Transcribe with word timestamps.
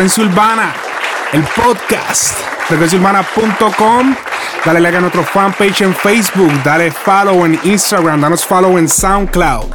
Frecuencia 0.00 0.24
Urbana, 0.24 0.72
el 1.34 1.42
podcast. 1.42 2.34
Frecuenciaurbana.com. 2.68 4.16
Dale 4.64 4.80
like 4.80 4.96
a 4.96 5.00
nuestro 5.02 5.22
fanpage 5.22 5.82
en 5.82 5.94
Facebook. 5.94 6.50
Dale 6.64 6.90
follow 6.90 7.44
en 7.44 7.60
Instagram. 7.64 8.22
Danos 8.22 8.46
follow 8.46 8.78
en 8.78 8.88
SoundCloud. 8.88 9.66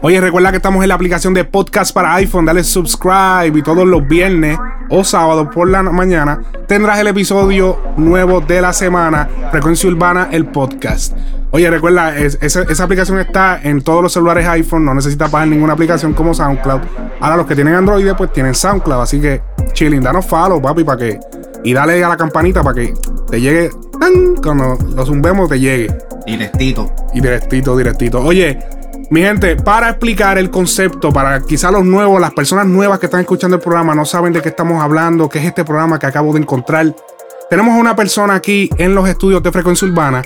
Oye, 0.00 0.20
recuerda 0.20 0.52
que 0.52 0.58
estamos 0.58 0.80
en 0.84 0.90
la 0.90 0.94
aplicación 0.94 1.34
de 1.34 1.42
podcast 1.44 1.92
para 1.92 2.14
iPhone. 2.14 2.44
Dale 2.44 2.62
subscribe 2.62 3.58
y 3.58 3.62
todos 3.62 3.84
los 3.84 4.06
viernes 4.06 4.56
o 4.90 5.02
sábados 5.02 5.48
por 5.52 5.68
la 5.68 5.82
mañana 5.82 6.40
tendrás 6.68 7.00
el 7.00 7.08
episodio 7.08 7.80
nuevo 7.96 8.40
de 8.40 8.60
la 8.60 8.72
semana. 8.72 9.28
Frecuencia 9.50 9.88
Urbana, 9.90 10.28
el 10.30 10.46
podcast. 10.46 11.16
Oye, 11.50 11.70
recuerda, 11.70 12.16
esa, 12.16 12.84
aplicación 12.84 13.20
está 13.20 13.60
en 13.62 13.80
todos 13.80 14.02
los 14.02 14.12
celulares 14.12 14.46
iPhone. 14.48 14.84
No 14.84 14.92
necesitas 14.92 15.30
bajar 15.30 15.46
ninguna 15.46 15.74
aplicación 15.74 16.12
como 16.12 16.34
SoundCloud. 16.34 16.80
Ahora, 17.20 17.36
los 17.36 17.46
que 17.46 17.54
tienen 17.54 17.74
Android, 17.74 18.10
pues 18.16 18.32
tienen 18.32 18.56
SoundCloud. 18.56 19.02
Así 19.02 19.20
que, 19.20 19.40
chilling, 19.72 20.02
danos 20.02 20.26
follow, 20.26 20.60
papi, 20.60 20.84
para 20.84 20.98
que. 20.98 21.20
Y 21.64 21.72
dale 21.72 22.04
a 22.04 22.08
la 22.08 22.16
campanita 22.16 22.62
para 22.62 22.74
que 22.74 22.94
te 23.30 23.40
llegue. 23.40 23.70
Cuando 24.42 24.76
lo 24.94 25.06
zumbemos, 25.06 25.48
te 25.48 25.58
llegue. 25.58 25.96
Directito. 26.26 26.92
Y 27.14 27.20
directito, 27.20 27.76
directito. 27.76 28.20
Oye, 28.20 28.58
mi 29.10 29.22
gente, 29.22 29.56
para 29.56 29.90
explicar 29.90 30.38
el 30.38 30.50
concepto, 30.50 31.12
para 31.12 31.40
quizá 31.40 31.70
los 31.70 31.84
nuevos, 31.84 32.20
las 32.20 32.32
personas 32.32 32.66
nuevas 32.66 32.98
que 32.98 33.06
están 33.06 33.20
escuchando 33.20 33.56
el 33.56 33.62
programa 33.62 33.94
no 33.94 34.04
saben 34.04 34.32
de 34.32 34.42
qué 34.42 34.50
estamos 34.50 34.82
hablando, 34.82 35.28
qué 35.28 35.38
es 35.38 35.46
este 35.46 35.64
programa 35.64 35.98
que 35.98 36.06
acabo 36.06 36.32
de 36.32 36.40
encontrar. 36.40 36.94
Tenemos 37.48 37.78
una 37.78 37.94
persona 37.94 38.34
aquí 38.34 38.70
en 38.78 38.94
los 38.94 39.08
estudios 39.08 39.42
de 39.42 39.52
Frecuencia 39.52 39.86
Urbana 39.86 40.22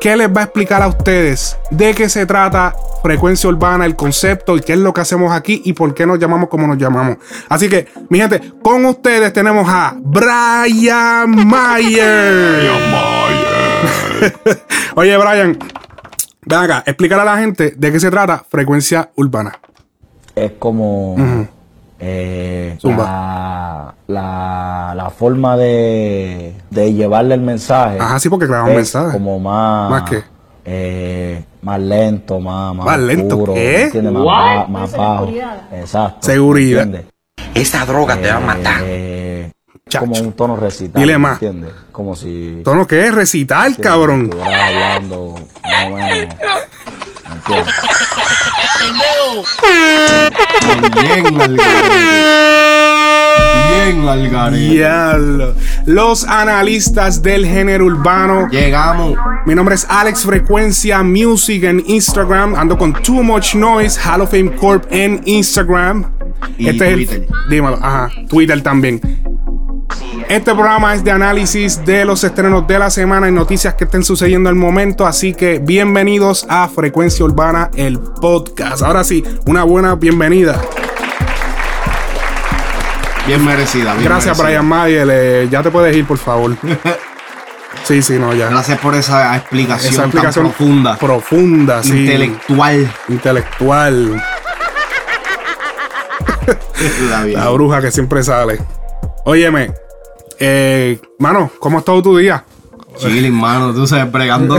que 0.00 0.16
les 0.16 0.28
va 0.28 0.40
a 0.40 0.44
explicar 0.44 0.82
a 0.82 0.88
ustedes 0.88 1.56
de 1.70 1.94
qué 1.94 2.08
se 2.08 2.26
trata 2.26 2.74
Frecuencia 3.02 3.48
Urbana, 3.48 3.84
el 3.84 3.96
concepto 3.96 4.56
y 4.56 4.60
qué 4.60 4.72
es 4.72 4.78
lo 4.78 4.92
que 4.92 5.00
hacemos 5.00 5.32
aquí 5.32 5.62
y 5.64 5.72
por 5.72 5.94
qué 5.94 6.06
nos 6.06 6.18
llamamos 6.18 6.48
como 6.48 6.66
nos 6.66 6.78
llamamos. 6.78 7.18
Así 7.48 7.68
que, 7.68 7.88
mi 8.08 8.18
gente, 8.18 8.52
con 8.62 8.84
ustedes 8.84 9.32
tenemos 9.32 9.66
a 9.68 9.94
Brian 9.98 11.30
Mayer. 11.46 12.58
Brian 12.58 12.90
Mayer. 12.90 14.62
Oye, 14.96 15.16
Brian, 15.16 15.58
Ven 16.48 16.58
acá, 16.60 16.82
explicar 16.86 17.20
a 17.20 17.26
la 17.26 17.36
gente 17.36 17.74
de 17.76 17.92
qué 17.92 18.00
se 18.00 18.10
trata 18.10 18.42
frecuencia 18.48 19.10
urbana. 19.16 19.58
Es 20.34 20.52
como 20.58 21.14
eh, 22.00 22.78
la, 22.82 23.94
la, 24.06 25.10
forma 25.16 25.56
de, 25.56 26.54
de, 26.70 26.94
llevarle 26.94 27.34
el 27.34 27.40
mensaje. 27.40 27.98
Ajá, 27.98 28.20
sí, 28.20 28.28
porque 28.28 28.46
claro, 28.46 28.66
un 28.66 28.76
mensaje. 28.76 29.12
Como 29.12 29.38
más. 29.40 29.90
¿Más 29.90 30.10
qué? 30.10 30.22
Eh, 30.64 31.44
más 31.62 31.80
lento, 31.80 32.38
más, 32.40 32.74
más, 32.74 32.86
¿Más 32.86 32.98
lento 33.00 33.44
¿qué? 33.54 33.90
Más, 34.02 34.68
más, 34.68 34.92
bajo. 34.92 35.28
Exacto. 35.72 36.26
Seguridad. 36.26 36.88
Esta 37.54 37.84
droga 37.84 38.16
te 38.16 38.28
va 38.28 38.36
a 38.36 38.40
matar. 38.40 38.82
Eh, 38.84 39.50
como 39.98 40.20
un 40.20 40.32
tono 40.32 40.56
recital. 40.56 41.00
Dile 41.00 41.18
más. 41.18 41.42
¿Entiendes? 41.42 41.72
Como 41.90 42.14
si. 42.14 42.60
¿Tono 42.64 42.86
qué 42.86 43.06
es? 43.06 43.14
Recital, 43.14 43.76
cabrón. 43.76 44.30
hablando. 44.40 45.34
No, 45.64 45.96
bueno, 47.46 47.64
Bien, 51.00 51.36
Bien, 53.94 54.08
Algarete. 54.08 54.58
Diablo. 54.70 55.54
Los 55.86 56.24
analistas 56.24 57.22
del 57.22 57.46
género 57.46 57.86
urbano. 57.86 58.48
Llegamos. 58.50 59.16
Mi 59.46 59.54
nombre 59.54 59.74
es 59.74 59.86
Alex 59.88 60.24
Frecuencia 60.24 61.02
Music 61.02 61.64
en 61.64 61.82
Instagram. 61.86 62.54
Ando 62.54 62.76
con 62.76 62.92
Too 62.92 63.22
Much 63.22 63.54
Noise, 63.54 63.98
Hall 64.00 64.20
of 64.22 64.30
Fame 64.30 64.54
Corp 64.56 64.84
en 64.90 65.20
Instagram. 65.24 66.10
Y 66.56 66.68
este 66.68 66.92
Twitter. 66.92 67.26
dímelo, 67.50 67.76
ajá. 67.76 68.10
Twitter 68.28 68.60
también. 68.62 69.00
Este 70.28 70.52
programa 70.52 70.94
es 70.94 71.02
de 71.02 71.10
análisis 71.10 71.84
de 71.84 72.04
los 72.04 72.22
estrenos 72.22 72.66
de 72.66 72.78
la 72.78 72.90
semana 72.90 73.28
y 73.28 73.32
noticias 73.32 73.74
que 73.74 73.84
estén 73.84 74.04
sucediendo 74.04 74.48
al 74.48 74.54
momento. 74.54 75.06
Así 75.06 75.32
que 75.32 75.58
bienvenidos 75.58 76.46
a 76.48 76.68
Frecuencia 76.68 77.24
Urbana, 77.24 77.70
el 77.74 77.98
podcast. 77.98 78.82
Ahora 78.82 79.04
sí, 79.04 79.24
una 79.46 79.64
buena 79.64 79.94
bienvenida. 79.94 80.60
Bien 83.26 83.44
merecida. 83.44 83.94
Gracias, 84.02 84.38
Brian 84.38 84.66
Mayer. 84.66 85.48
ya 85.48 85.62
te 85.62 85.70
puedes 85.70 85.96
ir, 85.96 86.06
por 86.06 86.18
favor. 86.18 86.56
Sí, 87.84 88.02
sí, 88.02 88.18
no, 88.18 88.34
ya. 88.34 88.48
Gracias 88.50 88.78
por 88.80 88.94
esa 88.94 89.34
explicación, 89.36 89.92
esa 89.92 90.02
explicación 90.02 90.46
profunda. 90.46 90.98
Profunda, 90.98 91.82
sí. 91.82 92.00
Intelectual. 92.00 92.92
Intelectual. 93.08 94.22
la 97.32 97.48
bruja 97.50 97.80
que 97.80 97.90
siempre 97.90 98.22
sale. 98.22 98.58
Óyeme, 99.28 99.74
eh, 100.38 100.98
mano, 101.18 101.50
¿cómo 101.58 101.76
ha 101.76 101.80
estado 101.80 102.00
tu 102.00 102.16
día? 102.16 102.46
Chilling, 102.96 103.34
mano, 103.34 103.74
tú 103.74 103.86
sabes, 103.86 104.10
bregando 104.10 104.56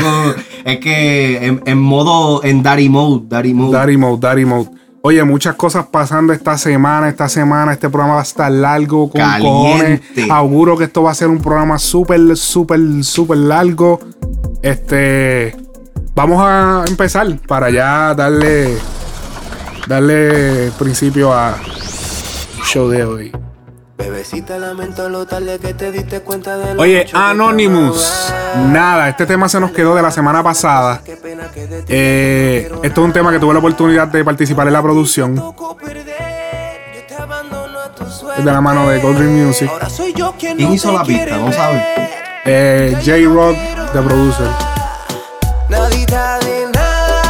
Es 0.63 0.78
que 0.78 1.59
en, 1.66 1.80
modo, 1.80 2.44
en 2.44 2.62
daddy 2.62 2.88
mode, 2.88 3.24
daddy 3.28 3.56
mode. 3.56 3.75
Daddy 3.75 3.97
mode, 3.97 4.19
daddy 4.19 4.46
mode. 4.46 4.69
Oye, 5.02 5.24
muchas 5.24 5.56
cosas 5.56 5.88
pasando 5.88 6.34
esta 6.34 6.56
semana. 6.59 7.09
Esta 7.09 7.28
semana 7.29 7.74
este 7.74 7.90
programa 7.90 8.13
va 8.13 8.19
a 8.19 8.24
estar 8.24 8.52
largo, 8.52 9.09
con 9.09 9.19
cojones. 9.41 10.02
Auguro 10.29 10.78
que 10.78 10.84
esto 10.84 11.02
va 11.02 11.09
a 11.09 11.16
ser 11.16 11.29
un 11.29 11.41
programa 11.41 11.79
súper, 11.79 12.38
súper, 12.38 12.79
súper 13.02 13.40
largo. 13.40 14.00
Este. 14.62 15.56
Vamos 16.13 16.44
a 16.46 16.84
empezar 16.88 17.25
para 17.47 17.72
ya 17.72 18.13
darle. 18.13 18.78
Darle 19.88 20.72
principio 20.78 21.34
a 21.34 21.58
show 22.63 22.88
de 22.88 23.03
hoy. 23.03 23.31
Bebecita, 23.99 24.57
lamento 24.57 25.09
lo 25.09 25.25
tarde 25.25 25.59
que 25.59 25.73
te 25.73 25.91
diste 25.91 26.21
cuenta 26.21 26.55
de 26.55 26.79
Oye, 26.79 27.05
Anonymous. 27.11 28.33
Nada, 28.69 29.09
este 29.09 29.25
tema 29.25 29.49
se 29.49 29.59
nos 29.59 29.71
quedó 29.71 29.93
de 29.93 30.01
la 30.01 30.09
semana 30.09 30.41
pasada. 30.41 31.01
Eh, 31.89 32.71
esto 32.81 33.01
es 33.01 33.05
un 33.05 33.11
tema 33.11 33.29
que 33.29 33.39
tuve 33.39 33.51
la 33.51 33.59
oportunidad 33.59 34.07
de 34.07 34.23
participar 34.23 34.67
en 34.67 34.73
la 34.73 34.81
producción. 34.81 35.53
Es 38.37 38.45
de 38.45 38.51
la 38.51 38.61
mano 38.61 38.89
de 38.89 38.99
Golden 38.99 39.45
Music. 39.45 39.69
¿Quién 40.39 40.61
hizo 40.71 40.93
la 40.93 41.03
pista? 41.03 41.37
No 41.37 41.51
sabes. 41.51 41.83
Eh, 42.45 42.97
J-Rock, 43.05 43.57
The 43.91 44.01
Producer. 44.01 44.47
Nadita 45.67 46.39
de 46.39 46.71
nada. 46.73 47.21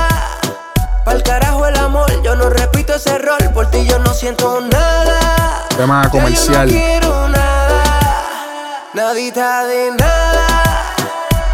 Pa'l 1.04 1.24
carajo 1.24 1.66
el 1.66 1.76
amor, 1.78 2.12
yo 2.24 2.36
no 2.36 2.48
repito 2.52 2.94
ese 2.94 3.18
rol. 3.18 3.40
Por 3.56 3.72
ti 3.72 3.88
yo 3.88 3.98
no 3.98 4.14
siento 4.14 4.62
nada 4.62 5.59
tema 5.80 6.10
comercial. 6.10 6.68
No 6.68 6.74
quiero 6.74 7.30
nada, 7.30 7.84
nadita 8.94 9.66
de 9.66 9.92
nada. 9.92 10.94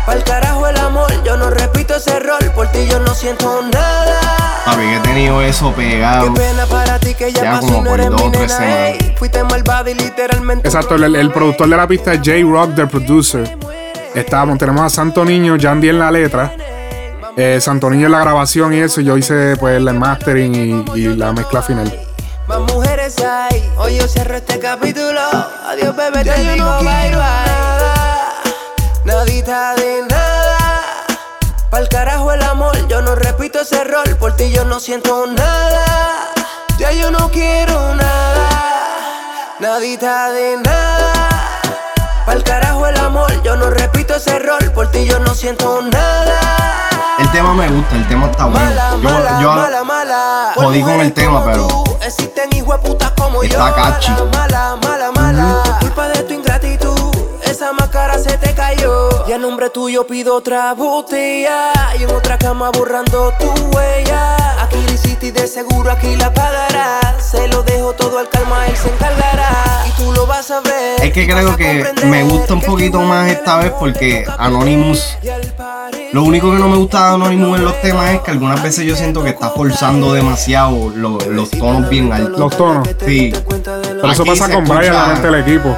Pa'l 0.08 0.24
carajo 0.24 0.68
el 0.68 0.78
amor, 0.78 1.12
yo 1.24 1.38
no 1.38 1.52
repito 1.52 1.94
ese 1.94 2.20
rol, 2.20 2.40
por 2.56 2.68
ti 2.72 2.88
yo 2.90 3.00
no 3.02 3.14
siento 3.14 3.62
nada. 3.72 4.64
Papi, 4.66 4.82
que 4.82 4.96
he 4.96 5.00
tenido 5.02 5.44
eso 5.44 5.72
pegado. 5.74 6.34
Qué 6.34 6.42
pena 6.42 6.66
para 6.66 6.98
ti 6.98 7.14
que 7.14 7.32
ya, 7.32 7.44
ya 7.44 7.60
como 7.60 7.84
por 7.84 8.10
dos 8.10 8.20
o 8.20 8.32
tres 8.32 8.52
semanas. 8.52 8.98
Fuiste 9.18 9.44
malvado 9.44 9.92
y 9.92 9.94
literalmente. 9.94 10.68
Exacto, 10.68 10.96
el, 10.96 11.16
el, 11.16 11.32
productor 11.32 11.70
de 11.70 11.78
la 11.78 11.88
pista 11.88 12.14
es 12.14 12.20
J-Rock, 12.20 12.74
the 12.74 12.88
producer. 12.88 13.58
Estábamos, 14.16 14.58
tenemos 14.58 14.82
a 14.82 14.90
Santo 14.90 15.24
Niño, 15.24 15.56
Jandy 15.62 15.90
en 15.90 16.00
la 16.00 16.10
letra. 16.10 16.52
Eh, 17.38 17.60
Santo 17.62 17.92
Niño 17.92 18.08
en 18.08 18.12
la 18.12 18.22
grabación 18.22 18.74
y 18.74 18.80
eso. 18.80 19.02
Yo 19.02 19.18
hice 19.18 19.56
pues 19.58 19.78
el 19.78 19.94
mastering 19.94 20.56
y, 20.96 21.00
y 21.00 21.16
la 21.16 21.32
mezcla 21.32 21.62
final. 21.62 21.94
Hoy 23.78 23.98
yo 23.98 24.08
cierro 24.08 24.36
este 24.36 24.58
capítulo. 24.58 25.22
Adiós, 25.68 25.96
bebé, 25.96 26.24
te 26.24 26.40
digo 26.40 26.66
bye 26.80 27.12
bye. 27.16 27.22
Nadita 29.04 29.76
de 29.76 30.02
nada. 30.10 30.82
Pa'l 31.70 31.88
carajo 31.88 32.32
el 32.32 32.42
amor. 32.42 32.76
Yo 32.88 33.04
no 33.04 33.14
repito 33.14 33.60
ese 33.62 33.84
rol. 33.84 34.18
Por 34.20 34.36
ti 34.36 34.50
yo 34.52 34.66
no 34.66 34.80
siento 34.80 35.28
nada. 35.28 36.32
Ya 36.80 36.92
yo 36.94 37.12
no 37.12 37.30
quiero 37.30 37.94
nada. 37.94 38.50
Nadita 39.60 40.32
de 40.32 40.58
nada. 40.66 41.14
Pa'l 42.26 42.44
carajo 42.44 42.88
el 42.88 42.98
amor. 42.98 43.32
Yo 43.44 43.56
no 43.56 43.70
repito 43.70 44.16
ese 44.16 44.40
rol. 44.40 44.72
Por 44.74 44.90
ti 44.90 45.06
yo 45.06 45.20
no 45.20 45.36
siento 45.36 45.80
nada. 45.84 46.40
El 47.20 47.30
tema 47.32 47.54
me 47.54 47.68
gusta, 47.70 47.96
el 47.98 48.08
tema 48.08 48.32
está 48.32 48.46
bueno. 48.46 48.66
Mala, 48.66 48.90
Yo, 48.92 48.98
mala, 48.98 49.42
yo 49.42 49.52
mala, 49.54 49.84
mala. 49.84 50.52
jodí 50.56 50.82
con 50.82 51.00
el 51.02 51.14
tema, 51.14 51.44
como 51.44 51.95
pero 52.06 52.16
tú, 52.18 52.24
Existen 52.24 52.50
hijueputas 52.56 53.12
como 53.12 53.44
yo. 53.44 53.50
está 53.50 53.74
catchy. 53.74 54.12
Mala, 54.34 54.78
mala, 54.84 55.12
mala. 55.12 55.64
Por 55.64 55.80
culpa 55.80 56.08
de 56.10 56.24
tu 56.24 56.34
ingratitud, 56.34 56.95
esa 57.56 57.72
máscara 57.72 58.18
se 58.20 58.38
te 58.38 58.54
cayó. 58.54 59.10
Y 59.28 59.32
a 59.32 59.38
nombre 59.38 59.70
tuyo 59.70 60.06
pido 60.06 60.36
otra 60.36 60.74
botella. 60.74 61.72
Y 61.98 62.04
en 62.04 62.12
otra 62.12 62.38
cama 62.38 62.70
borrando 62.72 63.32
tu 63.40 63.48
huella. 63.76 64.36
Aquí 64.62 64.76
la 64.86 64.92
hiciste 64.92 65.28
y 65.28 65.32
de 65.32 65.48
seguro 65.48 65.90
aquí 65.90 66.16
la 66.18 66.34
pagarás. 66.34 67.16
Se 67.32 67.48
lo 67.48 67.64
dejo 67.64 67.94
todo 67.94 68.20
al 68.20 68.28
calma, 68.28 68.68
él 68.68 68.76
se 68.76 68.90
encargará. 68.90 69.86
Y 69.88 69.92
tú 69.92 70.12
lo 70.12 70.28
vas 70.28 70.52
a 70.52 70.60
ver. 70.60 71.02
Es 71.02 71.14
que 71.14 71.26
creo 71.26 71.56
que 71.56 71.86
me 72.06 72.24
gusta 72.24 72.54
un 72.56 72.62
poquito 72.62 73.00
más 73.02 73.30
esta 73.32 73.58
vez 73.60 73.72
porque 73.80 74.26
Anonymous. 74.38 75.18
Lo 76.12 76.24
único 76.24 76.52
que 76.52 76.58
no 76.58 76.68
me 76.68 76.76
gusta 76.78 77.10
de 77.10 77.16
Anonymous 77.16 77.58
en 77.60 77.66
los 77.66 77.82
temas 77.82 78.10
es 78.12 78.20
que 78.22 78.32
algunas 78.32 78.62
veces 78.62 78.86
yo 78.86 78.96
siento 78.98 79.24
que 79.24 79.30
está 79.30 79.50
forzando 79.52 80.14
demasiado 80.14 80.90
lo- 80.94 81.20
los 81.20 81.50
tonos 81.52 81.88
bien 81.90 82.12
altos. 82.12 82.38
Los 82.40 82.58
tonos. 82.58 82.88
Sí. 83.06 83.34
Pero 83.64 84.12
eso 84.12 84.26
pasa 84.26 84.50
con 84.50 84.66
Brian, 84.66 84.94
la 84.94 85.06
mente 85.08 85.28
del 85.30 85.40
equipo. 85.42 85.76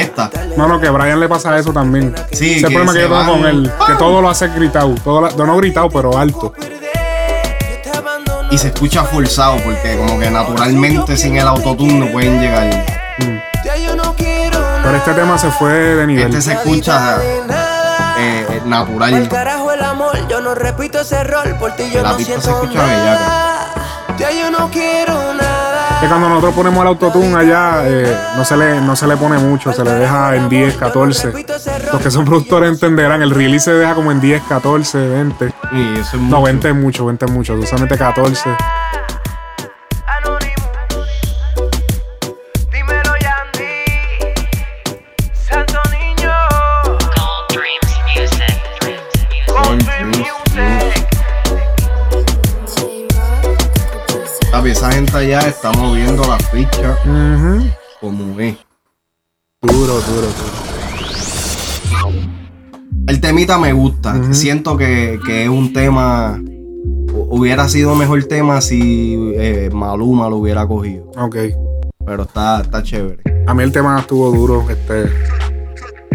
Esta. 0.00 0.30
No, 0.56 0.66
no, 0.66 0.80
que 0.80 0.86
a 0.88 0.90
Brian 0.90 1.20
le 1.20 1.28
pasa 1.28 1.56
eso 1.58 1.72
también. 1.72 2.14
Sí, 2.32 2.54
Ese 2.54 2.66
que 2.68 2.74
problema 2.74 2.92
que 2.92 3.00
yo 3.02 3.08
tengo 3.08 3.32
con 3.32 3.46
él, 3.46 3.72
que 3.86 3.92
todo 3.94 4.20
lo 4.22 4.30
hace 4.30 4.48
gritado. 4.48 4.94
Todo 5.04 5.20
la- 5.22 5.30
no 5.30 5.56
gritado, 5.56 5.88
pero 5.90 6.16
alto. 6.18 6.52
Y 8.50 8.58
se 8.58 8.68
escucha 8.68 9.04
forzado 9.04 9.58
porque 9.62 9.96
como 9.96 10.18
que 10.18 10.28
naturalmente 10.30 11.16
sin 11.16 11.36
el 11.36 11.46
autotune 11.46 11.94
no 11.94 12.06
pueden 12.10 12.40
llegar. 12.40 12.68
Ya 13.64 13.76
yo 13.76 13.94
no 13.94 14.14
quiero 14.16 14.58
Pero 14.82 14.96
este 14.96 15.12
tema 15.12 15.38
se 15.38 15.50
fue 15.52 15.70
de 15.72 16.06
nivel. 16.06 16.26
Este 16.28 16.40
se 16.42 16.52
escucha 16.54 17.18
eh, 17.22 17.42
eh, 18.18 18.60
Al 18.62 18.68
natural. 18.70 19.28
carajo 19.28 19.70
el 19.70 19.82
amor, 19.82 20.26
yo 20.28 20.40
no 20.40 20.54
repito 20.54 21.00
ese 21.00 21.22
rol, 21.22 21.54
por 21.60 21.72
ti 21.76 21.90
yo 21.92 22.02
La 22.02 22.10
no 22.12 22.16
pista 22.16 22.40
se 22.40 22.50
escucha 22.50 22.86
nada. 22.86 23.66
Ya 24.18 24.30
yo 24.32 24.50
no 24.50 24.68
quiero 24.70 25.34
nada. 25.34 25.69
Que 26.00 26.06
cuando 26.06 26.30
nosotros 26.30 26.54
ponemos 26.54 26.80
el 26.80 26.88
autotune 26.88 27.36
allá, 27.36 27.82
eh, 27.84 28.16
no, 28.34 28.42
se 28.44 28.56
le, 28.56 28.80
no 28.80 28.96
se 28.96 29.06
le 29.06 29.18
pone 29.18 29.36
mucho, 29.38 29.70
se 29.70 29.84
le 29.84 29.90
deja 29.92 30.34
en 30.34 30.48
10, 30.48 30.76
14. 30.76 31.32
Los 31.92 32.00
que 32.00 32.10
son 32.10 32.24
productores 32.24 32.70
entenderán, 32.70 33.20
el 33.20 33.30
release 33.30 33.66
se 33.66 33.72
deja 33.74 33.94
como 33.94 34.10
en 34.10 34.18
10, 34.18 34.42
14, 34.48 34.96
20. 35.08 35.52
Y 35.72 35.98
eso 35.98 36.16
es 36.16 36.22
No, 36.22 36.38
mucho. 36.38 36.42
20 36.42 36.68
es 36.70 36.74
mucho, 36.74 37.04
20 37.04 37.24
es 37.26 37.30
mucho. 37.30 37.54
Usualmente 37.54 37.98
14. 37.98 38.50
Papi, 55.12 55.26
esa 55.30 55.40
gente 55.40 55.40
allá 55.40 55.40
está 55.40 55.72
moviendo 55.72 56.22
la 56.24 56.38
ficha 56.38 56.96
Ujú. 57.04 57.64
como 58.00 58.40
es. 58.40 58.56
Duro, 59.62 59.94
duro, 60.00 60.26
duro. 60.26 60.60
El 63.06 63.20
temita 63.20 63.58
me 63.58 63.72
gusta. 63.72 64.32
Siento 64.32 64.76
que, 64.76 65.18
que 65.24 65.44
es 65.44 65.48
un 65.48 65.72
tema. 65.72 66.38
hu- 66.38 67.26
Hubiera 67.30 67.68
sido 67.68 67.94
mejor 67.94 68.22
tema 68.24 68.60
si 68.60 69.32
eh, 69.36 69.70
Maluma 69.72 70.28
lo 70.28 70.36
hubiera 70.36 70.66
cogido. 70.66 71.10
Ok. 71.16 71.36
Pero 72.06 72.22
está, 72.22 72.60
está 72.62 72.82
chévere. 72.82 73.18
A 73.46 73.54
mí 73.54 73.62
el 73.62 73.72
tema 73.72 73.98
estuvo 74.00 74.30
duro. 74.30 74.64
Este. 74.70 75.10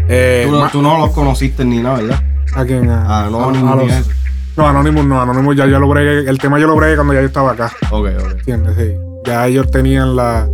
Eh, 0.08 0.46
Tú, 0.50 0.52
no- 0.56 0.70
tú 0.70 0.82
no 0.82 0.98
los 1.00 1.12
conociste 1.12 1.66
ni 1.66 1.78
nada, 1.80 1.98
¿verdad? 2.02 2.24
¿A 2.56 2.66
quién? 2.66 2.90
A, 2.90 3.04
Ah, 3.06 3.26
Anonymous 3.28 3.72
a 3.72 3.76
ni 3.76 3.88
los-. 3.90 4.10
No, 4.57 4.68
Anonymous 4.68 5.06
no. 5.06 5.22
Anonymous 5.22 5.56
ya 5.56 5.66
yo 5.66 5.80
lo 5.80 5.88
bregué. 5.88 6.30
El 6.30 6.38
tema 6.38 6.60
yo 6.60 6.68
lo 6.68 6.75
bregué 6.75 6.96
cuando 6.96 7.13
ya 7.13 7.22
yo 7.22 7.28
estaba 7.28 7.52
acá. 7.52 7.72
Ok, 7.92 8.07
ok. 8.19 8.31
¿Entiendes? 8.31 8.75
Sí. 8.78 8.96
Ya 9.25 9.48
ellos 9.48 9.69
tenían 9.72 10.16
la. 10.16 10.48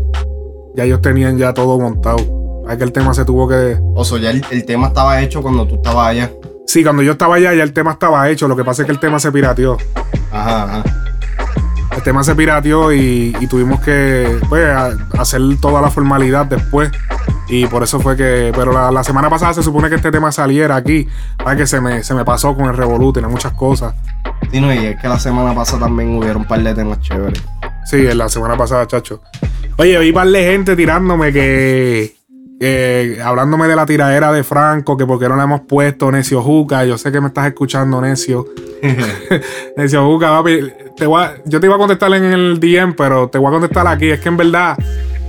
Ya 0.76 0.86
ellos 0.86 1.02
tenían 1.02 1.38
ya 1.38 1.54
todo 1.54 1.80
montado. 1.80 2.18
Es 2.70 2.78
que 2.78 2.84
el 2.84 2.92
tema 2.92 3.14
se 3.14 3.26
tuvo 3.26 3.48
que. 3.48 3.78
O 3.96 4.04
sea, 4.04 4.18
ya 4.20 4.32
el, 4.32 4.46
el 4.52 4.66
tema 4.66 4.88
estaba 4.88 5.22
hecho 5.22 5.42
cuando 5.42 5.68
tú 5.68 5.76
estabas 5.76 6.08
allá. 6.10 6.32
Sí, 6.68 6.84
cuando 6.84 7.04
yo 7.04 7.14
estaba 7.14 7.36
allá 7.36 7.54
ya 7.54 7.64
el 7.64 7.74
tema 7.74 7.92
estaba 7.92 8.30
hecho. 8.30 8.48
Lo 8.48 8.56
que 8.56 8.64
pasa 8.64 8.84
es 8.84 8.86
que 8.86 8.92
el 8.94 9.00
tema 9.00 9.20
se 9.20 9.32
pirateó. 9.32 9.78
Ajá, 10.32 10.64
ajá. 10.64 10.84
El 12.02 12.06
tema 12.06 12.24
se 12.24 12.34
pirateó 12.34 12.92
y, 12.92 13.38
y 13.40 13.46
tuvimos 13.46 13.80
que 13.80 14.40
pues, 14.50 14.66
a- 14.66 14.98
hacer 15.20 15.40
toda 15.62 15.82
la 15.84 15.92
formalidad 15.92 16.48
después. 16.48 16.90
Y 17.48 17.68
por 17.68 17.84
eso 17.84 18.00
fue 18.00 18.18
que. 18.18 18.52
Pero 18.56 18.72
la, 18.74 18.90
la 18.92 19.04
semana 19.04 19.30
pasada 19.30 19.54
se 19.54 19.62
supone 19.62 19.88
que 19.88 19.96
este 19.98 20.10
tema 20.10 20.32
saliera 20.32 20.76
aquí. 20.78 21.08
Para 21.38 21.56
que 21.56 21.68
se 21.68 21.80
me, 21.80 22.02
se 22.04 22.16
me 22.16 22.26
pasó 22.26 22.56
con 22.56 22.66
el 22.66 22.76
Revolut, 22.76 23.14
tenía 23.14 23.30
muchas 23.30 23.52
cosas. 23.54 23.94
Sí, 24.52 24.60
no, 24.60 24.74
y 24.74 24.78
es 24.84 25.00
que 25.00 25.08
la 25.08 25.20
semana 25.20 25.54
pasada 25.54 25.82
también 25.82 26.18
hubieron 26.18 26.42
un 26.42 26.48
par 26.48 26.64
de 26.64 26.74
temas 26.74 27.00
chéveres. 27.02 27.44
Sí, 27.86 27.98
en 27.98 28.18
la 28.18 28.30
semana 28.30 28.58
pasada, 28.58 28.88
chacho. 28.88 29.22
Oye, 29.78 30.00
vi 30.00 30.12
par 30.12 30.28
de 30.28 30.44
gente 30.44 30.76
tirándome 30.76 31.32
que. 31.32 32.16
Que- 32.62 33.20
hablándome 33.24 33.68
de 33.68 33.76
la 33.76 33.86
tiradera 33.86 34.32
de 34.32 34.44
Franco, 34.44 34.96
que 34.96 35.06
porque 35.06 35.28
no 35.28 35.36
le 35.36 35.44
hemos 35.44 35.62
puesto 35.62 36.12
Necio 36.12 36.42
Juca. 36.42 36.86
Yo 36.86 36.98
sé 36.98 37.12
que 37.12 37.20
me 37.20 37.28
estás 37.28 37.48
escuchando, 37.48 38.00
Necio. 38.00 38.46
Necio 39.78 40.06
Juca, 40.06 40.30
papi. 40.30 40.60
Te 40.96 41.06
voy 41.06 41.24
a- 41.24 41.34
yo 41.46 41.60
te 41.60 41.66
iba 41.66 41.76
a 41.76 41.80
contestar 41.80 42.14
en 42.14 42.24
el 42.26 42.60
DM, 42.60 42.94
pero 42.96 43.28
te 43.30 43.38
voy 43.38 43.48
a 43.48 43.52
contestar 43.60 43.88
aquí. 43.88 44.10
Es 44.10 44.20
que 44.20 44.30
en 44.30 44.38
verdad, 44.38 44.78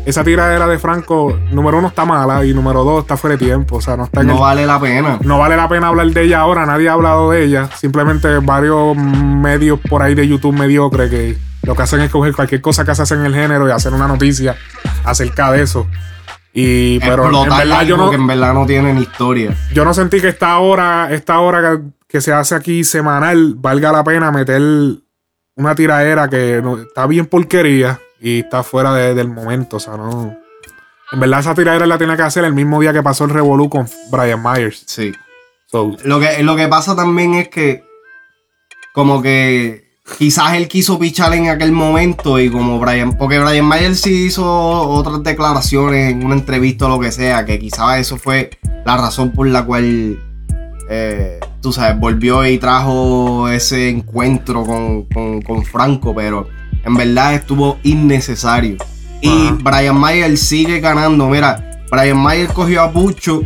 esa 0.04 0.22
tiradera 0.24 0.66
de 0.66 0.78
Franco, 0.78 1.38
número 1.52 1.78
uno, 1.78 1.88
está 1.88 2.04
mala 2.04 2.44
y 2.44 2.52
número 2.52 2.84
dos, 2.84 3.02
está 3.02 3.16
fuera 3.16 3.36
de 3.36 3.44
tiempo. 3.44 3.76
O 3.76 3.80
sea, 3.80 3.96
no 3.96 4.04
está 4.04 4.20
en 4.20 4.26
No 4.26 4.34
el- 4.34 4.40
vale 4.40 4.66
la 4.66 4.78
pena. 4.80 5.18
no 5.22 5.38
vale 5.38 5.56
la 5.56 5.68
pena 5.68 5.88
hablar 5.88 6.08
de 6.08 6.22
ella 6.24 6.40
ahora, 6.40 6.66
nadie 6.66 6.88
ha 6.88 6.92
hablado 6.92 7.30
de 7.30 7.44
ella. 7.44 7.68
Simplemente 7.76 8.28
varios 8.40 8.96
medios 8.96 9.80
por 9.88 10.02
ahí 10.02 10.14
de 10.14 10.26
YouTube 10.28 10.52
mediocre 10.58 11.08
que 11.08 11.36
lo 11.62 11.74
que 11.76 11.82
hacen 11.82 12.00
es 12.00 12.10
coger 12.10 12.34
cualquier 12.34 12.60
cosa 12.60 12.84
que 12.84 12.94
se 12.94 13.02
hace 13.02 13.14
en 13.14 13.24
el 13.24 13.34
género 13.34 13.68
y 13.68 13.70
hacer 13.70 13.94
una 13.94 14.08
noticia 14.08 14.56
acerca 15.04 15.50
de 15.52 15.62
eso. 15.62 15.86
Y 16.54 16.98
pero 17.00 17.26
en 17.44 17.48
verdad 17.48 17.82
yo 17.86 17.96
no, 17.96 18.10
que 18.10 18.16
en 18.16 18.26
verdad 18.26 18.52
no 18.54 18.66
tienen 18.66 18.98
historia. 18.98 19.54
yo 19.72 19.84
no 19.84 19.94
sentí 19.94 20.20
que 20.20 20.28
esta 20.28 20.58
hora, 20.58 21.08
esta 21.12 21.38
hora 21.40 21.62
que, 21.78 21.82
que 22.08 22.20
se 22.20 22.32
hace 22.32 22.54
aquí 22.54 22.84
semanal 22.84 23.54
valga 23.56 23.90
la 23.92 24.04
pena 24.04 24.30
meter 24.30 24.60
una 25.56 25.74
tiradera 25.74 26.28
que 26.28 26.60
no- 26.62 26.78
está 26.78 27.06
bien 27.06 27.24
porquería 27.26 27.98
y 28.20 28.40
está 28.40 28.62
fuera 28.62 28.92
de- 28.94 29.14
del 29.14 29.28
momento. 29.28 29.76
O 29.78 29.80
sea, 29.80 29.96
no. 29.96 30.36
En 31.10 31.20
verdad, 31.20 31.40
esa 31.40 31.54
tiradera 31.54 31.86
la 31.86 31.98
tiene 31.98 32.16
que 32.16 32.22
hacer 32.22 32.44
el 32.44 32.52
mismo 32.54 32.80
día 32.80 32.92
que 32.92 33.02
pasó 33.02 33.24
el 33.24 33.30
Revolu 33.30 33.68
con 33.70 33.86
Brian 34.10 34.42
Myers. 34.42 34.82
Sí. 34.86 35.12
So, 35.66 35.96
Lo 36.04 36.20
que, 36.20 36.42
lo 36.42 36.54
que 36.56 36.68
pasa 36.68 36.94
también 36.94 37.34
es 37.34 37.48
que, 37.48 37.82
como 38.92 39.22
que 39.22 39.91
quizás 40.18 40.54
él 40.54 40.68
quiso 40.68 40.98
pichar 40.98 41.32
en 41.34 41.48
aquel 41.48 41.72
momento 41.72 42.38
y 42.38 42.50
como 42.50 42.78
Brian, 42.78 43.16
porque 43.16 43.38
Brian 43.38 43.64
Mayer 43.64 43.94
sí 43.96 44.26
hizo 44.26 44.44
otras 44.88 45.22
declaraciones 45.22 46.10
en 46.12 46.24
una 46.24 46.34
entrevista 46.34 46.86
o 46.86 46.88
lo 46.88 47.00
que 47.00 47.12
sea, 47.12 47.44
que 47.44 47.58
quizás 47.58 47.98
eso 47.98 48.16
fue 48.16 48.50
la 48.84 48.96
razón 48.96 49.30
por 49.32 49.46
la 49.48 49.64
cual, 49.64 50.18
eh, 50.90 51.38
tú 51.60 51.72
sabes, 51.72 51.98
volvió 51.98 52.44
y 52.46 52.58
trajo 52.58 53.48
ese 53.48 53.88
encuentro 53.88 54.64
con, 54.64 55.04
con- 55.04 55.40
con 55.42 55.64
Franco, 55.64 56.14
pero 56.14 56.48
en 56.84 56.94
verdad 56.94 57.34
estuvo 57.34 57.78
innecesario. 57.84 58.76
Y. 59.20 59.50
Brian 59.62 59.96
Mayer 59.96 60.36
sigue 60.36 60.80
ganando. 60.80 61.28
Mira, 61.28 61.70
Brian 61.92 62.18
Mayer 62.18 62.48
cogió 62.48 62.82
a 62.82 62.90
Pucho. 62.90 63.42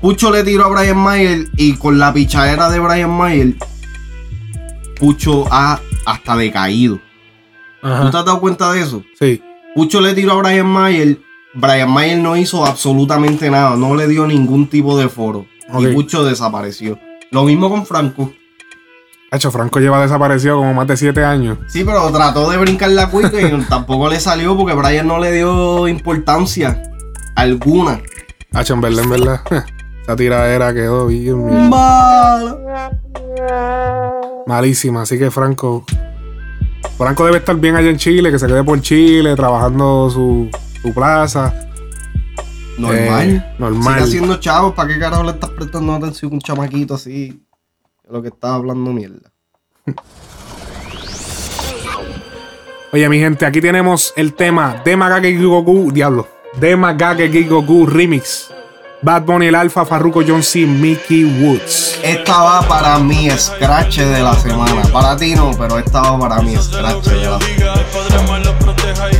Pucho 0.00 0.30
le 0.30 0.42
tiró 0.42 0.64
a 0.64 0.68
Brian 0.68 0.96
Mayer 0.96 1.48
y 1.58 1.74
con 1.74 1.98
la 1.98 2.14
pichadera 2.14 2.70
de 2.70 2.78
Brian 2.78 3.10
Mayer, 3.10 3.56
Pucho 5.00 5.46
ha 5.50 5.80
hasta 6.04 6.36
decaído. 6.36 7.00
ajá. 7.82 8.04
¿Tú 8.04 8.10
te 8.10 8.18
has 8.18 8.24
dado 8.24 8.40
cuenta 8.40 8.70
de 8.72 8.82
eso? 8.82 9.02
Sí. 9.18 9.42
Pucho 9.74 10.00
le 10.00 10.14
tiró 10.14 10.32
a 10.32 10.42
Brian 10.42 10.66
Mayer. 10.66 11.18
Brian 11.54 11.90
Mayer 11.90 12.18
no 12.18 12.36
hizo 12.36 12.64
absolutamente 12.64 13.50
nada, 13.50 13.76
no 13.76 13.96
le 13.96 14.06
dio 14.06 14.26
ningún 14.26 14.68
tipo 14.68 14.96
de 14.98 15.08
foro. 15.08 15.46
Y 15.78 15.86
Pucho 15.88 16.24
desapareció. 16.24 16.98
Lo 17.30 17.44
mismo 17.44 17.70
con 17.70 17.86
Franco. 17.86 18.32
hecho, 19.32 19.50
Franco 19.50 19.78
lleva 19.80 20.02
desaparecido 20.02 20.56
como 20.56 20.74
más 20.74 20.86
de 20.86 20.96
siete 20.96 21.24
años. 21.24 21.58
Sí, 21.68 21.84
pero 21.84 22.10
trató 22.12 22.50
de 22.50 22.58
brincar 22.58 22.90
la 22.90 23.08
cuica 23.08 23.40
y 23.40 23.50
tampoco 23.68 24.08
le 24.08 24.20
salió 24.20 24.56
porque 24.56 24.74
Brian 24.74 25.06
no 25.06 25.18
le 25.18 25.32
dio 25.32 25.88
importancia 25.88 26.82
alguna. 27.36 28.00
Hacho, 28.52 28.74
en 28.74 28.80
verdad, 28.80 29.04
en 29.04 29.10
verdad. 29.10 29.40
Esa 30.10 30.16
tiradera 30.16 30.74
quedó 30.74 31.06
bien, 31.06 31.70
Mala. 31.70 32.90
malísima. 34.44 35.02
Así 35.02 35.16
que 35.16 35.30
Franco. 35.30 35.84
Franco 36.98 37.24
debe 37.26 37.38
estar 37.38 37.54
bien 37.54 37.76
allá 37.76 37.90
en 37.90 37.96
Chile, 37.96 38.32
que 38.32 38.38
se 38.40 38.48
quede 38.48 38.64
por 38.64 38.80
Chile, 38.80 39.36
trabajando 39.36 40.10
su, 40.10 40.50
su 40.82 40.92
plaza. 40.92 41.54
Normal. 42.76 43.30
Eh, 43.30 43.54
normal. 43.60 43.94
Sigue 43.94 44.04
haciendo 44.04 44.40
chavos. 44.40 44.74
¿Para 44.74 44.92
qué 44.92 44.98
carajo 44.98 45.22
le 45.22 45.30
estás 45.30 45.50
prestando 45.50 45.94
atención 45.94 46.32
a 46.32 46.34
un 46.34 46.40
chamaquito 46.40 46.94
así? 46.94 47.40
Lo 48.10 48.20
que 48.20 48.30
estaba 48.30 48.56
hablando 48.56 48.90
mierda. 48.90 49.30
Oye, 52.92 53.08
mi 53.08 53.20
gente, 53.20 53.46
aquí 53.46 53.60
tenemos 53.60 54.12
el 54.16 54.34
tema 54.34 54.82
de 54.84 54.96
Magake 54.96 55.40
Goku, 55.40 55.92
diablo, 55.92 56.26
de 56.58 56.74
Magake 56.74 57.44
Goku 57.44 57.86
Remix. 57.86 58.50
Bad 59.02 59.22
Bunny, 59.22 59.46
el 59.46 59.54
Alfa, 59.54 59.86
Farruko, 59.86 60.22
John 60.26 60.42
C, 60.42 60.66
Mickey 60.66 61.24
Woods. 61.24 61.98
Esta 62.02 62.42
va 62.42 62.68
para 62.68 62.98
mi 62.98 63.30
scratch 63.30 63.98
de 64.00 64.22
la 64.22 64.34
semana. 64.34 64.82
Para 64.92 65.16
ti 65.16 65.34
no, 65.34 65.52
pero 65.58 65.78
esta 65.78 66.02
va 66.02 66.18
para 66.18 66.42
mi 66.42 66.54
scratch 66.56 67.06
de 67.06 67.24
la 67.24 67.38
semana. 67.40 69.19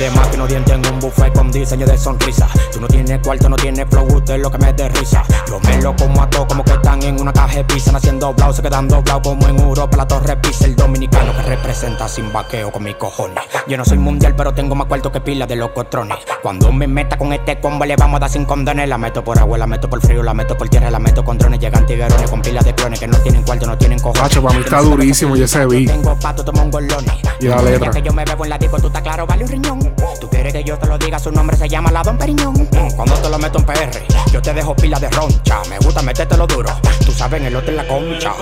De 0.00 0.10
máquina 0.12 0.46
diente 0.46 0.72
en 0.72 0.86
un 0.86 0.98
buffet 0.98 1.30
con 1.34 1.52
diseño 1.52 1.84
de 1.86 1.98
sonrisa. 1.98 2.48
Tú 2.72 2.80
no 2.80 2.88
tienes 2.88 3.18
cuarto, 3.18 3.50
no 3.50 3.56
tienes 3.56 3.86
flow, 3.90 4.06
usted 4.16 4.36
es 4.36 4.40
lo 4.40 4.50
que 4.50 4.56
me 4.56 4.72
dé 4.72 4.88
risa. 4.88 5.22
Yo 5.46 5.60
me 5.60 5.76
lo 5.82 5.94
como 5.94 6.22
a 6.22 6.30
todo 6.30 6.48
como 6.48 6.64
que 6.64 6.72
están 6.72 7.02
en 7.02 7.20
una 7.20 7.32
caja 7.34 7.56
de 7.56 7.64
pizza, 7.64 7.94
haciendo 7.94 8.32
blau, 8.32 8.50
se 8.52 8.62
quedan 8.62 8.88
doblados 8.88 9.22
como 9.22 9.46
en 9.46 9.58
Europa, 9.58 9.98
la 9.98 10.08
torre 10.08 10.36
pisa, 10.38 10.64
el 10.64 10.74
dominicano 10.74 11.36
que 11.36 11.42
representa 11.42 12.08
sin 12.08 12.32
vaqueo 12.32 12.72
con 12.72 12.82
mis 12.82 12.94
cojones. 12.94 13.44
Yo 13.68 13.76
no 13.76 13.84
soy 13.84 13.98
mundial, 13.98 14.34
pero 14.34 14.54
tengo 14.54 14.74
más 14.74 14.86
cuarto 14.86 15.12
que 15.12 15.20
pila 15.20 15.46
de 15.46 15.56
los 15.56 15.70
cotrones. 15.72 16.16
Cuando 16.42 16.72
me 16.72 16.86
meta 16.86 17.18
con 17.18 17.34
este 17.34 17.60
combo, 17.60 17.84
le 17.84 17.94
vamos 17.96 18.16
a 18.16 18.20
dar 18.20 18.30
sin 18.30 18.46
condones. 18.46 18.88
La 18.88 18.96
meto 18.96 19.22
por 19.22 19.38
agua, 19.38 19.58
la 19.58 19.66
meto 19.66 19.90
por 19.90 20.00
frío, 20.00 20.22
la 20.22 20.32
meto 20.32 20.56
por 20.56 20.70
tierra, 20.70 20.90
la 20.90 20.98
meto 20.98 21.22
con 21.22 21.36
drones. 21.36 21.60
Llegan 21.60 21.84
tiguerones 21.84 22.30
con 22.30 22.40
pilas 22.40 22.64
de 22.64 22.74
clones 22.74 22.98
que 22.98 23.06
no 23.06 23.18
tienen 23.18 23.42
cuarto, 23.42 23.66
no 23.66 23.76
tienen 23.76 23.98
cojones. 23.98 24.22
Macho, 24.22 24.42
para 24.42 24.54
mí 24.56 24.64
está 24.64 24.80
durísimo, 24.80 25.36
ese 25.36 25.60
yo 25.60 25.68
beat. 25.68 25.86
Tengo 25.88 26.18
pato, 26.18 26.42
tomo 26.42 26.62
un 26.62 26.70
golone. 26.70 27.20
Y 27.38 27.46
la 27.48 27.56
Ya 27.56 27.62
letra. 27.62 27.90
que 27.90 28.02
yo 28.02 28.12
me 28.14 28.24
bebo 28.24 28.44
en 28.44 28.50
la 28.50 28.58
disco, 28.58 28.78
tú 28.78 28.86
estás 28.86 29.02
claro, 29.02 29.26
vale 29.26 29.44
un 29.44 29.50
riñón. 29.50 29.89
Tú 30.20 30.28
quieres 30.28 30.52
que 30.52 30.64
yo 30.64 30.78
te 30.78 30.86
lo 30.86 30.98
diga, 30.98 31.18
su 31.18 31.30
nombre 31.32 31.56
se 31.56 31.68
llama 31.68 31.90
la 31.90 32.02
Don 32.02 32.16
Periñón. 32.18 32.54
Cuando 32.96 33.14
te 33.14 33.28
lo 33.30 33.38
meto 33.38 33.58
en 33.58 33.64
PR, 33.64 34.02
yo 34.32 34.42
te 34.42 34.52
dejo 34.54 34.74
pila 34.76 34.98
de 34.98 35.08
roncha. 35.10 35.60
Me 35.68 35.78
gusta 35.78 36.02
metértelo 36.02 36.46
duro. 36.46 36.70
Tú 37.04 37.12
sabes, 37.12 37.40
en 37.40 37.46
el 37.48 37.56
otro 37.56 37.70
en 37.70 37.76
la 37.76 37.86
concha. 37.88 38.32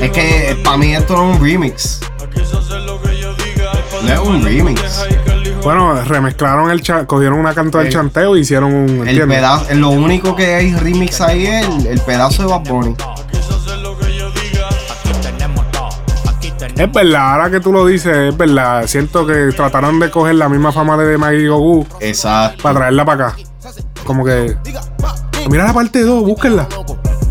Es 0.00 0.10
que 0.10 0.60
para 0.64 0.76
mí 0.76 0.94
esto 0.94 1.16
no 1.16 1.30
es 1.32 1.36
un 1.38 1.44
remix. 1.44 2.00
No 4.02 4.12
es 4.12 4.18
un 4.20 4.44
remix. 4.44 4.80
Bueno, 5.62 6.02
remezclaron 6.02 6.70
el 6.70 6.82
cha- 6.82 7.06
cogieron 7.06 7.38
una 7.38 7.54
canto 7.54 7.78
del 7.78 7.86
El- 7.86 7.92
chanteo 7.92 8.36
y 8.36 8.40
hicieron 8.40 8.74
un. 8.74 9.08
El 9.08 9.26
pedazo, 9.26 9.72
lo 9.74 9.90
único 9.90 10.36
que 10.36 10.54
hay 10.54 10.74
remix 10.74 11.20
ahí 11.22 11.46
es 11.46 11.66
el, 11.66 11.86
el 11.86 12.00
pedazo 12.00 12.42
de 12.42 12.48
Bad 12.48 12.60
Bunny. 12.68 12.94
Es 16.76 16.92
verdad, 16.92 17.32
ahora 17.32 17.50
que 17.50 17.60
tú 17.60 17.72
lo 17.72 17.86
dices, 17.86 18.16
es 18.16 18.36
verdad. 18.36 18.86
Siento 18.86 19.26
que 19.26 19.52
trataron 19.56 20.00
de 20.00 20.10
coger 20.10 20.34
la 20.34 20.48
misma 20.48 20.72
fama 20.72 20.96
de 20.96 21.16
Maggie 21.16 21.48
Goku 21.48 21.86
Exacto. 22.00 22.62
para 22.62 22.80
traerla 22.80 23.04
para 23.04 23.28
acá. 23.28 23.36
Como 24.04 24.24
que. 24.24 24.56
Mira 25.48 25.66
la 25.66 25.72
parte 25.72 26.02
2, 26.02 26.24
búsquenla. 26.24 26.68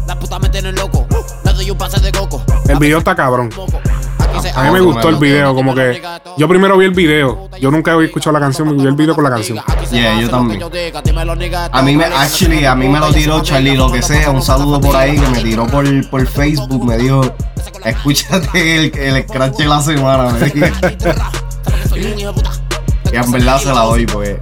La 0.08 0.18
puta 0.18 0.40
me 0.40 0.50
tienen 0.50 0.76
loco. 0.76 1.06
Le 1.44 1.54
doy 1.54 1.72
un 1.72 1.78
pase 1.78 2.00
de 2.00 2.12
coco. 2.12 2.42
El 2.68 2.80
video 2.80 3.00
está 3.00 3.16
cabrón. 3.16 3.50
A 4.56 4.64
mí 4.64 4.72
me 4.72 4.82
gustó 4.82 5.10
el 5.10 5.16
video, 5.16 5.56
como 5.56 5.74
que. 5.74 6.02
Yo 6.38 6.48
primero 6.48 6.78
vi 6.78 6.86
el 6.86 6.92
video. 6.92 7.50
Yo 7.60 7.72
nunca 7.72 7.94
había 7.94 8.08
escuchado 8.08 8.34
la 8.34 8.40
canción, 8.40 8.76
vi 8.78 8.86
el 8.86 8.94
video 8.94 9.16
con 9.16 9.24
la 9.24 9.30
canción. 9.30 9.60
Yeah, 9.92 10.20
yo 10.22 10.30
también. 10.30 10.64
A 11.72 11.82
mí 11.82 11.96
me, 11.96 12.06
actually, 12.06 12.66
a 12.66 12.76
mí 12.76 12.88
me 12.88 13.00
lo 13.00 13.12
tiró 13.14 13.42
Charlie, 13.42 13.76
lo 13.76 13.92
que 13.92 14.02
sea, 14.02 14.32
un 14.32 14.42
saludo 14.42 14.80
por 14.82 14.96
ahí 14.96 15.18
que 15.18 15.28
me 15.28 15.42
tiró 15.42 15.68
por, 15.68 16.10
por 16.10 16.26
Facebook, 16.28 16.86
me 16.86 16.98
dijo, 16.98 17.22
escúchate 17.84 18.78
el, 18.78 18.98
el 18.98 19.24
scratch 19.24 19.58
de 19.58 19.66
la 19.66 19.82
semana, 19.82 20.30
me 20.32 20.50
dijo. 20.50 20.68
Y 23.12 23.16
en 23.16 23.32
verdad 23.32 23.60
se 23.60 23.68
la 23.68 23.82
doy, 23.82 24.06
pues. 24.08 24.38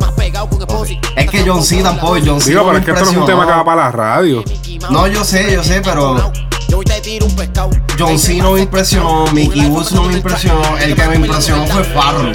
Es 1.15 1.29
que 1.29 1.43
John 1.45 1.61
C 1.61 1.83
tampoco, 1.83 2.17
John 2.25 2.39
C 2.39 2.51
Digo, 2.51 2.65
pero 2.65 2.77
es 2.77 2.85
que 2.85 2.91
esto 2.91 3.05
no 3.05 3.11
es 3.11 3.17
un 3.17 3.25
tema 3.25 3.45
que 3.45 3.51
va 3.51 3.65
para 3.65 3.83
la 3.83 3.91
radio. 3.91 4.43
No, 4.89 5.07
yo 5.07 5.23
sé, 5.25 5.53
yo 5.53 5.63
sé, 5.63 5.81
pero 5.81 6.31
Yo 6.71 6.79
te 6.83 7.01
tiro 7.01 7.25
un 7.25 7.35
pescado. 7.35 7.69
John 7.99 8.17
C 8.17 8.35
no 8.37 8.53
me 8.53 8.61
impresionó, 8.61 9.25
Mickey 9.33 9.65
Woods 9.65 9.91
no 9.91 10.03
me 10.05 10.13
impresionó, 10.13 10.77
el 10.77 10.95
que 10.95 11.05
me 11.05 11.15
impresionó 11.17 11.67
fue 11.67 11.83
Farro, 11.83 12.31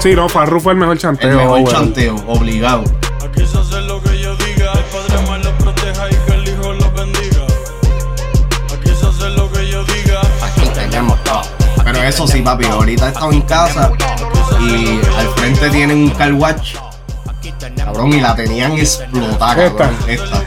Sí, 0.00 0.16
no, 0.16 0.28
Farru 0.28 0.58
fue 0.60 0.72
el 0.72 0.80
mejor 0.80 0.98
chanteo. 0.98 1.30
el 1.30 1.36
mejor 1.36 1.60
bueno. 1.60 1.70
chanteo, 1.70 2.16
obligado. 2.26 2.82
aquí 3.24 3.46
se 3.46 3.56
hace 3.58 3.80
lo 3.82 4.02
que 4.02 4.18
yo 4.20 4.34
diga, 4.34 4.72
el 4.72 4.84
Padre 4.86 5.30
más 5.30 5.44
los 5.44 5.52
proteja 5.62 6.08
y 6.10 6.14
que 6.26 6.34
el 6.34 6.48
Hijo 6.48 6.72
los 6.72 6.92
bendiga. 6.92 7.46
Aquí 8.74 8.88
se 9.00 9.06
hace 9.06 9.30
lo 9.30 9.52
que 9.52 9.70
yo 9.70 9.84
diga, 9.84 10.20
Aquí 10.42 10.68
tenemos 10.74 11.22
todo. 11.22 11.42
Pero 11.84 12.02
eso 12.02 12.26
sí, 12.26 12.42
papi, 12.42 12.64
ahorita 12.66 13.06
he 13.06 13.08
estado 13.10 13.30
en 13.30 13.42
casa 13.42 13.92
y 14.60 15.00
al 15.16 15.28
frente 15.36 15.70
tienen 15.70 15.98
un 15.98 16.10
car 16.10 16.32
watch, 16.32 16.74
cabrón, 17.76 18.12
y 18.12 18.20
la 18.20 18.34
tenían 18.34 18.72
explotada, 18.72 19.72
cabrón. 19.76 19.96
Esta. 20.08 20.42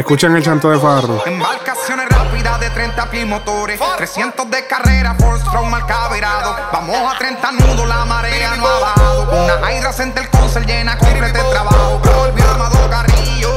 Escuchen 0.00 0.34
el 0.34 0.42
chanto 0.42 0.70
de 0.70 0.78
Farru. 0.78 1.20
Embarcaciones 1.26 2.08
rápidas 2.08 2.58
de 2.58 2.70
30 2.70 3.10
pies 3.10 3.26
motores 3.26 3.78
300 3.98 4.50
de 4.50 4.66
carrera, 4.66 5.14
full 5.14 5.38
stroke 5.38 5.68
malcaberado 5.68 6.56
Vamos 6.72 7.14
a 7.14 7.18
30 7.18 7.52
nudos, 7.52 7.86
la 7.86 8.06
marea 8.06 8.56
no 8.56 8.66
ha 8.66 8.80
bajado. 8.80 9.44
Una 9.44 9.70
Hydra 9.70 9.92
Center 9.92 10.26
Concert 10.30 10.66
llena 10.66 10.96
completa 10.96 11.42
de 11.42 11.50
trabajo 11.50 12.00
Volvió 12.02 12.48
Amado 12.48 12.88
Carrillo 12.88 13.50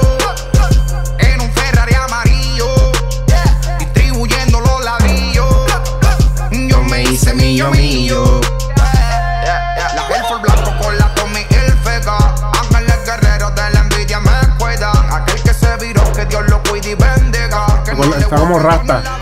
En 1.19 1.39
un 1.39 1.49
Ferrari 1.53 1.93
amarillo 1.93 2.67
Distribuyendo 3.79 4.59
los 4.59 4.83
ladrillos. 4.83 5.47
Yo 6.51 6.83
me 6.83 7.03
hice 7.03 7.33
millo 7.35 7.71
millo 7.71 8.41
que 16.23 16.29
Dios 16.29 16.43
lo 16.49 16.61
cuide 16.63 16.91
y 16.91 16.95
bendiga 16.95 17.65
Está 18.17 18.35
como 18.35 18.59
rasta. 18.59 19.19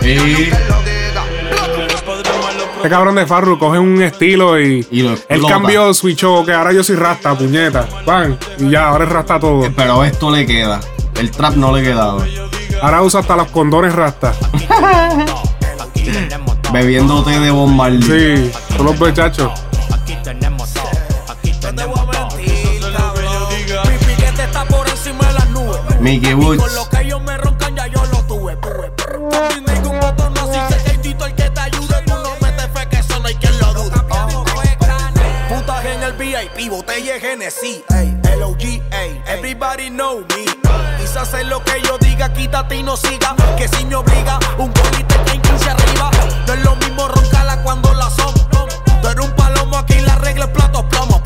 Este 2.76 2.88
cabrón 2.88 3.14
de 3.14 3.26
Farru 3.26 3.58
coge 3.58 3.78
un 3.78 4.02
estilo 4.02 4.60
y, 4.60 4.86
Y 4.90 5.02
lo 5.02 5.14
él 5.28 5.42
cambió, 5.46 5.94
switchó, 5.94 6.44
que 6.44 6.52
ahora 6.52 6.72
yo 6.72 6.82
soy 6.82 6.96
rasta, 6.96 7.34
puñeta. 7.36 7.86
Van, 8.04 8.38
y 8.58 8.70
ya, 8.70 8.88
ahora 8.88 9.04
es 9.04 9.10
rasta 9.10 9.38
todo. 9.38 9.70
Pero 9.74 10.04
esto 10.04 10.30
le 10.30 10.46
queda. 10.46 10.80
El 11.14 11.30
trap 11.30 11.54
no 11.54 11.72
le 11.72 11.82
quedaba. 11.82 12.24
Ahora 12.82 13.02
usa 13.02 13.20
hasta 13.20 13.36
los 13.36 13.48
condones 13.48 13.94
rasta. 13.94 14.32
Aquí 15.80 16.10
tenemos 16.10 16.60
todo. 16.62 16.72
Bebiendo 16.72 17.22
té 17.22 17.38
de 17.38 17.50
bombardí. 17.50 18.02
Sí, 18.02 18.52
son 18.76 18.86
los 18.86 18.98
muchachos. 18.98 19.52
Aquí 19.92 20.16
tenemos 20.24 20.72
todo. 20.74 20.90
Aquí 21.28 21.52
tenemos 21.60 22.10
todo. 22.10 22.28
Mi 22.38 23.98
piquete 23.98 24.42
está 24.44 24.64
por 24.64 24.88
encima 24.88 25.24
de 25.28 25.34
las 25.34 25.48
nubes. 25.50 25.78
Mickey 26.00 26.34
Woods. 26.34 26.88
De 36.92 37.18
Genesis. 37.18 37.82
Ey, 37.88 38.14
LOG, 38.38 38.82
everybody 39.26 39.88
know 39.88 40.20
me. 40.28 40.44
Quizás 40.98 41.32
es 41.32 41.46
lo 41.46 41.64
que 41.64 41.80
yo 41.80 41.96
diga, 41.96 42.30
quítate 42.34 42.76
y 42.76 42.82
no 42.82 42.98
siga. 42.98 43.34
Que 43.56 43.66
si 43.66 43.86
me 43.86 43.94
obliga, 43.94 44.38
un 44.58 44.70
gol 44.74 45.00
y 45.00 45.02
te 45.04 45.14
caen 45.24 45.40
15 45.40 45.70
arriba. 45.70 46.10
No 46.46 46.52
es 46.52 46.62
lo 46.62 46.76
mismo 46.76 47.08
roncarla 47.08 47.62
cuando 47.62 47.94
la 47.94 48.10
somos. 48.10 48.46
Tú 49.00 49.08
eres 49.08 49.24
un 49.24 49.32
palomo, 49.34 49.78
aquí 49.78 49.98
la 50.00 50.16
regla 50.16 50.44
es 50.44 50.50
platos 50.50 50.84
plomo. 50.90 51.22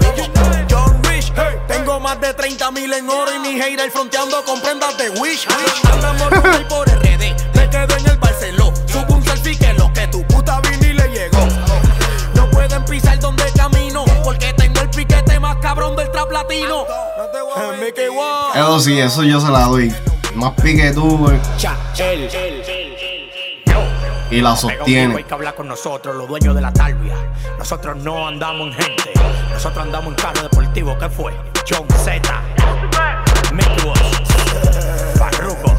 John 0.71 1.03
Rich, 1.03 1.33
tengo 1.67 1.99
más 1.99 2.21
de 2.21 2.33
30 2.33 2.71
mil 2.71 2.93
en 2.93 3.11
oro 3.11 3.35
y 3.35 3.41
mi 3.41 3.61
hater 3.61 3.91
fronteando 3.91 4.45
con 4.45 4.61
prendas 4.61 4.97
de 4.97 5.11
Wish. 5.11 5.49
Andamos 5.93 6.29
por 6.69 6.89
RD, 6.89 7.35
me 7.55 7.71
quedo 7.71 7.97
en 7.97 8.06
cabrón 15.87 15.97
del 15.97 16.11
trap 16.11 16.31
latino. 16.33 16.87
Mickey. 17.81 18.09
Eso 18.55 18.81
sí, 18.81 18.99
eso 18.99 19.23
yo 19.23 19.41
se 19.41 19.51
la 19.51 19.65
doy. 19.65 19.95
Más 20.35 20.53
pique 20.63 20.93
tú. 20.93 21.31
Y 24.31 24.41
la 24.41 24.51
Hay 24.51 24.57
sostiene. 24.57 25.25
que 25.25 25.35
hablar 25.35 25.55
con 25.55 25.69
nosotros, 25.69 26.17
los 26.17 26.27
dueños 26.27 26.55
de 26.55 26.61
la 26.61 26.73
talvia. 26.73 27.15
Nosotros 27.59 27.97
no 27.99 28.27
andamos 28.27 28.69
en 28.69 28.73
gente. 28.75 29.13
Nosotros 29.53 29.85
andamos 29.85 30.09
en 30.09 30.15
carro 30.15 30.43
deportivo. 30.43 30.99
¿Qué 30.99 31.09
fue? 31.09 31.33
John 31.69 31.87
Z. 32.05 32.21
Mick 33.53 33.85
Woods. 33.85 34.29
Farruko. 35.17 35.75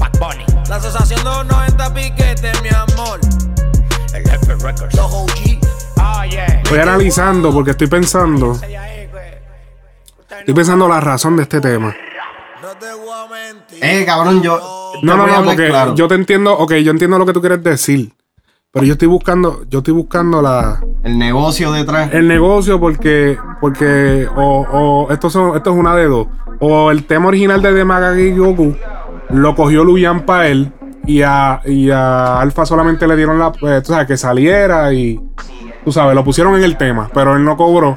Bad 0.00 0.12
Bunny. 0.18 0.44
La 0.68 0.76
asociación 0.76 1.18
de 1.22 1.24
los 1.30 1.46
90 1.46 1.94
piquetes, 1.94 2.62
mi 2.62 2.70
amor. 2.70 3.20
El 4.14 4.28
Jefe 4.28 4.54
Records. 4.54 4.94
Los 4.94 5.12
OG. 5.12 5.58
Estoy 6.62 6.78
analizando 6.80 7.52
porque 7.52 7.70
estoy 7.70 7.86
pensando. 7.86 8.58
Estoy 10.38 10.54
pensando 10.54 10.88
la 10.88 11.00
razón 11.00 11.36
de 11.36 11.44
este 11.44 11.60
tema. 11.60 11.94
No 12.60 12.68
te 12.78 12.92
voy 12.92 13.08
a 13.10 13.28
mentir. 13.28 13.78
Eh, 13.84 14.04
cabrón, 14.04 14.42
yo. 14.42 14.92
No, 15.02 15.16
no, 15.16 15.26
no, 15.26 15.44
porque 15.44 15.68
claro. 15.68 15.94
yo 15.94 16.08
te 16.08 16.14
entiendo, 16.14 16.56
ok, 16.56 16.74
yo 16.74 16.90
entiendo 16.90 17.18
lo 17.18 17.26
que 17.26 17.32
tú 17.32 17.40
quieres 17.40 17.62
decir. 17.62 18.12
Pero 18.72 18.84
yo 18.84 18.92
estoy 18.92 19.08
buscando, 19.08 19.64
yo 19.70 19.78
estoy 19.78 19.94
buscando 19.94 20.42
la, 20.42 20.80
El 21.02 21.18
negocio 21.18 21.72
detrás. 21.72 22.12
el 22.12 22.28
negocio 22.28 22.78
porque, 22.78 23.38
porque, 23.60 24.28
o, 24.36 24.66
o 24.70 25.12
esto, 25.12 25.30
son, 25.30 25.56
esto 25.56 25.70
es 25.70 25.76
una 25.76 25.94
de 25.94 26.06
dos. 26.06 26.26
O 26.60 26.90
el 26.90 27.06
tema 27.06 27.28
original 27.28 27.62
de 27.62 27.72
Demagagi 27.72 28.32
Goku 28.32 28.76
lo 29.30 29.54
cogió 29.54 29.84
Luyan 29.84 30.26
para 30.26 30.48
él 30.48 30.72
y 31.06 31.22
a, 31.22 31.60
y 31.64 31.90
a 31.90 32.40
Alfa 32.40 32.66
solamente 32.66 33.06
le 33.06 33.16
dieron 33.16 33.38
la, 33.38 33.52
pues, 33.52 33.82
tú 33.82 33.92
sabes, 33.92 34.06
que 34.06 34.16
saliera 34.16 34.92
y, 34.92 35.20
tú 35.86 35.92
sabes, 35.92 36.16
lo 36.16 36.24
pusieron 36.24 36.56
en 36.56 36.64
el 36.64 36.76
tema, 36.76 37.08
pero 37.14 37.36
él 37.36 37.44
no 37.44 37.56
cobró 37.56 37.96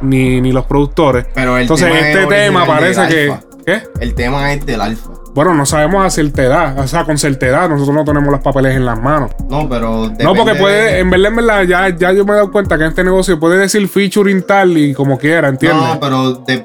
ni, 0.00 0.40
ni 0.40 0.52
los 0.52 0.64
productores. 0.64 1.26
Pero 1.34 1.56
el 1.56 1.62
Entonces 1.62 1.88
tema 1.88 1.98
es 2.08 2.16
este 2.16 2.26
tema 2.28 2.64
parece 2.64 3.08
que, 3.08 3.30
Alfa. 3.32 3.40
¿qué? 3.66 3.82
El 3.98 4.14
tema 4.14 4.52
es 4.52 4.64
del 4.64 4.80
alfa. 4.80 5.10
Bueno, 5.34 5.52
no 5.52 5.66
sabemos 5.66 6.06
a 6.06 6.08
certedad, 6.08 6.78
o 6.78 6.86
sea, 6.86 7.02
con 7.04 7.18
certedad, 7.18 7.68
nosotros 7.68 7.96
no 7.96 8.04
tenemos 8.04 8.30
los 8.30 8.40
papeles 8.40 8.76
en 8.76 8.86
las 8.86 8.98
manos. 9.02 9.32
No, 9.50 9.68
pero. 9.68 10.08
No, 10.20 10.34
porque 10.36 10.54
puede, 10.54 10.92
de- 10.92 10.98
en 11.00 11.10
verdad, 11.10 11.26
en 11.30 11.36
verdad, 11.36 11.62
ya, 11.64 11.88
ya 11.96 12.12
yo 12.12 12.24
me 12.24 12.32
he 12.32 12.36
dado 12.36 12.52
cuenta 12.52 12.78
que 12.78 12.84
en 12.84 12.90
este 12.90 13.02
negocio 13.02 13.40
puede 13.40 13.58
decir 13.58 13.86
featuring 13.88 14.46
tal 14.46 14.78
y 14.78 14.94
como 14.94 15.18
quiera, 15.18 15.48
¿entiendes? 15.48 15.82
No, 15.82 15.98
pero 16.00 16.32
de. 16.34 16.64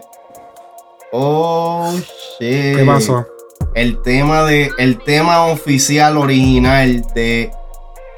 Oh, 1.11 1.91
shit. 2.39 2.77
¿Qué 2.77 2.83
pasó? 2.85 3.25
El 3.73 3.99
tema 4.03 4.43
de. 4.43 4.69
El 4.77 4.99
tema 4.99 5.45
oficial 5.47 6.17
original 6.17 7.03
de 7.15 7.51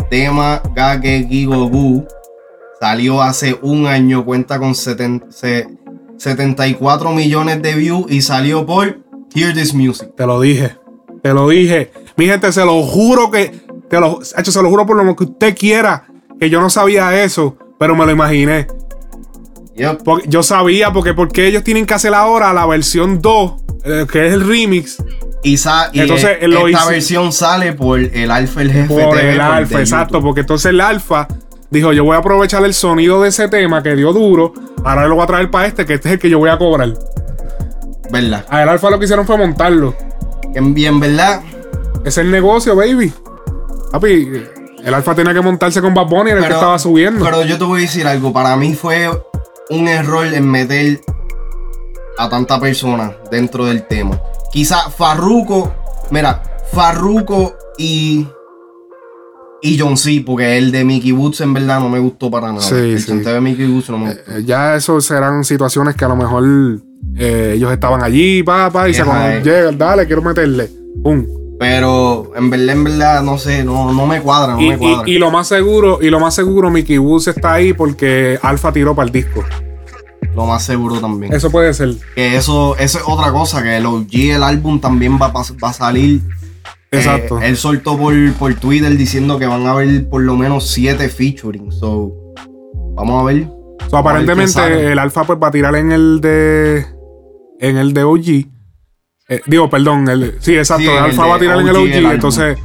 tema 0.10 0.62
Gage 0.76 1.26
Gigogu 1.30 2.06
salió 2.84 3.22
hace 3.22 3.58
un 3.62 3.88
año, 3.88 4.26
cuenta 4.26 4.60
con 4.60 4.74
seten- 4.74 5.24
se- 5.30 5.68
74 6.18 7.14
millones 7.14 7.62
de 7.62 7.76
views 7.76 8.12
y 8.12 8.22
salió 8.22 8.66
por 8.66 9.00
Hear 9.34 9.54
This 9.54 9.74
Music. 9.74 10.10
Te 10.18 10.26
lo 10.26 10.42
dije. 10.42 10.76
Te 11.22 11.34
lo 11.34 11.48
dije. 11.48 11.94
Mi 12.18 12.26
gente, 12.26 12.52
se 12.52 12.66
lo 12.66 12.82
juro 12.84 13.32
que. 13.32 13.62
Te 13.90 14.02
lo, 14.02 14.20
hecho, 14.38 14.52
se 14.52 14.62
lo 14.62 14.70
juro 14.70 14.86
por 14.86 15.02
lo 15.02 15.16
que 15.16 15.24
usted 15.24 15.56
quiera. 15.58 16.08
Que 16.38 16.50
yo 16.50 16.60
no 16.60 16.70
sabía 16.70 17.24
eso. 17.24 17.58
Pero 17.80 17.96
me 17.96 18.06
lo 18.06 18.12
imaginé. 18.12 18.68
Yep. 19.78 20.04
Porque 20.04 20.28
yo 20.28 20.44
sabía 20.44 20.92
porque, 20.92 21.14
porque 21.14 21.48
ellos 21.48 21.64
tienen 21.64 21.86
que 21.86 21.94
hacer 21.94 22.14
ahora 22.14 22.52
la 22.52 22.66
versión 22.66 23.22
2. 23.22 23.54
eh, 23.86 24.06
que 24.12 24.28
es 24.28 24.34
el 24.34 24.46
remix. 24.46 24.98
Y, 25.42 25.58
Entonces, 25.94 26.38
e- 26.42 26.48
lo 26.50 26.68
esta 26.68 26.86
versión 26.86 27.32
sale 27.32 27.72
por 27.74 28.00
el 28.00 28.30
Alfa 28.32 28.62
el 28.62 28.72
Jefe 28.74 28.88
Por 28.88 29.16
TV, 29.18 29.34
el 29.34 29.42
alfa, 29.42 29.80
exacto. 29.80 30.22
Porque 30.22 30.42
entonces 30.42 30.68
el 30.72 30.80
alfa 30.82 31.28
dijo: 31.74 31.92
Yo 31.92 32.06
voy 32.06 32.16
a 32.16 32.20
aprovechar 32.20 32.64
el 32.64 32.74
sonido 32.74 33.22
de 33.22 33.30
ese 33.30 33.50
tema 33.50 33.84
que 33.84 33.96
dio 33.96 34.14
duro. 34.14 34.54
Ahora 34.86 35.08
lo 35.08 35.16
voy 35.16 35.24
a 35.24 35.28
traer 35.28 35.52
para 35.52 35.68
este, 35.68 35.86
que 35.86 35.96
este 35.96 36.10
es 36.10 36.14
el 36.14 36.20
que 36.20 36.30
yo 36.30 36.40
voy 36.40 36.50
a 36.50 36.58
cobrar. 36.58 36.94
¿Verdad? 38.12 38.46
A 38.50 38.64
el 38.64 38.70
alfa 38.70 38.90
lo 38.90 39.00
que 39.00 39.06
hicieron 39.06 39.26
fue 39.26 39.38
montarlo. 39.38 39.96
En 40.54 40.74
bien, 40.74 41.00
¿verdad? 41.00 41.42
Es 42.06 42.18
el 42.18 42.30
negocio, 42.30 42.76
baby. 42.76 43.12
Papi, 43.92 44.44
el 44.84 44.94
alfa 44.94 45.16
tenía 45.16 45.34
que 45.34 45.42
montarse 45.42 45.82
con 45.82 45.94
Bad 45.94 46.08
Bunny, 46.08 46.32
era 46.32 46.40
el 46.40 46.48
que 46.48 46.54
estaba 46.54 46.78
subiendo. 46.78 47.24
Pero 47.24 47.44
yo 47.44 47.58
te 47.58 47.64
voy 47.64 47.80
a 47.80 47.82
decir 47.82 48.06
algo. 48.06 48.32
Para 48.32 48.56
mí 48.56 48.76
fue 48.76 49.10
un 49.70 49.88
error 49.88 50.28
en 50.28 50.50
meter 50.50 51.02
a 52.18 52.30
tanta 52.30 52.60
persona 52.60 53.16
dentro 53.32 53.66
del 53.66 53.88
tema. 53.88 54.20
Quizá 54.52 54.90
Farruko, 54.90 55.74
mira, 56.12 56.44
Farruko 56.72 57.56
y 57.78 58.28
y 59.64 59.80
John 59.80 59.98
C, 59.98 60.22
porque 60.26 60.58
el 60.58 60.72
de 60.72 60.84
Mickey 60.84 61.12
Woods 61.12 61.42
en 61.42 61.54
verdad 61.54 61.80
no 61.80 61.90
me 61.90 61.98
gustó 62.00 62.30
para 62.30 62.48
nada. 62.52 62.62
Sí, 62.62 62.76
el 62.76 63.00
sí. 63.00 63.14
de 63.18 63.42
Mickey 63.42 63.66
Woods 63.66 63.90
no 63.90 63.98
me 63.98 64.14
gustó. 64.14 64.32
Eh, 64.34 64.44
ya 64.46 64.76
eso 64.76 65.00
serán 65.02 65.44
situaciones 65.44 65.96
que 65.96 66.06
a 66.06 66.10
lo 66.10 66.16
mejor 66.16 66.44
eh, 67.18 67.54
ellos 67.56 67.72
estaban 67.72 68.04
allí, 68.04 68.44
papá, 68.44 68.90
y 68.90 68.94
se 68.94 69.02
eh. 69.02 69.42
llegan, 69.44 69.78
dale, 69.78 70.06
quiero 70.06 70.22
meterle. 70.22 70.70
Pum. 71.04 71.26
Pero 71.60 72.32
en 72.36 72.50
verdad, 72.50 72.70
en 72.76 72.84
verdad, 72.84 73.24
no 73.24 73.38
sé, 73.38 73.64
no, 73.64 73.94
no 73.94 74.06
me 74.06 74.20
cuadra, 74.22 74.54
no 74.56 74.62
Y, 74.62 74.70
me 74.70 74.78
cuadra. 74.78 75.04
y- 75.10 75.14
y 75.14 75.18
lo 75.20 75.32
más 75.32 75.48
seguro, 75.48 76.00
y 76.02 76.10
lo 76.10 76.20
más 76.20 76.36
seguro, 76.36 76.70
Mickey 76.70 76.98
Woods 76.98 77.28
está 77.30 77.54
ahí 77.54 77.72
porque 77.74 78.38
Alfa 78.42 78.74
tiró 78.74 78.94
para 78.94 79.06
el 79.08 79.12
disco. 79.14 79.44
Lo 80.36 80.46
más 80.46 80.64
seguro 80.64 81.00
también. 81.00 81.32
Eso 81.32 81.52
puede 81.52 81.74
ser. 81.74 81.94
Que 82.16 82.36
eso, 82.36 82.76
eso 82.78 82.98
es 82.98 83.04
otra 83.08 83.32
cosa, 83.32 83.62
que 83.62 83.78
el 83.78 83.86
OG, 83.86 84.08
el 84.36 84.44
álbum 84.44 84.80
también 84.82 85.18
va 85.22 85.32
a 85.62 85.74
salir. 85.74 86.22
Exacto. 86.98 87.42
Eh, 87.42 87.50
él 87.50 87.58
soltó 87.58 87.98
por, 87.98 88.14
por 88.34 88.54
Twitter 88.56 88.96
diciendo 88.96 89.38
que 89.40 89.46
van 89.48 89.66
a 89.68 89.72
haber 89.72 90.08
por 90.10 90.22
lo 90.22 90.36
menos 90.36 90.70
siete 90.70 91.10
featuring. 91.10 91.72
So, 91.72 92.14
vamos 92.96 93.22
a 93.22 93.26
ver. 93.26 93.48
So, 93.90 93.98
aparentemente 93.98 94.92
el 94.92 95.00
Alfa 95.00 95.24
pues 95.24 95.40
va 95.42 95.48
a 95.48 95.52
tirar 95.52 95.76
en 95.76 95.92
el 95.92 96.22
de 96.22 96.86
en 97.60 97.78
el 97.78 97.94
de 97.94 98.04
OG. 98.04 98.28
Eh, 99.30 99.42
digo, 99.48 99.70
perdón, 99.70 100.08
el, 100.10 100.36
sí, 100.40 100.56
exacto. 100.56 100.84
Sí, 100.84 100.90
el 100.90 100.98
el 100.98 101.04
Alfa 101.04 101.26
va 101.26 101.36
a 101.36 101.40
tirar 101.40 101.60
en 101.60 101.68
el 101.68 101.76
OG, 101.76 101.88
el 101.88 102.06
entonces, 102.08 102.58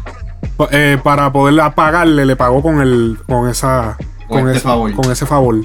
eh, 0.71 0.99
para 1.03 1.33
poderla 1.33 1.75
pagarle, 1.75 2.27
le 2.27 2.37
pagó 2.37 2.63
con 2.63 2.81
el 2.81 3.17
con 3.27 3.49
esa 3.49 3.97
Con 4.29 4.41
este 4.41 4.53
ese, 4.53 4.61
favor. 4.61 4.93
con 4.93 5.11
ese 5.11 5.27
favor. 5.27 5.57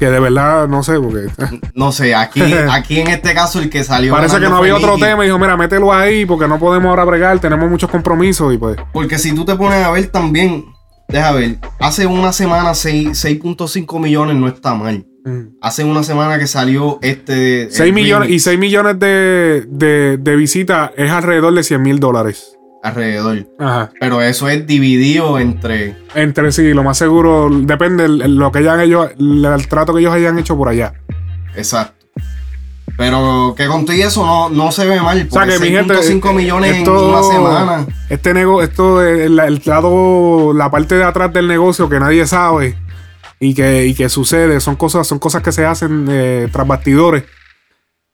Que 0.00 0.06
de 0.10 0.18
verdad 0.18 0.66
no 0.66 0.82
sé, 0.82 0.98
porque 0.98 1.28
No 1.74 1.92
sé, 1.92 2.14
aquí, 2.14 2.40
aquí 2.70 2.98
en 3.00 3.08
este 3.08 3.34
caso 3.34 3.60
el 3.60 3.68
que 3.70 3.84
salió. 3.84 4.12
parece 4.14 4.40
que 4.40 4.48
no 4.48 4.56
había 4.56 4.74
otro 4.74 4.96
tema. 4.98 5.22
Y 5.22 5.26
dijo, 5.28 5.38
mira, 5.38 5.56
mételo 5.56 5.92
ahí 5.92 6.24
porque 6.26 6.48
no 6.48 6.58
podemos 6.58 6.88
ahora 6.88 7.04
bregar, 7.04 7.38
tenemos 7.38 7.70
muchos 7.70 7.90
compromisos 7.90 8.52
y 8.54 8.58
pues. 8.58 8.78
Porque 8.92 9.18
si 9.18 9.34
tú 9.34 9.44
te 9.44 9.54
pones 9.56 9.84
a 9.84 9.90
ver 9.92 10.06
también, 10.08 10.64
deja 11.06 11.32
ver, 11.32 11.58
hace 11.78 12.06
una 12.06 12.32
semana 12.32 12.74
seis- 12.74 13.22
6.5 13.24 14.00
millones 14.00 14.36
no 14.36 14.48
está 14.48 14.74
mal. 14.74 15.04
mm. 15.26 15.58
Hace 15.60 15.84
una 15.84 16.02
semana 16.02 16.38
que 16.38 16.46
salió 16.46 16.98
este. 17.02 17.64
el 17.64 17.70
6 17.72 17.92
millones 17.92 18.28
y 18.28 18.30
remix 18.30 18.44
6 18.44 18.58
millones 18.58 18.98
de, 18.98 19.66
de, 19.68 20.16
de 20.18 20.36
visitas 20.36 20.92
es 20.96 21.10
alrededor 21.10 21.52
de 21.54 21.62
100 21.62 21.82
mil 21.82 22.00
dólares. 22.00 22.56
Alrededor. 22.82 23.46
Ajá. 23.58 23.90
Pero 24.00 24.22
eso 24.22 24.48
es 24.48 24.66
dividido 24.66 25.38
entre. 25.38 25.96
Entre 26.14 26.52
sí, 26.52 26.72
lo 26.74 26.82
más 26.82 26.96
seguro, 26.98 27.48
depende 27.50 28.04
el- 28.04 28.36
lo 28.36 28.50
que 28.52 28.58
hayan 28.60 28.80
ellos, 28.80 29.10
el, 29.18 29.66
trato 29.68 29.94
que 29.94 30.00
ellos 30.00 30.14
hayan 30.14 30.38
hecho 30.38 30.56
por 30.56 30.68
allá. 30.68 30.94
Exacto. 31.56 31.94
Pero 32.96 33.54
que 33.56 33.66
con 33.66 33.86
todo 33.86 33.96
y 33.96 34.02
eso 34.02 34.26
no, 34.26 34.50
no 34.50 34.72
se 34.72 34.84
ve 34.86 35.00
mal. 35.00 35.26
O 35.30 35.32
sea 35.32 35.46
que 35.46 35.58
mi 35.58 35.68
gente. 35.70 35.94
6.5 35.94 36.34
millones 36.34 36.76
esto- 36.76 37.02
en 37.02 37.14
una 37.14 37.22
semana. 37.22 37.86
Este 38.10 38.34
negocio, 38.34 38.62
esto, 38.68 39.02
el, 39.02 39.38
el 39.38 39.62
lado, 39.64 40.52
la 40.52 40.70
parte 40.70 40.96
de 40.96 41.04
atrás 41.04 41.32
del 41.32 41.48
negocio 41.48 41.88
que 41.88 41.98
nadie 41.98 42.26
sabe 42.26 42.76
y 43.38 43.54
que, 43.54 43.86
y 43.86 43.94
que 43.94 44.08
sucede, 44.10 44.60
son 44.60 44.76
cosas, 44.76 45.06
son 45.06 45.18
cosas 45.18 45.42
que 45.42 45.50
se 45.52 45.64
hacen 45.64 46.06
eh, 46.10 46.48
tras 46.52 46.66
bastidores. 46.66 47.24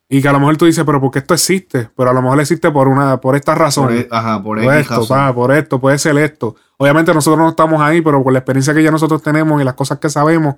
Y 0.09 0.21
que 0.21 0.27
a 0.29 0.31
lo 0.31 0.39
mejor 0.39 0.55
tú 0.55 0.65
dices, 0.65 0.83
pero 0.85 1.01
¿por 1.01 1.11
qué 1.11 1.19
esto 1.19 1.33
existe? 1.33 1.89
Pero 1.97 2.09
a 2.09 2.13
lo 2.13 2.21
mejor 2.21 2.39
existe 2.39 2.71
por 2.71 2.87
una, 2.87 3.19
por 3.19 3.35
esta 3.35 3.53
razón. 3.55 3.87
Por, 3.87 3.93
e- 3.95 4.07
ajá, 4.09 4.41
por, 4.41 4.63
Por 4.63 4.73
esto, 4.73 4.95
razón. 5.01 5.07
pa, 5.17 5.33
por 5.35 5.51
esto, 5.51 5.81
puede 5.81 5.97
ser 5.97 6.17
esto. 6.17 6.55
Obviamente 6.77 7.13
nosotros 7.13 7.39
no 7.39 7.49
estamos 7.49 7.81
ahí, 7.81 8.01
pero 8.01 8.23
por 8.23 8.31
la 8.31 8.39
experiencia 8.39 8.73
que 8.73 8.83
ya 8.83 8.91
nosotros 8.91 9.21
tenemos 9.21 9.61
y 9.61 9.65
las 9.65 9.73
cosas 9.73 9.99
que 9.99 10.09
sabemos, 10.09 10.55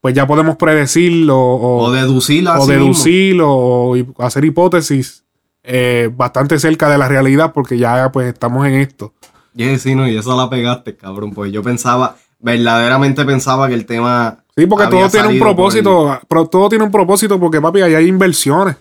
pues 0.00 0.14
ya 0.14 0.26
podemos 0.26 0.56
predecirlo 0.56 1.38
o, 1.38 1.84
O 1.84 1.90
deducir 1.92 2.48
o 2.48 2.50
así 2.52 2.60
mismo. 2.68 2.72
deducir 2.82 3.40
o 3.44 3.94
hacer 4.18 4.44
hipótesis 4.44 5.24
eh, 5.62 6.10
bastante 6.16 6.58
cerca 6.58 6.88
de 6.88 6.98
la 6.98 7.06
realidad 7.06 7.52
porque 7.52 7.78
ya 7.78 8.10
pues 8.10 8.26
estamos 8.32 8.66
en 8.66 8.74
esto. 8.74 9.12
Y 9.54 9.78
sí, 9.78 9.94
no, 9.94 10.08
y 10.08 10.16
eso 10.16 10.36
la 10.36 10.48
pegaste, 10.50 10.96
cabrón. 10.96 11.32
Pues 11.32 11.52
yo 11.52 11.62
pensaba, 11.62 12.16
verdaderamente 12.40 13.24
pensaba 13.24 13.68
que 13.68 13.74
el 13.74 13.86
tema. 13.86 14.39
Sí, 14.56 14.66
porque 14.66 14.86
todo 14.88 15.08
tiene 15.08 15.28
un 15.28 15.38
propósito, 15.38 16.18
pero 16.28 16.46
todo 16.46 16.68
tiene 16.68 16.84
un 16.84 16.90
propósito 16.90 17.38
porque 17.40 17.60
papi, 17.60 17.82
ahí 17.82 17.94
hay 17.94 18.06
inversiones. 18.06 18.76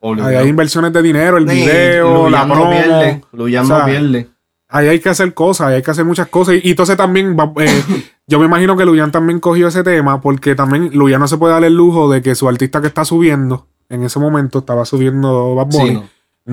Obligado. 0.00 0.30
Ahí 0.30 0.36
hay 0.36 0.48
inversiones 0.48 0.92
de 0.92 1.02
dinero, 1.02 1.38
el 1.38 1.48
Sí, 1.48 1.56
video, 1.56 2.28
la 2.28 2.44
promo. 2.46 2.70
pierde, 2.70 3.22
Luyan 3.32 3.64
O 3.64 3.68
no 3.68 3.76
sea, 3.76 3.84
pierde. 3.86 4.28
Ahí 4.68 4.88
hay 4.88 5.00
que 5.00 5.08
hacer 5.08 5.32
cosas, 5.34 5.68
ahí 5.68 5.74
hay 5.76 5.82
que 5.82 5.90
hacer 5.90 6.04
muchas 6.04 6.26
cosas. 6.28 6.56
Y, 6.56 6.68
y 6.68 6.70
entonces 6.72 6.96
también, 6.96 7.36
eh, 7.58 7.82
yo 8.26 8.38
me 8.38 8.44
imagino 8.46 8.76
que 8.76 8.84
Luyan 8.84 9.10
también 9.12 9.40
cogió 9.40 9.68
ese 9.68 9.82
tema 9.82 10.20
porque 10.20 10.54
también 10.54 10.90
Luyan 10.92 11.20
no 11.20 11.28
se 11.28 11.38
puede 11.38 11.54
dar 11.54 11.64
el 11.64 11.74
lujo 11.74 12.10
de 12.10 12.20
que 12.22 12.34
su 12.34 12.48
artista 12.48 12.80
que 12.80 12.88
está 12.88 13.04
subiendo, 13.04 13.66
en 13.88 14.02
ese 14.04 14.18
momento 14.18 14.58
estaba 14.58 14.84
subiendo 14.84 15.54
Bad 15.54 15.66
Bunny, 15.66 15.88
Sí, 15.90 15.94
no. 15.94 16.04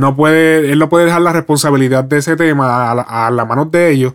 no 0.10 0.16
puede, 0.16 0.72
él 0.72 0.80
no 0.80 0.88
puede 0.88 1.06
dejar 1.06 1.22
la 1.22 1.34
responsabilidad 1.34 2.04
de 2.06 2.18
ese 2.20 2.36
tema 2.38 2.92
a 2.92 2.96
la, 2.96 3.02
a 3.02 3.32
la 3.32 3.44
manos 3.46 3.70
de 3.72 3.92
ellos 3.92 4.14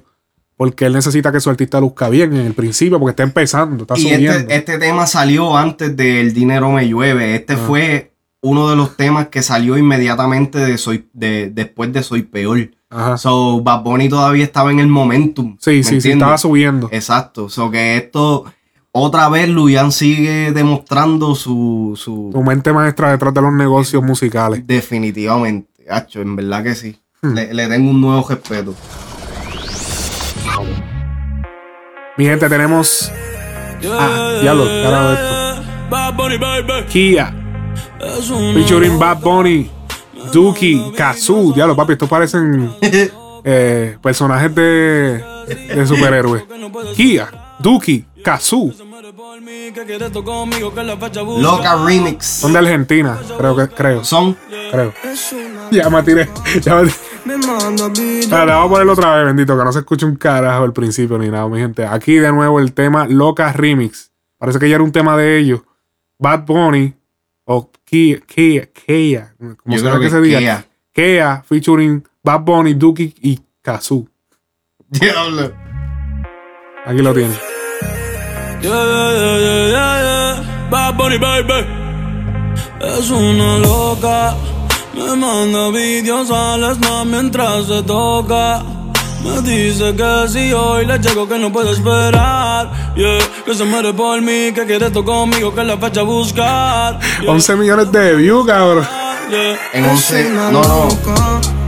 porque 0.56 0.86
él 0.86 0.92
necesita 0.94 1.30
que 1.32 1.40
su 1.40 1.50
artista 1.50 1.80
luzca 1.80 2.08
bien 2.08 2.32
en 2.34 2.46
el 2.46 2.54
principio 2.54 2.98
porque 2.98 3.10
está 3.10 3.22
empezando, 3.22 3.82
está 3.84 3.98
Y 3.98 4.02
subiendo. 4.02 4.30
este, 4.32 4.56
este 4.56 4.78
tema 4.78 5.06
salió 5.06 5.56
antes 5.56 5.96
del 5.96 6.32
Dinero 6.32 6.70
Me 6.72 6.88
Llueve. 6.88 7.34
Este 7.34 7.54
Ah. 7.54 7.58
fue 7.58 8.12
uno 8.40 8.68
de 8.70 8.76
los 8.76 8.96
temas 8.96 9.28
que 9.28 9.42
salió 9.42 9.76
inmediatamente 9.76 10.58
de 10.58 10.78
Soy, 10.78 11.08
de, 11.12 11.50
después 11.50 11.92
de 11.92 12.02
Soy 12.02 12.22
Peor. 12.22 12.70
Ajá. 12.88 13.18
So, 13.18 13.60
Bad 13.62 13.82
Bunny 13.82 14.08
todavía 14.08 14.44
estaba 14.44 14.70
en 14.70 14.78
el 14.78 14.86
momentum. 14.86 15.56
Sí, 15.60 15.70
¿me 15.78 15.82
sí, 15.82 16.00
sí, 16.00 16.10
estaba 16.12 16.38
subiendo. 16.38 16.88
Exacto. 16.92 17.48
So 17.48 17.70
que 17.70 17.96
esto, 17.96 18.44
otra 18.92 19.28
vez 19.28 19.48
Luyan 19.48 19.90
sigue 19.90 20.52
demostrando 20.52 21.34
su, 21.34 21.94
su 21.96 22.30
Su 22.32 22.42
mente 22.42 22.72
maestra 22.72 23.10
detrás 23.10 23.34
de 23.34 23.42
los 23.42 23.52
negocios 23.52 24.02
musicales. 24.04 24.64
definitivamente. 24.66 25.68
Hacho, 25.90 26.20
en 26.22 26.36
verdad 26.36 26.62
que 26.62 26.74
sí. 26.76 26.96
Hmm. 27.22 27.34
Le, 27.34 27.52
le 27.54 27.66
tengo 27.68 27.90
un 27.90 28.00
nuevo 28.00 28.26
respeto. 28.28 28.74
Mi 32.16 32.24
gente, 32.24 32.48
tenemos. 32.48 33.12
Ah, 33.90 34.38
diablo, 34.40 34.64
carajo 34.64 35.12
esto. 35.12 35.62
Bad 35.90 36.14
Bunny, 36.16 36.38
baby. 36.38 36.86
Kia, 36.88 37.32
featuring 38.54 38.98
Bad 38.98 39.20
Bunny, 39.20 39.70
Duki, 40.32 40.92
Kazoo. 40.96 41.52
Diablo, 41.52 41.76
papi, 41.76 41.92
estos 41.92 42.08
parecen 42.08 42.74
eh, 43.44 43.96
personajes 44.02 44.54
de, 44.54 45.22
de 45.74 45.86
superhéroes. 45.86 46.44
Kia, 46.96 47.28
Duki, 47.58 48.04
Kazoo. 48.24 48.72
Loca 51.38 51.76
Remix. 51.84 52.24
Son 52.26 52.52
de 52.52 52.58
Argentina, 52.58 53.18
creo 53.36 53.54
que, 53.56 53.68
creo. 53.68 54.04
Son. 54.04 54.36
Creo. 54.70 54.92
Ya 55.70 55.90
me 55.90 56.02
tiré. 56.02 56.28
Ya 56.62 56.74
me 56.76 56.82
tiré. 56.88 57.05
Espérate, 57.56 58.52
vamos 58.52 58.66
a 58.66 58.68
ponerlo 58.68 58.92
otra 58.92 59.16
vez, 59.16 59.26
bendito, 59.26 59.56
que 59.56 59.64
no 59.64 59.72
se 59.72 59.78
escuche 59.80 60.04
un 60.04 60.16
carajo 60.16 60.64
al 60.64 60.72
principio 60.72 61.18
ni 61.18 61.28
nada, 61.28 61.48
mi 61.48 61.58
gente. 61.58 61.86
Aquí 61.86 62.14
de 62.16 62.30
nuevo 62.30 62.60
el 62.60 62.72
tema 62.72 63.06
Loca 63.06 63.52
Remix. 63.52 64.10
Parece 64.38 64.58
que 64.58 64.68
ya 64.68 64.74
era 64.74 64.84
un 64.84 64.92
tema 64.92 65.16
de 65.16 65.38
ellos. 65.38 65.60
Bad 66.18 66.44
Bunny 66.44 66.94
o 67.44 67.70
Kia, 67.84 68.20
Kia, 68.26 68.68
Kia, 68.72 69.34
como 69.38 69.76
Yo 69.76 69.78
sea 69.78 69.90
creo 69.90 70.00
que 70.00 70.06
que 70.06 70.10
se 70.10 70.20
diga. 70.20 70.38
Kia. 70.38 70.66
Kia 70.92 71.42
featuring 71.46 72.06
Bad 72.22 72.40
Bunny, 72.40 72.74
Duki 72.74 73.14
y 73.22 73.40
Kazoo. 73.62 74.06
Diablo. 74.88 75.52
Aquí 76.84 77.02
lo 77.02 77.14
tienen. 77.14 77.36
Yeah, 78.60 78.72
yeah, 78.72 79.12
yeah, 79.12 79.38
yeah, 79.38 79.68
yeah, 79.68 80.00
yeah. 80.02 80.68
Bad 80.70 80.96
Bunny, 80.96 81.18
baby. 81.18 81.66
Es 82.80 83.10
una 83.10 83.58
loca. 83.58 84.34
Me 84.96 85.14
manda 85.14 85.70
vídeos 85.70 86.30
al 86.30 86.74
snap 86.74 87.04
mientras 87.06 87.66
se 87.66 87.82
toca. 87.82 88.62
Me 89.22 89.42
dice 89.42 89.94
que 89.94 90.28
si 90.28 90.52
hoy 90.52 90.86
le 90.86 90.98
llego 90.98 91.28
que 91.28 91.38
no 91.38 91.52
puede 91.52 91.72
esperar. 91.72 92.70
Yeah, 92.96 93.18
que 93.44 93.54
se 93.54 93.64
muere 93.64 93.92
por 93.92 94.20
mí, 94.22 94.52
que 94.54 94.64
quiere 94.64 94.86
esto 94.86 95.04
conmigo, 95.04 95.54
que 95.54 95.64
la 95.64 95.76
fecha 95.76 96.00
a 96.00 96.04
buscar. 96.04 96.98
Yeah, 97.20 97.30
11 97.30 97.56
millones 97.56 97.92
de 97.92 98.14
views, 98.16 98.46
cabrón. 98.46 98.86
yeah. 99.30 99.58
En 99.74 99.84
11. 99.84 100.30
No, 100.30 100.62
no. 100.62 100.88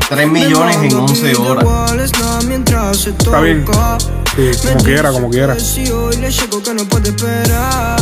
3 0.08 0.28
millones 0.30 0.76
en 0.82 0.94
11 0.96 1.36
horas. 1.36 1.64
Está 3.06 3.40
bien. 3.42 3.64
Sí, 4.38 4.68
como 4.68 4.84
quiera, 4.84 5.10
como 5.10 5.30
quiera. 5.30 5.54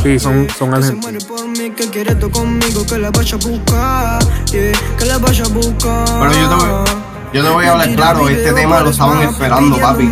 Sí, 0.03 0.19
son, 0.19 0.47
son 0.59 0.75
argentinos. 0.75 1.25
Pero 6.21 6.33
yo 6.33 6.49
te 6.51 6.55
voy, 6.57 6.85
yo 7.33 7.43
te 7.43 7.49
voy 7.49 7.65
a 7.65 7.73
hablar 7.73 7.95
claro, 7.97 8.29
este 8.29 8.53
tema 8.53 8.81
lo 8.81 8.91
estaban 8.91 9.23
esperando, 9.31 9.77
papi. 9.81 10.05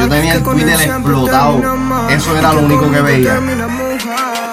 Yo 0.00 0.08
tenía 0.10 0.34
el 0.34 0.42
Twitter 0.42 0.78
explotado. 0.98 1.58
Eso 2.10 2.36
era 2.36 2.52
lo 2.52 2.60
único 2.60 2.90
que 2.92 3.00
veía. 3.00 3.32
termina 3.34 3.66
mojar. 3.68 4.50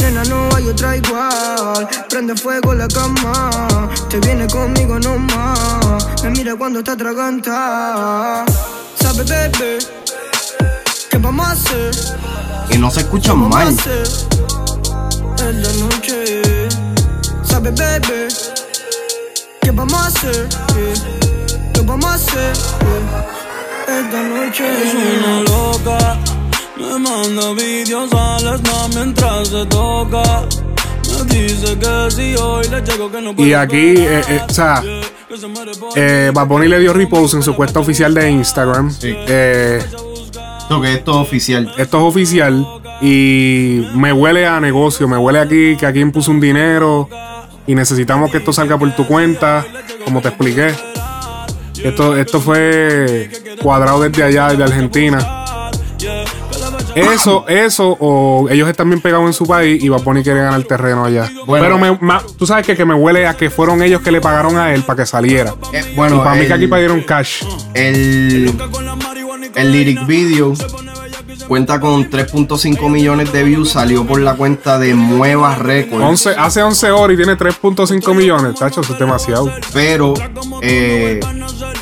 Nena, 0.00 0.24
no 0.24 0.48
hay 0.56 0.68
otra 0.68 0.96
igual. 0.96 1.88
Prende 2.08 2.34
fuego 2.34 2.72
la 2.72 2.88
cama. 2.88 3.50
Te 4.08 4.18
viene 4.20 4.46
conmigo 4.46 4.98
nomás. 4.98 6.22
Me 6.24 6.30
mira 6.30 6.56
cuando 6.56 6.78
está 6.78 6.92
atragantada. 6.92 8.46
Sabe, 9.02 9.24
bebé. 9.24 9.78
¿Qué 11.10 11.18
vamos 11.18 11.46
a 11.46 11.50
hacer? 11.52 11.90
Y 12.70 12.78
no 12.78 12.90
se 12.90 13.00
escuchan 13.00 13.34
¿Qué 13.36 13.42
vamos 13.42 13.56
a 13.56 13.64
mal. 13.64 13.68
hacer? 13.68 14.08
En 15.48 15.62
la 15.62 15.72
noche. 15.72 16.42
Sabe, 17.42 17.70
bebé. 17.72 18.28
¿Qué 19.60 19.70
vamos 19.72 19.94
a 19.94 20.06
hacer? 20.06 20.48
¿Qué 21.74 21.80
vamos 21.82 22.06
a 22.06 22.14
hacer? 22.14 22.52
Esta 23.88 24.22
noche. 24.22 24.64
Es 24.84 24.94
una 24.94 25.40
loca. 25.40 26.18
Me 26.78 26.98
manda 26.98 27.52
vídeos 27.54 28.12
al 28.12 28.58
snap 28.58 28.94
mientras 28.94 29.48
se 29.48 29.66
toca. 29.66 30.46
Me 31.08 31.24
dice 31.34 31.78
que 31.78 32.10
si 32.10 32.36
hoy 32.36 32.68
le 32.68 32.80
llego 32.82 33.10
que 33.10 33.20
no 33.20 33.34
puede 33.34 33.48
Y 33.48 33.54
aquí, 33.54 33.94
eh, 33.98 34.22
eh, 34.28 34.40
o 34.48 34.52
sea, 34.52 34.82
eh, 35.96 36.30
Bad 36.34 36.46
Bunny 36.46 36.68
le 36.68 36.78
dio 36.78 36.92
repost 36.92 37.34
en 37.34 37.42
su 37.42 37.54
cuenta 37.54 37.80
oficial 37.80 38.12
de 38.14 38.30
Instagram. 38.30 38.94
Eh, 39.02 39.80
Esto 40.58 40.80
que 40.80 40.92
esto 40.94 41.10
es 41.12 41.16
oficial. 41.18 41.72
esto 41.76 41.98
es 41.98 42.04
oficial 42.04 42.66
y 43.00 43.86
me 43.94 44.12
huele 44.12 44.46
a 44.46 44.60
negocio, 44.60 45.08
me 45.08 45.16
huele 45.16 45.38
aquí 45.40 45.76
que 45.76 45.86
aquí 45.86 46.04
puso 46.06 46.30
un 46.30 46.40
dinero 46.40 47.08
y 47.66 47.74
necesitamos 47.74 48.30
que 48.30 48.38
esto 48.38 48.52
salga 48.52 48.78
por 48.78 48.90
tu 48.94 49.06
cuenta, 49.06 49.64
como 50.04 50.20
te 50.20 50.28
expliqué. 50.28 50.74
Esto, 51.82 52.16
esto 52.16 52.40
fue 52.40 53.30
cuadrado 53.60 54.00
desde 54.02 54.22
allá, 54.22 54.48
desde 54.48 54.64
Argentina. 54.64 55.41
Eso, 56.94 57.44
eso, 57.48 57.96
o 58.00 58.48
ellos 58.50 58.68
están 58.68 58.88
bien 58.88 59.00
pegados 59.00 59.26
en 59.26 59.32
su 59.32 59.46
país 59.46 59.82
y 59.82 59.88
Bad 59.88 60.02
Bunny 60.02 60.22
quiere 60.22 60.40
ganar 60.40 60.62
terreno 60.64 61.04
allá. 61.04 61.30
Bueno. 61.46 61.64
Pero 61.64 61.78
me, 61.78 61.98
ma- 62.00 62.22
tú 62.38 62.46
sabes 62.46 62.66
que, 62.66 62.76
que 62.76 62.84
me 62.84 62.94
huele 62.94 63.26
a 63.26 63.34
que 63.34 63.50
fueron 63.50 63.82
ellos 63.82 64.02
que 64.02 64.10
le 64.12 64.20
pagaron 64.20 64.56
a 64.58 64.74
él 64.74 64.82
para 64.82 64.98
que 65.02 65.06
saliera. 65.06 65.54
Eh, 65.72 65.82
y 65.92 65.96
bueno, 65.96 66.22
para 66.22 66.36
mí 66.36 66.46
que 66.46 66.52
aquí 66.52 66.64
el, 66.64 66.70
pidieron 66.70 67.02
cash. 67.02 67.44
el, 67.74 68.52
el 69.54 69.72
lyric 69.72 70.06
video 70.06 70.54
cuenta 71.46 71.80
con 71.80 72.08
3.5 72.10 72.88
millones 72.90 73.32
de 73.32 73.42
views. 73.44 73.70
Salió 73.70 74.06
por 74.06 74.20
la 74.20 74.34
cuenta 74.34 74.78
de 74.78 74.94
Muevas 74.94 75.58
Records. 75.58 76.04
11, 76.04 76.30
hace 76.38 76.62
11 76.62 76.90
horas 76.90 77.14
y 77.14 77.16
tiene 77.16 77.36
3.5 77.36 78.14
millones. 78.14 78.58
Tacho, 78.58 78.80
eso 78.80 78.92
es 78.92 78.98
demasiado. 78.98 79.50
Pero 79.72 80.14
eh, 80.60 81.20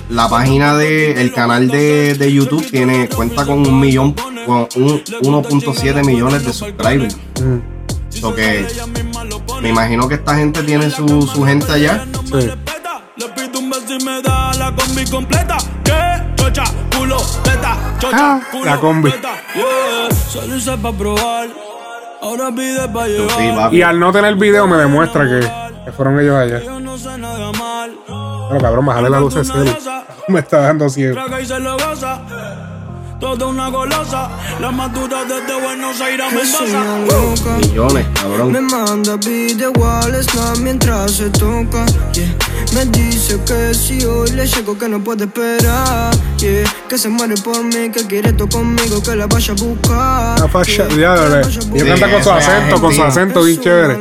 la 0.08 0.28
página 0.28 0.76
de 0.76 1.20
el 1.20 1.32
canal 1.32 1.68
de, 1.68 2.14
de 2.14 2.32
YouTube 2.32 2.68
tiene 2.70 3.08
cuenta 3.08 3.44
con 3.46 3.66
un 3.66 3.78
millón, 3.80 4.12
con 4.46 4.68
un 4.76 5.02
1.7 5.04 6.04
millones 6.04 6.44
de 6.44 6.52
subscribers. 6.52 7.16
Mm, 7.40 8.20
Lo 8.22 8.34
que 8.34 8.66
me 9.62 9.68
imagino 9.70 10.08
que 10.08 10.14
esta 10.14 10.36
gente 10.36 10.62
tiene 10.62 10.90
su, 10.90 11.22
su 11.22 11.44
gente 11.44 11.70
allá. 11.72 12.06
sí. 12.24 12.50
Me 14.70 14.76
la 14.76 14.82
combi 14.84 15.04
completa. 15.10 15.56
Que 15.84 16.34
chocha, 16.36 16.64
culo, 16.96 17.16
teta, 17.42 17.76
chocha, 17.98 18.16
Ah, 18.36 18.40
culo, 18.50 18.64
la 18.64 18.76
combi. 18.78 19.10
teta. 19.10 19.30
Yeah, 19.54 20.08
solo 20.28 20.56
hice 20.56 20.76
pa' 20.78 20.92
probar. 20.92 21.48
Ahora 22.22 22.50
pide 22.54 22.88
pa' 22.88 23.06
llevar. 23.08 23.74
Y 23.74 23.82
al 23.82 23.98
no 23.98 24.12
tener 24.12 24.34
video 24.36 24.66
me 24.66 24.76
demuestra 24.76 25.24
que, 25.28 25.40
que 25.84 25.92
fueron 25.92 26.20
ellos 26.20 26.36
allá. 26.36 26.60
Bueno, 28.48 28.60
cabrón, 28.60 28.86
bájale 28.86 29.10
la 29.10 29.20
luz 29.20 29.34
de 29.34 29.44
celu. 29.44 29.70
Me 30.28 30.40
está 30.40 30.58
dando 30.60 30.88
ciego. 30.88 31.14
Traga 31.14 31.40
y 31.40 31.46
se 31.46 31.58
lo 31.58 31.76
goza. 31.76 32.20
Toda 33.18 33.46
una 33.46 33.68
golosa. 33.68 34.28
La 34.60 34.70
más 34.70 34.92
dura 34.94 35.24
desde 35.24 35.60
Buenos 35.60 36.00
Aires 36.00 36.26
loca. 37.06 37.56
Millones, 37.58 38.06
Me 38.06 38.12
cabrón. 38.14 38.66
manda 38.66 39.16
video 39.16 39.72
al 39.84 40.22
snap 40.22 40.56
mientras 40.58 41.12
se 41.12 41.30
toca. 41.30 41.84
Yeah. 42.12 42.34
Me 42.74 42.84
dice 42.86 43.38
que 43.44 43.74
si 43.74 44.04
hoy 44.04 44.30
le 44.30 44.46
llego 44.46 44.78
que 44.78 44.88
no 44.88 45.02
puede 45.02 45.24
esperar. 45.24 46.14
Yeah. 46.38 46.64
Que 46.88 46.96
se 46.96 47.08
muere 47.08 47.34
por 47.36 47.62
mí, 47.64 47.90
que 47.90 48.06
quiere 48.06 48.30
esto 48.30 48.48
conmigo, 48.48 49.02
que 49.02 49.16
la 49.16 49.26
vaya 49.26 49.52
a 49.52 49.56
buscar. 49.56 50.40
La 50.40 50.48
facha, 50.48 50.88
Yeah. 50.88 50.96
ya, 50.96 51.14
bebé. 51.14 51.42
vaya 51.42 51.60
a 51.60 51.64
Y 51.64 51.68
buscar. 51.68 51.88
canta 51.88 52.10
con 52.12 52.22
su 52.24 52.30
acento, 52.30 52.80
con 52.80 52.94
su 52.94 53.02
acento 53.02 53.42
bien 53.42 53.60
chévere. 53.60 53.98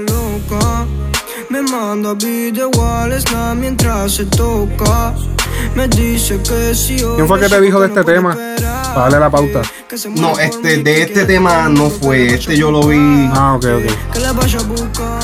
Me 1.50 1.62
manda 1.64 2.14
video 2.14 2.70
al 2.86 3.20
snap 3.20 3.56
mientras 3.58 4.14
se 4.14 4.26
toca. 4.26 5.14
Me 5.76 5.88
dice 5.88 6.40
que 6.42 6.74
si 6.76 7.02
hoy 7.04 7.16
¿Quién 7.16 7.28
fue 7.28 7.40
que 7.40 7.50
te 7.50 7.60
dijo 7.60 7.82
de 7.82 7.88
este 7.88 8.04
tema? 8.04 8.38
Para 8.94 9.02
darle 9.02 9.20
la 9.20 9.30
pauta. 9.30 9.62
Se 9.96 10.10
No, 10.10 10.38
este, 10.40 10.78
de 10.78 11.02
este 11.02 11.26
tema 11.26 11.68
no 11.70 11.90
fue. 11.90 12.36
Este 12.36 12.58
yo 12.58 12.72
lo 12.72 12.88
vi. 12.88 13.30
Ah, 13.34 13.56
ok, 13.56 13.66
ok. 13.66 14.12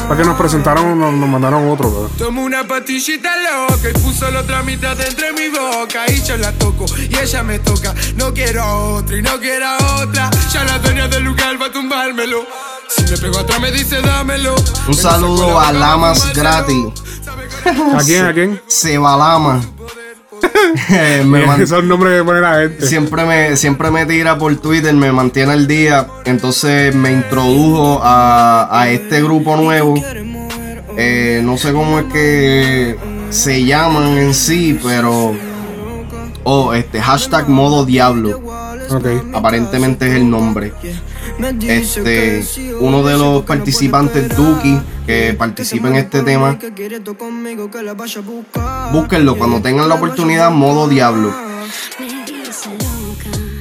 Para 0.07 0.17
que 0.17 0.25
nos 0.25 0.37
presentaron, 0.37 0.99
nos, 0.99 1.13
nos 1.13 1.29
mandaron 1.29 1.69
otro, 1.69 1.89
bro. 1.89 2.09
Tomo 2.17 2.43
una 2.43 2.67
pastillita 2.67 3.31
loca 3.37 3.89
y 3.89 3.93
puso 3.93 4.29
la 4.31 4.41
otra 4.41 4.63
mitad 4.63 4.99
entre 4.99 5.33
mi 5.33 5.49
boca 5.49 6.05
y 6.09 6.21
yo 6.21 6.37
la 6.37 6.51
toco 6.53 6.85
y 6.97 7.15
ella 7.17 7.43
me 7.43 7.59
toca. 7.59 7.93
No 8.15 8.33
quiero 8.33 8.63
a 8.63 8.75
otra 8.75 9.17
y 9.17 9.21
no 9.21 9.39
quiero 9.39 9.67
a 9.67 10.03
otra. 10.03 10.29
Ya 10.51 10.63
la 10.63 10.79
dueña 10.79 11.07
del 11.07 11.23
lugar 11.23 11.61
va 11.61 11.67
a 11.67 11.71
tumbármelo. 11.71 12.45
Si 12.89 13.03
me 13.03 13.17
pego 13.17 13.39
atrás 13.39 13.59
me 13.59 13.71
dice 13.71 14.01
dámelo. 14.01 14.55
Un 14.87 14.93
saludo 14.93 15.59
a 15.59 15.71
Lamas 15.71 16.33
Gratis. 16.33 16.85
¿A 17.95 18.03
quién? 18.03 18.25
¿A 18.25 18.33
quién? 18.33 18.61
Sebalama. 20.41 21.23
me 21.25 21.45
man- 21.45 21.61
Esos 21.61 21.83
nombres 21.83 22.17
que 22.19 22.23
pone 22.25 22.41
la 22.41 22.59
gente. 22.61 22.85
siempre 22.87 23.25
me 23.25 23.55
siempre 23.55 23.91
me 23.91 24.05
tira 24.05 24.37
por 24.37 24.55
Twitter, 24.57 24.93
me 24.93 25.11
mantiene 25.11 25.53
al 25.53 25.67
día. 25.67 26.07
Entonces 26.25 26.93
me 26.95 27.11
introdujo 27.11 28.01
a, 28.03 28.67
a 28.71 28.89
este 28.89 29.21
grupo 29.23 29.55
nuevo. 29.55 29.95
Eh, 30.97 31.41
no 31.43 31.57
sé 31.57 31.73
cómo 31.73 31.99
es 31.99 32.05
que 32.11 32.97
se 33.29 33.63
llaman 33.65 34.17
en 34.17 34.33
sí, 34.33 34.79
pero. 34.83 35.33
Oh, 36.47 36.73
este 36.73 37.01
hashtag 37.01 37.49
modo 37.49 37.85
diablo. 37.85 38.39
Ok. 38.89 39.05
Aparentemente 39.33 40.07
es 40.07 40.13
el 40.15 40.29
nombre. 40.29 40.73
Este, 41.67 42.43
uno 42.79 43.03
de 43.03 43.17
los 43.17 43.43
participantes, 43.43 44.35
Duki, 44.35 44.79
que 45.05 45.33
participa 45.33 45.89
en 45.89 45.95
este 45.95 46.21
tema, 46.23 46.57
búsquenlo 48.91 49.37
cuando 49.37 49.61
tengan 49.61 49.89
la 49.89 49.95
oportunidad, 49.95 50.51
modo 50.51 50.87
diablo. 50.87 51.33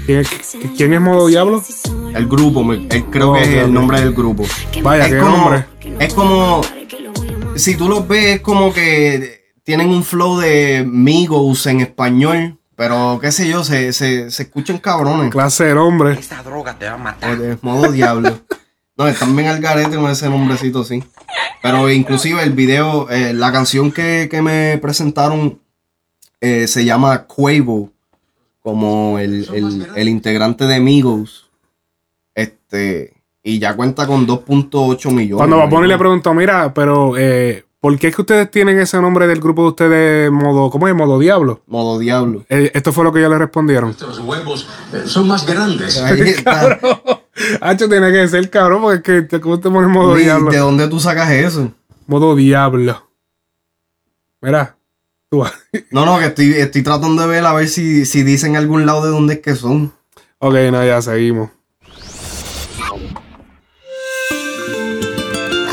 ¿Quién, 0.07 0.21
es- 0.21 1.01
Modo 1.01 1.27
Diablo? 1.29 1.63
El 2.15 2.27
grupo, 2.27 2.73
él 2.73 3.05
creo 3.11 3.33
que 3.35 3.43
es 3.43 3.49
el 3.49 3.73
nombre 3.73 4.01
del 4.01 4.13
grupo. 4.13 4.45
Vaya, 4.83 5.07
es 5.07 5.13
qué 5.15 5.19
como, 5.19 5.37
nombre. 5.39 5.65
Es 5.99 6.13
como, 6.15 6.61
si 7.57 7.75
tú 7.75 7.89
los 7.89 8.07
ves, 8.07 8.37
es 8.37 8.41
como 8.41 8.73
que 8.73 9.45
tienen 9.63 9.89
un 9.89 10.05
flow 10.05 10.39
de 10.39 10.85
Migos 10.87 11.67
en 11.67 11.81
español, 11.81 12.59
Pero 12.77 13.19
qué 13.21 13.31
sé 13.31 13.49
yo, 13.49 13.63
se, 13.63 13.93
se, 13.93 14.31
se 14.31 14.43
escuchan 14.45 14.79
cabrones. 14.79 15.31
Clase 15.31 15.65
de 15.65 15.73
hombre. 15.75 16.15
Esa 16.15 16.43
droga 16.43 16.77
te 16.79 16.87
va 16.87 16.95
a 16.95 16.99
matar. 16.99 17.39
De 17.39 17.57
modo 17.63 17.93
diablo. 17.93 18.41
No, 18.97 19.07
están 19.09 19.35
bien 19.37 19.49
al 19.49 19.61
garete 19.61 19.97
con 19.97 20.11
ese 20.11 20.29
nombrecito, 20.29 20.85
sí. 20.85 21.03
Pero 21.63 21.91
inclusive 21.91 22.43
el 22.43 22.53
video, 22.53 23.09
eh, 23.11 23.33
la 23.33 23.51
canción 23.53 23.91
que, 23.93 24.29
que 24.31 24.43
me 24.43 24.79
presentaron 24.79 25.59
eh, 26.41 26.67
se 26.69 26.85
llama 26.85 27.25
Quavo, 27.27 27.91
como 28.61 29.19
el, 29.19 29.49
el- 29.53 29.87
el 29.97 30.09
integrante 30.09 30.67
de 30.67 30.81
Migos. 30.81 31.51
Este, 32.35 33.15
y 33.43 33.59
ya 33.59 33.75
cuenta 33.77 34.07
con 34.07 34.27
2.8 34.27 35.11
millones. 35.11 35.37
Cuando 35.37 35.59
Bad 35.59 35.69
Bunny 35.71 35.89
le 35.89 35.99
preguntó, 35.99 36.35
mira, 36.35 36.73
pero 36.75 37.17
eh, 37.17 37.65
¿por 37.85 37.99
qué 37.99 38.09
es 38.09 38.17
que 38.17 38.23
ustedes 38.23 38.51
tienen 38.51 38.79
ese 38.79 38.99
nombre 38.99 39.27
del 39.27 39.41
grupo 39.41 39.61
de 39.65 39.69
ustedes 39.69 40.33
modo, 40.33 40.71
¿cómo 40.71 40.89
es? 40.89 40.95
Modo 40.95 41.19
Diablo. 41.19 41.61
Modo 41.67 41.99
Diablo. 41.99 42.47
Eh, 42.49 42.71
esto 42.73 42.95
fue 42.95 43.05
lo 43.05 43.13
que 43.13 43.19
ellos 43.19 43.31
le 43.31 43.37
respondieron. 43.37 43.95
Los 44.01 44.21
huevos 44.21 44.67
eh, 44.95 45.03
son 45.05 45.29
más 45.29 45.45
grandes. 45.45 46.01
Ahí 46.01 46.19
está. 46.31 46.81
Hacho 47.61 47.87
tiene 47.87 48.11
que 48.11 48.27
ser 48.27 48.49
cabrón, 48.49 48.81
porque 48.81 49.19
es 49.19 49.29
que 49.29 49.39
¿cómo 49.39 49.61
te 49.61 49.69
pones 49.69 49.91
modo 49.91 50.15
Luis, 50.15 50.25
Diablo? 50.25 50.51
¿De 50.51 50.57
dónde 50.57 50.89
tú 50.89 50.99
sacas 50.99 51.31
eso? 51.31 51.75
Modo 52.07 52.35
Diablo. 52.35 53.07
Mira, 54.41 54.79
tú. 55.29 55.45
No, 55.91 56.07
no, 56.07 56.19
que 56.19 56.25
estoy, 56.25 56.53
estoy 56.55 56.83
tratando 56.83 57.21
de 57.21 57.29
ver 57.29 57.45
a 57.45 57.53
ver 57.53 57.69
si, 57.69 58.07
si 58.07 58.23
dicen 58.23 58.57
algún 58.57 58.87
lado 58.87 59.05
de 59.05 59.11
dónde 59.11 59.35
es 59.35 59.41
que 59.41 59.57
son. 59.57 59.93
ok, 60.39 60.55
no, 60.73 60.83
ya 60.87 61.03
seguimos. 61.03 61.51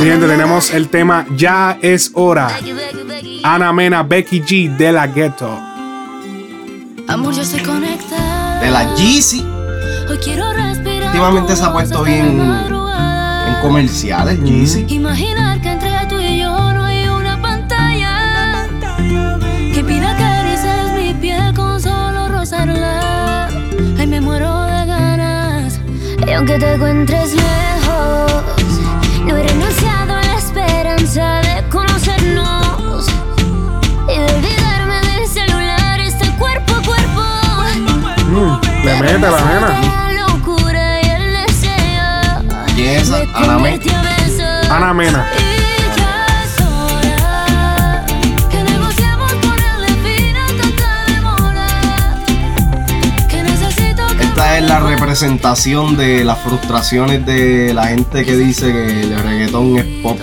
Mi 0.02 0.08
gente, 0.08 0.26
tenemos 0.26 0.74
el 0.74 0.90
tema 0.90 1.28
Ya 1.36 1.78
es 1.80 2.10
hora. 2.16 2.50
Ana 3.44 3.72
Mena, 3.72 4.02
Becky 4.02 4.42
G 4.42 4.76
de 4.76 4.92
la 4.92 5.06
Ghetto. 5.06 5.60
Amor, 7.08 7.36
yo 7.36 7.44
estoy 7.44 7.60
conectada. 7.62 8.62
De 8.62 8.72
la 8.72 8.96
Yeezy. 8.96 9.46
Hoy 10.10 10.18
quiero 10.18 10.54
respirar. 10.54 11.06
Últimamente 11.06 11.56
se 11.56 11.64
ha 11.64 11.72
puesto 11.72 12.04
bien 12.04 12.42
en 12.42 13.62
comerciales, 13.62 14.44
Yeezy. 14.44 14.88
Imaginar 14.90 15.62
que 15.62 15.72
entre 15.72 15.92
tú 16.10 16.20
y 16.20 16.40
yo 16.40 16.50
no 16.50 16.84
hay 16.86 17.08
una 17.08 17.40
pantalla 17.40 18.68
que 18.98 19.84
pida 19.84 20.18
caricias 20.18 20.94
mi 20.96 21.14
piel 21.14 21.54
con 21.54 21.80
solo 21.80 22.28
rozarla. 22.28 23.50
Ay, 24.00 24.08
me 24.08 24.20
muero 24.20 24.64
de 24.64 24.84
ganas. 24.88 25.80
Y 26.28 26.32
aunque 26.32 26.58
te 26.58 26.74
encuentres 26.74 27.36
lejos, 27.36 27.61
ponerle 49.40 49.88
fin 50.04 50.38
a 50.38 50.46
tanta 50.62 50.90
demora. 51.12 51.68
Que 53.28 53.44
necesito 53.44 54.08
que 54.18 54.24
Esta 54.24 54.58
es 54.60 54.64
la 54.66 54.80
representación 54.80 55.98
de 55.98 56.24
las 56.24 56.38
frustraciones 56.40 57.26
de 57.26 57.74
la 57.74 57.88
gente 57.88 58.24
que 58.24 58.36
dice 58.36 58.72
que 58.72 59.02
el 59.02 59.18
reggaetón 59.18 59.78
es 59.80 59.86
pop. 60.04 60.20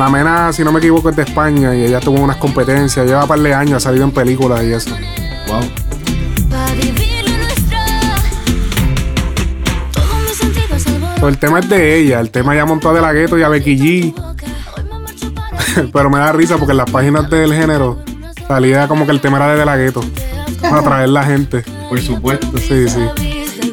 Ana 0.00 0.08
Mena, 0.08 0.50
si 0.50 0.64
no 0.64 0.72
me 0.72 0.78
equivoco, 0.78 1.10
es 1.10 1.16
de 1.16 1.24
España 1.24 1.74
y 1.74 1.84
ella 1.84 2.00
tuvo 2.00 2.22
unas 2.22 2.36
competencias. 2.36 3.04
Lleva 3.04 3.24
un 3.24 3.28
par 3.28 3.38
de 3.38 3.52
años, 3.52 3.74
ha 3.74 3.80
salido 3.80 4.06
en 4.06 4.12
películas 4.12 4.62
y 4.64 4.72
eso. 4.72 4.96
Wow. 5.46 5.60
Pero 11.16 11.28
el 11.28 11.36
tema 11.36 11.58
es 11.58 11.68
de 11.68 11.98
ella. 11.98 12.18
El 12.20 12.30
tema 12.30 12.54
ya 12.54 12.64
montó 12.64 12.88
a 12.88 12.94
De 12.94 13.02
La 13.02 13.12
Ghetto 13.12 13.36
y 13.36 13.42
a 13.42 13.50
Becky 13.50 13.76
G. 13.78 14.14
Pero 15.92 16.08
me 16.08 16.18
da 16.18 16.32
risa 16.32 16.56
porque 16.56 16.72
en 16.72 16.78
las 16.78 16.90
páginas 16.90 17.28
del 17.28 17.52
género 17.52 18.02
salía 18.48 18.88
como 18.88 19.04
que 19.04 19.12
el 19.12 19.20
tema 19.20 19.36
era 19.36 19.48
de 19.48 19.58
De 19.58 19.66
La 19.66 19.76
Ghetto. 19.76 20.02
Para 20.62 20.78
atraer 20.78 21.10
la 21.10 21.24
gente. 21.24 21.62
Por 21.90 22.00
supuesto. 22.00 22.46
Sí, 22.56 22.88
sí. 22.88 23.00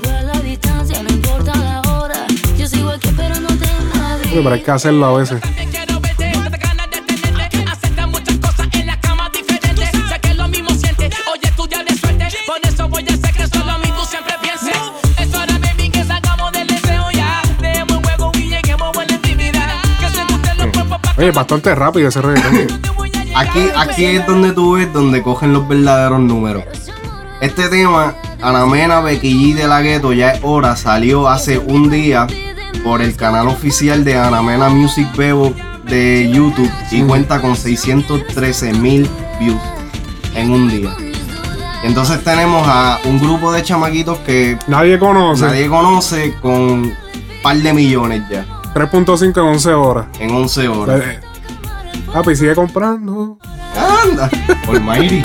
La 0.04 0.24
la 0.24 0.34
Pero 4.34 4.50
hay 4.50 4.62
que 4.62 4.72
hacerlo 4.72 5.06
a 5.06 5.18
veces. 5.18 5.42
Oye, 21.18 21.32
bastante 21.32 21.74
rápido 21.74 22.10
ese 22.10 22.22
reggaetón. 22.22 22.68
Aquí, 23.36 23.70
aquí 23.76 24.06
es 24.06 24.26
donde 24.26 24.52
tú 24.52 24.74
ves 24.74 24.92
donde 24.94 25.22
cogen 25.22 25.52
los 25.54 25.68
verdaderos 25.68 26.20
números. 26.20 26.64
Este 27.42 27.70
tema, 27.70 28.16
Ana 28.42 28.66
Mena, 28.66 29.02
Becky 29.02 29.54
G 29.54 29.56
de 29.56 29.68
la 29.68 29.82
Ghetto, 29.82 30.14
ya 30.14 30.32
es 30.32 30.40
hora, 30.44 30.76
salió 30.76 31.28
hace 31.28 31.58
un 31.58 31.90
día 31.90 32.28
por 32.84 33.02
el 33.02 33.16
canal 33.16 33.48
oficial 33.48 34.04
de 34.04 34.18
Ana 34.18 34.42
Mena 34.42 34.70
Music 34.70 35.08
Bebo 35.16 35.54
de 35.86 36.30
YouTube 36.32 36.72
y 36.92 37.02
cuenta 37.04 37.42
con 37.42 37.56
613 37.56 38.74
mil 38.74 39.10
views 39.40 39.62
en 40.36 40.52
un 40.52 40.70
día. 40.70 40.96
Entonces 41.84 42.24
tenemos 42.24 42.68
a 42.68 43.00
un 43.06 43.20
grupo 43.20 43.52
de 43.52 43.64
chamaquitos 43.64 44.18
que 44.20 44.58
Nadie 44.68 44.98
conoce. 44.98 45.46
nadie 45.46 45.68
conoce 45.68 46.34
con 46.42 46.54
un 46.54 46.94
par 47.44 47.58
de 47.58 47.72
millones 47.74 48.24
ya 48.30 48.57
3.5 48.74 49.38
en 49.40 49.46
11 49.46 49.74
horas. 49.74 50.06
en 50.20 50.32
11 50.32 50.68
horas. 50.68 51.02
Eh, 51.04 51.20
Papi, 52.14 52.36
sigue 52.36 52.56
comprando. 52.56 53.38
Anda, 54.04 54.30
Almighty. 54.68 55.22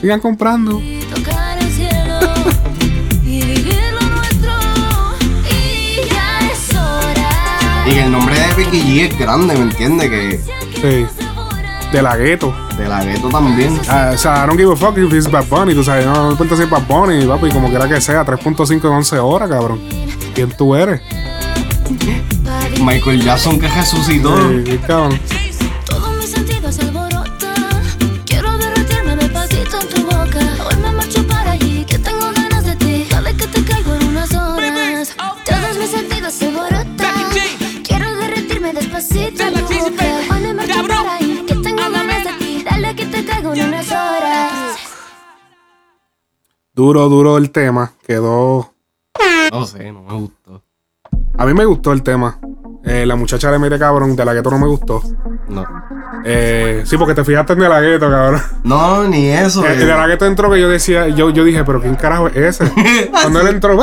Sigan 0.00 0.20
comprando. 0.20 0.80
Tocar 1.14 1.58
el 1.58 1.68
cielo 1.70 2.18
y 3.24 3.40
vivir 3.42 3.80
lo 4.00 4.06
nuestro. 4.16 4.50
Y 5.50 6.08
ya 6.10 6.40
es 6.50 6.74
hora. 6.74 7.84
Y 7.86 7.90
que 7.90 8.02
el 8.04 8.12
nombre 8.12 8.38
de 8.38 8.54
Becky 8.54 8.80
G 8.82 9.10
es 9.10 9.18
grande, 9.18 9.54
¿me 9.54 9.62
entiendes? 9.62 10.10
Que 10.10 10.40
Sí. 10.80 11.06
De 11.92 12.02
la 12.02 12.16
gueto. 12.16 12.54
de 12.76 12.88
la 12.88 13.04
Ghetto 13.04 13.28
también. 13.28 13.80
Ah, 13.88 14.10
o 14.14 14.18
sea, 14.18 14.44
I 14.44 14.46
don't 14.48 14.58
give 14.58 14.72
a 14.72 14.76
fuck 14.76 14.98
if 14.98 15.12
it's 15.12 15.30
Bad 15.30 15.44
Bunny. 15.48 15.74
Tú 15.74 15.84
sabes, 15.84 16.04
no, 16.04 16.12
no 16.12 16.24
me 16.24 16.30
importa 16.32 16.56
si 16.56 16.62
es 16.62 16.70
Bad 16.70 16.86
Bunny, 16.88 17.24
papi, 17.24 17.50
como 17.50 17.68
quiera 17.68 17.88
que 17.88 18.00
sea. 18.00 18.24
3.5 18.24 18.84
en 18.88 18.92
11 18.92 19.18
horas, 19.20 19.48
cabrón. 19.48 19.80
¿Quién 20.34 20.50
tú 20.50 20.74
eres? 20.74 21.00
Michael 22.80 23.22
Jackson 23.22 23.58
que 23.58 23.68
resucitó. 23.68 24.36
Sí, 24.48 24.64
sí, 24.66 24.78
cabrón. 24.78 25.20
Todos 25.86 26.16
mis 26.18 26.30
sentidos 26.30 26.74
se 26.74 26.82
alborotan. 26.82 27.82
Quiero 28.26 28.56
derretirme 28.58 29.16
despacito 29.16 29.80
en 29.80 29.88
tu 29.88 30.02
boca. 30.04 30.40
Hoy 30.66 30.76
me 30.82 30.92
marcho 30.92 31.26
para 31.26 31.52
allí, 31.52 31.84
que 31.84 31.98
tengo 31.98 32.30
ganas 32.34 32.64
de 32.64 32.76
ti. 32.76 33.06
Dale 33.10 33.34
que 33.36 33.46
te 33.46 33.64
caigo 33.64 33.94
en 33.94 34.08
unas 34.08 34.32
horas. 34.34 35.14
Todos 35.44 35.78
mis 35.78 35.90
sentidos 35.90 36.34
se 36.34 36.48
alborotan. 36.48 37.30
Quiero 37.82 38.14
derretirme 38.16 38.72
despacito 38.72 39.42
en 39.44 39.54
tu 39.54 39.62
boca. 39.62 40.06
Hoy 40.30 40.40
me 40.40 40.54
marcho 40.54 40.86
para 40.86 41.16
allí, 41.16 41.44
que 41.46 41.54
tengo 41.54 41.90
ganas 41.90 42.24
de 42.24 42.32
ti. 42.38 42.64
Dale 42.64 42.96
que 42.96 43.06
te 43.06 43.24
caigo 43.24 43.54
en 43.54 43.64
unas 43.68 43.90
horas. 43.90 44.76
Duro, 46.74 47.08
duro 47.08 47.38
el 47.38 47.50
tema. 47.50 47.92
Quedó. 48.06 48.72
No 49.52 49.66
sé, 49.66 49.92
no 49.92 50.02
me 50.02 50.14
gustó. 50.14 50.43
A 51.36 51.46
mí 51.46 51.54
me 51.54 51.64
gustó 51.64 51.92
el 51.92 52.02
tema. 52.02 52.38
Eh, 52.84 53.06
la 53.06 53.16
muchacha 53.16 53.50
de 53.50 53.58
Mire 53.58 53.78
Cabrón, 53.78 54.14
de 54.14 54.24
la 54.24 54.34
gueto 54.34 54.50
no 54.50 54.58
me 54.58 54.66
gustó. 54.66 55.02
No. 55.48 55.64
Eh, 56.24 56.82
sí, 56.86 56.96
porque 56.96 57.14
te 57.14 57.24
fijaste 57.24 57.52
en 57.54 57.58
de 57.60 57.68
la 57.68 57.80
gueto, 57.80 58.10
cabrón. 58.10 58.40
No, 58.62 59.04
ni 59.04 59.28
eso. 59.28 59.64
Eh, 59.66 59.74
eh. 59.74 59.76
de 59.76 59.86
la 59.86 60.06
gueto 60.06 60.26
entró 60.26 60.50
que 60.50 60.60
yo 60.60 60.68
decía, 60.68 61.08
yo, 61.08 61.30
yo 61.30 61.44
dije, 61.44 61.64
pero 61.64 61.80
¿quién 61.80 61.96
carajo 61.96 62.28
es 62.28 62.36
ese? 62.60 62.70
Cuando 63.10 63.40
él 63.40 63.48
entró, 63.48 63.78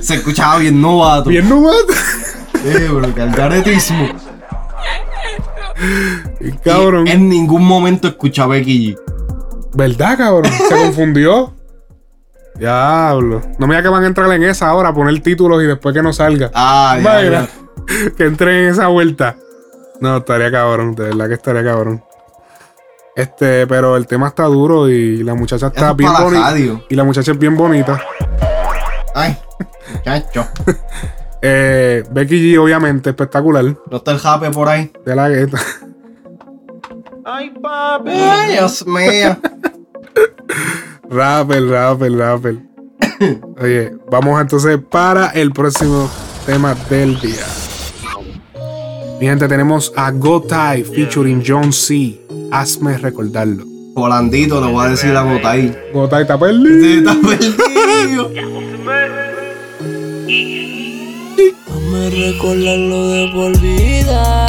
Se 0.00 0.14
escuchaba 0.14 0.58
bien 0.58 0.80
novato. 0.80 1.30
bien 1.30 1.48
novato. 1.48 1.92
Eh, 2.64 2.88
bro, 2.92 3.14
que 3.14 3.22
al 3.22 3.30
garetismo. 3.30 4.08
Y, 6.40 6.52
cabrón. 6.52 7.06
Y 7.06 7.10
en 7.10 7.28
ningún 7.28 7.64
momento 7.64 8.08
escuché 8.08 8.42
a 8.42 8.46
Becky 8.46 8.94
G. 8.94 8.98
¿Verdad, 9.74 10.18
cabrón? 10.18 10.52
Se 10.68 10.74
confundió. 10.74 11.54
Diablo. 12.60 13.40
No 13.58 13.66
me 13.66 13.74
diga 13.74 13.82
que 13.82 13.88
van 13.88 14.04
a 14.04 14.06
entrar 14.06 14.30
en 14.32 14.42
esa 14.42 14.68
ahora, 14.68 14.92
poner 14.92 15.18
títulos 15.20 15.62
y 15.62 15.66
después 15.66 15.94
que 15.94 16.02
no 16.02 16.12
salga. 16.12 16.50
Ah, 16.54 16.98
ya, 17.02 17.48
Que 18.16 18.24
entre 18.24 18.64
en 18.64 18.70
esa 18.70 18.88
vuelta. 18.88 19.36
No, 20.00 20.18
estaría 20.18 20.50
cabrón, 20.50 20.94
de 20.94 21.04
verdad 21.04 21.28
que 21.28 21.34
estaría 21.34 21.64
cabrón. 21.64 22.04
Este, 23.16 23.66
pero 23.66 23.96
el 23.96 24.06
tema 24.06 24.28
está 24.28 24.44
duro 24.44 24.88
y 24.88 25.22
la 25.24 25.34
muchacha 25.34 25.68
está 25.68 25.86
Eso 25.86 25.94
bien 25.94 26.12
bonita. 26.12 26.84
Y 26.88 26.94
la 26.94 27.04
muchacha 27.04 27.32
es 27.32 27.38
bien 27.38 27.56
bonita. 27.56 28.00
Ay, 29.14 29.36
muchacho. 29.92 30.46
Eh, 31.42 32.04
Becky 32.10 32.54
G, 32.54 32.62
obviamente, 32.62 33.08
espectacular. 33.08 33.64
¿No 33.64 33.96
está 33.96 34.10
el 34.10 34.18
jape 34.18 34.50
por 34.50 34.68
ahí? 34.68 34.92
De 35.06 35.16
la 35.16 35.26
gueta. 35.30 35.58
Ay, 37.24 37.48
papi. 37.48 38.10
Ay, 38.10 38.52
Dios 38.52 38.86
mío. 38.86 39.38
Rapper, 41.10 41.66
rapper, 41.68 42.12
rapper. 42.12 42.56
Oye, 43.60 43.92
vamos 44.08 44.40
entonces 44.40 44.78
para 44.88 45.30
el 45.30 45.50
próximo 45.50 46.08
tema 46.46 46.76
del 46.88 47.20
día. 47.20 47.44
Mi 49.20 49.26
gente, 49.26 49.48
tenemos 49.48 49.92
a 49.96 50.12
Gotai 50.12 50.84
featuring 50.84 51.42
John 51.44 51.72
C. 51.72 52.20
Hazme 52.52 52.96
recordarlo. 52.96 53.64
Polandito, 53.92 54.64
le 54.64 54.70
voy 54.72 54.86
a 54.86 54.90
decir 54.90 55.16
a 55.16 55.22
Gotay. 55.22 55.76
Gotai 55.92 56.22
está 56.22 56.38
perdido. 56.38 56.80
Sí, 56.80 56.98
está 56.98 57.16
perdido. 57.20 58.30
Hazme 61.74 62.10
recordarlo 62.10 63.08
de 63.08 63.28
por 63.34 63.60
vida. 63.60 64.46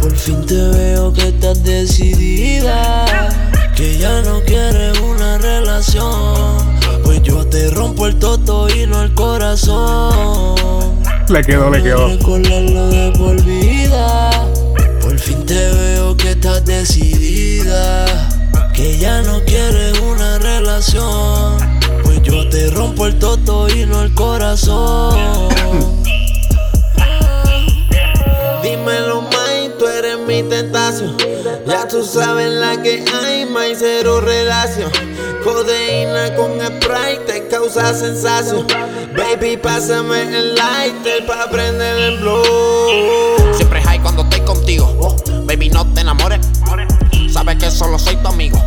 Por 0.00 0.16
fin 0.16 0.44
te 0.44 0.56
veo 0.56 1.12
que 1.12 1.28
estás 1.28 1.62
decidida. 1.62 3.43
Que 3.76 3.98
ya 3.98 4.22
no 4.22 4.40
quieres 4.42 4.98
una 5.00 5.38
relación. 5.38 6.78
Pues 7.02 7.22
yo 7.22 7.44
te 7.46 7.70
rompo 7.70 8.06
el 8.06 8.18
toto 8.18 8.68
y 8.68 8.86
no 8.86 9.02
el 9.02 9.12
corazón. 9.14 10.54
Le 11.28 11.42
quedó, 11.42 11.70
le 11.70 11.82
quedó. 11.82 12.08
Recordarlo 12.08 12.88
de 12.88 13.12
por 13.18 13.42
vida. 13.42 14.30
Por 15.00 15.18
fin 15.18 15.44
te 15.44 15.70
veo 15.72 16.16
que 16.16 16.30
estás 16.32 16.64
decidida. 16.64 18.06
Que 18.72 18.96
ya 18.98 19.22
no 19.22 19.42
quieres 19.44 19.98
una 20.00 20.38
relación. 20.38 21.56
Pues 22.04 22.22
yo 22.22 22.48
te 22.48 22.70
rompo 22.70 23.06
el 23.06 23.18
toto 23.18 23.68
y 23.68 23.86
no 23.86 24.02
el 24.02 24.14
corazón. 24.14 25.48
Dímelo, 28.62 29.23
Ya 31.66 31.88
tú 31.88 32.04
sabes 32.04 32.52
la 32.52 32.82
que 32.82 33.04
hay, 33.12 33.46
May, 33.46 33.74
cero 33.76 34.20
relación. 34.20 34.90
Codeína 35.42 36.34
con 36.36 36.60
spray 36.60 37.18
te 37.26 37.48
causa 37.48 37.94
sensación. 37.94 38.66
Baby, 39.16 39.56
pásame 39.56 40.22
el 40.22 40.54
lighter 40.54 41.26
pa' 41.26 41.50
prender 41.50 41.96
el 41.96 42.18
blow. 42.18 42.44
Siempre 43.54 43.80
high 43.82 44.00
cuando 44.00 44.22
estoy 44.22 44.40
contigo. 44.40 45.16
Baby, 45.44 45.70
no 45.70 45.86
te 45.92 46.02
enamores. 46.02 46.40
Sabes 47.32 47.56
que 47.56 47.70
solo 47.70 47.98
soy 47.98 48.16
tu 48.16 48.28
amigo. 48.28 48.58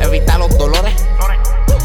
Evita 0.00 0.38
los 0.38 0.56
dolores. 0.58 0.94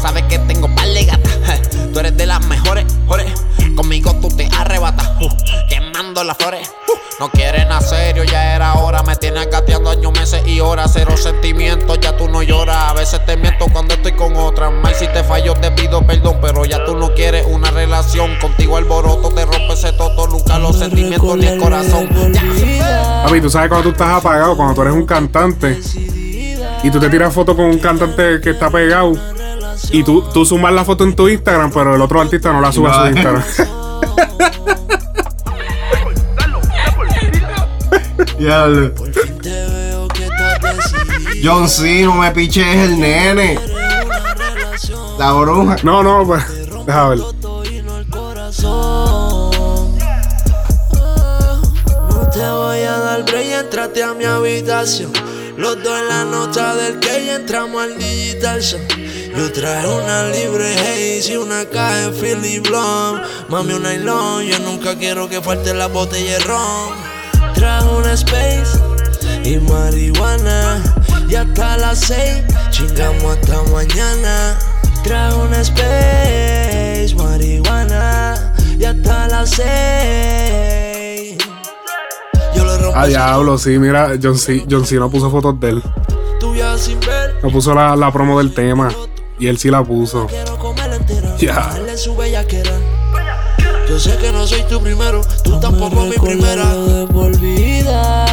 Sabes 0.00 0.24
que 0.24 0.38
tengo 0.40 0.74
par 0.74 0.88
de 0.88 1.04
gatas. 1.04 1.69
Tú 1.92 1.98
eres 1.98 2.16
de 2.16 2.26
las 2.26 2.46
mejores. 2.46 2.84
jores. 3.06 3.32
Conmigo 3.74 4.14
tú 4.20 4.28
te 4.28 4.48
arrebatas. 4.56 5.10
uh, 5.20 5.28
quemando 5.68 6.22
las 6.24 6.36
flores. 6.36 6.68
uh, 6.88 6.92
no 7.18 7.30
quieren 7.30 7.70
a 7.72 7.80
serio, 7.80 8.24
ya 8.24 8.54
era 8.54 8.74
hora. 8.74 9.02
Me 9.02 9.16
tienes 9.16 9.50
gateando 9.50 9.90
años, 9.90 10.12
meses 10.12 10.46
y 10.46 10.60
horas. 10.60 10.92
Cero 10.94 11.16
sentimientos, 11.16 11.98
ya 12.00 12.16
tú 12.16 12.28
no 12.28 12.42
lloras. 12.42 12.90
A 12.90 12.92
veces 12.94 13.24
te 13.26 13.36
miento 13.36 13.66
cuando 13.72 13.94
estoy 13.94 14.12
con 14.12 14.36
otra. 14.36 14.70
Más 14.70 14.96
si 14.98 15.06
te 15.08 15.24
fallo, 15.24 15.54
te 15.54 15.70
pido 15.72 16.06
perdón. 16.06 16.38
Pero 16.40 16.64
ya 16.64 16.84
tú 16.84 16.96
no 16.96 17.12
quieres 17.14 17.44
una 17.46 17.70
relación. 17.70 18.36
Contigo 18.40 18.76
alboroto 18.76 19.30
te 19.30 19.44
rompe 19.44 19.72
ese 19.72 19.92
toto. 19.92 20.28
Nunca 20.28 20.58
los 20.58 20.78
sentimientos 20.78 21.36
ni 21.36 21.46
el 21.46 21.58
corazón. 21.58 22.08
Papi, 23.24 23.40
tú 23.40 23.50
sabes 23.50 23.68
cuando 23.68 23.88
tú 23.88 23.92
estás 23.92 24.18
apagado, 24.18 24.56
cuando 24.56 24.74
tú 24.74 24.82
eres 24.82 24.94
un 24.94 25.06
cantante 25.06 25.80
y 26.82 26.90
tú 26.90 26.98
te 26.98 27.10
tiras 27.10 27.34
foto 27.34 27.54
con 27.54 27.66
un 27.66 27.78
cantante 27.78 28.40
que 28.40 28.50
está 28.50 28.70
pegado 28.70 29.12
y 29.90 30.02
tú, 30.04 30.22
tú 30.32 30.44
sumas 30.44 30.72
la 30.72 30.84
foto 30.84 31.04
en 31.04 31.14
tu 31.16 31.28
Instagram, 31.28 31.70
pero 31.72 31.94
el 31.94 32.00
otro 32.02 32.20
artista 32.20 32.52
no 32.52 32.60
la 32.60 32.70
sube 32.72 32.90
a 32.90 32.94
su 32.94 33.00
No. 33.00 33.08
Instagram. 33.08 33.42
Diablo. 38.38 38.92
John 41.42 41.68
C, 41.68 42.02
no 42.02 42.14
me 42.14 42.30
piches 42.32 42.66
el 42.66 43.00
nene. 43.00 43.58
La 45.18 45.32
bruja. 45.32 45.76
No, 45.82 46.02
no, 46.02 46.26
pues. 46.26 46.42
Deja 46.86 47.08
ver. 47.08 47.18
No 47.18 47.32
te 52.32 52.50
voy 52.50 52.80
a 52.82 52.98
dar 52.98 53.24
break, 53.24 53.52
entrate 53.64 54.02
a 54.02 54.14
mi 54.14 54.24
habitación. 54.24 55.12
Los 55.60 55.82
dos 55.82 56.00
en 56.00 56.08
la 56.08 56.24
noche 56.24 56.58
del 56.58 56.98
que 57.00 57.22
y 57.22 57.28
entramos 57.28 57.82
al 57.82 57.98
digital 57.98 58.62
show. 58.62 58.80
Yo 59.36 59.52
traje 59.52 59.86
una 59.88 60.28
libre 60.28 60.72
haze 60.72 61.34
y 61.34 61.36
una 61.36 61.66
caja 61.66 62.08
de 62.08 62.12
Philly 62.12 62.60
Blonde. 62.60 63.20
Mami, 63.50 63.74
un 63.74 63.82
nylon, 63.82 64.42
yo 64.46 64.58
nunca 64.60 64.96
quiero 64.96 65.28
que 65.28 65.42
falte 65.42 65.74
la 65.74 65.88
botella 65.88 66.38
de 66.38 66.44
ron. 66.44 66.94
Traje 67.54 67.88
una 67.90 68.14
space 68.14 68.78
y 69.44 69.58
marihuana. 69.58 70.82
Y 71.28 71.34
hasta 71.34 71.76
las 71.76 72.00
seis, 72.00 72.42
chingamos 72.70 73.36
hasta 73.36 73.62
mañana. 73.64 74.58
Traje 75.04 75.34
una 75.34 75.60
space, 75.60 77.14
marihuana. 77.16 78.54
Y 78.78 78.84
hasta 78.86 79.28
las 79.28 79.50
seis. 79.50 80.89
Rompo 82.92 83.00
Ah, 83.00 83.06
diablo, 83.06 83.58
sí, 83.58 83.78
mira, 83.78 84.12
John 84.22 84.36
C. 84.36 84.64
John 84.70 84.84
C. 84.84 84.96
no 84.96 85.10
puso 85.10 85.30
fotos 85.30 85.58
de 85.60 85.70
él. 85.70 85.82
tu 86.38 86.54
ya 86.54 86.76
sin 86.76 86.98
ver. 87.00 87.36
No 87.42 87.50
puso 87.50 87.74
la, 87.74 87.96
la 87.96 88.12
promo 88.12 88.38
del 88.38 88.52
tema. 88.54 88.90
Y 89.38 89.46
él 89.48 89.58
sí 89.58 89.70
la 89.70 89.82
puso. 89.82 90.26
Ya. 91.38 91.70
Yo 93.88 93.98
sé 93.98 94.16
que 94.18 94.30
no 94.30 94.46
soy 94.46 94.62
tu 94.68 94.80
primero, 94.80 95.20
tú 95.42 95.58
tampoco 95.58 96.02
mi 96.02 96.16
primera. 96.16 96.64
De 96.76 97.06
por 97.08 97.36
vida, 97.40 98.26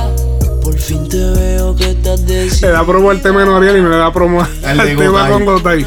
por 0.62 0.78
fin 0.78 1.08
te 1.10 1.17
veo 1.17 1.76
que 1.76 1.91
estás 1.91 2.20
Le 2.62 2.67
da 2.67 2.86
promo 2.86 3.10
al 3.10 3.22
tema 3.22 3.39
de 3.39 3.46
Noriel 3.48 3.78
y 3.78 3.82
me 3.82 3.89
le 3.89 3.98
da 3.98 4.12
promo 4.13 4.41
al 4.41 4.96
tema 4.98 5.30
con 5.30 5.46
Gotay. 5.46 5.86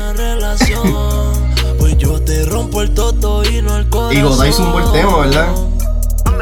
Pues 1.79 1.99
yo 1.99 2.21
te 2.23 2.45
rompo 2.47 2.83
el 2.83 2.93
toto 2.95 3.45
y 3.45 3.63
no 3.63 3.77
el 3.77 3.89
corazón. 3.89 4.17
Y 4.17 4.23
Gotay 4.23 4.51
hizo 4.51 4.63
un 4.65 4.73
buen 4.73 4.91
tema, 4.93 5.19
¿verdad? 5.19 5.49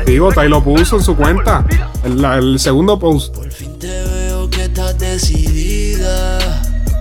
Sí, 0.09 0.17
Gotay 0.17 0.49
lo 0.49 0.65
puso 0.65 0.97
en 0.97 1.03
su 1.03 1.15
cuenta. 1.15 1.67
El, 2.03 2.59
segundo 2.59 2.99
post. 2.99 3.37
Te 3.79 4.05
veo 4.05 4.49
que 4.49 4.65
estás 4.65 4.99
decidida, 4.99 6.39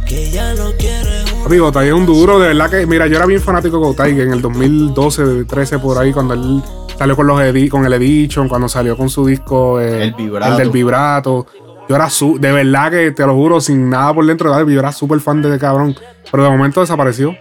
que 0.05 0.29
ya 0.29 0.53
no 0.55 0.71
quieres 0.77 1.31
un 1.31 1.43
Papi, 1.43 1.57
Gotay 1.57 1.87
es 1.87 1.93
un 1.93 2.05
duro, 2.05 2.37
de 2.37 2.49
verdad 2.49 2.69
que, 2.69 2.85
mira, 2.85 3.07
yo 3.07 3.15
era 3.15 3.25
bien 3.25 3.39
fanático 3.39 3.77
de 3.77 3.83
Gotay, 3.85 4.13
que 4.13 4.23
en 4.23 4.33
el 4.33 4.41
2012, 4.41 5.45
13 5.45 5.79
por 5.79 5.97
ahí, 5.97 6.11
cuando 6.11 6.33
él 6.33 6.61
salió 6.99 7.15
con 7.15 7.27
los 7.27 7.39
edi- 7.39 7.69
con 7.69 7.85
el 7.85 7.93
Edition, 7.93 8.49
cuando 8.49 8.67
salió 8.67 8.97
con 8.97 9.09
su 9.09 9.25
disco 9.25 9.79
eh, 9.79 10.03
El 10.03 10.13
vibrato. 10.13 10.57
del 10.57 10.69
vibrato. 10.69 11.47
Yo 11.87 11.95
era 11.95 12.09
su, 12.09 12.37
de 12.37 12.51
verdad 12.51 12.91
que 12.91 13.11
te 13.11 13.25
lo 13.25 13.35
juro, 13.35 13.61
sin 13.61 13.89
nada 13.89 14.13
por 14.13 14.25
dentro, 14.25 14.51
¿verdad? 14.51 14.67
yo 14.67 14.79
era 14.79 14.91
súper 14.91 15.21
fan 15.21 15.41
de 15.41 15.47
ese 15.47 15.59
cabrón. 15.59 15.95
Pero 16.29 16.43
de 16.43 16.49
momento 16.49 16.81
desapareció. 16.81 17.33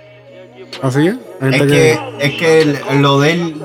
Así 0.81 1.09
es. 1.09 1.17
Es 1.41 1.63
que, 1.63 1.99
es 2.21 2.35
que 2.35 2.79
lo 3.01 3.19
de 3.19 3.33
él. 3.33 3.57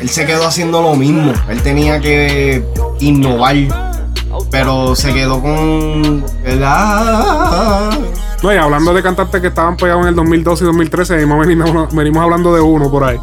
Él 0.00 0.08
se 0.08 0.26
quedó 0.26 0.46
haciendo 0.46 0.82
lo 0.82 0.94
mismo. 0.94 1.32
Él 1.48 1.62
tenía 1.62 2.00
que 2.00 2.64
innovar. 3.00 3.56
Pero 4.50 4.94
se 4.96 5.12
quedó 5.12 5.40
con. 5.42 6.24
el 6.44 6.62
ah, 6.64 7.90
No, 8.42 8.52
y 8.52 8.56
hablando 8.56 8.92
de 8.94 9.02
cantantes 9.02 9.40
que 9.40 9.48
estaban 9.48 9.76
pegados 9.76 10.02
en 10.02 10.08
el 10.08 10.14
2012 10.14 10.64
y 10.64 10.66
2013, 10.66 11.14
venimos, 11.16 11.46
venimos, 11.46 11.94
venimos 11.94 12.22
hablando 12.22 12.54
de 12.54 12.60
uno 12.60 12.90
por 12.90 13.04
ahí. 13.04 13.18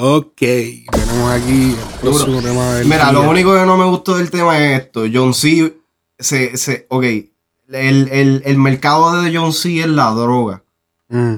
Ok, 0.00 0.36
tenemos 0.36 1.30
aquí 1.32 1.74
el 1.74 2.00
próximo 2.00 2.40
tema 2.40 2.74
del 2.74 2.86
Mira, 2.86 3.10
lo 3.10 3.28
único 3.28 3.52
que 3.54 3.66
no 3.66 3.76
me 3.76 3.84
gustó 3.84 4.16
del 4.16 4.30
tema 4.30 4.56
es 4.58 4.82
esto. 4.82 5.04
John 5.12 5.34
C. 5.34 5.76
Se, 6.18 6.56
se, 6.56 6.86
ok. 6.88 7.02
El, 7.04 8.08
el- 8.10 8.42
el 8.44 8.58
mercado 8.58 9.20
de 9.20 9.36
John 9.36 9.52
C. 9.52 9.80
es 9.80 9.88
la 9.88 10.10
droga. 10.12 10.62
Mm. 11.08 11.34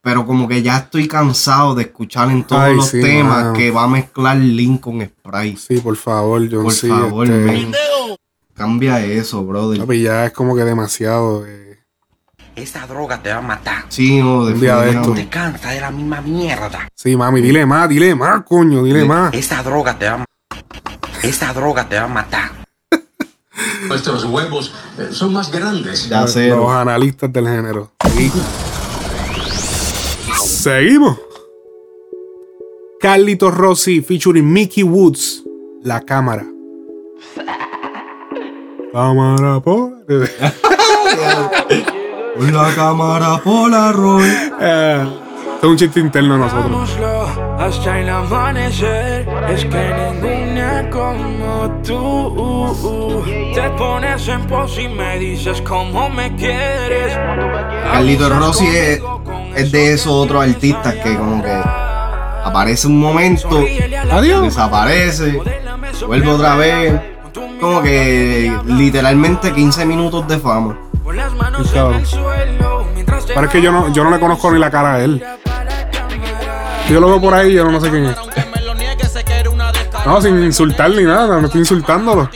Pero 0.00 0.24
como 0.26 0.46
que 0.48 0.62
ya 0.62 0.76
estoy 0.78 1.08
cansado 1.08 1.74
de 1.74 1.82
escuchar 1.82 2.30
en 2.30 2.44
todos 2.44 2.62
Ay, 2.62 2.76
los 2.76 2.88
sí, 2.88 3.00
temas 3.00 3.56
que 3.56 3.70
va 3.70 3.82
a 3.84 3.88
mezclar 3.88 4.36
Link 4.36 4.80
con 4.80 5.00
Sprite. 5.02 5.58
Sí, 5.58 5.80
por 5.80 5.96
favor, 5.96 6.40
John 6.50 6.64
Por 6.64 6.72
favor, 6.72 7.28
este. 7.28 7.70
Cambia 8.54 9.04
eso, 9.04 9.44
brother. 9.44 9.78
papi, 9.80 10.02
ya 10.02 10.26
es 10.26 10.32
como 10.32 10.54
que 10.56 10.64
demasiado. 10.64 11.44
eh. 11.46 11.78
Esa 12.56 12.86
droga 12.88 13.22
te 13.22 13.30
va 13.30 13.38
a 13.38 13.42
matar. 13.42 13.84
Sí, 13.88 14.20
no, 14.20 14.46
día 14.46 14.76
de 14.78 14.90
esto. 14.90 15.12
Te 15.14 15.28
cansa 15.28 15.70
de 15.70 15.80
la 15.80 15.90
misma 15.92 16.20
mierda. 16.20 16.88
Sí, 16.94 17.16
mami, 17.16 17.40
dile 17.40 17.64
más, 17.66 17.88
dile 17.88 18.14
más, 18.16 18.42
coño, 18.44 18.82
dile 18.82 19.04
más. 19.04 19.32
Esa 19.34 19.62
droga 19.62 19.96
te 19.98 20.08
va 20.08 20.24
a 20.24 20.24
Esa 21.22 21.52
droga 21.52 21.88
te 21.88 21.96
va 21.96 22.04
a 22.04 22.08
matar. 22.08 22.50
Nuestros 23.86 24.24
huevos 24.24 24.74
eh, 24.98 25.08
son 25.12 25.32
más 25.34 25.52
grandes. 25.52 26.08
Ya 26.08 26.26
sé. 26.26 26.48
Los 26.48 26.70
analistas 26.70 27.32
del 27.32 27.46
género. 27.46 27.92
Sí. 28.16 28.32
Seguimos. 30.68 31.16
Carlito 33.00 33.50
Rossi 33.50 34.02
featuring 34.02 34.52
Mickey 34.52 34.82
Woods. 34.82 35.42
La 35.82 36.02
cámara. 36.02 36.44
Cámara 38.92 39.60
por. 39.60 39.92
La 42.52 42.74
cámara 42.74 43.40
Polaroid. 43.42 44.52
Eh, 44.60 45.06
es 45.62 45.64
un 45.64 45.76
chiste 45.78 46.00
interno 46.00 46.34
de 46.34 46.40
nosotros. 46.40 46.98
Hasta 47.58 48.00
el 48.00 48.10
amanecer. 48.10 49.26
Es 49.48 49.64
que 49.64 49.94
ninguna 50.20 50.90
como 50.90 51.80
tú. 51.82 53.24
Te 53.54 53.70
pones 53.70 54.28
en 54.28 54.46
pos 54.46 54.78
y 54.78 54.86
me 54.88 55.18
dices 55.18 55.62
cómo 55.62 56.10
me 56.10 56.36
quieres. 56.36 57.14
Carlito 57.90 58.28
Rossi 58.28 58.66
es, 58.66 59.00
es 59.58 59.72
de 59.72 59.92
esos 59.92 60.12
otros 60.12 60.44
artistas 60.44 60.94
que 60.94 61.16
como 61.16 61.42
que 61.42 61.52
aparece 62.44 62.86
un 62.86 63.00
momento, 63.00 63.64
desaparece, 64.42 65.40
vuelve 66.06 66.28
otra 66.28 66.54
vez. 66.54 67.00
Como 67.60 67.82
que 67.82 68.56
literalmente 68.66 69.52
15 69.52 69.84
minutos 69.84 70.28
de 70.28 70.38
fama. 70.38 70.78
Pero 73.26 73.42
es 73.44 73.50
que 73.50 73.60
yo 73.60 73.72
no, 73.72 73.92
yo 73.92 74.04
no 74.04 74.10
le 74.10 74.20
conozco 74.20 74.52
ni 74.52 74.60
la 74.60 74.70
cara 74.70 74.94
a 74.94 75.00
él. 75.00 75.24
Yo 76.88 77.00
lo 77.00 77.08
veo 77.08 77.20
por 77.20 77.34
ahí 77.34 77.50
y 77.50 77.54
yo 77.54 77.64
no 77.68 77.80
sé 77.80 77.90
quién 77.90 78.06
es. 78.06 78.16
No, 80.06 80.22
sin 80.22 80.42
insultar 80.42 80.90
ni 80.90 81.02
nada, 81.02 81.40
no 81.40 81.46
estoy 81.46 81.62
insultándolo. 81.62 82.30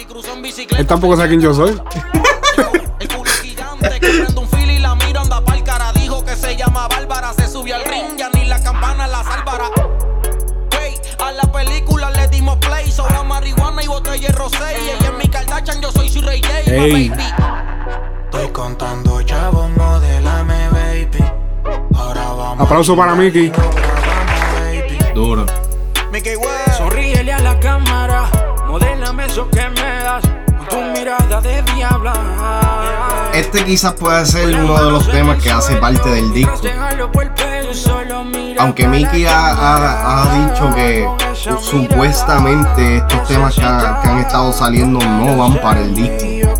Él 0.77 0.87
tampoco 0.87 1.16
sabe 1.16 1.29
quién 1.29 1.41
yo 1.41 1.55
soy. 1.55 1.81
Ey. 16.73 17.09
baby. 17.11 17.23
Estoy 18.25 18.49
contando 18.49 19.23
chavos, 19.23 19.70
modelame, 19.77 20.68
baby. 20.70 21.25
Ahora 21.95 22.25
vamos. 22.37 22.61
Aplauso 22.61 22.97
para 22.97 23.14
Mickey. 23.14 23.53
Duro. 25.14 25.45
Sonríele 26.77 27.33
a 27.33 27.39
la 27.41 27.59
cámara, 27.61 28.25
modélame 28.66 29.27
eso 29.27 29.49
que 29.51 29.68
me 29.68 29.81
das. 30.03 30.25
Con 30.57 30.66
tu 30.68 30.77
mirada 30.99 31.41
de 31.41 31.62
diabla. 31.75 32.14
Este 33.35 33.64
quizás 33.64 33.93
puede 33.95 34.25
ser 34.27 34.55
uno 34.57 34.83
de 34.83 34.91
los 34.91 35.11
temas 35.11 35.43
que 35.43 35.51
hace 35.51 35.77
parte 35.77 36.09
del 36.09 36.33
disco. 36.33 36.53
Aunque 38.59 38.87
Mickey 38.87 39.27
ha, 39.27 39.49
ha- 39.51 40.23
ha 40.23 40.49
dicho 40.49 40.75
que 40.75 41.09
supuestamente 41.61 42.99
estos 42.99 43.27
temas 43.27 43.55
que, 43.55 43.62
ha- 43.62 44.01
que 44.03 44.09
han 44.09 44.18
estado 44.18 44.53
saliendo 44.53 44.99
no 45.01 45.37
van 45.37 45.61
para 45.61 45.81
el 45.81 45.95
disco. 45.95 46.52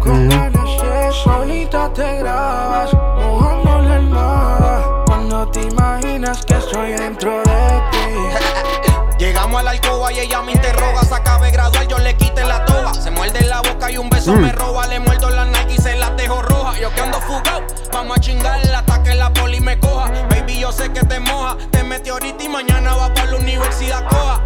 Solita 1.25 1.93
te 1.93 2.19
grabas, 2.19 2.93
mojando 2.93 3.79
la 3.83 3.95
almohada. 3.95 5.05
Cuando 5.07 5.49
te 5.51 5.63
imaginas 5.63 6.45
que 6.45 6.55
estoy 6.55 6.93
dentro 6.93 7.31
de 7.39 7.83
ti. 7.93 9.19
Llegamos 9.19 9.61
a 9.61 9.63
la 9.63 9.71
alcoba 9.71 10.13
y 10.13 10.19
ella 10.21 10.43
me 10.43 10.53
interroga. 10.53 11.03
Se 11.05 11.15
acabe 11.15 11.47
de 11.47 11.53
graduar, 11.53 11.87
yo 11.87 11.99
le 11.99 12.17
quité 12.17 12.45
la 12.45 12.65
toga. 12.65 12.93
Se 12.95 13.13
muerde 13.13 13.45
la 13.45 13.61
boca 13.61 13.91
y 13.93 13.99
un 13.99 14.11
beso 14.11 14.33
Mm. 14.33 14.41
me 14.41 14.53
roba. 14.53 14.87
Le 14.89 14.99
muerdo 14.99 15.31
la 15.31 15.45
Nike 15.45 15.75
y 15.75 15.79
se 15.79 15.95
la 15.97 16.11
dejo 16.11 16.43
roja. 16.43 16.77
Yo 16.81 16.91
que 16.93 17.01
ando 17.01 17.21
fugado, 17.21 17.63
vamos 17.93 18.17
a 18.17 18.21
chingarla 18.21 18.81
hasta 18.81 19.03
que 19.05 19.15
la 19.15 19.33
poli 19.33 19.61
me 19.61 19.79
coja. 19.79 20.11
Baby, 20.31 20.59
yo 20.59 20.73
sé 20.73 20.93
que 20.93 21.05
te 21.05 21.21
moja. 21.21 21.57
Te 21.71 21.85
metí 21.85 22.11
ahorita 22.11 22.43
y 22.43 22.49
mañana 22.49 22.97
va 22.97 23.15
para 23.15 23.31
la 23.31 23.37
universidad 23.37 24.05
coja. 24.09 24.41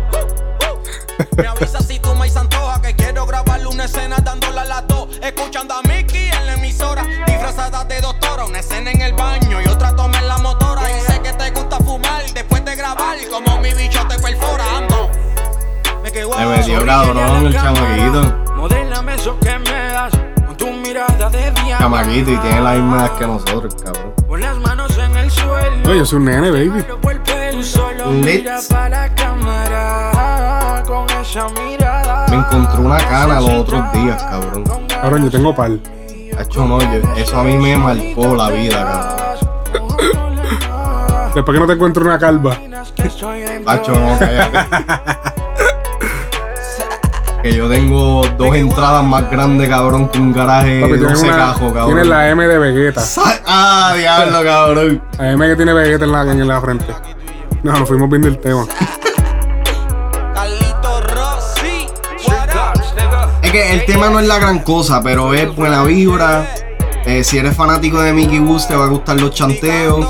Me 1.37 1.47
avisa 1.47 1.80
si 1.80 1.99
tú 1.99 2.14
me 2.14 2.28
antoja 2.28 2.80
que 2.80 2.95
quiero 2.95 3.26
grabarle 3.26 3.66
una 3.66 3.84
escena 3.84 4.16
dándola 4.24 4.62
a 4.62 4.64
las 4.64 4.89
dos. 4.89 5.09
Escuchando 5.22 5.74
a 5.74 5.82
Mickey 5.82 6.30
en 6.30 6.47
la 6.47 6.55
emisora, 6.55 7.05
disfrazada 7.26 7.84
de 7.84 8.01
doctora. 8.01 8.47
Una 8.47 8.61
escena 8.61 8.91
en 8.91 9.03
el 9.03 9.12
baño 9.12 9.61
y 9.61 9.68
otra 9.68 9.95
toma 9.95 10.18
en 10.18 10.28
la 10.28 10.39
motora. 10.39 10.82
Y 10.91 11.01
sé 11.03 11.20
que 11.20 11.32
te 11.34 11.51
gusta 11.51 11.76
fumar 11.78 12.22
después 12.32 12.64
de 12.64 12.74
grabar, 12.76 13.18
como 13.30 13.61
mi 13.61 13.72
bicho 13.74 14.01
te 14.09 14.18
perfora. 14.18 14.64
Ando. 14.78 15.11
Me 16.03 16.11
quedo 16.11 16.30
metió 16.39 16.87
cabrón 16.87 17.47
el 17.47 17.53
chamaquito. 17.53 18.55
Modélame 18.57 19.14
eso 19.14 19.39
que 19.39 19.59
me 19.59 19.70
das. 19.70 20.12
Con 20.47 20.57
tu 20.57 20.72
mirada 20.72 21.28
de 21.28 21.51
diabla. 21.51 21.78
Chamaquito 21.78 22.32
y 22.32 22.37
tiene 22.39 22.61
la 22.62 22.72
misma 22.72 22.97
edad 22.97 23.18
que 23.18 23.26
nosotros, 23.26 23.74
cabrón. 23.74 24.14
Con 24.26 24.41
las 24.41 24.57
manos 24.57 24.97
en 24.97 25.14
el 25.16 25.30
suelo. 25.30 25.95
Yo 25.95 26.07
soy 26.07 26.18
un 26.18 26.24
nene, 26.24 26.51
baby. 26.51 26.82
Tú 27.53 27.62
solo 27.62 28.12
Lit. 28.12 28.41
mira 28.41 28.59
para 28.68 28.89
la 28.89 29.14
cámara. 29.14 30.36
Me 32.31 32.37
encontró 32.37 32.81
una 32.83 32.99
cana 32.99 33.41
los 33.41 33.51
otros 33.51 33.93
días, 33.93 34.22
cabrón. 34.22 34.64
Cabrón, 34.89 35.24
yo 35.24 35.31
tengo 35.31 35.55
par. 35.55 35.70
Hacho, 36.39 36.66
no, 36.66 36.81
yo- 36.81 37.14
eso 37.16 37.39
a 37.41 37.43
mí 37.43 37.57
me 37.57 37.77
marcó 37.77 38.37
la 38.37 38.49
vida, 38.51 38.85
cabrón. 38.85 39.16
Después 41.35 41.55
que 41.55 41.61
no 41.61 41.66
te 41.66 41.72
encuentro 41.74 42.05
una 42.05 42.18
calva. 42.18 42.57
Hacho, 43.66 43.93
no, 43.93 44.18
cállate. 44.18 44.59
Que 47.43 47.55
yo 47.55 47.68
tengo 47.68 48.22
dos 48.39 48.55
entradas 48.57 49.05
más 49.05 49.31
grandes, 49.31 49.68
cabrón, 49.68 50.09
que 50.09 50.18
un 50.18 50.33
garaje 50.33 50.81
Papi, 50.81 50.93
de 50.93 50.99
tienes 50.99 51.14
12 51.20 51.27
una- 51.29 51.37
cajos, 51.37 51.72
cabrón. 51.72 51.87
Tienes 51.87 52.07
la 52.07 52.29
M 52.31 52.47
de 52.47 52.59
Vegeta. 52.59 53.03
Ah, 53.47 53.95
diablo, 53.97 54.43
cabrón. 54.43 55.03
La 55.18 55.31
M 55.33 55.47
que 55.49 55.57
tiene 55.57 55.72
Vegeta 55.72 56.05
en 56.05 56.12
la, 56.12 56.22
en 56.22 56.49
la 56.49 56.61
frente. 56.61 56.87
No, 57.62 57.72
nos 57.72 57.89
fuimos 57.89 58.09
viendo 58.09 58.29
el 58.29 58.39
tema. 58.39 58.64
Que 63.57 63.73
el 63.73 63.85
tema 63.87 64.11
no 64.11 64.21
es 64.21 64.27
la 64.29 64.39
gran 64.39 64.59
cosa, 64.61 65.03
pero 65.03 65.33
es 65.33 65.55
buena 65.57 65.83
vibra. 65.83 66.47
Eh, 67.07 67.25
si 67.25 67.39
eres 67.39 67.57
fanático 67.57 68.01
de 68.03 68.13
Mickey 68.13 68.39
Woods, 68.41 68.69
te 68.69 68.77
va 68.77 68.85
a 68.85 68.89
gustar 68.89 69.19
los 69.21 69.31
chanteos. 69.31 70.07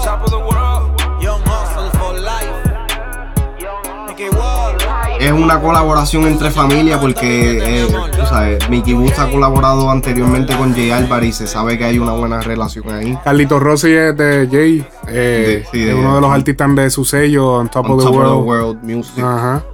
Es 5.21 5.33
una 5.33 5.61
colaboración 5.61 6.27
entre 6.27 6.51
familia 6.51 7.01
porque, 7.01 7.83
eh, 7.83 7.87
tú 8.17 8.27
sabes, 8.27 8.69
Mickey 8.69 8.95
Woods 8.95 9.19
ha 9.19 9.31
colaborado 9.31 9.91
anteriormente 9.91 10.55
con 10.57 10.75
Jay 10.75 10.91
Álvarez 10.91 11.29
y 11.31 11.33
se 11.33 11.47
sabe 11.47 11.79
que 11.79 11.85
hay 11.85 11.99
una 11.99 12.13
buena 12.13 12.41
relación 12.43 12.89
ahí. 12.93 13.17
Carlito 13.25 13.59
Rossi 13.59 13.93
es 13.93 14.17
de 14.17 14.49
Jay. 14.51 14.87
eh, 15.09 15.65
De- 15.65 15.67
sí, 15.73 15.89
es 15.89 15.95
uno 15.95 16.17
de 16.17 16.21
los 16.21 16.31
artistas 16.31 16.75
de 16.75 16.91
su 16.91 17.05
sello, 17.05 17.55
On 17.55 17.69
Top, 17.69 17.87
On 17.87 17.93
of, 17.93 17.99
the 17.99 18.05
Top 18.05 18.15
of 18.15 18.21
the 18.23 18.29
World. 18.29 18.47
World 18.47 18.83
Music. 18.83 19.19
Ajá. 19.25 19.65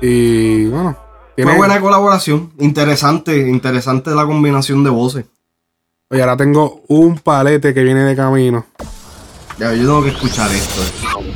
Y 0.00 0.66
bueno. 0.66 0.96
Una 1.38 1.56
buena 1.56 1.80
colaboración. 1.80 2.52
Interesante, 2.58 3.48
interesante 3.48 4.10
la 4.10 4.26
combinación 4.26 4.84
de 4.84 4.90
voces. 4.90 5.24
Oye, 6.10 6.20
ahora 6.20 6.36
tengo 6.36 6.82
un 6.88 7.18
palete 7.18 7.72
que 7.72 7.82
viene 7.82 8.00
de 8.00 8.14
camino. 8.14 8.66
Ya, 9.58 9.72
yo 9.72 9.82
tengo 9.82 10.02
que 10.02 10.10
escuchar 10.10 10.50
esto. 10.50 10.82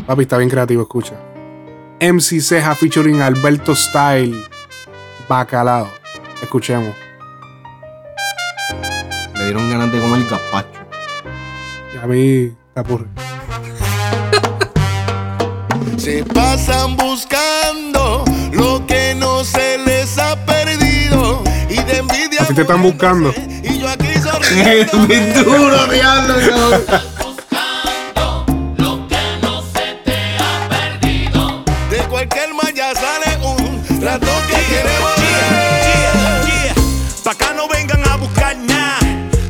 Papi, 0.06 0.22
está 0.22 0.36
bien 0.36 0.50
creativo, 0.50 0.82
escucha. 0.82 1.14
MC 2.00 2.40
Ceja 2.40 2.74
featuring 2.74 3.22
Alberto 3.22 3.74
Style. 3.74 4.44
Bacalao. 5.28 5.88
Escuchemos. 6.42 6.94
Me 9.34 9.44
dieron 9.44 9.70
ganas 9.70 9.90
de 9.90 10.00
comer 10.00 10.26
gazpacho. 10.28 10.80
Y 11.94 11.96
a 11.96 12.06
mí, 12.06 12.54
te 12.74 12.80
apurre. 12.80 13.06
Se 15.96 16.22
pasan 16.24 16.96
buscando 16.96 17.45
Así 22.46 22.54
te 22.54 22.60
están 22.62 22.80
buscando. 22.80 23.34
y 23.64 23.80
yo 23.80 23.88
aquí 23.88 24.06
duro, 25.44 25.86
diablo. 25.88 26.34
De 31.90 31.98
cualquier 32.08 32.54
malla 32.54 32.94
sale 32.94 33.36
un 33.44 34.00
rato 34.00 34.28
que 34.46 34.62
queremos 34.72 35.10
Pa' 37.24 37.32
acá 37.32 37.52
no 37.56 37.66
vengan 37.66 38.08
a 38.08 38.16
buscar 38.16 38.56
nada. 38.58 39.00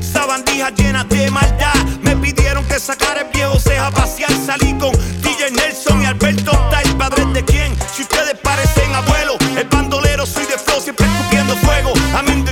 Esa 0.01 0.25
bandija 0.25 0.71
llena 0.71 1.05
de 1.05 1.31
maldad. 1.31 1.75
Me 2.01 2.17
pidieron 2.17 2.65
que 2.65 2.81
sacara 2.81 3.21
el 3.21 3.29
viejo 3.31 3.59
ceja 3.59 3.89
a 3.89 3.91
pasear. 3.91 4.33
Salí 4.47 4.73
con 4.79 4.93
DJ 5.21 5.51
Nelson 5.51 6.01
y 6.01 6.07
Alberto 6.07 6.51
Style. 6.71 6.97
¿Padres 6.97 7.31
de 7.35 7.45
quién? 7.45 7.77
Si 7.95 8.01
ustedes 8.01 8.39
parecen 8.43 8.95
abuelos. 8.95 9.37
El 9.55 9.69
bandolero 9.69 10.25
soy 10.25 10.47
de 10.47 10.57
flow, 10.57 10.81
siempre 10.81 11.05
escupiendo 11.05 11.55
fuego. 11.57 11.93
In 12.29 12.46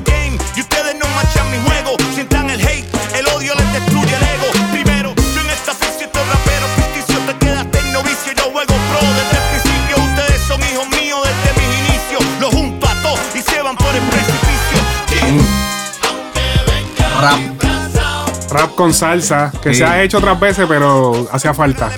Rap 18.55 18.77
con 18.77 18.95
salsa, 18.95 19.51
que 19.61 19.71
Sí. 19.71 19.79
se 19.81 19.85
ha 19.85 20.01
hecho 20.01 20.19
otras 20.19 20.39
veces, 20.39 20.67
pero 20.69 21.27
hacía 21.33 21.53
falta. 21.53 21.91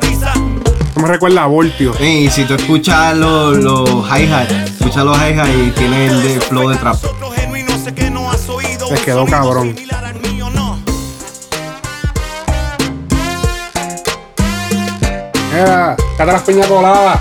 Risa. 0.00 0.32
recuerda 0.96 1.42
a 1.42 1.46
Voltio. 1.46 1.92
Sí, 1.92 2.24
y 2.24 2.30
si 2.30 2.44
tú 2.44 2.54
escuchas 2.54 3.14
los, 3.18 3.58
los 3.58 3.90
hi-hats, 4.08 4.50
escuchas 4.50 5.04
los 5.04 5.14
hi-hats 5.18 5.50
y 5.50 5.70
tiene 5.72 6.06
el 6.06 6.22
de 6.22 6.40
flow 6.40 6.70
de 6.70 6.76
trap. 6.78 6.96
Se 8.88 9.02
quedó 9.04 9.26
cabrón. 9.26 9.76
Mira, 15.52 15.96
cata 16.16 16.32
las 16.32 16.42
piñas 16.42 16.66
coladas. 16.66 17.20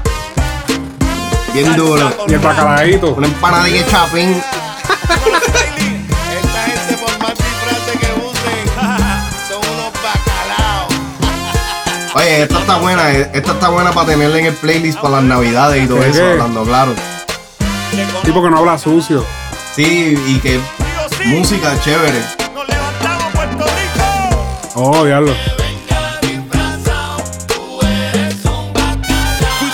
Bien 1.53 1.75
duro. 1.75 2.09
Y 2.29 2.33
el 2.33 2.39
bacalaíto. 2.39 3.13
Una 3.15 3.27
empanadilla 3.27 3.83
de 3.83 3.91
chapín. 3.91 4.41
Oye, 12.16 12.43
esta 12.43 12.60
está 12.60 12.78
buena. 12.78 13.12
eh, 13.12 13.30
Esta 13.34 13.51
está 13.53 13.70
buena 13.70 13.91
para 13.91 14.07
tenerla 14.07 14.39
en 14.39 14.45
el 14.47 14.53
playlist 14.53 14.99
para 14.99 15.16
las 15.16 15.24
navidades 15.24 15.84
y 15.84 15.88
todo 15.88 15.99
¿Qué, 15.99 16.10
eso, 16.10 16.20
qué? 16.20 16.32
hablando 16.32 16.64
claro. 16.64 16.93
Tipo 18.24 18.43
que 18.43 18.49
no 18.49 18.57
habla 18.60 18.78
sucio. 18.78 19.24
Sí, 19.76 20.18
y 20.28 20.39
que 20.39 20.60
música 21.26 21.80
chévere. 21.84 22.22
Oh, 24.76 25.03
diablo. 25.05 25.34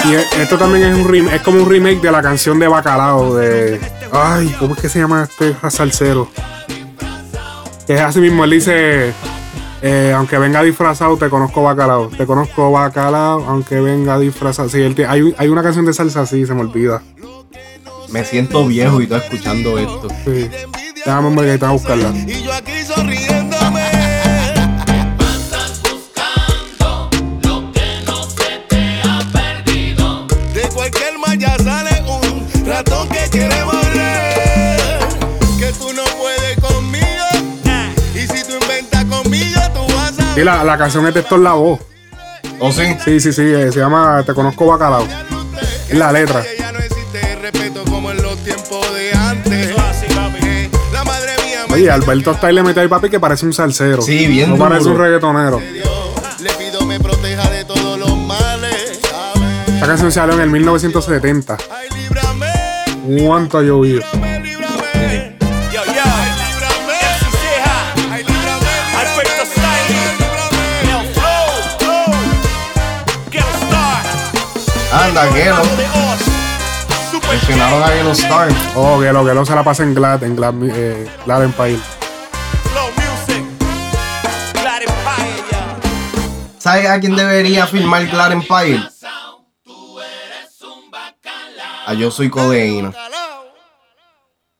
Y 0.06 0.14
e- 0.14 0.42
esto 0.42 0.58
también 0.58 0.84
es 0.92 0.96
un 0.96 1.08
rem- 1.08 1.32
es 1.32 1.42
como 1.42 1.60
un 1.64 1.70
remake 1.70 2.00
de 2.02 2.12
la 2.12 2.22
canción 2.22 2.60
de 2.60 2.68
Bacalao 2.68 3.36
de. 3.36 3.80
Ay, 4.12 4.54
¿cómo 4.60 4.76
es 4.76 4.82
que 4.82 4.90
se 4.90 5.00
llama 5.00 5.28
este 5.30 5.56
salsero? 5.70 6.30
Que 7.88 7.96
es 7.96 8.02
así 8.02 8.20
mismo, 8.20 8.44
él 8.44 8.52
dice. 8.52 9.14
Eh, 9.88 10.14
aunque 10.14 10.40
venga 10.40 10.64
disfrazado, 10.64 11.16
te 11.16 11.30
conozco 11.30 11.62
bacalao. 11.62 12.08
Te 12.08 12.26
conozco 12.26 12.72
bacalao, 12.72 13.46
aunque 13.48 13.80
venga 13.80 14.18
disfrazado. 14.18 14.68
Sí, 14.68 14.82
él 14.82 14.96
hay, 15.08 15.36
hay 15.38 15.48
una 15.48 15.62
canción 15.62 15.86
de 15.86 15.94
salsa 15.94 16.22
así, 16.22 16.44
se 16.44 16.56
me 16.56 16.62
olvida. 16.62 17.04
Me 18.10 18.26
siento 18.26 18.66
viejo 18.66 19.00
y 19.00 19.06
todo 19.06 19.20
escuchando 19.20 19.78
esto. 19.78 20.08
Sí. 20.26 20.50
Déjame 21.06 21.28
un 21.28 21.36
break, 21.36 21.62
a 21.62 21.70
buscarla. 21.70 22.12
Y 22.16 22.42
yo 22.42 22.52
aquí 22.52 22.84
sonriéndome. 22.84 23.92
De 30.52 30.62
cualquier 30.74 31.20
malla 31.20 31.56
sale 31.60 32.04
un 32.08 32.66
ratón 32.66 33.08
que 33.10 33.30
quiere 33.30 33.64
Sí, 40.36 40.44
la, 40.44 40.64
la 40.64 40.78
canción 40.78 41.08
es 41.08 41.14
de 41.14 41.22
Héctor 41.22 41.40
Lavoe. 41.40 41.80
¿O 42.60 42.72
sí? 42.72 42.84
Sí, 43.04 43.20
sí, 43.20 43.34
sí, 43.34 43.42
eh, 43.42 43.72
se 43.72 43.80
llama 43.80 44.24
Te 44.26 44.34
conozco 44.34 44.66
bacalao. 44.68 45.08
Es 45.90 45.98
la 45.98 46.12
letra. 46.12 46.44
Eh, 46.44 46.58
Oye, 51.72 51.90
Alberto 51.92 52.32
está 52.32 52.48
ahí 52.48 52.56
le 52.56 52.64
mete 52.64 52.80
ahí 52.80 52.88
papi 52.88 53.10
que 53.10 53.20
parece 53.20 53.46
un 53.46 53.54
salsero. 53.54 54.02
Sí, 54.02 54.28
bien 54.28 54.50
No 54.50 54.56
duro. 54.56 54.70
parece 54.70 54.90
un 54.90 54.98
reggaetonero. 54.98 55.60
le 55.60 56.50
pido 56.54 56.86
me 56.86 57.00
proteja 57.00 57.50
de 57.50 57.66
todos 57.66 58.00
los 58.00 58.16
males. 58.18 59.00
¿sabes? 59.02 59.70
Esta 59.74 59.88
canción 59.88 60.12
se 60.12 60.20
salió 60.20 60.36
en 60.36 60.42
el 60.42 60.50
1970. 60.50 61.58
¿Cuánto 63.26 63.58
ha 63.58 63.62
llovido? 63.62 64.02
Anda, 74.96 75.28
Gelo. 75.34 75.62
Mencionaron 77.30 77.84
a 77.84 77.88
Gelo 77.88 78.12
Star. 78.12 78.50
Oh, 78.76 79.00
que 79.00 79.12
lo 79.12 79.26
que 79.26 79.34
lo 79.34 79.46
se 79.46 79.54
la 79.54 79.64
pasa 79.64 79.84
en 79.84 79.94
Glad, 79.94 80.24
en 80.24 80.36
Glad, 80.36 80.54
eh, 80.64 81.08
Glad 81.26 81.44
Empire. 81.44 81.80
¿Sabes 86.58 86.88
a 86.88 87.00
quién 87.00 87.16
debería 87.16 87.68
filmar 87.68 88.08
Glad 88.08 88.32
Empire? 88.32 88.82
A 91.86 91.94
Yo 91.94 92.10
Soy 92.10 92.30
Codeína. 92.30 92.92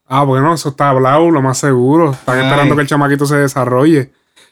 Ah, 0.08 0.24
bueno, 0.24 0.54
eso 0.54 0.70
está 0.70 0.90
hablado, 0.90 1.32
lo 1.32 1.42
más 1.42 1.58
seguro. 1.58 2.12
Están 2.12 2.38
Ay. 2.38 2.46
esperando 2.46 2.76
que 2.76 2.82
el 2.82 2.88
chamaquito 2.88 3.26
se 3.26 3.38
desarrolle. 3.38 4.12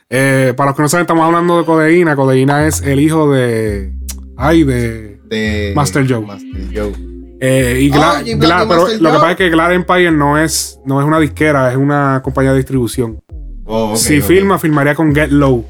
Eh, 0.10 0.54
para 0.58 0.70
los 0.70 0.76
que 0.76 0.82
no 0.82 0.90
saben, 0.90 1.04
estamos 1.04 1.26
hablando 1.26 1.60
de 1.60 1.66
Codeína. 1.66 2.16
Codeína 2.16 2.66
es 2.66 2.82
el 2.82 3.00
hijo 3.00 3.30
de. 3.32 3.94
Ay, 4.38 4.64
de. 4.64 5.12
De 5.34 5.74
Master 5.76 6.06
Joe. 6.08 6.22
Master 6.26 6.62
Joe. 6.74 6.92
Eh, 7.40 7.80
y 7.82 7.90
Gla- 7.92 8.22
pero 8.68 8.88
lo 8.88 9.10
que 9.12 9.18
pasa 9.18 9.32
es 9.32 9.38
que 9.38 9.50
Glad 9.50 9.74
Empire 9.74 10.12
no 10.12 10.38
es, 10.38 10.80
no 10.86 11.02
es 11.02 11.06
una 11.08 11.20
disquera, 11.20 11.72
es 11.72 11.78
una 11.78 12.22
compañía 12.24 12.52
de 12.52 12.58
distribución. 12.58 13.20
Oh, 13.66 13.96
si 13.96 14.20
ok. 14.20 14.24
filma, 14.26 14.60
filmaría 14.60 14.96
con 14.96 15.14
Get 15.14 15.30
Low. 15.32 15.66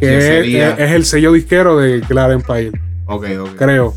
Que 0.00 0.18
es, 0.18 0.24
sería- 0.24 0.70
es- 0.72 0.80
es 0.80 0.90
el 0.92 1.04
sello 1.04 1.32
disquero 1.32 1.78
de 1.78 2.00
Glad 2.00 2.32
Empire, 2.32 2.72
Ok, 3.06 3.24
ok. 3.40 3.48
creo. 3.56 3.94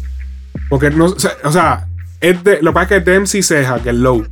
Porque 0.69 0.89
no, 0.89 1.05
o 1.05 1.19
sea, 1.19 1.31
o 1.43 1.51
sea, 1.51 1.87
es 2.21 2.43
de, 2.43 2.61
lo 2.61 2.71
que 2.71 2.73
pasa 2.75 2.83
es 2.83 2.89
que 2.89 2.97
es 2.97 3.05
de 3.05 3.15
MC 3.19 3.41
Ceja, 3.43 3.79
Get 3.79 3.93
Low. 3.93 4.25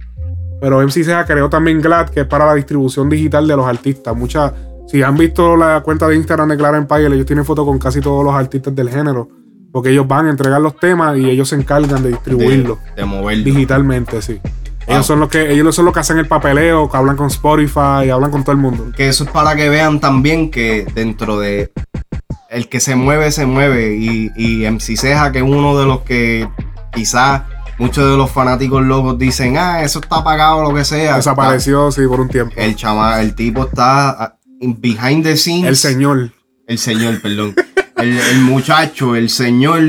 Pero 0.62 0.82
MC 0.82 1.04
Ceja 1.04 1.26
creó 1.26 1.50
también 1.50 1.82
Glad, 1.82 2.10
que 2.10 2.22
es 2.22 2.28
para 2.28 2.46
la 2.46 2.54
distribución 2.56 3.10
digital 3.10 3.48
de 3.48 3.56
los 3.58 3.66
artistas. 3.66 4.16
Muchas, 4.16 4.54
si 4.88 5.02
han 5.04 5.18
visto 5.18 5.58
la 5.58 5.82
cuenta 5.82 6.08
de 6.08 6.16
Instagram 6.16 6.50
de 6.50 6.56
Glad 6.56 6.76
Empire, 6.78 7.08
ellos 7.08 7.26
tienen 7.26 7.44
fotos 7.46 7.66
con 7.66 7.78
casi 7.80 8.00
todos 8.00 8.24
los 8.24 8.34
artistas 8.34 8.74
del 8.76 8.90
género. 8.90 9.28
Porque 9.76 9.90
ellos 9.90 10.08
van 10.08 10.28
a 10.28 10.30
entregar 10.30 10.62
los 10.62 10.78
temas 10.78 11.18
y 11.18 11.30
ellos 11.30 11.50
se 11.50 11.56
encargan 11.58 12.02
de 12.02 12.12
distribuirlos 12.12 12.78
De, 12.96 13.02
de 13.02 13.06
moverlo. 13.06 13.44
digitalmente, 13.44 14.22
sí. 14.22 14.40
Wow. 14.88 14.96
Ellos 14.96 15.06
son 15.06 15.20
los 15.20 15.28
que 15.28 15.52
ellos 15.52 15.76
son 15.76 15.84
los 15.84 15.94
que 15.94 16.00
hacen 16.00 16.18
el 16.18 16.30
papeleo, 16.30 16.90
que 16.90 16.96
hablan 16.96 17.18
con 17.18 17.28
Spotify, 17.28 18.10
hablan 18.10 18.32
con 18.32 18.46
todo 18.46 18.54
el 18.54 18.58
mundo. 18.58 18.94
Que 18.96 19.10
eso 19.10 19.26
es 19.26 19.32
para 19.32 19.54
que 19.58 19.68
vean 19.68 20.00
también 20.00 20.50
que 20.50 20.88
dentro 20.96 21.38
de 21.40 21.74
el 22.50 22.70
que 22.70 22.80
se 22.80 22.96
mueve, 22.96 23.34
se 23.34 23.46
mueve. 23.46 23.98
Y, 23.98 24.32
y 24.38 24.66
MC 24.66 24.96
Ceja, 24.96 25.34
que 25.34 25.40
es 25.40 25.44
uno 25.44 25.78
de 25.78 25.86
los 25.86 26.04
que 26.04 26.48
quizás 26.94 27.42
muchos 27.78 28.10
de 28.10 28.16
los 28.16 28.32
fanáticos 28.32 28.82
locos 28.82 29.20
dicen, 29.20 29.58
ah, 29.58 29.82
eso 29.84 30.00
está 30.00 30.20
apagado, 30.20 30.64
lo 30.64 30.74
que 30.74 30.86
sea. 30.86 31.18
Desapareció, 31.18 31.92
sí, 31.92 32.08
por 32.08 32.22
un 32.22 32.30
tiempo. 32.30 32.54
El 32.56 32.78
chama, 32.78 33.20
el 33.20 33.36
tipo 33.36 33.66
está 33.66 34.12
ah, 34.12 34.38
behind 34.62 35.26
the 35.26 35.36
scenes. 35.36 35.68
El 35.68 35.76
señor. 35.76 36.32
El 36.66 36.78
señor, 36.78 37.22
perdón. 37.22 37.54
el, 37.98 38.18
el 38.18 38.40
muchacho, 38.42 39.16
el 39.16 39.30
señor, 39.30 39.82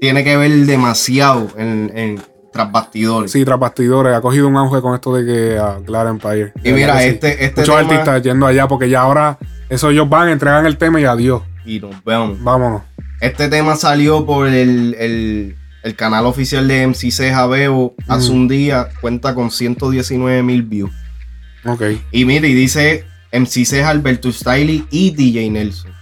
tiene 0.00 0.24
que 0.24 0.36
ver 0.36 0.50
demasiado 0.66 1.48
en, 1.56 1.90
en 1.94 2.20
tras 2.52 2.70
bastidores. 2.72 3.32
Sí, 3.32 3.44
tras 3.44 3.58
bastidores, 3.58 4.14
ha 4.14 4.20
cogido 4.20 4.48
un 4.48 4.56
auge 4.56 4.80
con 4.80 4.94
esto 4.94 5.14
de 5.14 5.26
que 5.26 5.58
a 5.58 5.78
Glad 5.80 6.08
Empire. 6.10 6.52
Y 6.64 6.72
mira, 6.72 6.94
que 6.96 7.02
sí. 7.02 7.08
este- 7.08 7.44
este 7.44 7.60
Muchos 7.62 7.76
tema- 7.78 7.90
artistas 7.90 8.22
yendo 8.22 8.46
allá 8.46 8.66
porque 8.68 8.88
ya 8.88 9.00
ahora 9.02 9.38
eso 9.68 9.90
ellos 9.90 10.08
van, 10.08 10.28
entregan 10.30 10.64
el 10.66 10.76
tema 10.78 11.00
y 11.00 11.04
adiós. 11.04 11.42
Y 11.64 11.80
nos 11.80 12.02
vemos. 12.04 12.42
Vámonos. 12.42 12.82
Este 13.20 13.48
tema 13.48 13.76
salió 13.76 14.24
por 14.24 14.46
el, 14.48 14.94
el- 14.98 15.56
el 15.82 15.94
canal 15.96 16.26
oficial 16.26 16.66
de 16.66 16.82
MC 16.88 17.10
Ceja 17.10 17.46
Bebo 17.46 17.94
hace 18.08 18.30
Mm. 18.32 18.34
un 18.34 18.48
día, 18.48 18.88
cuenta 19.00 19.34
con 19.34 19.50
119 19.50 20.42
mil 20.42 20.62
views. 20.62 20.90
Ok. 21.64 21.82
Y 22.12 22.24
mira, 22.24 22.46
y 22.46 22.54
dice 22.54 23.04
MC 23.32 23.64
Ceja, 23.64 23.90
Alberto 23.90 24.30
Stiley 24.32 24.86
y 24.90 25.10
DJ 25.10 25.50
Nelson. 25.50 25.92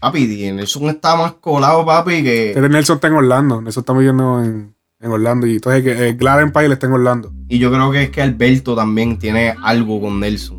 Papi, 0.00 0.26
Nelson 0.52 0.84
está 0.88 1.14
más 1.16 1.32
colado, 1.34 1.84
papi, 1.84 2.22
que... 2.22 2.48
Este 2.50 2.68
Nelson 2.68 2.96
está 2.96 3.08
en 3.08 3.14
Orlando. 3.14 3.60
Nelson 3.60 3.82
está 3.82 3.92
viviendo 3.92 4.42
en, 4.42 4.74
en 5.00 5.10
Orlando. 5.10 5.46
Y 5.46 5.54
entonces 5.56 5.82
que 5.82 6.08
eh, 6.08 6.12
Glad 6.14 6.40
Empire 6.40 6.72
está 6.72 6.86
en 6.86 6.92
Orlando. 6.94 7.32
Y 7.48 7.58
yo 7.58 7.70
creo 7.70 7.90
que 7.92 8.04
es 8.04 8.10
que 8.10 8.22
Alberto 8.22 8.74
también 8.74 9.18
tiene 9.18 9.54
algo 9.62 10.00
con 10.00 10.18
Nelson. 10.20 10.58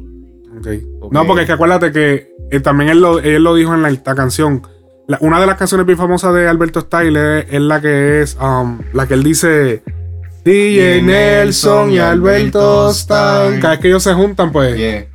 Ok. 0.59 1.11
No, 1.11 1.25
porque 1.25 1.41
es 1.41 1.47
que 1.47 1.53
acuérdate 1.53 1.91
que 1.91 2.29
eh, 2.51 2.59
también 2.59 2.89
él 2.91 3.01
lo, 3.01 3.19
él 3.19 3.43
lo 3.43 3.55
dijo 3.55 3.73
en 3.73 3.81
la, 3.81 3.89
esta 3.89 4.13
canción. 4.13 4.61
La- 5.07 5.17
una 5.21 5.39
de 5.39 5.47
las 5.47 5.57
canciones 5.57 5.87
bien 5.87 5.97
famosas 5.97 6.33
de 6.35 6.47
Alberto 6.47 6.81
Style 6.81 7.17
es, 7.39 7.45
es 7.49 7.61
la 7.61 7.81
que 7.81 8.21
es 8.21 8.37
um, 8.39 8.79
la 8.93 9.07
que 9.07 9.15
él 9.15 9.23
dice 9.23 9.81
DJ 10.45 11.01
Nelson 11.01 11.91
y 11.91 11.97
Alberto 11.97 12.93
Style. 12.93 13.59
Cada 13.59 13.71
vez 13.71 13.79
que 13.79 13.87
ellos 13.87 14.03
se 14.03 14.13
juntan, 14.13 14.51
pues 14.51 14.75
Yeah. 14.77 15.05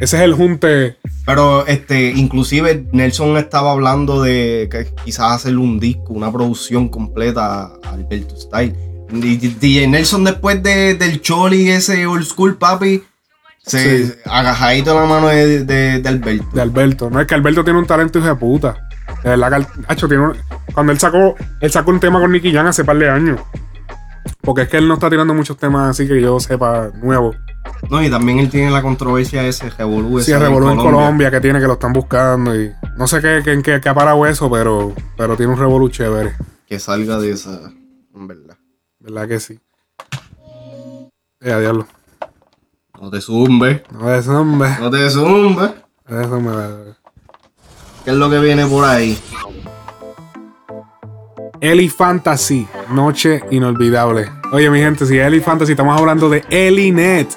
Ese 0.00 0.16
es 0.16 0.22
el 0.22 0.34
junte. 0.34 0.96
Pero 1.26 1.66
este, 1.66 2.10
inclusive 2.10 2.86
Nelson 2.92 3.36
estaba 3.36 3.72
hablando 3.72 4.22
de 4.22 4.68
que 4.70 4.86
quizás 5.04 5.32
hacerle 5.32 5.58
un 5.58 5.78
disco, 5.78 6.12
una 6.12 6.32
producción 6.32 6.88
completa 6.88 7.64
a 7.66 7.90
Alberto 7.92 8.36
Style. 8.36 8.74
DJ 9.12 9.88
Nelson 9.88 10.24
después 10.24 10.62
de, 10.62 10.94
del 10.94 11.20
Choli 11.20 11.68
ese 11.70 12.06
old 12.06 12.24
school 12.24 12.56
papi, 12.56 13.02
se 13.62 14.06
Sí. 14.06 14.12
agajadito 14.24 14.94
la 14.94 15.04
mano 15.06 15.28
de, 15.28 15.64
de- 15.64 15.98
de 16.00 16.08
Alberto. 16.08 16.46
de 16.52 16.62
Alberto. 16.62 17.10
No 17.10 17.20
es 17.20 17.26
que 17.26 17.34
Alberto 17.34 17.62
tiene 17.64 17.78
un 17.78 17.86
talento 17.86 18.18
hijo 18.18 18.28
de 18.28 18.34
puta. 18.36 18.88
De 19.24 19.30
verdad 19.30 19.66
que 19.88 20.06
tiene 20.06 20.22
un- 20.28 20.36
cuando 20.72 20.92
él 20.92 20.98
sacó, 20.98 21.34
él 21.60 21.70
sacó 21.70 21.90
un 21.90 22.00
tema 22.00 22.20
con 22.20 22.30
Nicky 22.32 22.52
Jam 22.52 22.66
hace 22.66 22.84
par 22.84 22.96
de 22.98 23.10
años. 23.10 23.40
Porque 24.42 24.62
es 24.62 24.68
que 24.68 24.78
él 24.78 24.88
no 24.88 24.94
está 24.94 25.10
tirando 25.10 25.34
muchos 25.34 25.56
temas 25.58 25.90
así 25.90 26.06
que 26.08 26.20
yo 26.20 26.38
sepa 26.40 26.90
nuevos. 27.02 27.36
No, 27.90 28.02
y 28.02 28.10
también 28.10 28.38
él 28.38 28.50
tiene 28.50 28.70
la 28.70 28.82
controversia 28.82 29.46
ese, 29.46 29.70
Revolú. 29.70 30.20
Sí, 30.20 30.32
revolú 30.32 30.70
en 30.70 30.76
Colombia 30.76 31.30
que 31.30 31.40
tiene 31.40 31.60
que 31.60 31.66
lo 31.66 31.74
están 31.74 31.92
buscando 31.92 32.54
y 32.54 32.70
no 32.96 33.06
sé 33.06 33.20
qué, 33.20 33.40
qué, 33.44 33.60
qué, 33.62 33.80
qué 33.80 33.88
ha 33.88 33.94
parado 33.94 34.24
eso, 34.26 34.50
pero, 34.50 34.94
pero 35.16 35.36
tiene 35.36 35.52
un 35.52 35.58
revolú 35.58 35.88
chévere. 35.88 36.36
Que 36.66 36.78
salga 36.78 37.18
de 37.18 37.32
esa, 37.32 37.72
en 38.14 38.26
verdad. 38.26 38.56
¿Verdad 39.00 39.28
que 39.28 39.40
sí? 39.40 39.58
Eh, 41.40 41.58
diablo. 41.58 41.86
No 43.00 43.10
te 43.10 43.20
zumbe. 43.20 43.82
No 43.90 44.06
te 44.06 44.22
zumbe. 44.22 44.76
No 44.78 44.90
te 44.90 45.10
zumbe. 45.10 45.74
Eso 46.10 46.40
me 46.40 46.50
¿Qué 48.04 48.10
es 48.10 48.16
lo 48.16 48.28
que 48.28 48.40
viene 48.40 48.66
por 48.66 48.84
ahí? 48.84 49.16
Eli 51.60 51.90
Fantasy, 51.90 52.66
noche 52.88 53.42
inolvidable. 53.50 54.30
Oye, 54.50 54.70
mi 54.70 54.78
gente, 54.78 55.04
si 55.04 55.18
es 55.18 55.26
Eli 55.26 55.40
Fantasy, 55.40 55.72
estamos 55.72 55.98
hablando 55.98 56.30
de 56.30 56.42
Elinet, 56.48 57.28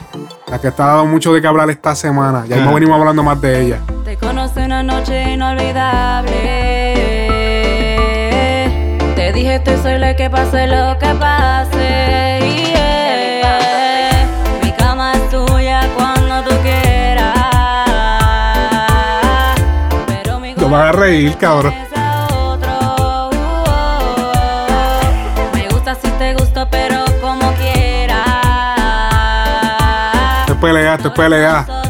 la 0.47 0.61
que 0.61 0.69
está 0.69 0.85
dando 0.85 1.07
mucho 1.07 1.33
de 1.33 1.41
qué 1.41 1.47
hablar 1.47 1.69
esta 1.69 1.93
semana. 1.93 2.45
Ya 2.47 2.55
mismo 2.55 2.73
venimos 2.73 2.97
hablando 2.97 3.21
más 3.21 3.41
de 3.41 3.61
ella. 3.61 3.79
Te 4.05 4.15
conocí 4.15 4.61
una 4.61 4.81
noche 4.81 5.33
inolvidable. 5.33 6.31
Te 9.15 9.33
dije 9.33 9.55
estoy 9.55 9.75
sola 9.77 10.15
que 10.15 10.29
pase 10.29 10.67
lo 10.67 10.97
que 10.99 11.13
pase. 11.19 12.39
Yeah. 12.71 14.29
Mi 14.63 14.71
cama 14.71 15.11
es 15.15 15.29
tuya 15.31 15.81
cuando 15.97 16.43
tú 16.49 16.55
quieras. 16.61 17.35
Pero 20.07 20.39
mi 20.39 20.53
Te 20.55 20.63
vas 20.63 20.85
a 20.85 20.91
reír, 20.93 21.35
cabrón. 21.35 21.73
Pelea, 31.13 31.59
esto 31.59 31.81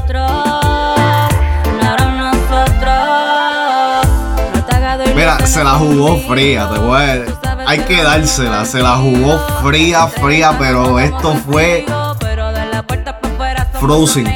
es 5.06 5.16
Mira, 5.16 5.46
se 5.46 5.64
la 5.64 5.72
jugó 5.72 6.18
fría, 6.20 6.68
te 6.70 6.80
voy 6.80 7.02
a... 7.02 7.24
Hay 7.68 7.80
que 7.80 8.04
dársela, 8.04 8.66
se 8.66 8.80
la 8.80 8.96
jugó 8.98 9.38
fría, 9.64 10.08
fría, 10.08 10.56
pero 10.58 11.00
esto 11.00 11.36
fue 11.36 11.86
Frozen. 13.80 14.28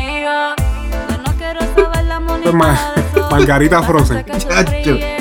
Margarita 3.31 3.83
Frozen. 3.83 4.25
Chacho. 4.25 5.16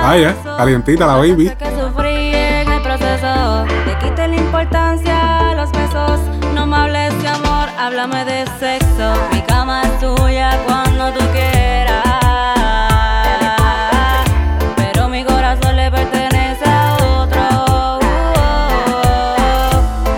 Ah, 0.00 0.16
ya, 0.16 0.34
calientita 0.56 1.06
la 1.06 1.16
baby. 1.16 1.50
que 1.50 1.70
sufrí 1.70 2.34
en 2.34 2.72
el 2.72 2.82
proceso. 2.82 3.64
Le 3.86 3.98
quite 3.98 4.28
la 4.28 4.36
importancia 4.36 5.50
a 5.50 5.54
los 5.54 5.70
besos. 5.72 6.20
No 6.54 6.66
me 6.66 6.76
hables 6.76 7.22
de 7.22 7.28
amor, 7.28 7.68
háblame 7.78 8.24
de 8.24 8.46
sexo. 8.58 9.12
Mi 9.32 9.40
cama 9.42 9.82
es 9.82 9.98
tuya 9.98 10.58
cuando 10.66 11.12
tú 11.12 11.20
quieras. 11.32 12.04
Pero 14.76 15.08
mi 15.08 15.24
corazón 15.24 15.76
le 15.76 15.90
pertenece 15.90 16.64
a 16.64 16.96
otro. 17.20 17.98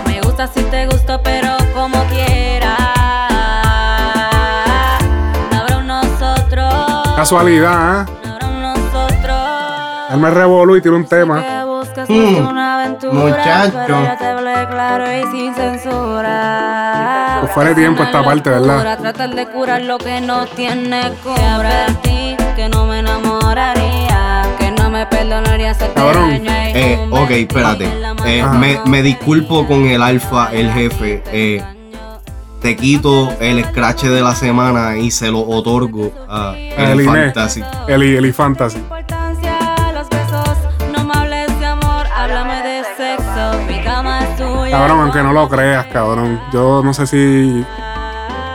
Me 0.07 0.21
gusta 0.21 0.47
si 0.47 0.63
te 0.63 0.85
gusto, 0.85 1.19
pero 1.23 1.57
como 1.73 2.01
quieras. 2.05 2.79
Habrá 5.59 5.81
nosotros. 5.83 7.15
Casualidad, 7.15 8.07
¿eh? 8.07 8.20
Él 10.11 10.17
me 10.19 10.29
revolú 10.29 10.75
y 10.75 10.81
tiene 10.81 10.97
un 10.97 11.05
tema. 11.05 11.41
Mm, 12.07 13.13
muchacho. 13.13 13.97
Pues 17.41 17.51
fuera 17.53 17.69
de 17.69 17.75
tiempo 17.75 18.03
esta 18.03 18.23
parte, 18.23 18.49
¿verdad? 18.49 18.97
Tratar 18.99 19.33
de 19.35 19.47
curar 19.47 19.81
lo 19.81 19.97
que 19.97 20.21
no 20.21 20.45
tiene 20.47 21.11
cura. 21.23 21.87
ti 22.03 22.35
que 22.55 22.69
no 22.69 22.85
me 22.85 22.99
enamoraría, 22.99 24.43
que 24.59 24.71
no 24.71 24.89
me 24.89 25.05
perdonaría 25.05 25.71
hacerte 25.71 25.93
Cabrón. 25.95 26.29
daño 26.29 26.51
y 26.51 26.77
Eh, 26.77 27.07
ok, 27.09 27.31
espérate. 27.31 27.85
Eh, 28.25 28.43
me, 28.59 28.79
me 28.85 29.01
disculpo 29.01 29.65
con 29.65 29.85
el 29.85 30.01
alfa, 30.01 30.49
el 30.51 30.71
jefe. 30.71 31.23
Eh, 31.31 31.63
te 32.61 32.75
quito 32.75 33.33
el 33.39 33.63
scratch 33.65 34.03
de 34.03 34.21
la 34.21 34.35
semana 34.35 34.97
y 34.97 35.09
se 35.09 35.31
lo 35.31 35.39
otorgo 35.39 36.11
a 36.29 36.53
el. 36.55 37.05
Fantasy. 37.05 37.63
Eli, 37.87 38.15
Eli 38.17 38.31
Fantasy. 38.31 38.83
Cabrón, 44.71 45.01
aunque 45.01 45.21
no 45.21 45.33
lo 45.33 45.49
creas, 45.49 45.85
cabrón. 45.87 46.39
Yo 46.53 46.81
no 46.83 46.93
sé 46.93 47.05
si. 47.05 47.65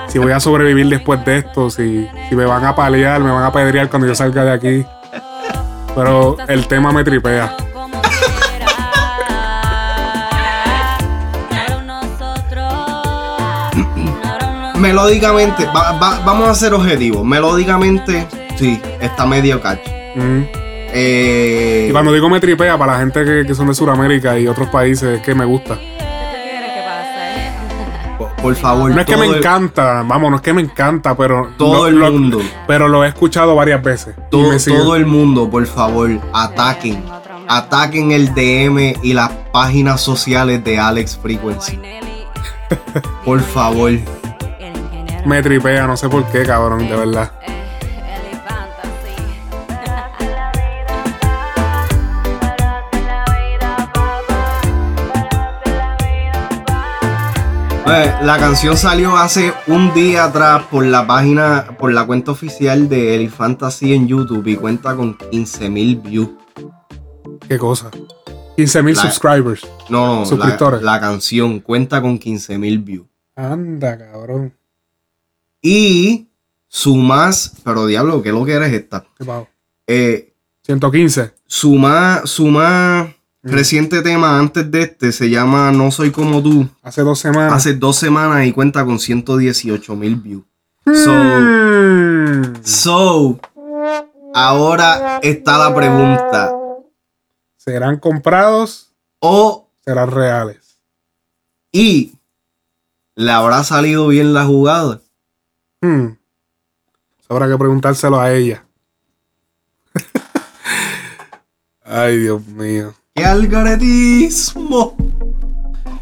Si 0.09 0.19
voy 0.19 0.33
a 0.33 0.41
sobrevivir 0.41 0.89
después 0.89 1.23
de 1.25 1.39
esto, 1.39 1.69
si, 1.69 2.09
si 2.29 2.37
me 2.37 2.45
van 2.47 2.65
a 2.65 2.75
paliar, 2.75 3.21
me 3.21 3.31
van 3.31 3.45
a 3.45 3.53
pedrear 3.53 3.91
cuando 3.91 4.07
yo 4.09 4.15
salga 4.15 4.45
de 4.45 4.53
aquí. 4.53 4.87
Pero 5.95 6.37
el 6.49 6.67
tema 6.69 6.91
me 6.93 7.05
tripea. 7.05 7.55
Melódicamente, 14.79 15.65
va- 15.67 15.93
va- 15.99 16.21
vamos 16.25 16.49
a 16.49 16.55
ser 16.55 16.75
objetivos. 16.75 17.25
Melódicamente, 17.25 18.27
sí, 18.57 18.81
está 19.01 19.25
medio 19.27 19.61
catch. 19.61 19.81
Eh, 20.99 21.87
Y 21.89 21.93
cuando 21.93 22.13
digo 22.13 22.29
me 22.29 22.41
tripea, 22.41 22.77
para 22.79 22.93
la 22.95 22.99
gente 22.99 23.25
que, 23.25 23.45
que 23.47 23.55
son 23.55 23.69
de 23.69 23.75
Sudamérica 23.75 24.39
y 24.39 24.47
otros 24.47 24.69
países, 24.69 25.19
es 25.19 25.23
que 25.23 25.35
me 25.35 25.45
gusta. 25.45 25.79
Por, 28.47 28.55
por 28.55 28.63
favor, 28.63 28.91
No 28.95 29.01
es 29.01 29.07
que 29.07 29.17
me 29.17 29.27
el- 29.27 29.37
encanta, 29.37 30.03
vamos, 30.07 30.31
no 30.31 30.37
es 30.37 30.43
que 30.43 30.53
me 30.53 30.63
encanta, 30.63 31.17
pero. 31.17 31.51
Todo 31.57 31.83
lo- 31.83 31.87
el 31.89 31.95
lo- 31.99 32.13
mundo. 32.13 32.41
Pero 32.67 32.89
lo 32.89 33.05
he 33.05 33.09
escuchado 33.09 33.55
varias 33.55 33.83
veces. 33.83 34.15
todo, 34.31 34.57
todo 34.59 34.97
el 34.97 35.07
mundo, 35.07 35.49
por 35.51 35.67
favor, 35.67 36.11
ataquen. 36.33 37.03
Ataquen 37.49 38.11
el 38.13 38.35
DM 38.35 38.97
y 39.03 39.13
las 39.13 39.31
páginas 39.53 40.01
sociales 40.01 40.65
de 40.65 40.79
Alex 40.81 41.17
Frequency. 41.23 41.79
Por 43.25 43.41
favor. 43.41 43.93
Me 45.25 45.43
tripea, 45.43 45.87
no 45.87 45.97
sé 45.97 46.09
por 46.09 46.25
qué, 46.27 46.43
cabrón, 46.45 46.89
de 46.89 46.97
verdad. 46.97 47.31
La 57.87 58.37
canción 58.39 58.77
salió 58.77 59.17
hace 59.17 59.53
un 59.69 59.95
día 59.95 60.25
atrás 60.25 60.65
por 60.71 60.85
la 60.85 61.07
página, 61.07 61.77
por 61.79 61.93
la 61.93 62.05
cuenta 62.07 62.33
oficial 62.33 62.89
de 62.89 63.15
Eli 63.15 63.29
Fantasy 63.29 63.95
en 63.95 64.09
YouTube 64.09 64.47
y 64.49 64.57
cuenta 64.57 64.97
con 64.97 65.17
15.000 65.17 66.03
views. 66.03 66.31
¿Qué 67.49 67.59
cosa? 67.59 67.91
15.000 68.57 68.97
La- 68.97 69.03
subscribers. 69.03 69.67
No, 69.89 70.07
no, 70.15 70.21
la, 70.21 70.27
Suscriptores. 70.27 70.83
la 70.83 71.01
canción 71.01 71.61
cuenta 71.61 72.01
con 72.03 72.19
15.000 72.19 72.85
views. 72.85 73.07
Anda, 73.37 73.99
cabrón. 73.99 74.55
Y 75.63 76.29
su 76.69 76.97
más, 76.97 77.53
pero 77.65 77.87
diablo, 77.87 78.23
¿qué 78.23 78.33
lo 78.33 78.45
que 78.45 78.53
eres 78.55 78.73
esta? 78.73 79.05
¿Qué? 79.19 79.47
Eh, 79.87 80.33
115. 80.63 81.33
su 81.47 81.75
más, 81.77 82.29
su 82.29 82.47
más 82.47 83.09
reciente 83.47 84.03
tema 84.03 84.39
antes 84.39 84.71
de 84.71 84.83
este 84.83 85.13
se 85.13 85.31
llama 85.31 85.71
No 85.73 85.91
Soy 85.91 86.11
Como 86.11 86.43
Tú. 86.43 86.69
Hace 86.83 87.03
dos 87.03 87.19
semanas. 87.19 87.53
Hace 87.53 87.75
dos 87.75 87.97
semanas 87.97 88.47
y 88.47 88.53
cuenta 88.53 88.85
con 88.85 88.99
118 88.99 89.97
mil 89.97 90.17
views. 90.17 90.45
So, 90.85 91.13
Mm. 91.13 92.63
so, 92.65 93.41
ahora 94.35 95.19
está 95.23 95.59
la 95.59 95.75
pregunta. 95.75 96.53
¿Serán 97.57 97.99
comprados 97.99 98.93
o 99.19 99.69
serán 99.85 100.11
reales? 100.13 100.79
Y 101.73 102.13
le 103.17 103.31
habrá 103.33 103.65
salido 103.65 104.07
bien 104.09 104.33
la 104.33 104.45
jugada. 104.45 105.01
Hmm. 105.81 106.17
Eso 107.19 107.27
Habrá 107.35 107.49
que 107.49 107.59
preguntárselo 107.59 108.21
a 108.21 108.33
ella. 108.33 108.65
Ay, 111.85 112.19
Dios 112.19 112.47
mío. 112.47 112.95
¡Qué 113.17 113.25
algoritmo! 113.25 114.95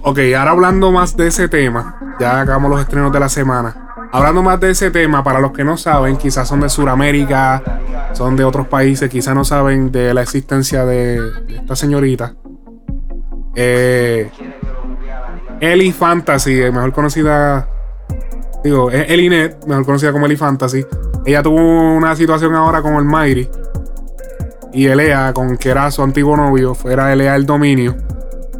Ok, 0.03 0.19
ahora 0.37 0.51
hablando 0.51 0.91
más 0.91 1.17
de 1.17 1.29
ese 1.29 1.49
tema, 1.49 2.17
ya 2.19 2.41
acabamos 2.41 2.73
los 2.73 2.81
estrenos 2.81 3.12
de 3.12 3.21
la 3.21 3.29
semana. 3.29 4.09
Hablando 4.11 4.43
más 4.43 4.59
de 4.59 4.71
ese 4.73 4.91
tema, 4.91 5.23
para 5.23 5.39
los 5.39 5.53
que 5.53 5.62
no 5.62 5.77
saben, 5.77 6.17
quizás 6.17 6.49
son 6.49 6.59
de 6.59 6.69
Sudamérica, 6.69 7.62
son 8.15 8.35
de 8.35 8.43
otros 8.43 8.67
países, 8.67 9.09
quizás 9.09 9.33
no 9.33 9.45
saben 9.45 9.93
de 9.93 10.12
la 10.12 10.23
existencia 10.23 10.85
de, 10.85 11.21
esta 11.51 11.77
señorita. 11.77 12.35
Eh, 13.55 14.29
Ellie 15.61 15.93
Fantasy, 15.93 16.62
eh, 16.62 16.73
mejor 16.73 16.93
conocida, 16.93 17.69
digo, 18.65 18.91
Elinet, 18.91 19.65
mejor 19.69 19.87
conocida 19.87 20.11
como 20.11 20.27
Ellie 20.27 20.37
Fantasy. 20.37 20.85
Ella 21.25 21.45
tuvo 21.45 21.93
una 21.95 22.17
situación 22.17 22.57
ahora 22.57 22.83
con 22.83 22.97
el 22.97 23.05
Mighty. 23.05 23.49
Y 24.75 24.87
Elea, 24.87 25.33
con 25.33 25.57
que 25.57 25.70
era 25.70 25.91
su 25.91 26.03
antiguo 26.03 26.37
novio, 26.37 26.75
fuera 26.75 27.12
Elea 27.12 27.37
el 27.37 27.47
dominio. 27.47 27.97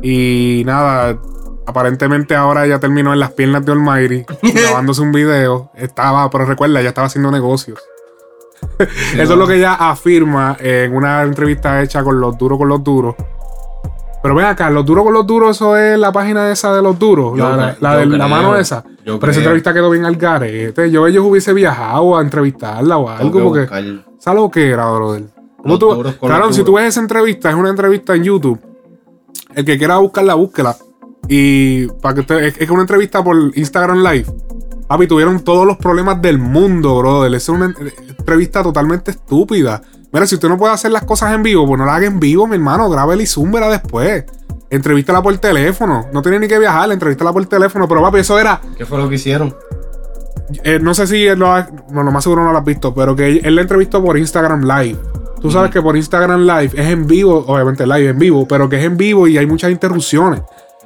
Y 0.03 0.63
nada, 0.65 1.19
aparentemente 1.67 2.37
ahora 2.37 2.67
ya 2.67 2.79
terminó 2.79 3.13
en 3.13 3.21
las 3.21 3.33
piernas 3.33 3.65
de 3.67 3.73
Almighty, 3.73 4.25
grabándose 4.55 5.03
un 5.03 5.13
video. 5.13 5.71
Estaba, 5.75 6.31
pero 6.31 6.45
recuerda, 6.47 6.81
ya 6.83 6.89
estaba 6.89 7.09
haciendo 7.09 7.31
negocios. 7.31 7.79
Eso 8.79 9.33
es 9.33 9.39
lo 9.39 9.47
que 9.47 9.57
ella 9.57 9.75
afirma 9.75 10.57
en 10.61 10.95
una 10.95 11.23
entrevista 11.23 11.83
hecha 11.83 12.03
con 12.03 12.21
los 12.21 12.39
duros 12.39 12.59
con 12.59 12.69
los 12.69 12.83
duros. 12.83 13.15
Pero 14.23 14.35
ven 14.35 14.47
acá, 14.47 14.71
los 14.71 14.87
duros 14.87 15.05
con 15.05 15.13
los 15.13 15.27
duros, 15.27 15.57
eso 15.57 15.77
es 15.77 15.99
la 15.99 16.11
página 16.11 16.51
esa 16.51 16.75
de 16.75 16.81
los 16.81 16.99
duros, 16.99 17.37
Yo 17.37 17.55
la, 17.55 17.77
la 17.79 17.97
de 17.99 18.07
la 18.07 18.27
mano 18.27 18.57
esa. 18.57 18.83
yo 19.05 19.19
Pero 19.19 19.33
esa 19.33 19.41
entrevista 19.41 19.75
quedó 19.75 19.91
bien 19.91 20.07
al 20.07 20.17
garete. 20.17 20.91
Yo 20.91 21.07
ellos 21.07 21.27
hubiese 21.27 21.53
viajado 21.53 22.17
a 22.17 22.23
entrevistarla 22.23 22.97
o 22.97 23.11
algo, 23.11 23.55
que 23.55 23.67
porque 23.67 24.01
esa 24.19 24.33
lo 24.33 24.51
que 24.51 24.71
era, 24.71 24.91
brother. 24.91 25.34
¿Cómo 25.65 25.75
Los 25.75 25.79
tú- 25.81 25.95
duros 25.95 26.15
con 26.17 26.29
Claro, 26.29 26.53
si 26.53 26.63
tú 26.63 26.75
ves 26.75 26.85
esa 26.89 27.01
entrevista, 27.01 27.49
es 27.51 27.57
una 27.57 27.71
entrevista 27.71 28.15
en 28.15 28.23
YouTube. 28.23 28.61
El 29.55 29.65
que 29.65 29.79
quiera 29.79 29.97
buscarla, 29.97 30.35
búsquela. 30.35 30.77
Y 31.27 31.87
para 31.87 32.15
que 32.15 32.21
usted, 32.21 32.39
es, 32.45 32.61
es 32.61 32.69
una 32.71 32.83
entrevista 32.83 33.25
por 33.25 33.37
Instagram 33.57 34.03
Live. 34.03 34.27
Papi, 34.87 35.07
tuvieron 35.07 35.41
todos 35.41 35.67
los 35.67 35.79
problemas 35.79 36.21
del 36.21 36.39
mundo, 36.39 36.99
brother. 36.99 37.33
Es 37.35 37.49
una 37.49 37.65
en- 37.67 37.75
entrevista 38.19 38.63
totalmente 38.63 39.11
estúpida. 39.13 39.81
Mira, 40.13 40.27
si 40.27 40.35
usted 40.35 40.49
no 40.51 40.59
puede 40.59 40.75
hacer 40.75 40.91
las 40.91 41.05
cosas 41.05 41.33
en 41.35 41.43
vivo, 41.43 41.67
pues 41.67 41.79
no 41.79 41.87
la 41.87 41.97
haga 41.97 42.07
en 42.07 42.21
vivo, 42.21 42.47
mi 42.47 42.57
hermano. 42.57 42.91
Grábela 42.91 43.23
y 43.23 43.27
zúmbela 43.27 43.69
después. 43.71 44.25
Entrevístala 44.69 45.23
por 45.23 45.37
teléfono. 45.39 46.07
No 46.13 46.21
tiene 46.21 46.39
ni 46.41 46.47
que 46.49 46.59
viajar, 46.59 46.93
entrevístala 46.93 47.33
por 47.33 47.47
teléfono. 47.47 47.89
Pero 47.89 48.03
papi, 48.03 48.19
eso 48.19 48.39
era. 48.39 48.61
¿Qué 48.77 48.85
fue 48.85 48.99
lo 48.99 49.09
que 49.09 49.15
hicieron? 49.15 49.55
eh, 50.63 50.79
no 50.81 50.93
sé 50.95 51.07
si 51.07 51.27
él 51.27 51.39
lo 51.39 51.53
ha. 51.53 51.67
Bueno, 51.87 52.03
lo 52.05 52.13
más 52.13 52.23
seguro 52.23 52.45
no 52.45 52.53
lo 52.53 52.59
has 52.59 52.65
visto, 52.65 52.95
pero 52.95 53.17
que 53.17 53.27
él, 53.29 53.41
él 53.45 53.55
la 53.55 53.63
entrevistó 53.63 54.05
por 54.05 54.19
Instagram 54.19 54.63
Live. 54.63 54.99
Tú 55.45 55.51
sabes 55.51 55.71
que 55.71 55.83
por 55.83 55.95
Instagram 55.95 56.41
Live 56.47 56.71
es 56.75 56.87
en 56.91 57.07
vivo, 57.07 57.45
obviamente 57.47 57.87
live 57.87 58.09
en 58.09 58.19
vivo, 58.19 58.49
pero 58.49 58.67
que 58.67 58.79
es 58.79 58.85
en 58.85 58.97
vivo 58.97 59.29
y 59.29 59.37
hay 59.37 59.45
muchas 59.47 59.71
interrupciones. 59.71 60.41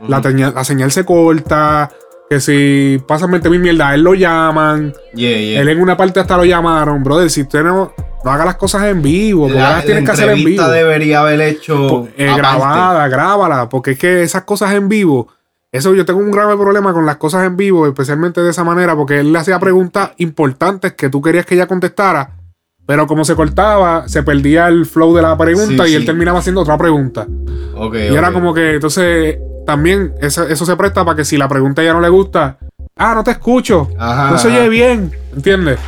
la, 0.09 0.21
teña- 0.21 0.53
la 0.53 0.65
señal 0.65 0.91
se 0.91 1.05
corta. 1.05 1.91
Que 2.29 2.41
si 2.41 3.01
pasan 3.07 3.31
20 3.31 3.49
mil 3.51 3.61
mierda, 3.61 3.95
él 3.95 4.03
lo 4.03 4.15
llaman. 4.15 4.93
Yeah, 5.15 5.39
yeah. 5.39 5.61
Él 5.61 5.69
en 5.69 5.81
una 5.81 5.97
parte 5.97 6.19
hasta 6.21 6.37
lo 6.37 6.45
llamaron, 6.45 7.03
brother. 7.05 7.31
Si 7.31 7.43
usted 7.43 7.63
no, 7.63 7.93
no 8.25 8.31
haga 8.31 8.45
las 8.45 8.57
cosas 8.57 8.83
en 8.85 9.01
vivo, 9.01 9.45
porque 9.47 9.59
La, 9.59 9.71
las 9.71 9.85
tienes 9.87 10.05
que 10.05 10.11
hacer 10.11 10.29
en 10.31 10.45
vivo. 10.45 10.69
debería 10.69 11.21
haber 11.21 11.41
hecho 11.41 12.07
Eh, 12.19 12.29
aparte. 12.29 12.37
grabada, 12.43 13.09
grábala, 13.09 13.69
porque 13.71 13.93
es 13.93 13.99
que 13.99 14.23
esas 14.25 14.43
cosas 14.43 14.73
en 14.75 14.89
vivo, 14.91 15.29
eso 15.73 15.95
yo 15.95 16.05
tengo 16.05 16.19
un 16.21 16.31
grave 16.33 16.55
problema 16.57 16.93
con 16.93 17.07
las 17.07 17.17
cosas 17.17 17.47
en 17.47 17.57
vivo, 17.57 17.87
especialmente 17.87 18.43
de 18.43 18.51
esa 18.51 18.63
manera, 18.65 18.95
porque 18.95 19.21
él 19.21 19.33
le 19.33 19.39
hacía 19.39 19.59
preguntas 19.59 20.11
importantes 20.19 20.93
que 20.95 21.09
tú 21.09 21.23
querías 21.23 21.47
que 21.47 21.55
ella 21.55 21.67
contestara, 21.67 22.33
pero 22.89 23.07
como 23.07 23.23
se 23.23 23.37
cortaba, 23.37 24.09
se 24.09 24.23
perdía 24.23 24.69
el 24.69 24.87
flow 24.87 25.15
de 25.15 25.21
la 25.21 25.37
pregunta 25.37 25.85
Sí, 25.85 25.93
y 25.93 25.95
él 25.95 26.01
sí. 26.01 26.07
terminaba 26.07 26.39
haciendo 26.39 26.63
otra 26.63 26.79
pregunta. 26.79 27.27
Y 27.93 28.15
era 28.15 28.29
ok. 28.29 28.33
como 28.33 28.55
que, 28.55 28.77
entonces, 28.77 29.37
también 29.67 30.15
eso, 30.23 30.49
eso 30.49 30.65
se 30.65 30.75
presta 30.75 31.05
para 31.05 31.15
que 31.15 31.27
si 31.27 31.37
la 31.37 31.47
pregunta 31.49 31.83
ya 31.83 31.93
no 31.93 32.01
le 32.01 32.09
gusta, 32.09 32.57
ah, 32.97 33.13
no 33.15 33.23
te 33.23 33.33
escucho, 33.33 33.91
Ajá, 33.99 34.31
no 34.31 34.39
se 34.39 34.49
oye 34.49 34.71
bien, 34.71 35.13
¿entiendes? 35.37 35.79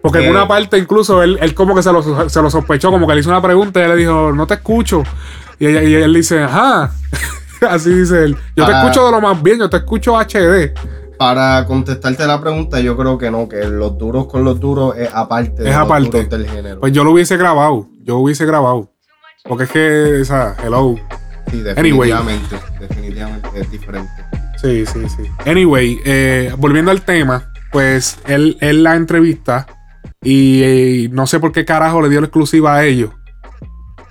Porque 0.00 0.24
en 0.24 0.30
una 0.30 0.46
parte 0.46 0.78
incluso 0.78 1.24
él, 1.24 1.40
él 1.42 1.54
como 1.54 1.74
que 1.74 1.82
se 1.82 1.92
lo, 1.92 2.28
se 2.30 2.40
lo 2.40 2.50
sospechó, 2.50 2.92
como 2.92 3.08
que 3.08 3.14
le 3.14 3.20
hizo 3.20 3.30
una 3.30 3.42
pregunta 3.42 3.80
y 3.80 3.82
ella 3.82 3.94
le 3.94 4.00
dijo, 4.00 4.30
no 4.32 4.46
te 4.46 4.54
escucho. 4.54 5.02
Y, 5.58 5.66
ella, 5.66 5.82
y 5.82 5.92
él 5.92 6.14
dice, 6.14 6.40
ajá. 6.44 6.92
Así 7.68 7.92
dice 7.92 8.22
él. 8.26 8.36
Yo 8.54 8.64
te 8.64 8.70
escucho 8.70 9.06
de 9.06 9.10
lo 9.10 9.20
más 9.20 9.42
bien, 9.42 9.58
yo 9.58 9.68
te 9.68 9.78
escucho 9.78 10.16
HD. 10.16 10.72
Para 11.18 11.66
contestarte 11.66 12.26
la 12.26 12.40
pregunta, 12.40 12.78
yo 12.80 12.96
creo 12.96 13.18
que 13.18 13.30
no, 13.30 13.48
que 13.48 13.64
los 13.64 13.98
duros 13.98 14.26
con 14.26 14.44
los 14.44 14.60
duros 14.60 14.96
es 14.96 15.10
aparte 15.12 15.62
de 15.62 15.70
Es 15.70 15.74
los 15.76 15.84
aparte. 15.84 16.10
duros 16.10 16.28
del 16.30 16.48
género. 16.48 16.80
Pues 16.80 16.92
yo 16.92 17.02
lo 17.04 17.10
hubiese 17.12 17.36
grabado. 17.36 17.88
Yo 18.04 18.18
hubiese 18.18 18.46
grabado. 18.46 18.92
Porque 19.44 19.64
es 19.64 19.70
que, 19.70 20.20
o 20.20 20.24
sea, 20.24 20.54
hello. 20.64 20.94
sí, 21.50 21.62
Anyway. 21.76 22.10
definitivamente. 22.10 22.56
Definitivamente 22.80 23.48
es 23.60 23.70
diferente. 23.70 24.10
Sí, 24.60 24.84
sí, 24.86 25.08
sí. 25.08 25.22
Anyway, 25.48 25.98
eh, 26.04 26.52
volviendo 26.58 26.90
al 26.90 27.02
tema, 27.02 27.50
pues 27.72 28.18
él, 28.26 28.56
él 28.60 28.82
la 28.82 28.94
entrevista 28.96 29.66
y 30.22 30.62
eh, 30.62 31.08
no 31.12 31.26
sé 31.26 31.38
por 31.40 31.52
qué 31.52 31.64
carajo 31.64 32.00
le 32.02 32.08
dio 32.08 32.20
la 32.20 32.26
exclusiva 32.26 32.74
a 32.76 32.84
ellos. 32.84 33.10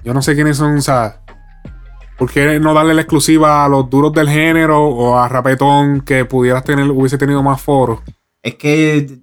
Yo 0.03 0.13
no 0.13 0.21
sé 0.21 0.35
quiénes 0.35 0.57
son, 0.57 0.77
o 0.77 0.81
sea, 0.81 1.21
¿por 2.17 2.31
qué 2.31 2.59
no 2.59 2.73
darle 2.73 2.93
la 2.93 3.01
exclusiva 3.01 3.63
a 3.65 3.69
los 3.69 3.89
duros 3.89 4.11
del 4.13 4.29
género 4.29 4.83
o 4.87 5.17
a 5.17 5.27
Rapetón 5.27 6.01
que 6.01 6.25
pudieras 6.25 6.63
tener, 6.63 6.89
hubiese 6.89 7.17
tenido 7.17 7.41
más 7.43 7.61
foros? 7.61 7.99
Es 8.41 8.55
que 8.55 9.19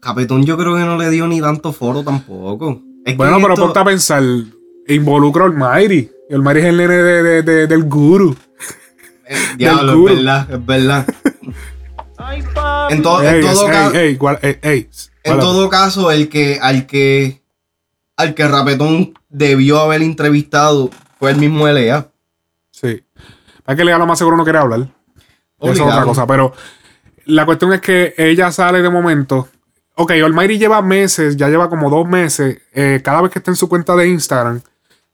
Capetón 0.00 0.44
yo 0.44 0.56
creo 0.56 0.74
que 0.76 0.82
no 0.82 0.96
le 0.96 1.10
dio 1.10 1.26
ni 1.26 1.40
tanto 1.40 1.72
foro 1.72 2.02
tampoco. 2.04 2.80
Es 3.04 3.16
Bueno, 3.16 3.36
pero 3.40 3.54
esto- 3.54 3.64
ponte 3.64 3.78
a 3.78 3.84
pensar, 3.84 4.22
involucra 4.88 5.44
a 5.44 5.46
Almighty. 5.46 6.10
Y 6.28 6.34
Almighty 6.34 6.58
es 6.60 6.64
el 6.66 6.76
nene 6.76 6.94
de- 6.94 7.22
de- 7.22 7.42
de- 7.42 7.66
del 7.66 7.84
guru. 7.84 8.36
Diablo, 9.56 9.92
del 9.92 9.96
culo. 10.00 10.10
es 10.10 10.16
verdad, 10.16 10.46
es 10.50 10.66
verdad. 10.66 11.06
en, 12.90 13.02
to- 13.02 13.22
en 13.22 13.34
Ey, 13.34 13.40
todo 13.42 13.66
caso, 13.66 14.02
en 15.24 15.38
todo 15.40 15.68
caso, 15.68 16.10
el 16.10 16.28
que 16.28 16.58
al 16.60 16.86
que 16.86 17.42
al 18.16 18.34
que 18.34 18.48
Rapetón 18.48 19.14
debió 19.28 19.80
haber 19.80 20.02
entrevistado 20.02 20.90
fue 21.18 21.30
el 21.32 21.36
mismo 21.38 21.66
LA. 21.68 22.08
Para 23.66 23.76
que 23.76 23.84
Lea 23.84 23.98
lo 23.98 24.06
más 24.06 24.16
seguro 24.18 24.36
no 24.38 24.44
quiere 24.44 24.58
hablar. 24.60 24.80
Eso 25.60 25.72
es 25.72 25.80
otra 25.80 26.04
cosa. 26.04 26.26
Pero 26.26 26.52
la 27.26 27.44
cuestión 27.44 27.72
es 27.72 27.80
que 27.82 28.14
ella 28.16 28.50
sale 28.52 28.80
de 28.80 28.88
momento. 28.88 29.48
Ok, 29.96 30.12
Almighty 30.12 30.58
lleva 30.58 30.80
meses, 30.82 31.36
ya 31.36 31.48
lleva 31.48 31.68
como 31.68 31.90
dos 31.90 32.06
meses. 32.08 32.60
eh, 32.72 33.00
cada 33.02 33.20
vez 33.22 33.30
que 33.32 33.38
está 33.40 33.50
en 33.50 33.56
su 33.56 33.68
cuenta 33.68 33.96
de 33.96 34.08
Instagram, 34.08 34.60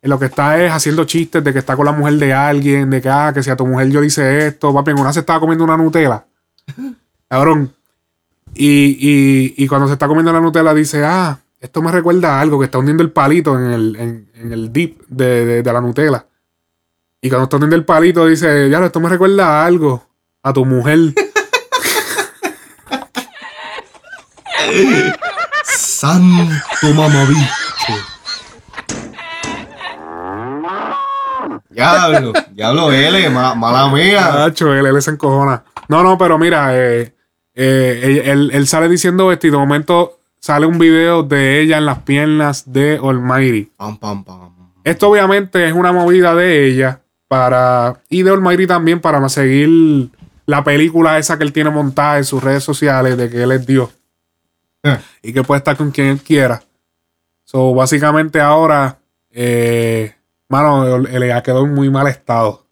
en 0.03 0.11
lo 0.11 0.19
que 0.19 0.25
está 0.27 0.63
es 0.63 0.71
haciendo 0.73 1.05
chistes 1.05 1.43
de 1.45 1.53
que 1.53 1.61
está 1.61 1.77
con 1.77 1.87
la 1.87 1.93
mujer 1.93 2.15
de 2.15 2.33
alguien, 2.35 2.91
de 2.91 3.01
que, 3.01 3.09
ah, 3.09 3.31
que 3.33 3.43
si 3.43 3.51
a 3.51 3.57
tu 3.57 3.65
mujer 3.67 3.89
yo 3.91 4.01
le 4.01 4.09
hice 4.09 4.47
esto, 4.49 4.75
papi, 4.75 4.91
en 4.91 4.99
una 5.01 5.13
se 5.13 5.21
estaba 5.21 5.39
comiendo 5.41 5.65
una 5.65 5.77
Nutella. 5.77 6.25
Cabrón. 7.29 7.73
Y, 8.55 8.97
y, 9.01 9.55
y 9.57 9.67
cuando 9.69 9.87
se 9.87 9.95
está 9.95 10.07
comiendo 10.09 10.33
la 10.33 10.41
Nutella 10.41 10.75
dice, 10.75 11.05
ah, 11.05 11.39
esto 11.61 11.81
me 11.81 11.93
recuerda 11.93 12.37
a 12.37 12.41
algo, 12.41 12.59
que 12.59 12.65
está 12.67 12.79
hundiendo 12.79 13.03
el 13.03 13.11
palito 13.13 13.57
en 13.59 13.71
el, 13.71 13.97
en, 13.97 14.29
en 14.35 14.53
el 14.53 14.73
dip 14.73 15.01
de, 15.09 15.47
de- 15.47 15.63
de 15.63 15.73
la 15.73 15.81
Nutella. 15.81 16.27
Y 17.25 17.29
cuando 17.29 17.45
está 17.45 17.57
hundiendo 17.57 17.77
el 17.77 17.85
palito 17.85 18.27
dice, 18.27 18.69
ya, 18.69 18.85
esto 18.85 18.99
me 18.99 19.09
recuerda 19.09 19.63
a 19.63 19.65
algo, 19.67 20.05
a 20.43 20.53
tu 20.53 20.65
mujer. 20.65 20.99
Santo 25.65 26.89
mamaví. 26.95 27.37
Diablo, 31.71 32.33
diablo 32.51 32.93
L, 32.93 33.31
ma- 33.31 33.55
mala 33.55 33.89
mía. 33.89 34.33
Nacho, 34.35 34.75
él, 34.75 34.85
él 34.87 35.01
se 35.01 35.13
encojona. 35.13 35.63
No, 35.87 36.03
no, 36.03 36.19
pero 36.19 36.39
mira, 36.39 36.77
eh, 36.77 37.15
eh, 37.55 38.23
él 38.53 38.67
sale 38.67 38.89
diciendo 38.89 39.31
esto 39.31 39.47
y 39.47 39.51
de 39.51 39.57
momento 39.57 40.19
sale 40.41 40.67
un 40.67 40.79
video 40.79 41.23
de 41.23 41.61
ella 41.61 41.79
en 41.79 41.87
las 41.87 42.01
piernas 42.01 42.65
de 42.73 42.99
Almighty. 43.01 43.71
Pam, 43.77 43.97
pam, 43.97 44.25
pam. 44.25 44.51
Esto 44.83 45.09
obviamente 45.09 45.69
es 45.69 45.73
una 45.73 45.93
movida 45.93 46.35
de 46.35 46.67
ella 46.67 47.02
para 47.33 47.99
y 48.11 48.23
de 48.23 48.31
Almighty 48.31 48.67
también 48.67 49.01
para 49.01 49.27
seguir 49.31 50.11
la 50.45 50.63
película 50.63 51.19
esa 51.19 51.39
que 51.39 51.45
él 51.45 51.53
tiene 51.55 51.71
montada 51.71 52.19
en 52.19 52.25
sus 52.25 52.45
redes 52.45 52.63
sociales 52.63 53.17
de 53.17 53.31
que 53.31 53.43
él 53.43 53.53
es 53.53 53.67
Dios 53.67 53.89
Eh. 54.83 54.99
y 55.23 55.33
que 55.33 55.43
puede 55.43 55.57
estar 55.61 55.75
con 55.79 55.91
quien 55.91 56.09
él 56.09 56.21
quiera. 56.21 56.63
So, 57.45 57.73
básicamente 57.73 58.39
ahora, 58.39 58.99
eh, 59.31 60.15
mano, 60.51 60.95
él, 60.97 61.07
él 61.11 61.27
ya 61.29 61.43
quedó 61.43 61.65
en 61.65 61.73
muy 61.73 61.89
mal 61.89 62.07
estado. 62.07 62.67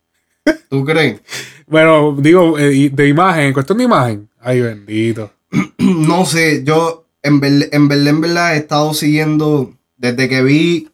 ¿Tú 0.69 0.85
crees? 0.85 1.23
Bueno, 1.67 2.15
digo, 2.19 2.59
eh, 2.59 2.91
de 2.93 3.09
imagen, 3.09 3.45
en 3.45 3.53
cuestión 3.55 3.79
de 3.79 3.85
imagen. 3.85 4.29
Ay, 4.41 4.61
bendito. 4.61 5.33
No 5.79 6.27
sé, 6.27 6.65
yo 6.65 7.07
en, 7.23 7.41
ver- 7.41 7.69
en 7.73 7.89
verdad, 7.89 8.09
en 8.09 8.21
verdad 8.21 8.55
he 8.55 8.59
estado 8.59 8.93
siguiendo 8.93 9.73
desde 9.97 10.29
que 10.29 10.43
vi 10.43 10.91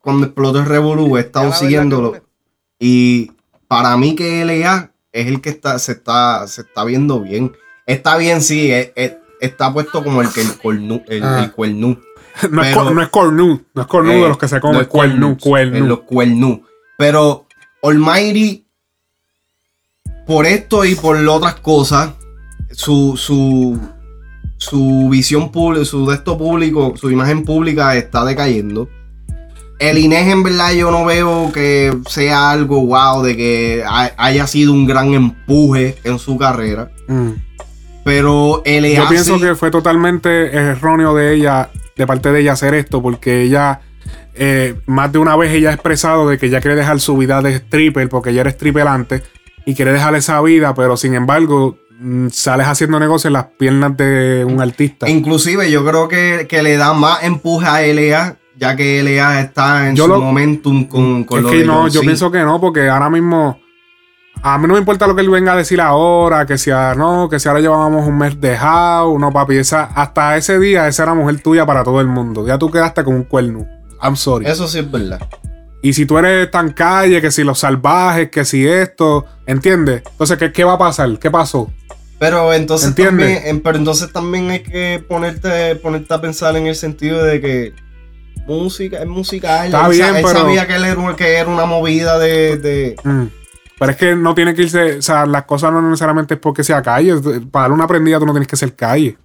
cuando 0.00 0.26
explotó 0.26 0.58
el 0.58 0.66
Revolú, 0.66 1.16
he 1.16 1.20
estado 1.20 1.52
siguiéndolo. 1.52 2.20
Y 2.84 3.30
para 3.68 3.96
mí 3.96 4.16
que 4.16 4.44
LA 4.44 4.90
es 5.12 5.28
el 5.28 5.40
que 5.40 5.50
está, 5.50 5.78
se, 5.78 5.92
está, 5.92 6.48
se 6.48 6.62
está 6.62 6.82
viendo 6.84 7.20
bien. 7.20 7.52
Está 7.86 8.16
bien, 8.16 8.42
sí, 8.42 8.72
es- 8.72 8.90
es- 8.96 9.16
está 9.40 9.72
puesto 9.72 10.02
como 10.02 10.20
el 10.20 10.32
que 10.32 10.40
el 10.40 10.58
cornu, 10.58 11.00
el, 11.06 11.22
Ah. 11.22 11.44
el 11.44 11.52
cuernú. 11.52 12.00
No, 12.50 12.62
es, 12.62 12.74
Pero- 12.74 12.90
no 12.90 13.02
es 13.02 13.08
cornu, 13.08 13.62
no 13.74 13.82
es 13.82 13.86
cornu 13.88 14.10
Eh, 14.10 14.22
de 14.22 14.28
los 14.28 14.38
que 14.38 14.48
se 14.48 14.58
comen, 14.58 14.74
no 14.76 14.80
es 14.82 14.88
cuernu. 14.88 15.36
en 15.54 15.88
los 15.88 16.00
cuernú. 16.00 16.64
Pero 16.98 17.46
Almighty, 17.82 18.64
por 20.26 20.46
esto 20.46 20.84
y 20.84 20.94
por 20.94 21.16
otras 21.28 21.56
cosas, 21.56 22.14
su, 22.70 23.16
su, 23.16 23.78
su 24.56 25.08
visión 25.10 25.52
pública, 25.52 25.84
su 25.84 26.06
de 26.08 26.14
esto 26.16 26.38
público, 26.38 26.94
su 26.96 27.10
imagen 27.10 27.44
pública 27.44 27.94
está 27.96 28.24
decayendo. 28.24 28.88
El 29.90 29.98
Inés 29.98 30.28
en 30.28 30.42
verdad 30.42 30.72
yo 30.72 30.90
no 30.90 31.04
veo 31.04 31.50
que 31.52 31.92
sea 32.08 32.50
algo 32.52 32.86
wow 32.86 33.22
de 33.22 33.36
que 33.36 33.84
ha- 33.86 34.12
haya 34.16 34.46
sido 34.46 34.72
un 34.72 34.86
gran 34.86 35.12
empuje 35.12 35.96
en 36.04 36.18
su 36.18 36.38
carrera. 36.38 36.90
Mm. 37.08 37.30
Pero 38.04 38.62
el 38.64 38.84
Yo 38.94 39.08
pienso 39.08 39.38
que 39.40 39.54
fue 39.54 39.70
totalmente 39.70 40.54
erróneo 40.56 41.14
de 41.14 41.34
ella, 41.34 41.70
de 41.96 42.06
parte 42.06 42.32
de 42.32 42.40
ella 42.40 42.52
hacer 42.52 42.74
esto, 42.74 43.00
porque 43.02 43.42
ella 43.42 43.80
eh, 44.34 44.74
más 44.86 45.12
de 45.12 45.18
una 45.18 45.36
vez 45.36 45.52
ella 45.52 45.70
ha 45.70 45.74
expresado 45.74 46.28
de 46.28 46.38
que 46.38 46.46
ella 46.46 46.60
quiere 46.60 46.76
dejar 46.76 47.00
su 47.00 47.16
vida 47.16 47.40
de 47.42 47.54
stripper 47.56 48.08
porque 48.08 48.30
ella 48.30 48.40
era 48.42 48.50
stripper 48.50 48.88
antes 48.88 49.22
y 49.66 49.74
quiere 49.74 49.92
dejar 49.92 50.14
esa 50.14 50.40
vida, 50.40 50.74
pero 50.74 50.96
sin 50.96 51.14
embargo 51.14 51.76
mm, 52.00 52.28
sales 52.30 52.66
haciendo 52.66 52.98
negocio 52.98 53.28
en 53.28 53.34
las 53.34 53.46
piernas 53.58 53.96
de 53.96 54.44
un 54.44 54.60
artista. 54.60 55.08
Inclusive 55.08 55.70
yo 55.70 55.84
creo 55.84 56.08
que, 56.08 56.46
que 56.48 56.62
le 56.62 56.76
da 56.76 56.92
más 56.94 57.22
empuje 57.22 57.66
a 57.66 57.82
LA, 57.82 58.36
ya 58.62 58.76
que 58.76 59.02
LA 59.02 59.40
está 59.40 59.88
en 59.88 59.96
Yo 59.96 60.04
su 60.04 60.10
lo- 60.10 60.20
momentum 60.20 60.84
con, 60.86 61.24
con 61.24 61.38
es 61.38 61.44
lo 61.44 61.50
que 61.50 61.58
de 61.58 61.64
no, 61.66 61.74
John 61.82 61.90
yo 61.90 62.00
C. 62.00 62.06
pienso 62.06 62.30
que 62.30 62.38
no, 62.44 62.60
porque 62.60 62.88
ahora 62.88 63.10
mismo 63.10 63.58
a 64.40 64.56
mí 64.56 64.68
no 64.68 64.74
me 64.74 64.78
importa 64.78 65.08
lo 65.08 65.16
que 65.16 65.22
él 65.22 65.30
venga 65.30 65.52
a 65.52 65.56
decir 65.56 65.80
ahora, 65.80 66.46
que 66.46 66.56
si 66.56 66.70
ah, 66.70 66.94
no, 66.96 67.28
que 67.28 67.40
si 67.40 67.48
ahora 67.48 67.60
llevábamos 67.60 68.06
un 68.06 68.18
mes 68.18 68.40
de 68.40 68.56
house, 68.56 69.18
no 69.20 69.32
papi, 69.32 69.56
esa, 69.56 69.82
hasta 69.84 70.36
ese 70.36 70.60
día 70.60 70.86
esa 70.86 71.02
era 71.02 71.14
mujer 71.14 71.40
tuya 71.42 71.66
para 71.66 71.82
todo 71.82 72.00
el 72.00 72.06
mundo. 72.06 72.46
Ya 72.46 72.56
tú 72.56 72.70
quedaste 72.70 73.02
con 73.02 73.14
un 73.16 73.24
cuerno. 73.24 73.66
I'm 74.00 74.14
sorry. 74.16 74.46
Eso 74.46 74.68
sí 74.68 74.78
es 74.78 74.90
verdad. 74.90 75.20
Y 75.82 75.92
si 75.94 76.06
tú 76.06 76.16
eres 76.18 76.48
tan 76.52 76.70
calle, 76.72 77.20
que 77.20 77.32
si 77.32 77.42
los 77.42 77.58
salvajes, 77.58 78.30
que 78.30 78.44
si 78.44 78.64
esto, 78.66 79.26
¿entiendes? 79.46 80.02
Entonces, 80.12 80.38
¿qué, 80.38 80.52
qué 80.52 80.62
va 80.62 80.74
a 80.74 80.78
pasar? 80.78 81.18
¿Qué 81.18 81.28
pasó? 81.30 81.72
Pero 82.20 82.52
entonces 82.54 82.88
¿Entiendes? 82.90 83.34
también, 83.38 83.60
pero 83.62 83.78
entonces 83.78 84.12
también 84.12 84.50
hay 84.50 84.62
que 84.62 85.04
ponerte, 85.08 85.74
ponerte 85.76 86.14
a 86.14 86.20
pensar 86.20 86.56
en 86.56 86.68
el 86.68 86.76
sentido 86.76 87.24
de 87.24 87.40
que 87.40 87.74
música 88.46 88.98
es 88.98 89.06
musical. 89.06 89.66
Está 89.66 89.86
él, 89.86 89.92
bien, 89.92 90.16
él 90.16 90.22
pero- 90.26 90.40
sabía 90.40 90.66
que 90.66 90.76
él 90.76 90.84
era, 90.84 91.16
que 91.16 91.34
era 91.34 91.48
una 91.48 91.66
movida 91.66 92.18
de, 92.18 92.56
de- 92.58 92.96
Mm. 93.04 93.24
Pero 93.78 93.90
es 93.90 93.96
que 93.98 94.14
no 94.14 94.32
tiene 94.34 94.54
que 94.54 94.62
irse, 94.62 94.98
o 94.98 95.02
sea, 95.02 95.26
las 95.26 95.42
cosas 95.44 95.72
no 95.72 95.82
necesariamente 95.82 96.34
es 96.34 96.40
porque 96.40 96.62
sea 96.62 96.82
calle. 96.82 97.16
Para 97.50 97.64
dar 97.64 97.72
una 97.72 97.86
prendida 97.88 98.20
tú 98.20 98.26
no 98.26 98.32
tienes 98.32 98.46
que 98.46 98.56
ser 98.56 98.74
calle. 98.76 99.18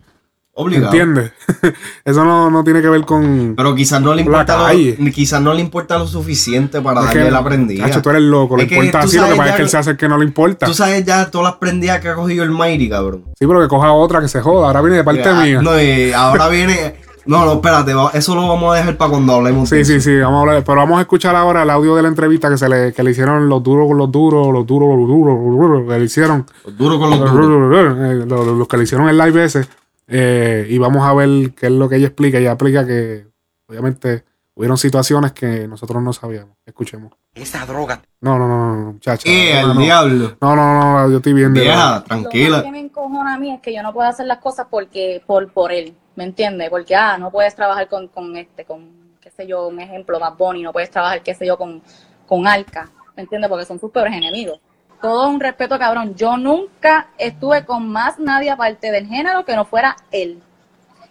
Obligado. 0.60 0.86
¿Entiendes? 0.88 1.32
Eso 2.04 2.26
no, 2.26 2.50
no 2.50 2.64
tiene 2.64 2.82
que 2.82 2.90
ver 2.90 3.02
con. 3.02 3.54
Pero 3.56 3.76
quizás 3.76 4.02
no 4.02 4.16
le 4.16 4.24
importa 4.24 4.58
lo, 4.74 5.12
quizás 5.12 5.40
no 5.40 5.54
le 5.54 5.62
importa 5.62 6.00
lo 6.00 6.08
suficiente 6.08 6.82
para 6.82 7.02
Es 7.02 7.06
darle 7.08 7.26
que, 7.26 7.32
la 7.32 7.44
prendida. 7.44 7.86
Cacho, 7.86 8.02
tú 8.02 8.10
eres 8.10 8.24
loco, 8.24 8.58
le 8.58 8.64
Es 8.64 8.72
importa 8.72 9.00
así, 9.02 9.18
lo 9.18 9.28
que 9.28 9.36
pasa 9.36 9.44
es 9.44 9.50
ya 9.52 9.56
que 9.58 9.62
él 9.62 9.70
se 9.70 9.78
hace 9.78 9.96
que 9.98 10.10
no 10.10 10.18
le 10.18 10.26
importa. 10.26 10.66
Tú 10.66 10.74
sabes 10.74 11.06
ya 11.06 11.30
todas 11.30 11.52
las 11.52 11.56
prendidas 11.60 12.00
que 12.02 12.10
ha 12.10 12.16
cogido 12.16 12.44
el 12.44 12.50
Mighty, 12.50 12.90
cabrón. 12.90 13.26
Sí, 13.38 13.46
pero 13.46 13.62
que 13.62 13.68
coja 13.68 13.92
otra 13.92 14.20
que 14.20 14.28
se 14.28 14.42
joda. 14.42 14.66
Ahora 14.66 14.82
viene 14.82 14.98
de 14.98 15.04
parte 15.04 15.24
Ah, 15.30 15.44
mía. 15.44 15.62
No, 15.62 15.80
y 15.80 16.12
ahora 16.12 16.48
viene. 16.50 16.96
No, 17.28 17.46
no, 17.46 17.54
espérate, 17.54 17.92
eso 18.14 18.36
lo 18.36 18.48
vamos 18.48 18.74
a 18.74 18.78
dejar 18.78 18.98
para 18.98 19.12
cuando 19.12 19.34
hablemos 19.34 19.70
Sí, 19.70 19.78
de 19.78 19.86
sí, 19.86 20.02
sí, 20.02 20.18
vamos 20.20 20.38
a 20.38 20.42
hablar. 20.42 20.64
Pero 20.64 20.78
vamos 20.78 20.98
a 20.98 21.02
escuchar 21.02 21.36
ahora 21.36 21.64
el 21.64 21.70
audio 21.70 21.96
de 21.96 22.02
la 22.02 22.08
entrevista 22.08 22.50
que 22.50 22.58
se 22.58 22.68
le, 22.70 22.94
que 22.94 23.04
le 23.04 23.12
hicieron 23.12 23.48
los 23.50 23.62
duros 23.62 23.88
con 23.88 23.98
los 23.98 24.12
duros, 24.12 24.48
los 24.54 24.66
duros, 24.66 24.98
los 24.98 25.08
duros, 25.08 25.38
los 25.38 25.58
duros, 25.58 25.88
que 25.94 26.00
le 26.00 26.06
hicieron. 26.06 26.46
Los 26.66 26.78
duros 26.78 27.00
con 27.00 27.10
los 27.10 27.20
duros. 27.32 27.98
eh, 28.00 28.26
Los, 28.26 28.48
los 28.48 28.68
que 28.68 28.78
le 28.78 28.84
hicieron 28.84 29.10
el 29.10 29.18
live 29.18 29.44
ese. 29.44 29.66
Eh, 30.08 30.68
y 30.70 30.78
vamos 30.78 31.04
a 31.06 31.14
ver 31.14 31.52
qué 31.54 31.66
es 31.68 31.72
lo 31.72 31.90
que 31.90 31.98
ella 31.98 32.08
explica. 32.08 32.38
Ella 32.38 32.52
explica 32.54 32.86
que, 32.88 33.28
obviamente, 33.68 34.24
hubieron 34.56 34.78
situaciones 34.78 35.34
que 35.34 35.68
nosotros 35.68 36.02
no 36.02 36.14
sabíamos. 36.14 36.56
Escuchemos. 36.66 37.12
Esa 37.36 37.66
droga. 37.66 38.02
No, 38.22 38.40
no, 38.40 38.48
no, 38.48 38.76
no, 38.76 38.92
muchacha. 38.94 39.24
Eh, 39.30 39.60
no, 39.62 39.70
al 39.72 39.76
no. 39.76 39.82
diablo. 39.82 40.38
No, 40.42 40.56
no, 40.56 40.74
no, 40.80 40.94
no, 41.04 41.10
yo 41.12 41.18
estoy 41.18 41.34
bien 41.34 41.54
de 41.54 41.62
Vieja, 41.62 41.76
verdad. 41.78 41.96
Lo 42.00 42.04
tranquila. 42.06 42.64
que 42.64 42.72
me 42.72 42.80
encojona 42.80 43.36
a 43.36 43.38
mí 43.38 43.52
es 43.54 43.62
que 43.62 43.76
yo 43.76 43.84
no 43.84 43.94
puedo 43.94 44.08
hacer 44.10 44.26
las 44.26 44.40
cosas 44.40 44.68
porque 44.72 45.22
por, 45.28 45.52
por 45.52 45.72
él, 45.72 45.94
¿me 46.18 46.24
entiendes? 46.24 46.70
Porque, 46.70 46.96
ah, 46.96 47.18
no 47.18 47.32
puedes 47.32 47.56
trabajar 47.56 47.88
con, 47.88 48.08
con 48.10 48.36
este, 48.36 48.66
con, 48.66 49.18
qué 49.22 49.30
sé 49.30 49.48
yo, 49.48 49.68
un 49.68 49.80
ejemplo, 49.80 50.20
Bad 50.20 50.36
Bunny, 50.36 50.64
no 50.64 50.74
puedes 50.74 50.90
trabajar, 50.90 51.22
qué 51.22 51.34
sé 51.34 51.46
yo, 51.46 51.58
con, 51.58 51.82
con 52.26 52.48
Alca, 52.48 52.90
¿me 53.16 53.22
entiendes? 53.22 53.50
Porque 53.50 53.66
son 53.66 53.80
sus 53.80 53.92
peores 53.92 54.14
enemigos. 54.14 54.60
Todo 55.00 55.30
un 55.30 55.40
respeto, 55.40 55.78
cabrón. 55.78 56.16
Yo 56.16 56.36
nunca 56.36 57.10
estuve 57.20 57.66
con 57.66 57.88
más 57.88 58.18
nadie 58.18 58.50
aparte 58.50 58.92
del 58.92 59.06
género 59.06 59.46
que 59.46 59.56
no 59.56 59.64
fuera 59.64 59.96
él. 60.12 60.42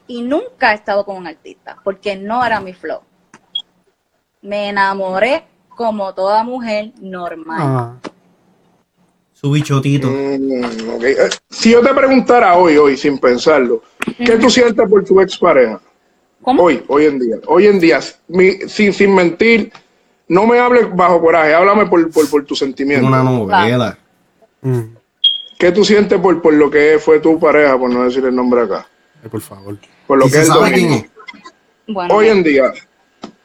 Y 0.09 0.23
nunca 0.23 0.73
he 0.73 0.75
estado 0.75 1.05
con 1.05 1.17
un 1.17 1.29
artista, 1.29 1.79
porque 1.85 2.17
no 2.17 2.45
era 2.45 2.59
mi 2.61 2.73
flow. 2.73 3.01
Me 4.43 4.69
enamoré 4.71 5.45
como 5.69 6.13
toda 6.15 6.43
mujer 6.43 6.93
normal. 7.01 7.61
Ah. 7.61 7.97
Su 9.39 9.51
bichotito. 9.51 10.09
Mm. 10.09 10.65
Eh, 11.05 11.17
Si 11.51 11.71
yo 11.71 11.83
te 11.83 11.93
preguntara 11.93 12.55
hoy, 12.57 12.77
hoy, 12.79 12.97
sin 12.97 13.19
pensarlo, 13.19 13.83
¿qué 14.25 14.37
tú 14.39 14.49
sientes 14.49 14.89
por 14.89 15.05
tu 15.05 15.21
expareja? 15.21 15.79
Hoy, 16.43 16.83
hoy 16.89 17.05
en 17.07 17.19
día. 17.19 17.37
Hoy 17.47 17.67
en 17.67 17.79
día, 17.79 18.01
mi- 18.29 18.57
sin, 18.67 18.93
sin 18.95 19.15
mentir, 19.15 19.71
no 20.29 20.47
me 20.47 20.59
hables 20.59 20.87
bajo 20.95 21.21
coraje, 21.21 21.53
háblame 21.53 21.87
por, 21.87 22.11
por, 22.11 22.29
por 22.31 22.45
tu 22.45 22.55
sentimiento. 22.55 23.07
Una 23.07 23.23
novela. 23.23 23.99
¿Qué 25.59 25.71
tú 25.73 25.85
sientes 25.85 26.19
por, 26.19 26.41
por 26.41 26.55
lo 26.55 26.71
que 26.71 26.99
fue 26.99 27.19
tu 27.21 27.39
pareja, 27.39 27.79
por 27.79 27.91
no 27.91 28.05
decir 28.05 28.25
el 28.25 28.35
nombre 28.35 28.63
acá? 28.63 28.87
Eh, 29.23 29.29
por 29.29 29.41
favor. 29.43 29.77
Por 30.07 30.19
lo 30.19 30.27
¿Y 30.27 30.31
que 30.31 30.39
es 30.39 30.47
sabe 30.47 30.71
Domingo. 30.71 30.89
quién 30.89 30.93
es? 30.93 31.95
Bueno, 31.95 32.15
Hoy 32.15 32.29
en 32.29 32.43
día, 32.43 32.73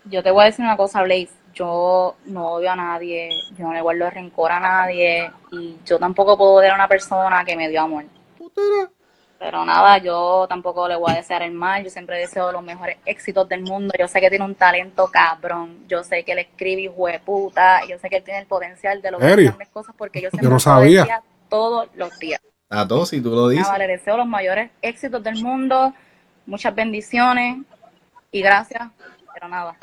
yo 0.06 0.24
te 0.24 0.32
voy 0.32 0.44
a 0.44 0.46
decir 0.46 0.64
una 0.64 0.78
cosa, 0.78 1.04
Blaze. 1.04 1.30
Yo 1.54 2.16
no 2.26 2.54
odio 2.54 2.72
a 2.72 2.76
nadie, 2.76 3.30
yo 3.58 3.66
no 3.66 3.74
le 3.74 3.82
guardo 3.82 4.10
rencor 4.10 4.52
a 4.52 4.60
nadie 4.60 5.32
y 5.52 5.78
yo 5.86 6.00
tampoco 6.00 6.38
puedo 6.38 6.54
odiar 6.54 6.72
a 6.72 6.76
una 6.76 6.88
persona 6.88 7.44
que 7.44 7.56
me 7.56 7.70
dio 7.70 7.82
amor. 7.82 8.06
Pero 9.42 9.66
nada, 9.66 9.98
yo 9.98 10.46
tampoco 10.48 10.88
le 10.88 10.96
voy 10.96 11.14
a 11.14 11.16
desear 11.16 11.42
el 11.42 11.52
mal. 11.52 11.84
Yo 11.84 11.90
siempre 11.90 12.20
deseo 12.20 12.52
los 12.52 12.62
mejores 12.62 12.98
éxitos 13.06 13.50
del 13.50 13.62
mundo. 13.64 13.92
Yo 13.98 14.08
sé 14.08 14.22
que 14.22 14.30
tiene 14.30 14.46
un 14.46 14.54
talento 14.54 15.10
cabrón. 15.12 15.80
Yo 15.88 16.04
sé 16.04 16.24
que 16.24 16.34
él 16.34 16.40
escribe 16.40 16.84
hijo 16.84 17.08
de 17.08 17.20
puta. 17.20 17.84
Yo 17.88 17.98
sé 17.98 18.08
que 18.08 18.18
él 18.18 18.24
tiene 18.24 18.42
el 18.42 18.46
potencial 18.46 19.02
de 19.02 19.10
lograr 19.10 19.42
grandes 19.42 19.70
cosas 19.70 19.96
porque 19.98 20.22
yo 20.22 20.30
siempre 20.30 20.48
no 20.48 20.54
lo 20.54 20.60
sabía. 20.60 21.02
decía 21.02 21.24
todos 21.50 21.90
los 21.96 22.20
días. 22.20 22.40
A 22.70 22.88
todos, 22.88 23.10
si 23.10 23.20
tú 23.20 23.32
lo 23.32 23.48
dices. 23.48 23.66
Nada, 23.66 23.80
le 23.80 23.88
deseo 23.88 24.16
los 24.16 24.28
mayores 24.28 24.70
éxitos 24.82 25.24
del 25.24 25.42
mundo, 25.42 25.92
muchas 26.46 26.76
bendiciones 26.76 27.58
y 28.32 28.44
gracias. 28.44 28.90
Pero 29.34 29.48
nada. 29.48 29.76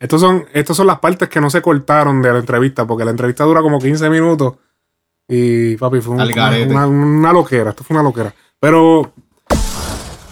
Estos 0.00 0.20
son, 0.20 0.46
estas 0.54 0.76
son 0.76 0.86
las 0.86 0.98
partes 0.98 1.28
que 1.28 1.40
no 1.40 1.50
se 1.50 1.60
cortaron 1.62 2.22
de 2.22 2.32
la 2.32 2.38
entrevista, 2.40 2.86
porque 2.86 3.04
la 3.04 3.10
entrevista 3.10 3.44
dura 3.44 3.60
como 3.60 3.78
15 3.78 4.08
minutos. 4.10 4.54
Y 5.28 5.76
papi, 5.76 6.00
fue 6.00 6.14
un- 6.14 6.20
una, 6.72 6.86
una- 6.86 7.32
loquera. 7.32 7.70
Esto 7.70 7.84
fue 7.84 7.94
una 7.94 8.02
loquera. 8.02 8.34
Pero 8.58 9.12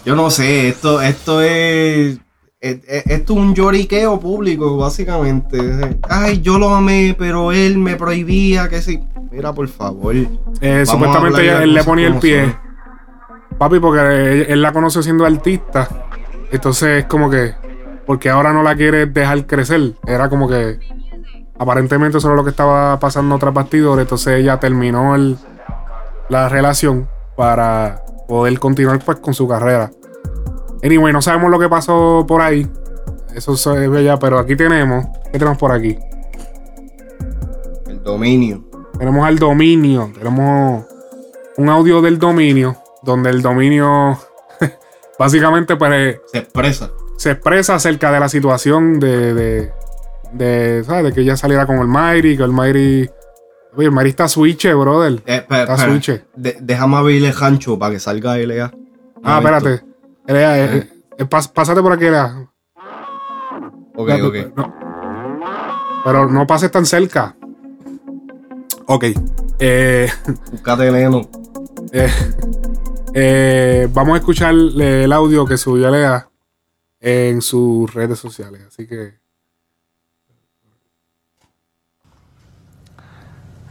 Yo 0.04 0.16
no 0.16 0.30
sé, 0.30 0.68
esto, 0.68 1.02
esto 1.02 1.42
es, 1.42 2.18
es- 2.60 2.80
es- 2.88 3.06
Esto 3.06 3.32
es 3.34 3.38
un 3.38 3.54
lloriqueo 3.54 4.18
público, 4.18 4.78
básicamente. 4.78 5.58
Ay, 6.08 6.40
yo 6.40 6.58
lo 6.58 6.74
amé, 6.74 7.14
pero 7.18 7.52
él 7.52 7.76
me 7.78 7.96
prohibía 7.96 8.68
que 8.70 8.80
sí. 8.80 9.00
Mira, 9.30 9.52
por 9.52 9.68
favor. 9.68 10.14
eh, 10.62 10.86
supuestamente 10.86 11.42
ella- 11.42 11.62
él 11.62 11.74
le 11.74 11.84
ponía 11.84 12.06
el 12.08 12.14
pie. 12.16 12.40
son. 12.44 13.58
Papi, 13.58 13.78
porque 13.80 14.00
él, 14.00 14.46
él 14.48 14.62
la 14.62 14.72
conoció 14.72 15.02
siendo 15.02 15.26
artista. 15.26 15.88
Entonces 16.50 17.00
es 17.00 17.04
como 17.04 17.28
que. 17.28 17.52
Porque 18.08 18.30
ahora 18.30 18.52
no 18.52 18.62
la 18.64 18.74
quiere 18.74 19.04
dejar 19.06 19.46
crecer. 19.46 19.92
Era 20.06 20.28
como 20.28 20.48
que. 20.48 20.80
Aparentemente 21.58 22.18
eso 22.18 22.28
era 22.28 22.36
lo 22.36 22.42
que 22.42 22.50
estaba 22.50 22.98
pasando 22.98 23.38
tras 23.38 23.52
bastidores. 23.52 24.02
Entonces 24.04 24.40
ella 24.40 24.58
terminó 24.58 25.14
el- 25.14 25.36
la 26.30 26.48
relación 26.48 27.06
para 27.36 28.02
poder 28.26 28.58
continuar 28.58 28.98
pues 29.04 29.18
con 29.18 29.34
su 29.34 29.46
carrera. 29.46 29.90
Anyway, 30.82 31.12
no 31.12 31.20
sabemos 31.20 31.50
lo 31.50 31.58
que 31.58 31.68
pasó 31.68 32.24
por 32.26 32.40
ahí. 32.40 32.66
Eso 33.34 33.56
se 33.56 33.88
ve 33.88 34.02
ya, 34.04 34.18
pero 34.18 34.38
aquí 34.38 34.56
tenemos. 34.56 35.04
¿Qué 35.30 35.38
tenemos 35.38 35.58
por 35.58 35.70
aquí? 35.72 35.98
El 37.88 38.02
dominio. 38.02 38.64
Tenemos 38.98 39.26
al 39.26 39.38
dominio. 39.38 40.10
Tenemos 40.18 40.84
un 41.58 41.68
audio 41.68 42.00
del 42.00 42.18
dominio. 42.18 42.76
Donde 43.02 43.30
el 43.30 43.42
dominio 43.42 44.18
básicamente 45.18 45.76
pues, 45.76 46.20
Se 46.32 46.38
expresa. 46.38 46.90
Se 47.18 47.32
expresa 47.32 47.74
acerca 47.74 48.10
de 48.12 48.20
la 48.20 48.28
situación 48.28 48.98
de, 49.00 49.34
de, 49.34 49.72
de, 50.32 50.84
¿sabes? 50.84 51.04
de 51.04 51.12
que 51.12 51.20
ella 51.20 51.36
saliera 51.36 51.66
con 51.66 51.76
el 51.78 51.86
Mayri, 51.88 52.36
que 52.36 52.44
el 52.44 52.52
Mayri. 52.52 53.10
Oye, 53.76 53.86
el 53.86 53.92
Mayri 53.92 54.10
está 54.10 54.28
switche, 54.28 54.72
brother. 54.72 55.14
Eh, 55.26 55.36
espera, 55.36 55.62
está 55.62 55.74
espera. 55.74 55.90
switche. 55.92 56.24
De- 56.34 56.56
déjame 56.60 56.96
abrirle 56.96 57.34
Hancho 57.38 57.78
para 57.78 57.92
que 57.92 58.00
salga 58.00 58.38
LA. 58.38 58.72
Ah, 59.22 59.38
espérate. 59.38 59.82
Elea, 60.26 60.58
eh, 60.58 60.76
eh, 60.78 60.88
eh, 61.18 61.24
pas- 61.28 61.52
pásate 61.52 61.82
por 61.82 61.92
aquí, 61.92 62.06
Elea. 62.06 62.48
Ok, 63.96 64.08
Ya, 64.08 64.24
ok. 64.24 64.32
pero- 64.32 64.52
no. 64.56 64.74
Pero 66.04 66.28
no 66.28 66.46
pases 66.46 66.70
tan 66.70 66.86
cerca. 66.86 67.34
Ok. 68.86 69.04
Eh, 69.58 70.08
Búscate 70.52 70.90
Leno. 70.90 71.28
eh, 71.92 72.08
eh, 73.12 73.88
vamos 73.92 74.14
a 74.14 74.18
escuchar 74.18 74.54
el 74.54 75.12
audio 75.12 75.44
que 75.44 75.56
subió 75.56 75.90
Lea 75.90 76.28
en 77.00 77.40
sus 77.42 77.92
redes 77.94 78.18
sociales. 78.18 78.62
Así 78.68 78.86
que. 78.86 79.18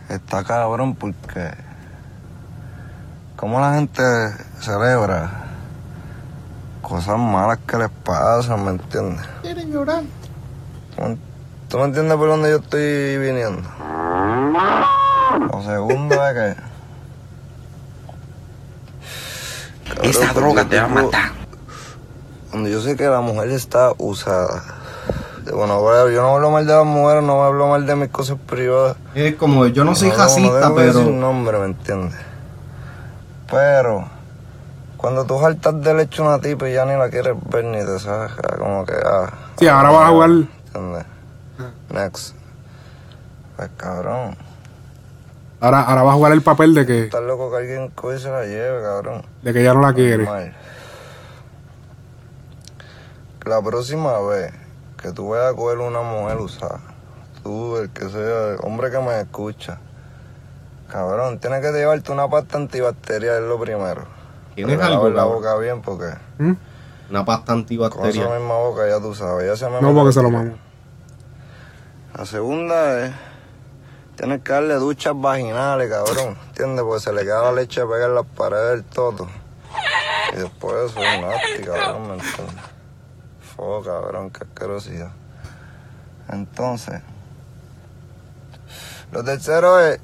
Está 0.10 0.44
cabrón 0.46 0.96
porque 0.96 1.52
como 3.36 3.60
la 3.60 3.74
gente 3.76 4.02
celebra 4.62 5.44
cosas 6.82 7.20
malas 7.20 7.60
que 7.68 7.78
les 7.78 7.90
pasan, 7.90 8.64
¿me 8.64 8.72
entiendes? 8.72 9.26
Quieren 9.42 9.72
llorar. 9.72 10.04
¿Tú 10.96 11.02
me- 11.04 11.18
¿Tú 11.68 11.78
me 11.80 11.84
entiendes 11.84 12.16
por 12.18 12.30
dónde 12.30 12.50
yo 12.50 12.56
estoy 12.58 13.18
viniendo? 13.18 13.70
Lo 15.52 15.62
segundo 15.64 16.16
es 16.26 16.34
que... 16.34 16.62
Cabrón, 19.90 20.06
Esa 20.10 20.34
droga 20.34 20.64
yo 20.64 20.70
te 20.70 20.78
va 20.80 20.86
a 20.86 20.88
matar. 20.88 21.32
Cuando 22.52 22.70
yo 22.70 22.82
sé 22.82 22.96
que 22.96 23.06
la 23.08 23.20
mujer 23.22 23.50
está 23.52 23.92
usada 23.98 24.64
Bueno, 25.54 25.82
bueno, 25.82 26.10
yo 26.10 26.22
no 26.22 26.36
hablo 26.36 26.52
mal 26.52 26.66
de 26.66 26.74
las 26.74 26.86
mujeres, 26.86 27.24
no 27.24 27.44
hablo 27.44 27.68
mal 27.68 27.86
de 27.86 27.96
mis 27.96 28.10
cosas 28.10 28.38
privadas. 28.48 28.98
Es 29.16 29.36
como, 29.36 29.66
yo 29.68 29.84
no 29.84 29.96
soy 29.96 30.10
no 30.10 30.16
racista, 30.18 30.60
debo 30.60 30.76
pero- 30.76 30.94
decir 30.94 31.14
nombre, 31.14 31.58
¿me 31.60 31.66
entiendes? 31.68 32.16
Pero, 33.50 34.06
cuando 34.98 35.26
tú 35.26 35.40
saltas 35.40 35.82
del 35.82 36.02
hecho 36.02 36.26
a 36.26 36.28
una 36.36 36.40
tipa 36.42 36.68
y 36.70 36.74
ya 36.74 36.86
ni 36.86 36.98
la 36.98 37.10
quieres 37.10 37.34
ver 37.50 37.64
ni 37.64 37.78
te 37.80 37.98
sabes, 38.00 38.34
como 38.60 38.86
que, 38.86 38.94
ah. 39.06 39.30
Sí, 39.58 39.68
ahora 39.68 39.90
vas 39.90 40.06
a 40.08 40.10
jugar. 40.12 40.30
¿Entiendes? 40.30 41.06
Next. 41.90 42.36
Pues 43.56 43.70
cabrón. 43.78 44.36
Ahora, 45.62 45.82
ahora 45.84 46.04
vas 46.04 46.12
a 46.14 46.16
jugar 46.18 46.32
el 46.34 46.42
papel 46.42 46.74
de 46.76 46.86
que, 46.86 47.04
Estás 47.06 47.24
loco 47.24 47.50
que 47.50 47.58
alguien 47.58 47.90
coge 47.92 48.18
y 48.18 48.20
se 48.20 48.30
la 48.30 48.44
lleve, 48.44 48.82
cabrón. 48.84 49.24
de 49.42 49.54
que 49.54 49.62
ella 49.62 49.74
no 49.74 49.82
la 49.82 49.94
quiere. 49.94 50.26
Normal. 50.26 50.54
La 53.48 53.62
próxima 53.62 54.20
vez 54.20 54.54
que 55.02 55.12
tú 55.14 55.30
vayas 55.30 55.54
a 55.54 55.56
coger 55.56 55.78
una 55.78 56.02
mujer 56.02 56.38
usada, 56.38 56.82
tú, 57.44 57.78
el 57.78 57.90
que 57.92 58.10
sea, 58.10 58.54
el 58.54 58.58
hombre 58.64 58.92
que 58.92 59.00
me 59.00 59.22
escucha, 59.22 59.80
cabrón, 60.90 61.40
tienes 61.40 61.62
que 61.62 61.72
llevarte 61.72 62.12
una 62.12 62.30
pasta 62.30 62.58
antibacterial, 62.58 63.44
es 63.44 63.50
lo 63.50 63.58
primero. 63.58 64.06
¿Tienes 64.54 64.78
Te 64.78 64.84
algo, 64.84 65.10
la 65.10 65.24
boca 65.24 65.56
bien 65.58 65.82
porque 65.82 66.14
Una 67.10 67.24
pasta 67.24 67.46
con 67.46 67.54
esa 67.54 67.54
antibacterial. 67.54 68.30
misma 68.40 68.56
boca 68.56 68.88
ya 68.88 69.00
tú 69.00 69.16
sabes, 69.16 69.48
ya 69.48 69.56
se 69.56 69.70
me 69.70 69.82
No, 69.82 69.94
porque 69.94 70.12
se 70.12 70.22
lo 70.22 70.30
mamo. 70.30 70.58
La 72.18 72.26
segunda 72.26 73.06
es, 73.06 73.14
tienes 74.18 74.42
que 74.42 74.52
darle 74.52 74.74
duchas 74.74 75.14
vaginales, 75.16 75.90
cabrón, 75.90 76.38
¿entiendes? 76.48 76.84
Porque 76.84 77.00
se 77.02 77.14
le 77.14 77.22
queda 77.22 77.44
la 77.44 77.52
leche 77.54 77.82
pegada 77.84 78.08
en 78.08 78.16
las 78.16 78.26
paredes 78.26 78.72
del 78.72 78.84
toto. 78.84 79.28
Y 80.34 80.38
después 80.38 80.92
eso 80.92 81.00
es 81.00 81.22
nasty, 81.22 81.64
cabrón, 81.64 82.08
¿me 82.08 82.14
entiendes? 82.16 82.67
Fo, 83.58 83.82
cabrón, 83.84 84.30
qué 84.30 84.44
asquerosidad. 84.44 85.10
Entonces, 86.30 87.02
lo 89.12 89.24
tercero 89.24 89.80
es 89.80 90.00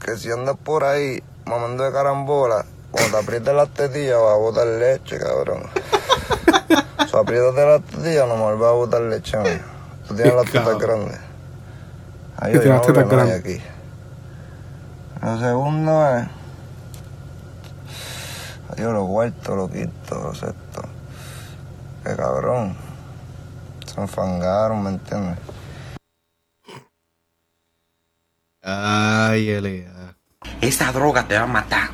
que 0.00 0.16
si 0.16 0.30
andas 0.30 0.56
por 0.56 0.84
ahí 0.84 1.20
mamando 1.46 1.82
de 1.82 1.90
carambola, 1.90 2.64
cuando 2.92 3.18
te 3.18 3.24
aprietas 3.24 3.54
las 3.56 3.68
tetillas 3.70 4.20
vas 4.20 4.34
a 4.34 4.36
botar 4.36 4.66
leche, 4.66 5.18
cabrón. 5.18 5.64
o 6.98 7.08
sea, 7.08 7.20
aprietas 7.20 7.54
las 7.54 7.82
tetillas, 7.82 8.28
nomás 8.28 8.56
vas 8.56 8.68
a 8.68 8.72
botar 8.72 9.00
leche, 9.00 9.36
mía. 9.38 9.64
Tú 10.06 10.14
tienes 10.14 10.34
las 10.34 10.44
tetas 10.46 10.78
grandes. 10.78 11.18
Ahí 12.36 12.54
yo 12.54 12.62
no 12.72 12.80
tetas 12.82 13.08
grandes. 13.08 13.40
aquí. 13.40 13.60
Lo 15.22 15.38
segundo 15.38 16.16
es. 16.16 16.28
Adiós, 18.70 18.92
lo 18.92 19.06
cuarto, 19.08 19.56
lo 19.56 19.68
quinto, 19.68 20.20
lo 20.20 20.34
sexto. 20.34 20.91
Que 22.04 22.16
cabrón. 22.16 22.76
Se 23.86 24.00
enfangaron, 24.00 24.82
¿me 24.82 24.90
entiendes? 24.90 25.38
Ay, 28.62 29.48
L.A. 29.50 30.16
Esa 30.60 30.92
droga 30.92 31.26
te 31.26 31.36
va 31.36 31.42
a 31.44 31.46
matar. 31.46 31.90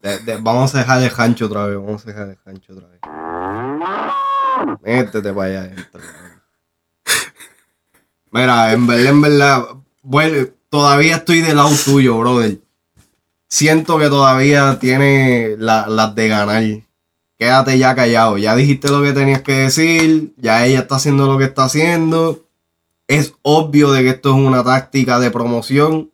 De- 0.00 0.18
de- 0.20 0.36
vamos 0.38 0.74
a 0.74 0.78
dejar 0.78 1.00
de 1.00 1.12
Hancho 1.16 1.46
otra 1.46 1.66
vez. 1.66 1.76
Vamos 1.76 2.04
a 2.04 2.08
dejar 2.08 2.26
de 2.28 2.38
Hancho 2.44 2.72
otra 2.74 2.88
vez. 2.88 3.00
Métete 4.82 5.32
para 5.32 5.48
allá 5.48 5.60
adentro. 5.60 6.00
Mira, 8.30 8.72
en 8.72 8.86
verdad, 8.86 9.06
en 9.06 9.20
verdad, 9.22 9.64
bueno, 10.02 10.48
todavía 10.68 11.16
estoy 11.16 11.40
del 11.40 11.56
lado 11.56 11.70
tuyo, 11.84 12.18
brother. 12.18 12.58
Siento 13.48 13.98
que 13.98 14.08
todavía 14.08 14.78
tiene 14.80 15.54
la- 15.58 15.86
las 15.86 16.14
de 16.14 16.28
ganar. 16.28 16.62
Quédate 17.44 17.76
ya 17.76 17.94
callado. 17.94 18.38
Ya 18.38 18.56
dijiste 18.56 18.88
lo 18.90 19.02
que 19.02 19.12
tenías 19.12 19.42
que 19.42 19.52
decir. 19.52 20.32
Ya 20.38 20.64
ella 20.64 20.78
está 20.78 20.96
haciendo 20.96 21.26
lo 21.26 21.36
que 21.36 21.44
está 21.44 21.64
haciendo. 21.64 22.46
Es 23.06 23.34
obvio 23.42 23.92
de 23.92 24.00
que 24.02 24.08
esto 24.08 24.30
es 24.30 24.36
una 24.36 24.64
táctica 24.64 25.18
de 25.18 25.30
promoción. 25.30 26.10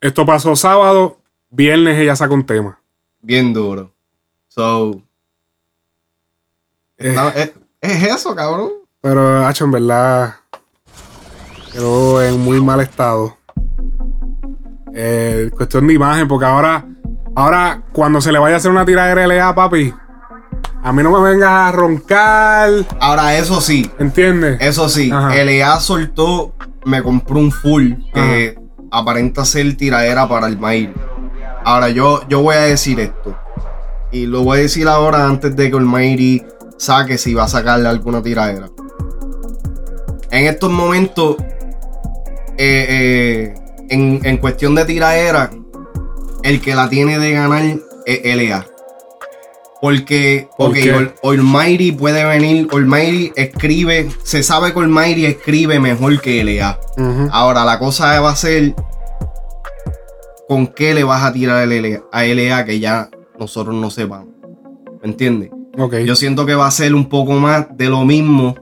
Esto 0.00 0.26
pasó 0.26 0.56
sábado, 0.56 1.20
viernes 1.50 1.96
ella 1.96 2.16
saca 2.16 2.34
un 2.34 2.44
tema. 2.44 2.80
Bien 3.22 3.52
duro. 3.52 3.92
So. 4.48 5.00
Eh. 6.96 7.10
está- 7.10 7.30
es, 7.30 7.52
es 7.80 8.02
eso, 8.02 8.34
cabrón. 8.34 8.70
Pero, 9.00 9.46
Hacho, 9.46 9.64
en 9.66 9.70
verdad, 9.70 10.34
quedó 11.72 12.20
en 12.20 12.40
muy 12.40 12.60
mal 12.60 12.80
estado. 12.80 13.36
Eh, 14.92 15.50
cuestión 15.56 15.86
de 15.86 15.94
imagen, 15.94 16.26
porque 16.26 16.46
ahora, 16.46 16.84
ahora, 17.38 17.82
cuando 17.92 18.20
se 18.20 18.32
le 18.32 18.38
vaya 18.40 18.56
a 18.56 18.58
hacer 18.58 18.70
una 18.70 18.84
tiradera 18.84 19.26
LA, 19.26 19.54
papi, 19.54 19.94
a 20.82 20.92
mí 20.92 21.02
no 21.04 21.12
me 21.12 21.30
vengas 21.30 21.50
a 21.50 21.72
roncar. 21.72 22.70
Ahora, 22.98 23.36
eso 23.36 23.60
sí. 23.60 23.88
¿Entiendes? 24.00 24.58
Eso 24.60 24.88
sí. 24.88 25.10
Ajá. 25.12 25.32
LA 25.44 25.78
soltó, 25.78 26.54
me 26.84 27.00
compró 27.00 27.38
un 27.38 27.52
full 27.52 27.92
que 28.12 28.58
aparenta 28.90 29.44
ser 29.44 29.76
tiradera 29.76 30.28
para 30.28 30.48
el 30.48 30.58
maíz. 30.58 30.90
Ahora, 31.64 31.90
yo, 31.90 32.26
yo 32.28 32.42
voy 32.42 32.56
a 32.56 32.62
decir 32.62 32.98
esto. 32.98 33.36
Y 34.10 34.26
lo 34.26 34.42
voy 34.42 34.58
a 34.58 34.62
decir 34.62 34.88
ahora 34.88 35.26
antes 35.26 35.54
de 35.54 35.70
que 35.70 35.76
el 35.76 35.84
Mayri 35.84 36.44
saque 36.76 37.18
si 37.18 37.34
va 37.34 37.44
a 37.44 37.48
sacarle 37.48 37.88
alguna 37.88 38.20
tiradera. 38.20 38.68
En 40.32 40.46
estos 40.46 40.70
momentos, 40.70 41.36
eh, 42.56 42.86
eh, 42.88 43.54
en, 43.90 44.20
en 44.24 44.36
cuestión 44.38 44.74
de 44.74 44.84
tiradera, 44.84 45.50
el 46.42 46.60
que 46.60 46.74
la 46.74 46.88
tiene 46.88 47.18
de 47.18 47.32
ganar 47.32 47.62
es 48.06 48.20
LA. 48.36 48.66
Porque, 49.80 50.48
¿Por 50.58 50.70
ok, 50.70 50.74
qué? 50.74 50.92
Ol- 50.92 51.14
Almighty 51.22 51.92
puede 51.92 52.24
venir, 52.24 52.66
Almighty 52.72 53.32
escribe, 53.36 54.08
se 54.24 54.42
sabe 54.42 54.72
que 54.72 54.80
Almighty 54.80 55.24
escribe 55.26 55.78
mejor 55.78 56.20
que 56.20 56.42
LA. 56.42 56.78
Ahora 57.30 57.64
la 57.64 57.78
cosa 57.78 58.20
va 58.20 58.30
a 58.30 58.36
ser 58.36 58.74
con 60.48 60.66
qué 60.68 60.94
le 60.94 61.04
vas 61.04 61.22
a 61.22 61.32
tirar 61.32 61.66
LA 61.68 62.00
a 62.10 62.24
LA 62.24 62.64
que 62.64 62.80
ya 62.80 63.08
nosotros 63.38 63.74
no 63.76 63.90
sepamos. 63.90 64.34
¿Me 65.02 65.10
entiendes? 65.10 65.50
Ok. 65.78 65.94
Yo 65.98 66.16
siento 66.16 66.44
que 66.44 66.56
va 66.56 66.66
a 66.66 66.70
ser 66.72 66.92
un 66.94 67.08
poco 67.08 67.34
más 67.34 67.66
de 67.76 67.88
lo 67.88 68.04
mismo. 68.04 68.56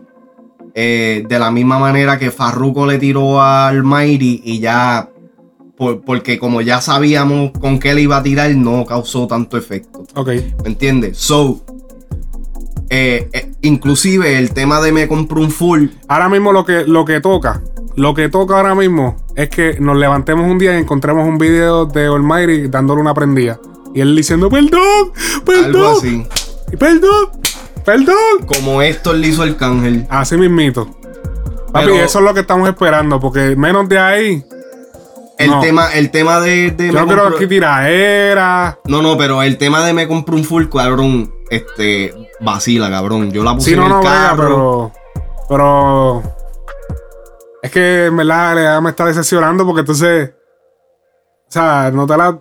eh, 0.79 1.25
de 1.27 1.39
la 1.39 1.51
misma 1.51 1.79
manera 1.79 2.19
que 2.19 2.31
Farruko 2.31 2.85
le 2.85 2.99
tiró 2.99 3.41
al 3.41 3.83
Mighty 3.85 4.43
y 4.45 4.59
ya. 4.61 5.09
Por- 5.77 6.03
porque 6.03 6.39
como 6.39 6.61
ya 6.61 6.81
sabíamos 6.81 7.53
con 7.61 7.79
qué 7.79 7.95
le 7.95 8.03
iba 8.03 8.17
a 8.17 8.23
tirar, 8.23 8.51
no 8.55 8.85
causó 8.87 9.27
tanto 9.27 9.57
efecto. 9.57 10.05
Ok. 10.15 10.29
¿Me 10.63 10.69
entiendes? 10.71 11.19
So. 11.19 11.63
eh, 12.89 13.29
eh, 13.33 13.51
inclusive 13.63 14.39
el 14.39 14.53
tema 14.53 14.81
de 14.81 14.93
me 14.93 15.09
compro 15.09 15.41
un 15.41 15.51
full. 15.51 15.87
Ahora 16.09 16.29
mismo 16.29 16.53
lo 16.53 16.65
que, 16.65 16.85
lo 16.87 17.05
que 17.05 17.21
toca, 17.21 17.61
lo 17.97 18.15
que 18.15 18.29
toca 18.29 18.57
ahora 18.57 18.75
mismo 18.77 19.17
es 19.35 19.49
que 19.49 19.79
nos 19.81 19.97
levantemos 19.97 20.49
un 20.51 20.59
día 20.59 20.75
y 20.77 20.83
encontremos 20.83 21.27
un 21.29 21.37
video 21.37 21.87
de 21.87 22.07
Almighty 22.07 22.69
dándole 22.69 23.01
una 23.01 23.13
prendida. 23.13 23.59
Y 23.95 24.01
él 24.03 24.15
diciendo, 24.15 24.49
perdón, 24.51 25.11
perdón, 25.45 25.65
Algo 25.65 25.99
así. 25.99 26.27
perdón, 26.79 27.29
perdón. 27.85 28.15
Como 28.47 28.83
esto 28.83 29.13
le 29.15 29.29
hizo 29.29 29.43
el 29.43 29.57
cángel. 29.57 30.07
Así 30.09 30.37
mismito. 30.37 30.87
Papi, 31.73 31.87
Pero- 31.87 32.05
eso 32.05 32.19
es 32.21 32.25
lo 32.25 32.35
que 32.35 32.41
estamos 32.41 32.69
esperando, 32.69 33.19
porque 33.19 33.57
menos 33.57 33.89
de 33.89 33.99
ahí. 33.99 34.45
El 35.39 35.51
no. 35.51 35.61
tema, 35.61 35.93
el 35.93 36.11
tema 36.11 36.41
de, 36.41 36.71
de 36.71 36.87
Yo 36.87 36.93
no 37.01 37.07
quiero 37.07 37.25
compro- 37.31 37.37
aquí 37.37 37.47
tiraera. 37.47 38.79
No, 38.87 39.03
no, 39.03 39.19
pero 39.19 39.43
el 39.43 39.59
tema 39.59 39.85
de 39.85 39.93
me 39.93 40.09
compro 40.09 40.35
un 40.35 40.45
full, 40.45 40.65
cabrón, 40.69 41.33
este, 41.51 42.15
vacila, 42.41 42.89
cabrón. 42.91 43.31
Yo 43.33 43.45
la 43.45 43.55
puse 43.55 43.67
Sí, 43.71 43.73
en 43.75 43.81
no, 43.81 43.87
el 43.87 43.93
no, 43.93 44.01
carro. 44.03 44.93
pero. 44.93 44.93
Pero. 45.49 46.23
Es 47.63 47.71
que 47.71 48.07
en 48.07 48.17
verdad 48.17 48.81
me 48.81 48.91
está 48.91 49.05
decepcionando 49.05 49.67
porque 49.67 49.81
entonces. 49.81 50.31
O 51.49 51.53
sea, 51.53 51.91
no 51.93 52.07
te 52.07 52.17
la. 52.17 52.39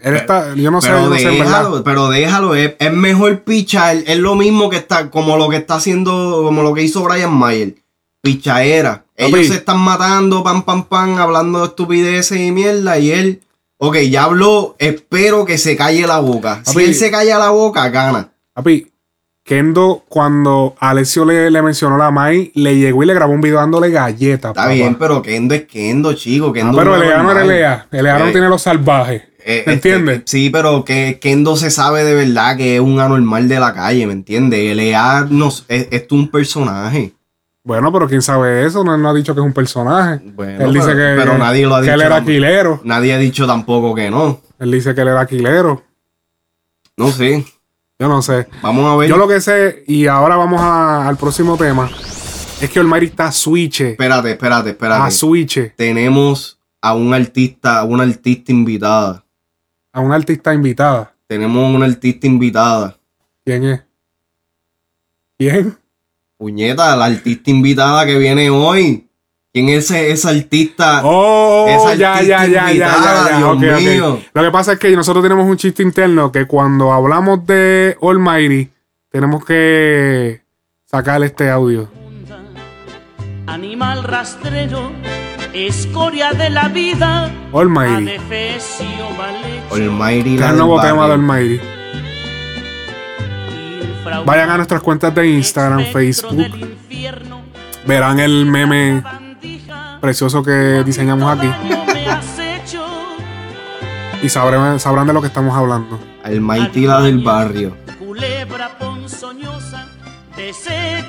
Él 0.00 0.16
está. 0.16 0.54
Yo 0.54 0.70
no 0.70 0.80
sé, 0.82 0.88
pero 0.88 1.02
yo 1.04 1.08
no 1.10 1.16
sé, 1.16 1.22
en 1.22 1.38
verdad. 1.38 1.58
déjalo, 1.60 1.84
pero 1.84 2.08
déjalo, 2.10 2.54
es, 2.54 2.74
es 2.78 2.92
mejor 2.92 3.40
pichar, 3.42 3.96
es 4.06 4.18
lo 4.18 4.34
mismo 4.34 4.68
que 4.70 4.76
está, 4.76 5.10
como 5.10 5.36
lo 5.38 5.48
que 5.48 5.56
está 5.56 5.76
haciendo, 5.76 6.42
como 6.44 6.62
lo 6.62 6.74
que 6.74 6.82
hizo 6.82 7.02
Brian 7.02 7.32
Mayer. 7.32 7.74
Pichaera. 8.24 9.04
Ellos 9.16 9.46
se 9.48 9.54
están 9.56 9.78
matando, 9.78 10.42
pam, 10.42 10.62
pam, 10.64 10.84
pam, 10.84 11.18
hablando 11.18 11.60
de 11.60 11.66
estupideces 11.66 12.40
y 12.40 12.50
mierda, 12.50 12.98
y 12.98 13.12
él, 13.12 13.42
ok, 13.76 13.98
ya 14.10 14.24
habló, 14.24 14.74
espero 14.78 15.44
que 15.44 15.58
se 15.58 15.76
calle 15.76 16.06
la 16.06 16.18
boca. 16.20 16.62
Si 16.64 16.78
él 16.82 16.94
se 16.94 17.10
calla 17.10 17.38
la 17.38 17.50
boca, 17.50 17.88
gana. 17.90 18.30
Papi, 18.54 18.90
Kendo, 19.44 20.04
cuando 20.08 20.74
Alessio 20.80 21.26
le, 21.26 21.50
le 21.50 21.60
mencionó 21.60 21.98
la 21.98 22.10
Mai, 22.10 22.50
le 22.54 22.76
llegó 22.76 23.02
y 23.02 23.06
le 23.06 23.12
grabó 23.14 23.34
un 23.34 23.42
video 23.42 23.58
dándole 23.58 23.90
galletas. 23.90 24.52
Está 24.52 24.68
bien, 24.68 24.94
pero 24.94 25.20
Kendo 25.20 25.54
es 25.54 25.64
Kendo, 25.66 26.14
chico. 26.14 26.46
Ah, 26.48 26.52
Kendo 26.54 26.78
pero 26.78 26.94
es 26.96 27.00
Lea 27.02 27.22
no 27.22 27.30
era 27.30 27.40
normal. 27.40 27.48
Lea. 27.48 27.86
Lea 27.90 28.18
no 28.18 28.26
Eh, 28.28 28.32
tiene 28.32 28.48
los 28.48 28.62
salvajes. 28.62 29.22
Eh, 29.46 29.62
¿Me 29.66 29.74
este, 29.74 29.90
entiendes? 29.92 30.22
sí, 30.24 30.48
pero 30.48 30.82
que 30.86 31.18
Kendo 31.20 31.56
se 31.56 31.70
sabe 31.70 32.04
de 32.04 32.14
verdad 32.14 32.56
que 32.56 32.76
es 32.76 32.80
un 32.80 32.98
anormal 33.00 33.46
de 33.46 33.60
la 33.60 33.74
calle, 33.74 34.06
¿me 34.06 34.14
entiendes? 34.14 34.58
L.A. 34.72 35.26
nos, 35.28 35.66
es, 35.68 35.88
es 35.90 36.06
un 36.10 36.30
personaje. 36.30 37.12
Bueno, 37.64 37.90
pero 37.92 38.06
quién 38.06 38.20
sabe 38.22 38.66
eso. 38.66 38.84
No, 38.84 38.96
no 38.96 39.08
ha 39.08 39.14
dicho 39.14 39.34
que 39.34 39.40
es 39.40 39.46
un 39.46 39.52
personaje. 39.54 40.20
Bueno, 40.34 40.66
él 40.66 40.72
dice 40.74 40.88
pero, 40.94 40.98
que, 41.16 41.22
pero 41.22 41.38
nadie 41.38 41.66
lo 41.66 41.74
ha 41.74 41.78
que 41.80 41.84
dicho. 41.86 41.94
él 41.94 42.00
era 42.02 42.16
aquilero. 42.16 42.80
Nadie 42.84 43.14
ha 43.14 43.18
dicho 43.18 43.46
tampoco 43.46 43.94
que 43.94 44.10
no. 44.10 44.40
Él 44.58 44.70
dice 44.70 44.94
que 44.94 45.00
él 45.00 45.08
era 45.08 45.20
aquilero. 45.22 45.82
No 46.96 47.10
sé. 47.10 47.44
Yo 47.98 48.08
no 48.08 48.20
sé. 48.22 48.46
Vamos 48.62 48.84
a 48.92 48.96
ver. 48.96 49.08
Yo 49.08 49.16
lo 49.16 49.26
que 49.26 49.40
sé, 49.40 49.82
y 49.86 50.06
ahora 50.06 50.36
vamos 50.36 50.60
a- 50.60 51.08
al 51.08 51.16
próximo 51.16 51.56
tema, 51.56 51.88
es 52.60 52.68
que 52.70 52.80
Olmairi 52.80 53.06
está 53.06 53.32
switch. 53.32 53.80
Espérate, 53.80 54.32
espérate, 54.32 54.70
espérate. 54.70 55.02
A 55.02 55.10
switch. 55.10 55.74
Tenemos 55.74 56.58
a 56.82 56.94
un 56.94 57.14
artista, 57.14 57.78
a 57.78 57.84
una 57.84 58.02
artista 58.02 58.52
invitada. 58.52 59.24
A 59.92 60.00
una 60.00 60.16
artista 60.16 60.52
invitada. 60.52 61.14
Tenemos 61.26 61.74
una 61.74 61.86
artista 61.86 62.26
invitada. 62.26 62.96
¿Quién 63.44 63.64
es? 63.64 63.82
¿Quién? 65.38 65.78
Puñeta, 66.44 66.94
la 66.94 67.06
artista 67.06 67.50
invitada 67.50 68.04
que 68.04 68.18
viene 68.18 68.50
hoy. 68.50 69.08
¿Quién 69.50 69.70
es 69.70 69.90
ese, 69.90 70.10
ese 70.10 70.28
artista? 70.28 71.00
Oh, 71.02 71.64
esa 71.66 71.94
ya, 71.94 71.98
ya, 71.98 72.12
artista 72.12 72.46
ya, 72.46 72.52
ya, 72.52 72.70
invitada, 72.70 73.24
ya, 73.24 73.30
ya. 73.30 73.36
Dios 73.38 73.48
ok, 73.48 73.62
ok. 73.62 73.80
mío. 73.80 74.20
Lo 74.34 74.42
que 74.42 74.50
pasa 74.50 74.72
es 74.74 74.78
que 74.78 74.94
nosotros 74.94 75.22
tenemos 75.22 75.48
un 75.48 75.56
chiste 75.56 75.82
interno 75.82 76.30
que 76.30 76.44
cuando 76.44 76.92
hablamos 76.92 77.46
de 77.46 77.96
Almighty, 78.02 78.68
tenemos 79.08 79.42
que 79.42 80.42
sacar 80.84 81.22
este 81.22 81.48
audio. 81.48 81.88
Animal 83.46 84.04
rastrero, 84.04 84.92
escoria 85.54 86.32
de 86.32 86.50
la 86.50 86.68
vida. 86.68 87.32
Almighty. 87.54 88.18
Almighty 89.72 90.34
el 90.34 90.56
nuevo 90.58 90.78
tema 90.82 91.06
de 91.06 91.12
Almighty. 91.14 91.60
Vayan 94.26 94.50
a 94.50 94.56
nuestras 94.56 94.82
cuentas 94.82 95.14
de 95.14 95.26
Instagram, 95.28 95.86
Facebook. 95.92 96.36
Verán 97.86 98.20
el 98.20 98.46
meme 98.46 99.02
precioso 100.00 100.42
que 100.42 100.82
diseñamos 100.84 101.38
aquí. 101.38 101.50
Y 104.22 104.28
sabrán, 104.28 104.80
sabrán 104.80 105.06
de 105.06 105.12
lo 105.12 105.20
que 105.20 105.28
estamos 105.28 105.56
hablando. 105.56 105.98
Almighty 106.22 106.86
la 106.86 107.00
del 107.00 107.18
barrio. 107.18 107.76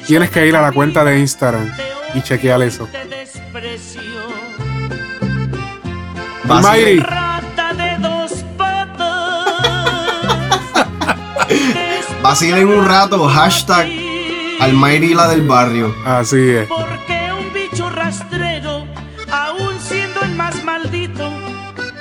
Tienes 0.06 0.30
que 0.30 0.48
ir 0.48 0.56
a 0.56 0.62
la 0.62 0.72
cuenta 0.72 1.04
de 1.04 1.20
Instagram 1.20 1.72
y 2.14 2.22
chequear 2.22 2.62
eso. 2.62 2.88
de 6.48 7.04
Vacilen 12.26 12.68
un 12.68 12.84
rato, 12.88 13.28
hashtag 13.30 13.88
Almighty 14.60 15.14
la 15.14 15.28
del 15.28 15.44
barrio. 15.44 15.94
Así 16.04 16.40
es. 16.50 16.68
Porque 16.68 17.30
un 17.38 17.54
bicho 17.54 17.88
rastrero, 17.92 18.84
aún 19.32 19.80
siendo 19.80 20.22
el 20.24 20.34
más 20.36 20.64
maldito, 20.64 21.30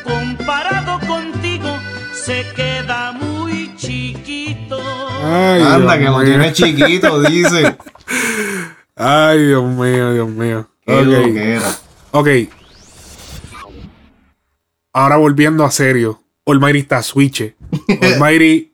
comparado 0.02 0.98
contigo, 1.06 1.76
se 2.14 2.46
queda 2.56 3.12
muy 3.12 3.76
chiquito. 3.76 4.78
Ay, 5.22 5.60
Anda, 5.60 5.96
Dios 5.96 5.98
que 5.98 6.04
lo 6.04 6.16
mío. 6.18 6.24
tiene 6.24 6.52
chiquito, 6.54 7.20
dice. 7.28 7.76
Ay, 8.96 9.46
Dios 9.46 9.64
mío, 9.64 10.14
Dios 10.14 10.28
mío. 10.30 10.70
Qué 10.86 10.92
Ok. 10.94 11.04
loquera. 11.06 11.70
Ok. 12.12 12.28
Ahora 14.94 15.16
volviendo 15.16 15.66
a 15.66 15.70
serio. 15.70 16.22
Almighty 16.46 16.78
está 16.78 16.96
a 16.98 17.02
switch. 17.02 17.54
Almighty 18.00 18.70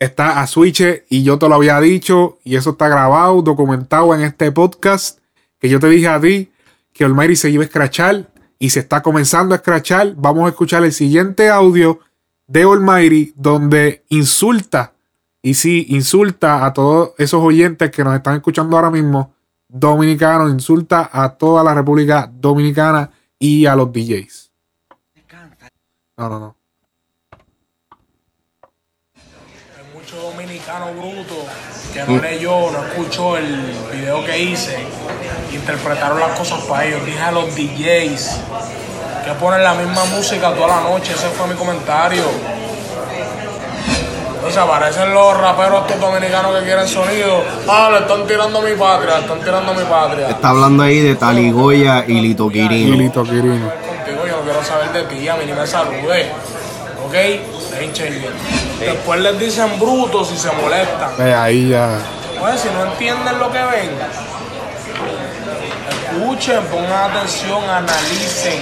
está 0.00 0.40
a 0.40 0.46
switch 0.46 1.04
y 1.10 1.22
yo 1.22 1.38
te 1.38 1.48
lo 1.48 1.54
había 1.54 1.78
dicho 1.78 2.38
y 2.42 2.56
eso 2.56 2.70
está 2.70 2.88
grabado, 2.88 3.42
documentado 3.42 4.14
en 4.14 4.22
este 4.22 4.50
podcast 4.50 5.20
que 5.58 5.68
yo 5.68 5.78
te 5.78 5.88
dije 5.88 6.08
a 6.08 6.20
ti 6.20 6.50
que 6.92 7.04
Almighty 7.04 7.36
se 7.36 7.50
iba 7.50 7.62
a 7.62 7.66
escrachar 7.66 8.30
y 8.58 8.70
se 8.70 8.80
está 8.80 9.02
comenzando 9.02 9.54
a 9.54 9.58
escrachar. 9.58 10.14
Vamos 10.16 10.46
a 10.46 10.48
escuchar 10.48 10.82
el 10.84 10.92
siguiente 10.92 11.50
audio 11.50 12.00
de 12.46 12.62
Almighty 12.62 13.34
donde 13.36 14.02
insulta 14.08 14.94
y 15.42 15.54
sí, 15.54 15.86
insulta 15.90 16.64
a 16.64 16.72
todos 16.72 17.12
esos 17.18 17.42
oyentes 17.42 17.90
que 17.90 18.02
nos 18.02 18.14
están 18.14 18.36
escuchando 18.36 18.76
ahora 18.76 18.90
mismo 18.90 19.34
dominicanos, 19.68 20.50
insulta 20.50 21.10
a 21.12 21.36
toda 21.36 21.62
la 21.62 21.74
República 21.74 22.30
Dominicana 22.32 23.10
y 23.38 23.66
a 23.66 23.76
los 23.76 23.92
DJs. 23.92 24.50
No, 26.16 26.28
no, 26.28 26.40
no. 26.40 26.60
mucho 30.10 30.32
bruto 30.78 31.46
que 31.92 32.02
no 32.04 32.20
leyó, 32.20 32.70
no 32.70 32.86
escuchó 32.86 33.36
el 33.36 33.74
video 33.92 34.24
que 34.24 34.38
hice. 34.38 34.78
Interpretaron 35.52 36.20
las 36.20 36.38
cosas 36.38 36.60
para 36.62 36.84
ellos. 36.84 37.04
Dije 37.04 37.20
a 37.20 37.32
los 37.32 37.54
DJs 37.54 38.36
que 39.24 39.32
ponen 39.32 39.62
la 39.62 39.74
misma 39.74 40.04
música 40.06 40.54
toda 40.54 40.68
la 40.68 40.80
noche. 40.82 41.12
Ese 41.12 41.28
fue 41.30 41.48
mi 41.48 41.54
comentario. 41.54 42.22
O 44.46 44.50
sea, 44.50 44.66
parecen 44.66 45.12
los 45.12 45.36
raperos 45.36 45.82
estos 45.86 46.00
dominicanos 46.00 46.56
que 46.58 46.64
quieren 46.64 46.88
sonido. 46.88 47.42
Ah, 47.68 47.90
le 47.92 47.98
están 47.98 48.26
tirando 48.26 48.58
a 48.58 48.62
mi 48.62 48.72
patria, 48.72 49.16
le 49.16 49.20
están 49.20 49.40
tirando 49.40 49.72
a 49.72 49.74
mi 49.74 49.84
patria. 49.84 50.28
Está 50.30 50.48
hablando 50.48 50.82
ahí 50.82 51.00
de 51.00 51.14
Taligoya 51.14 52.04
y 52.06 52.20
Lito 52.20 52.48
Quirino. 52.48 52.94
Y 52.94 52.98
Lito 52.98 53.22
Quirino. 53.22 53.70
Contigo 53.70 54.26
yo 54.26 54.36
no 54.38 54.42
quiero 54.42 54.64
saber 54.64 54.92
de 54.92 55.02
ti, 55.14 55.28
a 55.28 55.36
mí 55.36 55.44
ni 55.46 55.52
me 55.52 55.66
salude. 55.66 56.32
¿Ok? 57.10 57.16
Dejen 57.72 57.92
chingar. 57.92 58.32
Después 58.78 59.20
les 59.20 59.36
dicen 59.40 59.80
brutos 59.80 60.30
y 60.32 60.36
se 60.38 60.52
molestan. 60.52 61.10
Ve, 61.18 61.34
ahí 61.34 61.70
ya. 61.70 61.98
Pues 62.38 62.60
si 62.60 62.68
no 62.68 62.84
entienden 62.84 63.36
lo 63.36 63.50
que 63.50 63.58
ven, 63.58 63.90
escuchen, 66.04 66.64
pongan 66.66 67.10
atención, 67.10 67.68
analicen, 67.68 68.60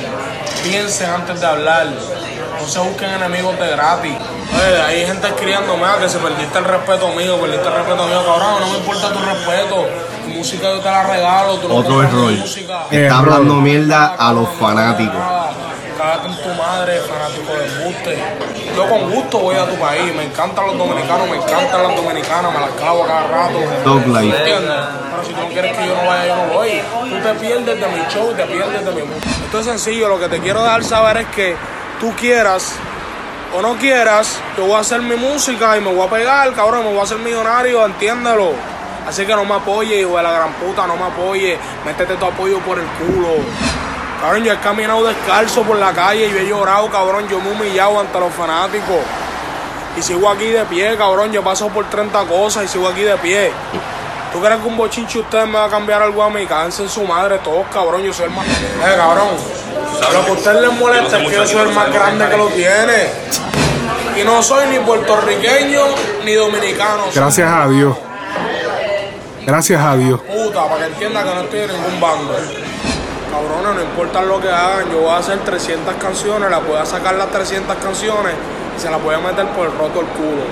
piensen 0.64 1.11
antes 1.11 1.38
de 1.38 1.46
hablar. 1.46 1.88
No 1.88 2.66
se 2.66 2.78
busquen 2.78 3.11
enemigos 3.11 3.59
de 3.59 3.68
gratis. 3.68 4.14
Oye, 4.16 4.82
hay 4.82 5.07
gente 5.07 5.26
escribiéndome 5.26 5.86
que 6.01 6.09
si 6.09 6.16
perdiste 6.16 6.59
el 6.59 6.64
respeto 6.64 7.09
mío, 7.11 7.38
perdiste 7.38 7.68
el 7.68 7.74
respeto 7.74 8.07
mío, 8.07 8.22
cabrón, 8.24 8.61
no 8.61 8.66
me 8.70 8.78
importa 8.78 9.12
tu 9.12 9.18
respeto. 9.18 9.86
Tu 10.24 10.30
música 10.30 10.62
yo 10.70 10.80
te 10.80 10.90
la 10.90 11.03
regalo, 11.03 11.57
tú 11.59 11.68
no 11.68 11.76
Otro 11.76 12.03
música. 12.03 12.86
Está 12.90 13.18
hablando 13.18 13.57
mierda 13.57 14.16
a 14.18 14.32
los 14.32 14.49
fanáticos. 14.59 15.20
Cágate 15.99 16.28
en 16.28 16.36
tu 16.36 16.49
madre, 16.55 17.01
fanático 17.01 17.53
de 17.55 17.66
embuste. 17.66 18.18
Yo 18.76 18.88
con 18.88 19.11
gusto 19.11 19.40
voy 19.40 19.57
a 19.57 19.66
tu 19.66 19.74
país. 19.80 20.14
Me 20.14 20.26
encantan 20.26 20.66
los 20.68 20.78
dominicanos, 20.78 21.28
me 21.28 21.36
encantan 21.36 21.82
las 21.82 21.96
dominicanas, 21.96 22.55
me 22.55 22.61
las 22.61 22.70
clavo 22.70 23.03
a 23.03 23.07
cada 23.09 23.26
rato. 23.26 23.59
Dog 23.84 24.07
life. 24.07 24.36
¿Entiendes? 24.38 24.76
Pero 25.11 25.24
si 25.24 25.32
tú 25.32 25.40
no 25.40 25.49
quieres 25.49 25.76
que 25.76 25.86
yo 25.86 25.96
no 25.96 26.07
vaya, 26.09 26.26
yo 26.28 26.36
no 26.36 26.55
voy. 26.55 26.82
Tú 27.11 27.16
te 27.20 27.34
pierdes 27.34 27.80
de 27.80 27.88
mi 27.88 28.01
show 28.09 28.30
y 28.30 28.34
te 28.34 28.44
pierdes 28.44 28.84
de 28.84 28.92
mi 28.92 29.03
música. 29.03 29.30
Esto 29.44 29.59
es 29.59 29.66
sencillo, 29.66 30.09
lo 30.09 30.20
que 30.20 30.28
te 30.28 30.38
quiero 30.38 30.62
dar 30.62 30.84
saber 30.84 31.16
es 31.16 31.26
que 31.28 31.57
tú 32.01 32.14
quieras 32.14 32.76
o 33.57 33.62
no 33.62 33.76
quieras, 33.76 34.38
yo 34.57 34.66
voy 34.66 34.74
a 34.74 34.80
hacer 34.80 35.01
mi 35.01 35.16
música 35.16 35.76
y 35.76 35.80
me 35.80 35.92
voy 35.92 36.07
a 36.07 36.11
pegar, 36.11 36.53
cabrón, 36.53 36.84
me 36.84 36.90
voy 36.90 37.01
a 37.01 37.03
hacer 37.03 37.18
millonario, 37.18 37.84
entiéndelo. 37.84 38.53
Así 39.09 39.24
que 39.24 39.34
no 39.34 39.44
me 39.44 39.55
apoye, 39.55 40.01
hijo 40.01 40.16
de 40.16 40.22
la 40.22 40.30
gran 40.30 40.53
puta, 40.53 40.86
no 40.86 40.96
me 40.96 41.07
apoye. 41.07 41.59
Métete 41.84 42.14
tu 42.16 42.26
apoyo 42.26 42.59
por 42.61 42.78
el 42.78 42.84
culo. 42.84 43.36
Cabrón, 44.20 44.44
yo 44.44 44.52
he 44.52 44.58
caminado 44.58 45.06
descalzo 45.06 45.62
por 45.62 45.78
la 45.78 45.92
calle 45.92 46.26
y 46.26 46.32
yo 46.32 46.38
he 46.38 46.48
llorado, 46.48 46.90
cabrón. 46.90 47.28
Yo 47.28 47.40
me 47.40 47.50
he 47.50 47.52
humillado 47.52 48.00
ante 48.00 48.18
los 48.18 48.32
fanáticos. 48.34 48.96
Y 49.96 50.02
sigo 50.02 50.28
aquí 50.28 50.46
de 50.46 50.64
pie, 50.64 50.96
cabrón. 50.96 51.32
Yo 51.32 51.40
he 51.40 51.44
pasado 51.44 51.70
por 51.70 51.88
30 51.88 52.24
cosas 52.24 52.64
y 52.64 52.68
sigo 52.68 52.88
aquí 52.88 53.03
de 53.03 53.16
pie. 53.16 53.53
¿Tú 54.32 54.40
crees 54.40 54.61
que 54.61 54.66
un 54.68 54.76
bochinche 54.76 55.20
usted 55.20 55.46
me 55.46 55.54
va 55.54 55.64
a 55.66 55.68
cambiar 55.68 56.03
algo 56.03 56.22
a 56.22 56.30
mí? 56.30 56.45
Cáncer 56.46 56.86
en 56.86 56.90
su 56.90 57.04
madre, 57.04 57.38
todos, 57.38 57.66
cabrón. 57.72 58.03
Yo 58.03 58.12
soy 58.12 58.26
el 58.26 58.32
más. 58.32 58.46
Eh, 58.46 58.95
cabrón. 58.96 59.28
Lo 60.12 60.24
que 60.24 60.30
a 60.30 60.34
usted 60.34 60.61
les 60.61 60.72
molesta 60.72 61.18
es 61.18 61.28
que 61.28 61.34
yo 61.34 61.46
soy 61.46 61.68
el 61.68 61.74
más 61.74 61.92
grande 61.92 62.28
que 62.28 62.36
lo 62.36 62.49
tiene. 62.49 63.11
Y 64.20 64.24
no 64.24 64.42
soy 64.42 64.66
ni 64.68 64.78
puertorriqueño 64.80 65.82
ni 66.24 66.34
dominicano. 66.34 67.04
Gracias 67.14 67.50
a 67.50 67.68
Dios. 67.68 67.96
Gracias 69.46 69.80
a 69.80 69.96
Dios. 69.96 70.20
puta, 70.20 70.68
para 70.68 70.76
que 70.76 70.92
entienda 70.92 71.24
que 71.24 71.34
no 71.34 71.40
estoy 71.40 71.61
en 71.61 71.72
ningún 71.72 72.00
bando. 72.00 72.36
Cabrones, 73.30 73.75
no 73.76 73.83
importa 73.83 74.22
lo 74.22 74.41
que 74.41 74.49
hagan, 74.49 74.91
yo 74.91 75.00
voy 75.00 75.11
a 75.11 75.18
hacer 75.18 75.38
300 75.41 75.95
canciones, 75.96 76.50
las 76.50 76.67
voy 76.67 76.76
a 76.79 76.87
sacar 76.87 77.14
las 77.14 77.29
300 77.29 77.76
canciones 77.76 78.33
y 78.76 78.80
se 78.80 78.91
las 78.91 79.03
voy 79.03 79.14
a 79.14 79.18
meter 79.18 79.46
por 79.49 79.67
el 79.67 79.72
roto 79.72 80.00
el 80.00 80.07
culo. 80.07 80.42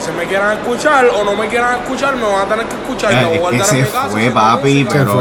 Si 0.00 0.10
me 0.12 0.24
quieran 0.26 0.58
escuchar 0.58 1.06
o 1.06 1.24
no 1.24 1.34
me 1.34 1.48
quieran 1.48 1.80
escuchar, 1.80 2.14
me 2.16 2.22
van 2.24 2.42
a 2.42 2.44
tener 2.46 2.66
que 2.66 2.74
escuchar. 2.76 3.12
me 3.14 3.24
voy 3.26 3.36
a 3.36 3.40
guardar 3.40 3.68
en 3.70 3.76
mi 3.76 3.82
casa. 3.88 4.08
fue, 4.08 4.30
papi, 4.30 4.84
pero. 4.90 5.12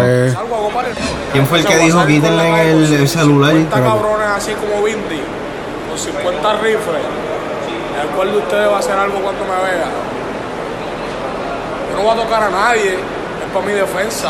Par- 0.73 0.85
¿Quién 1.31 1.47
fue 1.47 1.59
el 1.59 1.65
que 1.65 1.77
dijo 1.77 1.97
la 1.99 2.05
quítenle 2.07 2.71
el, 2.71 2.93
el 2.93 3.07
celular? 3.09 3.51
50 3.53 3.81
cabrones 3.83 4.27
así 4.35 4.53
como 4.53 4.83
Vindy, 4.83 5.21
con 5.89 5.97
50 5.97 6.53
rifles. 6.57 7.01
El 8.01 8.07
cual 8.09 8.31
de 8.31 8.37
ustedes 8.37 8.69
va 8.69 8.75
a 8.75 8.79
hacer 8.79 8.97
algo 8.97 9.19
cuando 9.19 9.43
me 9.45 9.49
vea. 9.49 9.85
Yo 11.89 11.97
no 11.97 12.03
voy 12.03 12.11
a 12.19 12.23
tocar 12.23 12.43
a 12.43 12.49
nadie, 12.51 12.93
es 12.93 13.51
para 13.53 13.65
mi 13.65 13.71
defensa. 13.73 14.29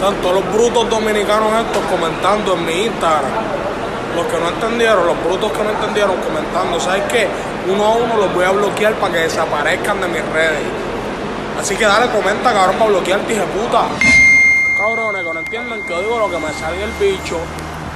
Todos 0.00 0.32
los 0.32 0.52
brutos 0.52 0.88
dominicanos 0.88 1.52
estos 1.66 1.82
comentando 1.90 2.54
en 2.54 2.64
mi 2.64 2.84
Instagram. 2.84 3.32
Los 4.14 4.26
que 4.26 4.38
no 4.38 4.48
entendieron, 4.48 5.04
los 5.04 5.24
brutos 5.24 5.50
que 5.50 5.62
no 5.64 5.70
entendieron 5.70 6.16
comentando. 6.18 6.78
¿Sabes 6.78 7.02
qué? 7.10 7.26
Uno 7.66 7.84
a 7.84 7.90
uno 7.96 8.16
los 8.16 8.32
voy 8.32 8.44
a 8.44 8.52
bloquear 8.52 8.94
para 8.94 9.14
que 9.14 9.20
desaparezcan 9.20 10.00
de 10.00 10.06
mis 10.06 10.24
redes. 10.32 10.62
Así 11.58 11.74
que 11.74 11.84
dale, 11.84 12.12
comenta, 12.12 12.52
cabrón, 12.52 12.76
para 12.78 12.90
bloquearte, 12.90 13.32
hija 13.32 13.42
de 13.42 13.48
puta. 13.48 13.88
Cabrones, 14.78 15.24
que 15.26 15.34
no 15.34 15.40
entienden 15.40 15.82
que 15.82 15.90
yo 15.90 16.00
digo 16.00 16.18
lo 16.20 16.30
que 16.30 16.38
me 16.38 16.52
salga 16.52 16.84
el 16.84 16.92
bicho. 16.92 17.40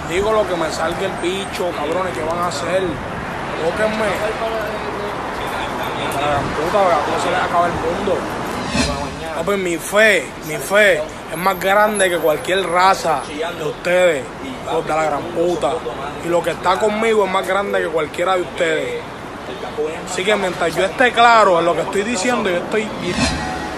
Digo 0.09 0.33
lo 0.33 0.49
que 0.49 0.57
me 0.57 0.71
salga 0.73 1.07
el 1.07 1.13
bicho, 1.23 1.71
cabrones, 1.71 2.13
¿qué 2.13 2.25
van 2.25 2.39
a 2.39 2.49
hacer? 2.49 2.83
Tóquenme. 3.63 4.11
puta, 6.59 6.79
porque 6.83 6.95
a 6.95 7.07
todos 7.07 7.23
se 7.23 7.31
les 7.31 7.41
acaba 7.41 7.67
el 7.67 7.75
mundo. 7.75 8.42
Papi, 9.35 9.57
mi 9.57 9.77
fe, 9.79 10.27
mi 10.47 10.57
fe 10.57 11.01
es 11.33 11.39
más 11.39 11.59
grande 11.59 12.11
que 12.11 12.19
cualquier 12.19 12.67
raza 12.69 13.21
de 13.59 13.65
ustedes, 13.65 14.25
los 14.73 14.87
de 14.87 14.95
la 14.95 15.05
gran 15.05 15.23
puta. 15.23 15.73
Y 16.25 16.29
lo 16.29 16.43
que 16.43 16.51
está 16.51 16.79
conmigo 16.79 17.25
es 17.25 17.31
más 17.31 17.47
grande 17.47 17.81
que 17.81 17.89
cualquiera 17.89 18.37
de 18.37 18.43
ustedes. 18.43 19.01
Así 20.11 20.23
que 20.25 20.37
mientras 20.37 20.75
yo 20.77 20.85
esté 20.85 21.13
claro 21.13 21.59
en 21.59 21.65
lo 21.65 21.75
que 21.75 21.81
estoy 21.83 22.03
diciendo, 22.03 22.51
yo 22.51 22.57
estoy. 22.57 22.87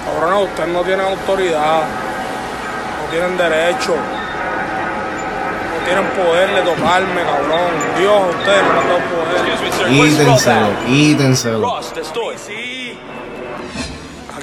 Cabrón, 0.04 0.42
ustedes 0.42 0.68
no 0.68 0.82
tienen 0.82 1.06
autoridad, 1.06 1.82
no 1.82 3.10
tienen 3.10 3.36
derecho, 3.38 3.94
no 3.94 5.84
tienen 5.86 6.06
poder 6.10 6.50
de 6.54 6.62
tocarme, 6.62 7.22
cabrón. 7.22 7.70
Dios, 7.98 8.22
ustedes 8.38 8.62
no 8.64 8.72
me 8.72 8.80
han 8.80 8.88
dado 8.88 8.98
poder. 8.98 9.44
Quítenselo, 9.88 10.68
quítenselo. 10.86 11.80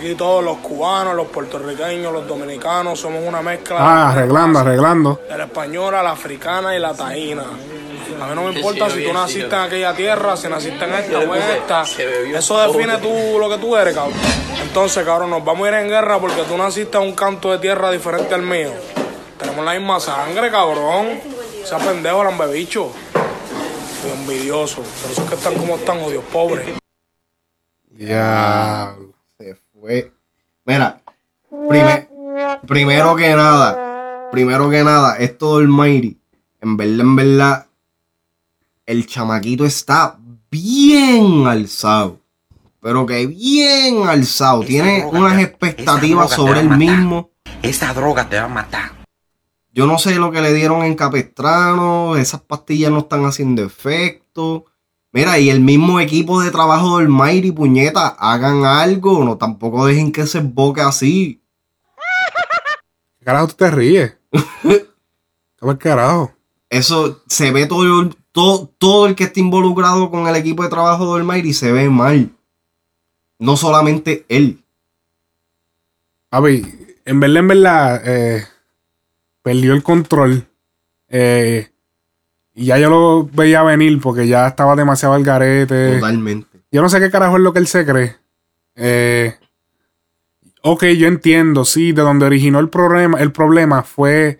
Aquí 0.02 0.16
todos 0.16 0.44
los 0.44 0.58
cubanos, 0.58 1.16
los 1.16 1.28
puertorriqueños, 1.28 2.12
los 2.12 2.28
dominicanos 2.28 3.00
somos 3.00 3.22
una 3.24 3.44
mezcla. 3.44 3.78
Ah, 3.80 4.10
arreglando, 4.10 4.58
arreglando. 4.58 5.22
De 5.30 5.38
la 5.38 5.44
española, 5.44 6.02
la 6.02 6.14
africana 6.14 6.76
y 6.76 6.80
la 6.80 6.92
taína. 6.96 7.44
A 7.44 8.26
mí 8.26 8.36
no 8.36 8.46
me 8.46 8.54
importa 8.54 8.90
si 8.90 9.06
tú 9.06 9.14
naciste 9.14 9.56
en 9.56 9.62
aquella 9.62 9.94
tierra, 9.94 10.36
si 10.36 10.48
naciste 10.48 10.84
en 10.86 10.94
esta 10.96 11.20
o 11.20 11.36
en 11.36 11.44
esta. 11.44 11.84
Eso 11.84 12.60
define 12.68 12.98
tú 12.98 13.38
lo 13.40 13.48
que 13.48 13.60
tú 13.60 13.78
eres, 13.78 13.94
cabrón. 13.94 14.16
Entonces, 14.64 15.06
cabrón, 15.06 15.30
nos 15.30 15.46
vamos 15.46 15.68
a 15.68 15.70
ir 15.70 15.76
en 15.76 15.88
guerra 15.88 16.18
porque 16.18 16.42
tú 16.50 16.58
naciste 16.58 16.98
en 16.98 17.04
un 17.04 17.14
canto 17.14 17.52
de 17.52 17.60
tierra 17.60 17.92
diferente 17.92 18.34
al 18.34 18.42
mío. 18.42 18.72
Tenemos 19.38 19.64
la 19.64 19.74
misma 19.74 20.00
sangre, 20.00 20.50
cabrón. 20.50 21.10
Ese 21.64 21.76
pendejo, 21.76 22.24
lambebicho. 22.24 22.92
Soy 24.02 24.12
envidioso. 24.14 24.78
Por 24.78 25.12
eso 25.12 25.22
es 25.22 25.30
que 25.30 25.36
están 25.36 25.54
como 25.54 25.76
están, 25.76 26.00
odios 26.00 26.24
pobres. 26.24 26.66
Ya. 28.00 28.96
Se 28.98 29.11
fue. 29.82 30.12
Mira, 30.66 31.02
prime- 31.50 32.08
primero 32.68 33.16
que 33.16 33.36
nada, 33.36 34.30
primero 34.32 34.70
que 34.70 34.84
nada, 34.84 35.18
esto 35.18 35.58
del 35.58 35.68
Mighty, 35.68 36.18
en 36.62 36.78
verdad, 36.78 37.00
en 37.00 37.16
verdad, 37.16 37.68
el 38.86 39.08
chamaquito 39.08 39.66
está 39.66 40.18
bien 40.52 41.48
alzado. 41.48 42.20
Pero 42.80 43.06
que 43.06 43.28
bien 43.28 44.08
alzado. 44.08 44.62
Tiene 44.64 45.06
unas 45.06 45.36
te- 45.38 45.44
expectativas 45.44 46.32
sobre 46.32 46.60
él 46.62 46.70
mismo. 46.78 47.30
Esa 47.62 47.94
droga 47.94 48.28
te 48.28 48.38
va 48.40 48.46
a 48.46 48.50
matar. 48.50 48.92
Yo 49.74 49.86
no 49.86 49.98
sé 50.00 50.16
lo 50.16 50.32
que 50.32 50.42
le 50.42 50.52
dieron 50.54 50.84
en 50.84 50.96
Capestrano. 50.96 52.16
Esas 52.18 52.42
pastillas 52.42 52.92
no 52.92 53.00
están 53.00 53.24
haciendo 53.26 53.64
efecto. 53.64 54.66
Mira, 55.14 55.40
y 55.40 55.50
el 55.50 55.60
mismo 55.60 56.00
equipo 56.00 56.42
de 56.42 56.52
trabajo 56.52 57.00
del 57.00 57.10
Mighty, 57.10 57.52
puñeta, 57.52 58.08
hagan 58.08 58.64
algo. 58.64 59.26
No 59.26 59.38
tampoco 59.38 59.86
dejen 59.86 60.12
que 60.12 60.26
se 60.26 60.40
boque 60.40 60.82
así. 60.82 61.42
¿Qué 63.20 63.26
carajo 63.26 63.48
tú 63.50 63.56
te 63.56 63.70
ríes? 63.70 64.18
¿Qué 64.64 64.88
el 65.62 65.78
carajo? 65.78 66.32
Eso 66.70 67.22
se 67.28 67.52
ve 67.52 67.66
todo, 67.66 68.10
todo, 68.32 68.72
todo 68.78 69.08
el 69.08 69.16
que 69.16 69.26
está 69.26 69.42
involucrado 69.42 70.10
con 70.10 70.28
el 70.28 70.36
equipo 70.36 70.64
de 70.64 70.70
trabajo 70.70 71.16
del 71.16 71.26
Mighty 71.26 71.54
se 71.54 71.72
ve 71.72 71.90
mal. 71.90 72.32
No 73.38 73.58
solamente 73.58 74.26
él. 74.30 74.64
Papi, 76.30 76.64
en 77.04 77.20
verdad, 77.20 77.38
en 77.38 77.48
verdad, 77.50 78.02
eh, 78.06 78.48
perdió 79.42 79.74
el 79.74 79.84
control. 79.84 80.48
Eh, 81.10 81.71
y 82.54 82.66
ya 82.66 82.78
yo 82.78 82.90
lo 82.90 83.30
veía 83.32 83.64
venir 83.64 84.00
porque 84.02 84.28
ya 84.28 84.48
estaba 84.48 84.76
demasiado 84.76 85.14
al 85.14 85.24
garete. 85.24 85.96
Totalmente. 85.96 86.60
Yo 86.72 86.82
no 86.82 86.90
sé 86.90 87.00
qué 87.00 87.10
carajo 87.10 87.38
es 87.38 87.44
lo 87.44 87.54
que 87.54 87.60
él 87.60 87.68
se 87.68 87.86
cree. 87.86 88.16
Eh, 88.76 89.36
ok, 90.62 90.86
yo 90.98 91.08
entiendo, 91.08 91.66
sí, 91.66 91.92
de 91.92 92.02
donde 92.02 92.26
originó 92.26 92.60
el 92.60 92.70
problema, 92.70 93.20
el 93.20 93.32
problema 93.32 93.84
fue 93.84 94.40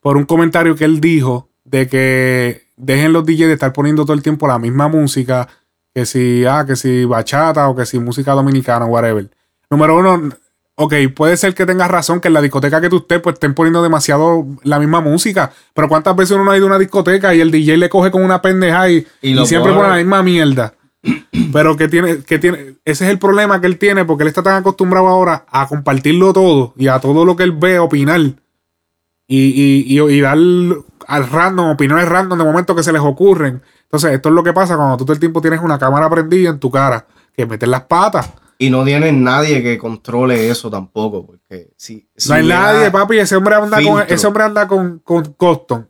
por 0.00 0.16
un 0.16 0.24
comentario 0.24 0.74
que 0.76 0.84
él 0.84 1.00
dijo 1.00 1.48
de 1.64 1.88
que 1.88 2.62
dejen 2.76 3.12
los 3.12 3.24
DJs 3.24 3.46
de 3.46 3.52
estar 3.52 3.72
poniendo 3.72 4.04
todo 4.04 4.14
el 4.14 4.22
tiempo 4.22 4.48
la 4.48 4.58
misma 4.58 4.88
música, 4.88 5.48
que 5.94 6.06
si, 6.06 6.44
ah, 6.44 6.64
que 6.66 6.76
si 6.76 7.04
bachata 7.04 7.68
o 7.68 7.76
que 7.76 7.86
si 7.86 7.98
música 7.98 8.32
dominicana, 8.32 8.86
whatever. 8.86 9.30
Número 9.70 9.98
uno, 9.98 10.30
ok, 10.74 10.94
puede 11.14 11.36
ser 11.36 11.54
que 11.54 11.66
tengas 11.66 11.90
razón 11.90 12.20
que 12.20 12.28
en 12.28 12.34
la 12.34 12.40
discoteca 12.40 12.80
que 12.80 12.88
tú 12.88 12.98
estés, 12.98 13.20
pues 13.20 13.34
estén 13.34 13.54
poniendo 13.54 13.82
demasiado 13.82 14.46
la 14.62 14.78
misma 14.78 15.00
música. 15.00 15.52
Pero 15.74 15.88
¿cuántas 15.88 16.16
veces 16.16 16.32
uno 16.32 16.44
no 16.44 16.50
ha 16.50 16.56
ido 16.56 16.66
a 16.66 16.70
una 16.70 16.78
discoteca 16.78 17.34
y 17.34 17.40
el 17.40 17.50
DJ 17.50 17.76
le 17.76 17.88
coge 17.88 18.10
con 18.10 18.24
una 18.24 18.42
pendeja 18.42 18.88
y, 18.90 19.06
Y 19.20 19.30
y 19.30 19.34
lo 19.34 19.46
siempre 19.46 19.72
pone. 19.72 19.88
la 19.88 19.96
misma 19.96 20.22
mierda? 20.22 20.74
Pero 21.52 21.76
que 21.76 21.88
tiene, 21.88 22.18
que 22.18 22.38
tiene, 22.38 22.76
ese 22.84 23.04
es 23.04 23.10
el 23.10 23.18
problema 23.18 23.60
que 23.60 23.66
él 23.66 23.78
tiene, 23.78 24.04
porque 24.04 24.22
él 24.22 24.28
está 24.28 24.42
tan 24.42 24.56
acostumbrado 24.56 25.08
ahora 25.08 25.44
a 25.50 25.66
compartirlo 25.66 26.32
todo 26.32 26.74
y 26.76 26.88
a 26.88 27.00
todo 27.00 27.24
lo 27.24 27.36
que 27.36 27.42
él 27.42 27.52
ve, 27.52 27.78
opinar. 27.78 28.20
Y, 28.20 29.38
y, 29.38 29.84
y, 29.86 30.00
y 30.00 30.20
dar 30.20 30.36
al 30.36 31.28
random, 31.28 31.70
opiniones 31.70 32.08
random 32.08 32.38
de 32.38 32.44
momentos 32.44 32.76
que 32.76 32.82
se 32.82 32.92
les 32.92 33.02
ocurren. 33.02 33.62
Entonces, 33.84 34.12
esto 34.12 34.28
es 34.28 34.34
lo 34.34 34.42
que 34.42 34.52
pasa 34.52 34.76
cuando 34.76 34.96
tú 34.96 35.04
todo 35.04 35.12
el 35.14 35.20
tiempo 35.20 35.40
tienes 35.40 35.60
una 35.60 35.78
cámara 35.78 36.08
prendida 36.08 36.50
en 36.50 36.58
tu 36.58 36.70
cara, 36.70 37.06
que 37.36 37.46
metes 37.46 37.68
las 37.68 37.82
patas. 37.82 38.30
Y 38.58 38.70
no 38.70 38.84
tienen 38.84 39.22
nadie 39.24 39.62
que 39.62 39.78
controle 39.78 40.48
eso 40.48 40.70
tampoco. 40.70 41.26
Porque 41.26 41.72
si, 41.76 42.08
si 42.16 42.28
no 42.28 42.34
hay 42.34 42.46
nadie, 42.46 42.90
papi. 42.90 43.18
Ese 43.18 43.36
hombre 43.36 43.56
anda 43.56 43.82
con, 43.82 44.04
ese 44.08 44.26
hombre 44.26 44.44
anda 44.44 44.68
con, 44.68 44.98
con 45.00 45.32
Coston, 45.34 45.88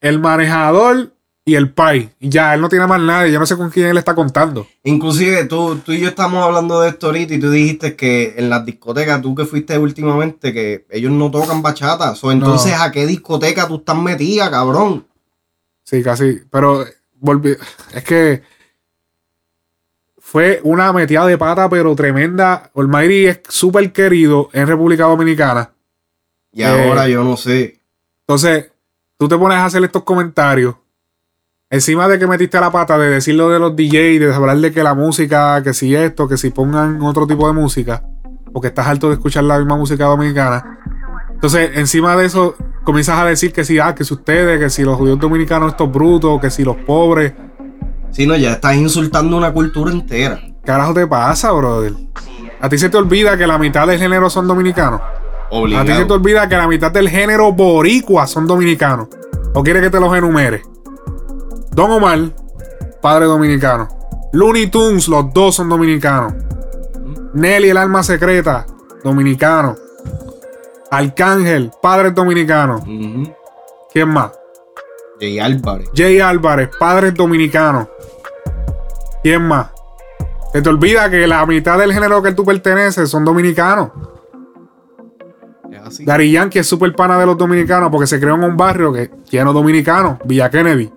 el 0.00 0.18
manejador 0.18 1.14
y 1.44 1.54
el 1.54 1.72
pai. 1.72 2.10
Y 2.20 2.28
ya, 2.28 2.54
él 2.54 2.60
no 2.60 2.68
tiene 2.68 2.86
más 2.86 3.00
nadie. 3.00 3.32
Yo 3.32 3.38
no 3.38 3.46
sé 3.46 3.56
con 3.56 3.70
quién 3.70 3.88
él 3.88 3.98
está 3.98 4.14
contando. 4.14 4.66
Inclusive 4.84 5.44
tú, 5.46 5.76
tú 5.84 5.92
y 5.92 6.00
yo 6.00 6.08
estamos 6.08 6.44
hablando 6.44 6.80
de 6.80 6.90
esto 6.90 7.06
ahorita 7.06 7.34
y 7.34 7.40
tú 7.40 7.50
dijiste 7.50 7.96
que 7.96 8.34
en 8.36 8.50
las 8.50 8.64
discotecas, 8.64 9.20
tú 9.20 9.34
que 9.34 9.44
fuiste 9.44 9.76
últimamente, 9.78 10.52
que 10.52 10.86
ellos 10.90 11.12
no 11.12 11.30
tocan 11.30 11.62
bachata. 11.62 12.14
So, 12.14 12.30
entonces, 12.30 12.74
¿a 12.78 12.90
qué 12.92 13.06
discoteca 13.06 13.66
tú 13.66 13.76
estás 13.76 13.96
metida, 13.96 14.50
cabrón? 14.50 15.06
Sí, 15.82 16.02
casi. 16.02 16.40
Pero 16.50 16.84
volví. 17.18 17.56
Es 17.94 18.04
que 18.04 18.42
fue 20.30 20.60
una 20.62 20.92
metida 20.92 21.26
de 21.26 21.36
pata, 21.36 21.68
pero 21.68 21.92
tremenda. 21.96 22.70
Olmairi 22.74 23.26
es 23.26 23.40
súper 23.48 23.90
querido 23.90 24.48
en 24.52 24.68
República 24.68 25.02
Dominicana. 25.02 25.72
Y 26.52 26.62
Eh, 26.62 26.66
ahora 26.66 27.08
yo 27.08 27.24
no 27.24 27.36
sé. 27.36 27.80
Entonces, 28.20 28.70
tú 29.18 29.26
te 29.26 29.36
pones 29.36 29.58
a 29.58 29.64
hacer 29.64 29.82
estos 29.82 30.04
comentarios. 30.04 30.76
Encima 31.68 32.06
de 32.06 32.16
que 32.16 32.28
metiste 32.28 32.60
la 32.60 32.70
pata 32.70 32.96
de 32.96 33.10
decir 33.10 33.34
lo 33.34 33.50
de 33.50 33.58
los 33.58 33.74
DJs, 33.74 34.20
de 34.20 34.32
hablar 34.32 34.58
de 34.58 34.70
que 34.70 34.84
la 34.84 34.94
música, 34.94 35.60
que 35.64 35.74
si 35.74 35.96
esto, 35.96 36.28
que 36.28 36.36
si 36.36 36.50
pongan 36.50 37.02
otro 37.02 37.26
tipo 37.26 37.48
de 37.48 37.52
música, 37.52 38.04
porque 38.52 38.68
estás 38.68 38.86
harto 38.86 39.08
de 39.08 39.14
escuchar 39.14 39.42
la 39.42 39.58
misma 39.58 39.76
música 39.76 40.04
dominicana. 40.04 40.78
Entonces, 41.32 41.72
encima 41.74 42.16
de 42.16 42.26
eso, 42.26 42.54
comienzas 42.84 43.18
a 43.18 43.24
decir 43.24 43.52
que 43.52 43.64
si, 43.64 43.80
ah, 43.80 43.96
que 43.96 44.04
si 44.04 44.14
ustedes, 44.14 44.60
que 44.60 44.70
si 44.70 44.84
los 44.84 44.96
judíos 44.96 45.18
dominicanos 45.18 45.72
estos 45.72 45.90
brutos, 45.90 46.40
que 46.40 46.50
si 46.50 46.62
los 46.62 46.76
pobres. 46.76 47.32
Si 48.12 48.26
no, 48.26 48.36
ya 48.36 48.52
estás 48.52 48.76
insultando 48.76 49.36
una 49.36 49.52
cultura 49.52 49.92
entera. 49.92 50.40
¿Qué 50.40 50.54
carajo 50.64 50.94
te 50.94 51.06
pasa, 51.06 51.52
brother? 51.52 51.94
A 52.60 52.68
ti 52.68 52.78
se 52.78 52.88
te 52.90 52.96
olvida 52.96 53.36
que 53.36 53.46
la 53.46 53.58
mitad 53.58 53.86
del 53.86 53.98
género 53.98 54.28
son 54.28 54.46
dominicanos. 54.46 55.00
Obligado. 55.50 55.82
A 55.82 55.86
ti 55.86 55.92
se 55.94 56.04
te 56.04 56.12
olvida 56.12 56.48
que 56.48 56.56
la 56.56 56.66
mitad 56.66 56.90
del 56.90 57.08
género 57.08 57.52
boricua 57.52 58.26
son 58.26 58.46
dominicanos. 58.46 59.08
¿O 59.54 59.62
quieres 59.62 59.82
que 59.82 59.90
te 59.90 60.00
los 60.00 60.14
enumere? 60.14 60.62
Don 61.72 61.90
Omar, 61.90 62.18
padre 63.00 63.26
dominicano. 63.26 63.88
Looney 64.32 64.68
Tunes, 64.68 65.08
los 65.08 65.32
dos 65.32 65.56
son 65.56 65.68
dominicanos. 65.68 66.34
Nelly, 67.32 67.70
el 67.70 67.76
alma 67.76 68.02
secreta, 68.02 68.66
dominicano. 69.02 69.76
Arcángel, 70.90 71.70
padre 71.80 72.10
dominicano. 72.10 72.82
¿Quién 73.92 74.08
más? 74.08 74.32
Jay 75.20 75.38
Álvarez. 75.38 75.90
Jay 75.94 76.18
Álvarez, 76.20 76.70
padre 76.78 77.12
dominicano. 77.12 77.88
¿Quién 79.22 79.42
más? 79.42 79.68
Se 80.52 80.62
te 80.62 80.68
olvida 80.68 81.10
que 81.10 81.26
la 81.26 81.44
mitad 81.46 81.78
del 81.78 81.92
género 81.92 82.22
que 82.22 82.32
tú 82.32 82.44
perteneces 82.44 83.08
son 83.08 83.24
dominicanos. 83.24 83.90
Gary 86.00 86.32
Yankee 86.32 86.60
es 86.60 86.66
super 86.66 86.94
pana 86.94 87.18
de 87.18 87.26
los 87.26 87.36
dominicanos 87.36 87.90
porque 87.90 88.06
se 88.06 88.18
creó 88.18 88.34
en 88.36 88.44
un 88.44 88.56
barrio 88.56 88.92
que 88.92 89.10
lleno 89.30 89.52
de 89.52 89.58
dominicanos, 89.58 90.18
Villa 90.24 90.50
Kennedy. 90.50 90.90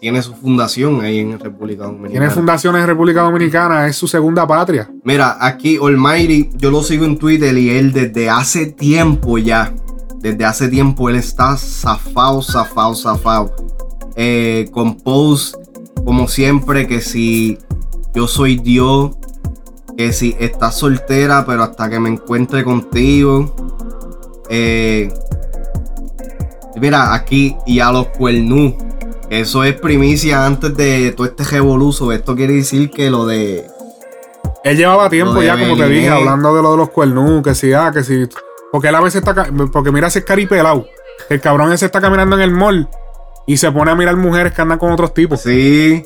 Tiene 0.00 0.20
su 0.20 0.34
fundación 0.34 1.00
ahí 1.00 1.20
en 1.20 1.38
República 1.38 1.84
Dominicana. 1.84 2.10
Tiene 2.10 2.30
fundaciones 2.30 2.82
en 2.82 2.88
República 2.88 3.22
Dominicana, 3.22 3.86
es 3.86 3.96
su 3.96 4.06
segunda 4.06 4.46
patria. 4.46 4.90
Mira, 5.02 5.38
aquí 5.40 5.78
Almighty, 5.82 6.50
yo 6.56 6.70
lo 6.70 6.82
sigo 6.82 7.06
en 7.06 7.18
Twitter 7.18 7.56
y 7.56 7.70
él 7.70 7.92
desde 7.92 8.28
hace 8.28 8.66
tiempo 8.66 9.38
ya, 9.38 9.72
desde 10.24 10.42
hace 10.46 10.68
tiempo 10.68 11.10
él 11.10 11.16
está 11.16 11.54
zafado, 11.58 12.40
zafado, 12.40 12.94
zafado. 12.94 13.54
Eh, 14.16 14.70
con 14.72 14.96
posts 14.96 15.58
como 16.02 16.28
siempre 16.28 16.86
que 16.86 17.02
si 17.02 17.58
yo 18.14 18.26
soy 18.26 18.56
Dios, 18.56 19.10
que 19.98 20.14
si 20.14 20.34
estás 20.40 20.78
soltera 20.78 21.44
pero 21.44 21.62
hasta 21.62 21.90
que 21.90 22.00
me 22.00 22.08
encuentre 22.08 22.64
contigo. 22.64 23.54
Eh, 24.48 25.12
mira, 26.76 27.12
aquí 27.12 27.54
y 27.66 27.80
a 27.80 27.92
los 27.92 28.08
cuernú. 28.08 28.78
Eso 29.28 29.62
es 29.62 29.74
primicia 29.78 30.46
antes 30.46 30.74
de 30.74 31.12
todo 31.12 31.26
este 31.26 31.44
revoluzo. 31.44 32.12
Esto 32.12 32.34
quiere 32.34 32.54
decir 32.54 32.90
que 32.90 33.10
lo 33.10 33.26
de 33.26 33.66
Él 34.64 34.76
llevaba 34.78 35.10
tiempo 35.10 35.42
ya, 35.42 35.58
como 35.58 35.76
te 35.76 35.86
dije, 35.86 36.08
hablando 36.08 36.56
de 36.56 36.62
lo 36.62 36.70
de 36.70 36.76
los 36.78 36.88
cuernú, 36.88 37.42
que 37.42 37.54
si, 37.54 37.74
ah, 37.74 37.90
que 37.92 38.02
si. 38.02 38.26
Porque 38.74 38.88
él 38.88 38.94
a 38.96 39.00
veces 39.00 39.22
está. 39.24 39.46
Porque 39.72 39.92
mira 39.92 40.08
ese 40.08 40.24
caripelado. 40.24 40.84
El 41.30 41.40
cabrón 41.40 41.70
ese 41.72 41.86
está 41.86 42.00
caminando 42.00 42.34
en 42.34 42.42
el 42.42 42.50
mall 42.50 42.88
y 43.46 43.56
se 43.56 43.70
pone 43.70 43.92
a 43.92 43.94
mirar 43.94 44.16
mujeres 44.16 44.52
que 44.52 44.62
andan 44.62 44.78
con 44.80 44.90
otros 44.90 45.14
tipos. 45.14 45.42
Sí. 45.42 46.02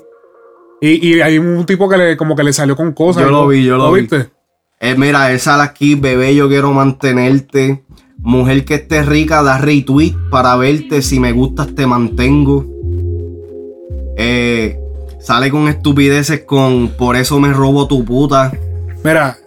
Y, 0.82 1.08
y 1.08 1.20
hay 1.22 1.38
un 1.38 1.64
tipo 1.64 1.88
que 1.88 1.96
le, 1.96 2.16
como 2.18 2.36
que 2.36 2.42
le 2.44 2.52
salió 2.52 2.76
con 2.76 2.92
cosas. 2.92 3.22
Yo 3.22 3.30
lo 3.30 3.46
vi, 3.48 3.64
yo 3.64 3.78
lo 3.78 3.90
vi. 3.90 4.02
viste? 4.02 4.28
Eh, 4.80 4.94
mira, 4.98 5.32
él 5.32 5.40
sale 5.40 5.62
aquí, 5.62 5.94
bebé, 5.94 6.34
yo 6.34 6.46
quiero 6.48 6.70
mantenerte. 6.72 7.84
Mujer 8.18 8.66
que 8.66 8.74
esté 8.74 9.02
rica, 9.02 9.42
da 9.42 9.56
retweet 9.56 10.14
para 10.30 10.54
verte. 10.56 11.00
Si 11.00 11.18
me 11.18 11.32
gustas, 11.32 11.74
te 11.74 11.86
mantengo. 11.86 12.66
Eh, 14.18 14.78
sale 15.20 15.50
con 15.50 15.68
estupideces 15.68 16.40
con 16.40 16.88
por 16.98 17.16
eso 17.16 17.40
me 17.40 17.50
robo 17.50 17.88
tu 17.88 18.04
puta. 18.04 18.52
Mira, 19.02 19.38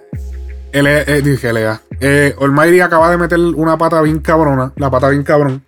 él 0.72 0.88
es- 0.88 1.08
eh, 1.08 1.22
dije, 1.22 1.54
lea. 1.54 1.82
Eh, 2.02 2.36
Almighty 2.42 2.80
acaba 2.80 3.10
de 3.12 3.18
meter 3.18 3.40
una 3.40 3.78
pata 3.78 4.02
bien 4.02 4.20
cabrona, 4.20 4.74
la 4.76 4.90
pata 4.90 5.10
bien 5.10 5.24
cabrón. 5.24 5.64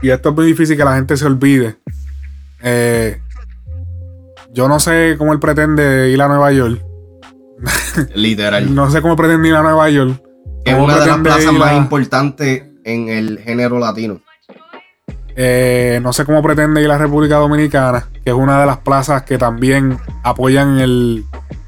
Y 0.00 0.10
esto 0.10 0.28
es 0.30 0.34
muy 0.36 0.46
difícil 0.46 0.76
que 0.76 0.84
la 0.84 0.94
gente 0.94 1.16
se 1.16 1.26
olvide. 1.26 1.76
Eh, 2.62 3.20
yo 4.52 4.68
no 4.68 4.78
sé 4.78 5.16
cómo 5.18 5.32
él 5.32 5.40
pretende 5.40 6.08
ir 6.10 6.22
a 6.22 6.28
Nueva 6.28 6.52
York. 6.52 6.80
Literal. 8.14 8.72
No 8.74 8.90
sé 8.90 9.02
cómo 9.02 9.16
pretende 9.16 9.48
ir 9.48 9.54
a 9.56 9.62
Nueva 9.62 9.90
York. 9.90 10.22
Es 10.64 10.74
una 10.74 11.00
de 11.00 11.06
las 11.06 11.18
plazas 11.18 11.52
más 11.52 11.72
a- 11.72 11.76
importantes 11.76 12.62
en 12.84 13.08
el 13.08 13.38
género 13.40 13.78
latino. 13.78 14.20
Eh, 15.40 16.00
no 16.02 16.12
sé 16.12 16.24
cómo 16.24 16.42
pretende 16.42 16.80
ir 16.80 16.86
a 16.86 16.90
la 16.90 16.98
República 16.98 17.36
Dominicana, 17.36 18.06
que 18.24 18.30
es 18.30 18.36
una 18.36 18.58
de 18.60 18.66
las 18.66 18.78
plazas 18.78 19.22
que 19.22 19.38
también 19.38 19.98
apoyan 20.24 20.78
el, 20.78 21.24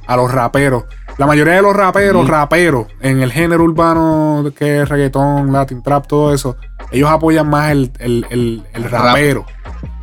a 0.06 0.16
los 0.16 0.30
raperos. 0.32 0.84
La 1.18 1.26
mayoría 1.26 1.54
de 1.54 1.62
los 1.62 1.76
raperos, 1.76 2.26
raperos, 2.28 2.86
en 3.00 3.20
el 3.20 3.30
género 3.30 3.64
urbano 3.64 4.50
que 4.56 4.80
es 4.82 4.88
reggaetón, 4.88 5.52
latin 5.52 5.82
trap, 5.82 6.06
todo 6.06 6.32
eso, 6.32 6.56
ellos 6.90 7.10
apoyan 7.10 7.48
más 7.48 7.70
el, 7.72 7.92
el- 7.98 8.26
el- 8.30 8.62
el 8.72 8.84
El 8.84 8.90
rap. 8.90 9.04
rapero, 9.04 9.44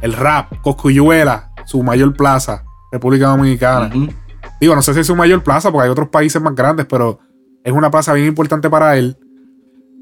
el 0.02 0.14
rap, 0.14 0.54
Coscuyuela, 0.62 1.52
su 1.66 1.82
mayor 1.82 2.14
plaza, 2.16 2.64
República 2.92 3.28
Dominicana. 3.28 3.90
Digo, 4.62 4.76
no 4.76 4.82
sé 4.84 4.94
si 4.94 5.00
es 5.00 5.08
su 5.08 5.16
mayor 5.16 5.44
plaza, 5.44 5.72
porque 5.72 5.86
hay 5.86 5.92
otros 5.92 6.10
países 6.10 6.40
más 6.42 6.54
grandes, 6.56 6.86
pero 6.88 7.20
es 7.64 7.74
una 7.74 7.90
plaza 7.90 8.14
bien 8.14 8.28
importante 8.28 8.70
para 8.70 8.96
él. 8.98 9.18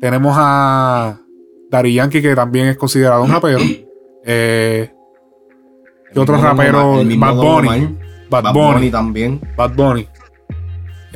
Tenemos 0.01 0.35
a 0.37 1.17
Dari 1.71 1.93
Yankee, 1.93 2.21
que 2.21 2.35
también 2.35 2.67
es 2.67 2.77
considerado 2.77 3.23
un 3.23 3.31
rapero. 3.31 3.59
Eh, 4.27 4.91
¿Qué 6.11 6.19
otro 6.19 6.37
rapero? 6.41 6.93
Bad 6.95 7.35
Bunny. 7.35 7.97
Bad, 8.27 8.43
Bad 8.43 8.53
Bunny. 8.53 8.73
Bunny 8.73 8.89
también. 8.89 9.41
Bad 9.55 9.75
Bunny. 9.75 10.07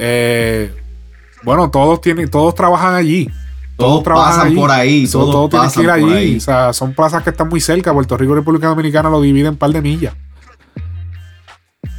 Eh, 0.01 0.73
bueno, 1.43 1.69
todos 1.69 1.99
tienen, 1.99 2.29
todos 2.29 2.55
trabajan 2.55 2.95
allí. 2.95 3.29
Todos 3.75 4.03
trabajan 4.03 4.31
pasan 4.31 4.47
allí. 4.47 4.55
por 4.55 4.71
ahí, 4.71 5.07
todos 5.07 5.31
todos 5.31 5.49
tienen 5.49 5.69
que 5.71 5.81
ir 5.81 5.89
allí. 5.89 6.37
O 6.37 6.39
sea, 6.39 6.73
son 6.73 6.93
plazas 6.93 7.23
que 7.23 7.29
están 7.29 7.49
muy 7.49 7.61
cerca. 7.61 7.93
Puerto 7.93 8.17
Rico 8.17 8.33
y 8.33 8.35
República 8.35 8.67
Dominicana 8.67 9.09
lo 9.09 9.21
dividen 9.21 9.47
en 9.47 9.57
par 9.57 9.71
de 9.71 9.81
millas. 9.81 10.15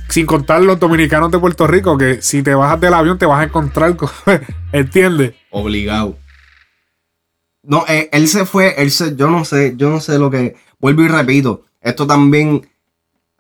Sin 0.09 0.27
contar 0.27 0.63
los 0.63 0.81
dominicanos 0.81 1.31
de 1.31 1.39
Puerto 1.39 1.67
Rico, 1.67 1.97
que 1.97 2.21
si 2.21 2.43
te 2.43 2.55
bajas 2.55 2.81
del 2.81 2.95
avión 2.95 3.17
te 3.17 3.27
vas 3.27 3.41
a 3.41 3.45
encontrar 3.45 3.97
con. 3.97 4.09
¿Entiendes? 4.73 5.35
Obligado. 5.51 6.19
No, 7.63 7.85
eh, 7.87 8.09
él 8.13 8.27
se 8.29 8.47
fue, 8.47 8.75
él 8.79 8.91
se, 8.91 9.15
yo 9.15 9.31
no 9.31 9.45
sé, 9.45 9.75
yo 9.77 9.91
no 9.91 10.01
sé 10.01 10.19
lo 10.19 10.31
que. 10.31 10.57
Vuelvo 10.81 11.03
y 11.03 11.09
repito, 11.09 11.65
esto 11.81 12.07
también 12.07 12.67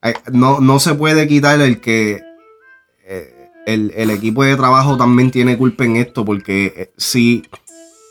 eh, 0.02 0.14
no, 0.32 0.60
no 0.60 0.78
se 0.78 0.94
puede 0.94 1.26
quitar 1.26 1.60
el 1.60 1.80
que 1.80 2.22
eh, 3.04 3.39
el, 3.74 3.92
el 3.96 4.10
equipo 4.10 4.44
de 4.44 4.56
trabajo 4.56 4.96
también 4.96 5.30
tiene 5.30 5.56
culpa 5.58 5.84
en 5.84 5.96
esto, 5.96 6.24
porque 6.24 6.72
eh, 6.76 6.92
si 6.96 7.42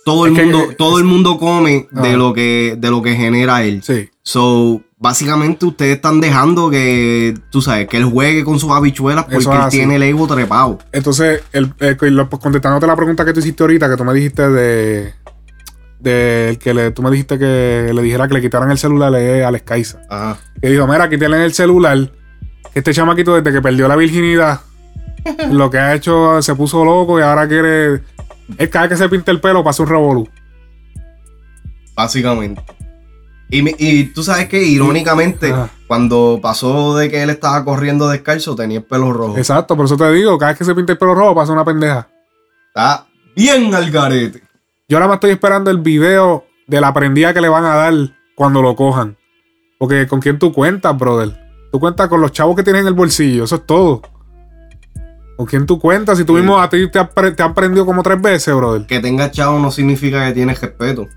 todo 0.06 0.26
el 0.26 0.34
Es 0.34 0.40
que- 0.40 0.46
mundo, 0.46 0.74
todo 0.78 0.98
el 0.98 1.04
mundo 1.06 1.38
come 1.38 1.88
Ah. 1.96 2.02
de 2.02 2.18
lo 2.18 2.34
que, 2.34 2.76
de 2.78 2.90
lo 2.90 3.02
que 3.02 3.16
genera 3.16 3.64
él. 3.64 3.82
Sí. 3.84 4.10
So, 4.24 4.82
básicamente 4.98 5.66
ustedes 5.66 5.96
están 5.98 6.20
dejando 6.22 6.70
que, 6.70 7.34
tú 7.52 7.62
sabes, 7.62 7.88
que 7.88 7.98
él 7.98 8.06
juegue 8.06 8.44
con 8.44 8.60
sus 8.60 8.72
habichuelas 8.72 9.26
porque 9.26 9.50
él 9.56 9.70
tiene 9.70 9.96
el 9.96 10.04
ego 10.04 10.28
trepado. 10.28 10.80
Entonces, 10.92 11.42
el, 11.54 11.74
el- 11.80 12.16
lo- 12.16 12.30
pues, 12.30 12.42
contestándote 12.42 12.88
la 12.88 12.96
pregunta 12.96 13.24
que 13.26 13.34
tú 13.34 13.40
hiciste 13.40 13.64
ahorita, 13.64 13.90
que 13.90 13.98
tú 13.98 14.04
me 14.04 14.14
dijiste 14.14 14.50
de. 14.50 15.14
de 16.00 16.58
que 16.62 16.74
le, 16.74 16.92
tú 16.92 17.02
me 17.02 17.12
dijiste 17.12 17.38
que 17.38 17.92
le 17.94 18.02
dijera 18.02 18.28
que 18.28 18.34
le 18.36 18.42
quitaran 18.42 18.72
el 18.72 18.78
celular 18.78 19.14
a 19.14 19.48
Alex 19.48 19.64
Caiza. 19.66 20.02
Ajá. 20.10 20.38
Que 20.62 20.70
dijo, 20.70 20.88
mira, 20.88 21.10
quítale 21.10 21.44
el 21.44 21.54
celular. 21.54 22.12
Este 22.74 22.94
chamaquito 22.94 23.36
desde 23.36 23.52
que 23.52 23.62
perdió 23.62 23.88
la 23.88 23.96
virginidad, 23.96 24.62
lo 25.52 25.70
que 25.70 25.78
ha 25.78 25.96
hecho, 25.96 26.42
se 26.42 26.56
puso 26.56 26.84
loco 26.84 27.20
y 27.20 27.22
ahora 27.22 27.48
quiere. 27.48 28.02
Es 28.58 28.70
cada 28.70 28.88
vez 28.88 28.98
que 28.98 29.04
se 29.04 29.10
pinta 29.10 29.32
el 29.32 29.40
pelo 29.40 29.64
pasa 29.64 29.84
un 29.84 29.90
revolú. 29.90 30.28
Básicamente. 31.96 32.62
Y, 33.50 33.64
y 33.84 34.06
tú 34.06 34.24
sabes 34.24 34.48
que, 34.48 34.64
irónicamente, 34.64 35.52
Ajá. 35.52 35.70
cuando 35.88 36.40
pasó 36.42 36.96
de 36.96 37.10
que 37.10 37.24
él 37.24 37.32
estaba 37.32 37.66
corriendo 37.66 38.08
descalzo, 38.08 38.56
tenía 38.56 38.80
el 38.80 38.84
pelo 38.84 39.12
rojo. 39.12 39.38
Exacto, 39.38 39.76
por 39.76 39.86
eso 39.86 39.98
te 39.98 40.12
digo, 40.12 40.38
cada 40.38 40.52
vez 40.52 40.60
que 40.60 40.66
se 40.66 40.76
pinta 40.76 40.92
el 40.92 40.98
pelo 41.00 41.16
rojo 41.16 41.36
pasa 41.36 41.52
una 41.54 41.66
pendeja. 41.66 42.08
Está 42.68 43.08
bien 43.36 43.74
al 43.74 43.90
garete. 43.90 44.44
Yo 44.88 44.98
ahora 44.98 45.08
más 45.08 45.16
estoy 45.16 45.32
esperando 45.32 45.72
el 45.72 45.80
video 45.80 46.46
de 46.68 46.80
la 46.80 46.94
prendida 46.94 47.34
que 47.34 47.42
le 47.42 47.50
van 47.50 47.66
a 47.66 47.76
dar 47.76 47.94
cuando 48.36 48.62
lo 48.62 48.76
cojan. 48.76 49.18
Porque 49.80 50.08
con 50.08 50.20
quién 50.20 50.38
tú 50.38 50.54
cuentas, 50.54 50.96
brother. 50.98 51.38
Tú 51.72 51.80
cuentas 51.80 52.08
con 52.08 52.22
los 52.22 52.32
chavos 52.32 52.56
que 52.56 52.64
tienes 52.64 52.82
en 52.82 52.88
el 52.88 52.94
bolsillo, 52.94 53.44
eso 53.46 53.56
es 53.56 53.66
todo. 53.66 54.02
¿Con 55.40 55.46
quién 55.46 55.66
tú 55.66 55.80
cuentas? 55.80 56.18
Si 56.18 56.26
tú 56.26 56.34
mismo 56.34 56.60
a 56.60 56.70
ti 56.70 56.92
te, 56.92 57.00
has 57.00 57.08
te 57.34 57.42
han 57.42 57.54
prendido 57.54 57.86
como 57.86 58.04
tres 58.04 58.22
veces, 58.22 58.54
brother. 58.54 58.86
Que 58.86 59.00
tenga 59.00 59.32
chavo 59.32 59.58
no 59.58 59.72
significa 59.72 60.28
que 60.28 60.34
tienes 60.34 60.60
respeto. 60.60 61.08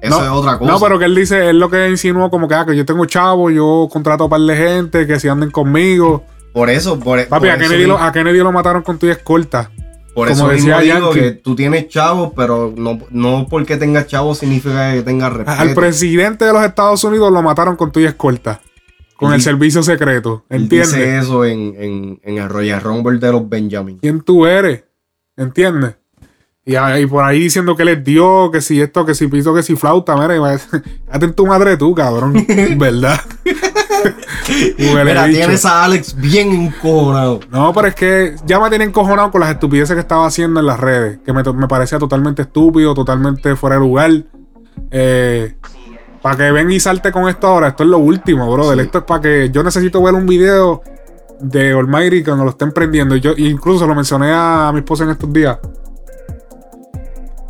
Eso 0.00 0.18
no, 0.18 0.24
es 0.24 0.30
otra 0.30 0.56
cosa. 0.56 0.72
No, 0.72 0.80
pero 0.80 0.98
que 0.98 1.04
él 1.04 1.14
dice, 1.14 1.50
él 1.50 1.58
lo 1.58 1.68
que 1.68 1.90
insinuó 1.90 2.30
como 2.30 2.48
que, 2.48 2.54
ah, 2.54 2.64
que 2.64 2.74
yo 2.74 2.86
tengo 2.86 3.04
chavo, 3.04 3.50
yo 3.50 3.86
contrato 3.92 4.24
a 4.24 4.28
par 4.30 4.40
de 4.40 4.56
gente, 4.56 5.06
que 5.06 5.20
si 5.20 5.28
anden 5.28 5.50
conmigo. 5.50 6.24
Por 6.54 6.70
eso, 6.70 6.98
por, 6.98 7.18
Papi, 7.28 7.40
por 7.40 7.48
a, 7.50 7.54
eso 7.56 7.64
Kennedy 7.64 7.86
lo, 7.86 7.96
mismo- 7.96 8.06
a 8.08 8.12
Kennedy 8.12 8.38
lo 8.38 8.50
mataron 8.50 8.80
con 8.80 8.96
tu 8.96 9.06
escolta. 9.08 9.70
Por 10.14 10.28
como 10.28 10.32
eso 10.32 10.46
mismo 10.54 10.78
decía 10.78 10.94
digo 10.94 11.10
que 11.10 11.32
tú 11.32 11.54
tienes 11.54 11.88
chavos, 11.88 12.32
pero 12.34 12.72
no, 12.74 12.98
no 13.10 13.46
porque 13.50 13.76
tengas 13.76 14.06
chavos 14.06 14.38
significa 14.38 14.94
que 14.94 15.02
tengas 15.02 15.34
respeto. 15.34 15.60
Al 15.60 15.74
presidente 15.74 16.46
de 16.46 16.54
los 16.54 16.64
Estados 16.64 17.04
Unidos 17.04 17.30
lo 17.30 17.42
mataron 17.42 17.76
con 17.76 17.92
tu 17.92 18.00
escolta. 18.00 18.62
Con 19.20 19.30
Y- 19.30 19.34
el 19.34 19.42
servicio 19.42 19.82
secreto. 19.84 20.44
¿Entiendes? 20.48 20.92
dice 20.92 21.18
eso 21.18 21.44
en, 21.44 21.74
en, 21.78 22.20
en 22.24 22.38
el 22.38 22.48
Royal 22.48 22.80
Rumble 22.80 23.18
de 23.18 23.30
los 23.30 23.48
Benjamin. 23.48 23.98
quién 23.98 24.20
tú 24.22 24.46
eres. 24.46 24.82
¿Entiendes? 25.36 25.94
Y, 26.64 26.74
ahí- 26.76 27.06
por 27.06 27.22
ahí 27.24 27.40
diciendo 27.40 27.76
que 27.76 27.84
les 27.84 28.02
dio, 28.02 28.50
que 28.50 28.60
si 28.60 28.80
esto, 28.80 29.04
que 29.06 29.14
si 29.14 29.26
piso, 29.28 29.54
que 29.54 29.62
si 29.62 29.76
flauta. 29.76 30.16
Mira, 30.16 30.36
y 30.36 30.40
hazte 30.42 30.80
en 31.26 31.34
tu 31.34 31.46
madre 31.46 31.76
tú, 31.76 31.94
cabrón. 31.94 32.32
¿Verdad? 32.78 33.20
Mira, 34.78 35.26
tienes 35.28 35.64
a 35.64 35.84
Alex 35.84 36.16
bien 36.16 36.50
encojonado. 36.52 37.40
No, 37.50 37.72
pero 37.72 37.88
es 37.88 37.94
que 37.94 38.36
ya 38.46 38.58
me 38.58 38.68
tienen 38.68 38.88
encojonado 38.88 39.30
con 39.30 39.40
las 39.40 39.50
estupideces 39.50 39.94
que 39.94 40.00
estaba 40.00 40.26
haciendo 40.26 40.60
en 40.60 40.66
las 40.66 40.80
redes. 40.80 41.18
Que 41.24 41.32
me, 41.32 41.42
me 41.42 41.68
parecía 41.68 41.98
totalmente 41.98 42.42
estúpido, 42.42 42.94
totalmente 42.94 43.54
fuera 43.56 43.76
de 43.76 43.80
lugar. 43.80 44.10
Eh, 44.90 45.54
para 46.22 46.36
que 46.36 46.50
ven 46.52 46.70
y 46.70 46.80
salte 46.80 47.12
con 47.12 47.28
esto 47.28 47.46
ahora, 47.46 47.68
esto 47.68 47.82
es 47.82 47.88
lo 47.88 47.98
último, 47.98 48.52
brother. 48.52 48.80
Esto 48.80 48.98
es 48.98 49.04
para 49.04 49.20
que 49.20 49.50
yo 49.50 49.62
necesito 49.62 50.02
ver 50.02 50.14
un 50.14 50.26
video 50.26 50.82
de 51.40 51.72
Almighty 51.72 52.22
cuando 52.22 52.44
lo 52.44 52.50
estén 52.50 52.72
prendiendo. 52.72 53.16
Yo 53.16 53.32
incluso 53.36 53.86
lo 53.86 53.94
mencioné 53.94 54.30
a 54.32 54.70
mi 54.72 54.80
esposa 54.80 55.04
en 55.04 55.10
estos 55.10 55.32
días. 55.32 55.58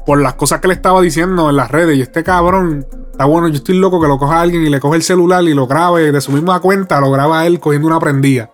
Por 0.07 0.21
las 0.21 0.35
cosas 0.35 0.61
que 0.61 0.69
le 0.69 0.75
estaba 0.75 1.01
diciendo 1.01 1.51
en 1.51 1.57
las 1.57 1.71
redes. 1.71 1.97
Y 1.97 2.03
este 2.03 2.23
cabrón, 2.23 2.87
está 3.11 3.25
bueno, 3.25 3.49
yo 3.49 3.57
estoy 3.57 3.77
loco 3.77 4.01
que 4.01 4.07
lo 4.07 4.19
coja 4.19 4.41
alguien 4.41 4.63
y 4.63 4.71
le 4.71 4.81
coge 4.81 4.97
el 4.97 5.03
celular 5.03 5.43
y 5.43 5.55
lo 5.55 5.67
grabe 5.67 6.13
de 6.13 6.21
su 6.21 6.31
misma 6.31 6.61
cuenta, 6.61 7.01
lo 7.01 7.11
graba 7.11 7.47
él 7.47 7.59
cogiendo 7.59 7.89
una 7.89 7.99
prendida. 7.99 8.51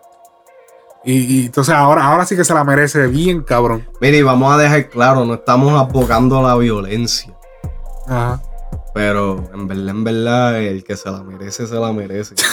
Y, 1.05 1.43
y 1.43 1.47
entonces 1.47 1.75
ahora, 1.75 2.05
ahora 2.05 2.25
sí 2.25 2.35
que 2.35 2.45
se 2.45 2.53
la 2.53 2.65
merece 2.65 3.07
bien, 3.07 3.43
cabrón. 3.43 3.89
Mire, 4.01 4.19
y 4.19 4.23
vamos 4.23 4.53
a 4.53 4.59
dejar 4.59 4.89
claro, 4.89 5.25
no 5.25 5.35
estamos 5.35 5.73
abogando 5.79 6.39
a 6.39 6.43
la 6.43 6.57
violencia. 6.57 7.33
Ajá. 8.09 8.41
Pero 8.97 9.51
en 9.53 9.69
verdad, 9.69 9.89
en 9.91 10.05
verdad, 10.05 10.63
el 10.63 10.83
que 10.83 10.97
se 10.97 11.11
la 11.11 11.23
merece, 11.23 11.67
se 11.67 11.75
la 11.75 11.93
merece. 11.93 12.35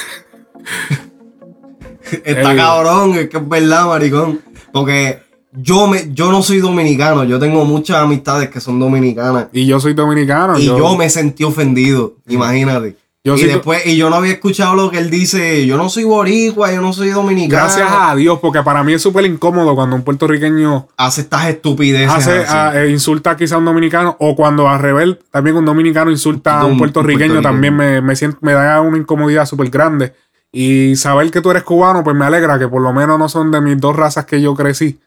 Está 2.25 2.51
Ey. 2.51 2.57
cabrón, 2.57 3.13
es 3.13 3.29
que 3.29 3.37
es 3.37 3.47
verdad, 3.47 3.85
maricón. 3.85 4.41
Porque 4.73 5.21
yo 5.53 5.87
me, 5.87 6.13
yo 6.13 6.33
no 6.33 6.43
soy 6.43 6.57
dominicano, 6.57 7.23
yo 7.23 7.39
tengo 7.39 7.63
muchas 7.63 7.95
amistades 7.95 8.49
que 8.49 8.59
son 8.59 8.77
dominicanas. 8.77 9.47
Y 9.53 9.65
yo 9.65 9.79
soy 9.79 9.93
dominicano. 9.93 10.59
Y 10.59 10.65
yo, 10.65 10.97
me 10.97 11.09
sentí 11.09 11.45
ofendido, 11.45 12.17
imagínate. 12.27 12.97
Yo 13.25 13.35
y 13.35 13.39
soy- 13.39 13.47
después, 13.47 13.85
y 13.85 13.95
yo 13.95 14.09
no 14.09 14.17
había 14.17 14.33
escuchado 14.33 14.75
lo 14.75 14.91
que 14.91 14.97
él 14.97 15.09
dice, 15.09 15.65
yo 15.65 15.77
no 15.77 15.87
soy 15.87 16.03
boricua, 16.03 16.73
yo 16.73 16.81
no 16.81 16.91
soy 16.91 17.09
dominicano. 17.11 17.63
Gracias 17.63 17.87
a 17.89 18.13
Dios, 18.15 18.39
porque 18.41 18.61
para 18.63 18.83
mí 18.83 18.91
es 18.91 19.01
súper 19.01 19.23
incómodo 19.25 19.75
cuando 19.75 19.95
un 19.95 20.01
puertorriqueño 20.03 20.89
hace 20.97 21.21
estas 21.21 21.47
estupideces. 21.47 22.09
hace, 22.13 22.43
ah, 22.49 22.73
eh, 22.75 22.89
insulta 22.89 23.37
quizá 23.37 23.55
a 23.55 23.59
un 23.59 23.65
dominicano 23.65 24.17
o 24.19 24.35
cuando 24.35 24.67
a 24.67 24.77
Rebel 24.77 25.19
también 25.31 25.55
un 25.55 25.63
dominicano 25.63 26.11
insulta 26.11 26.59
a 26.59 26.65
un 26.65 26.73
Un 26.73 26.77
puertorriqueño, 26.79 27.35
puertorriqueño. 27.35 27.41
también 27.41 27.75
me, 27.77 28.01
me, 28.01 28.15
siento, 28.17 28.39
me 28.41 28.51
da 28.51 28.81
una 28.81 28.97
incomodidad 28.97 29.45
súper 29.45 29.69
grande. 29.69 30.13
Y 30.51 30.97
saber 30.97 31.31
que 31.31 31.39
tú 31.39 31.49
eres 31.49 31.63
cubano, 31.63 32.03
pues 32.03 32.15
me 32.17 32.25
alegra 32.25 32.59
que 32.59 32.67
por 32.67 32.81
lo 32.81 32.91
menos 32.91 33.17
no 33.17 33.29
son 33.29 33.51
de 33.51 33.61
mis 33.61 33.79
dos 33.79 33.95
razas 33.95 34.25
que 34.25 34.41
yo 34.41 34.53
crecí. 34.53 34.99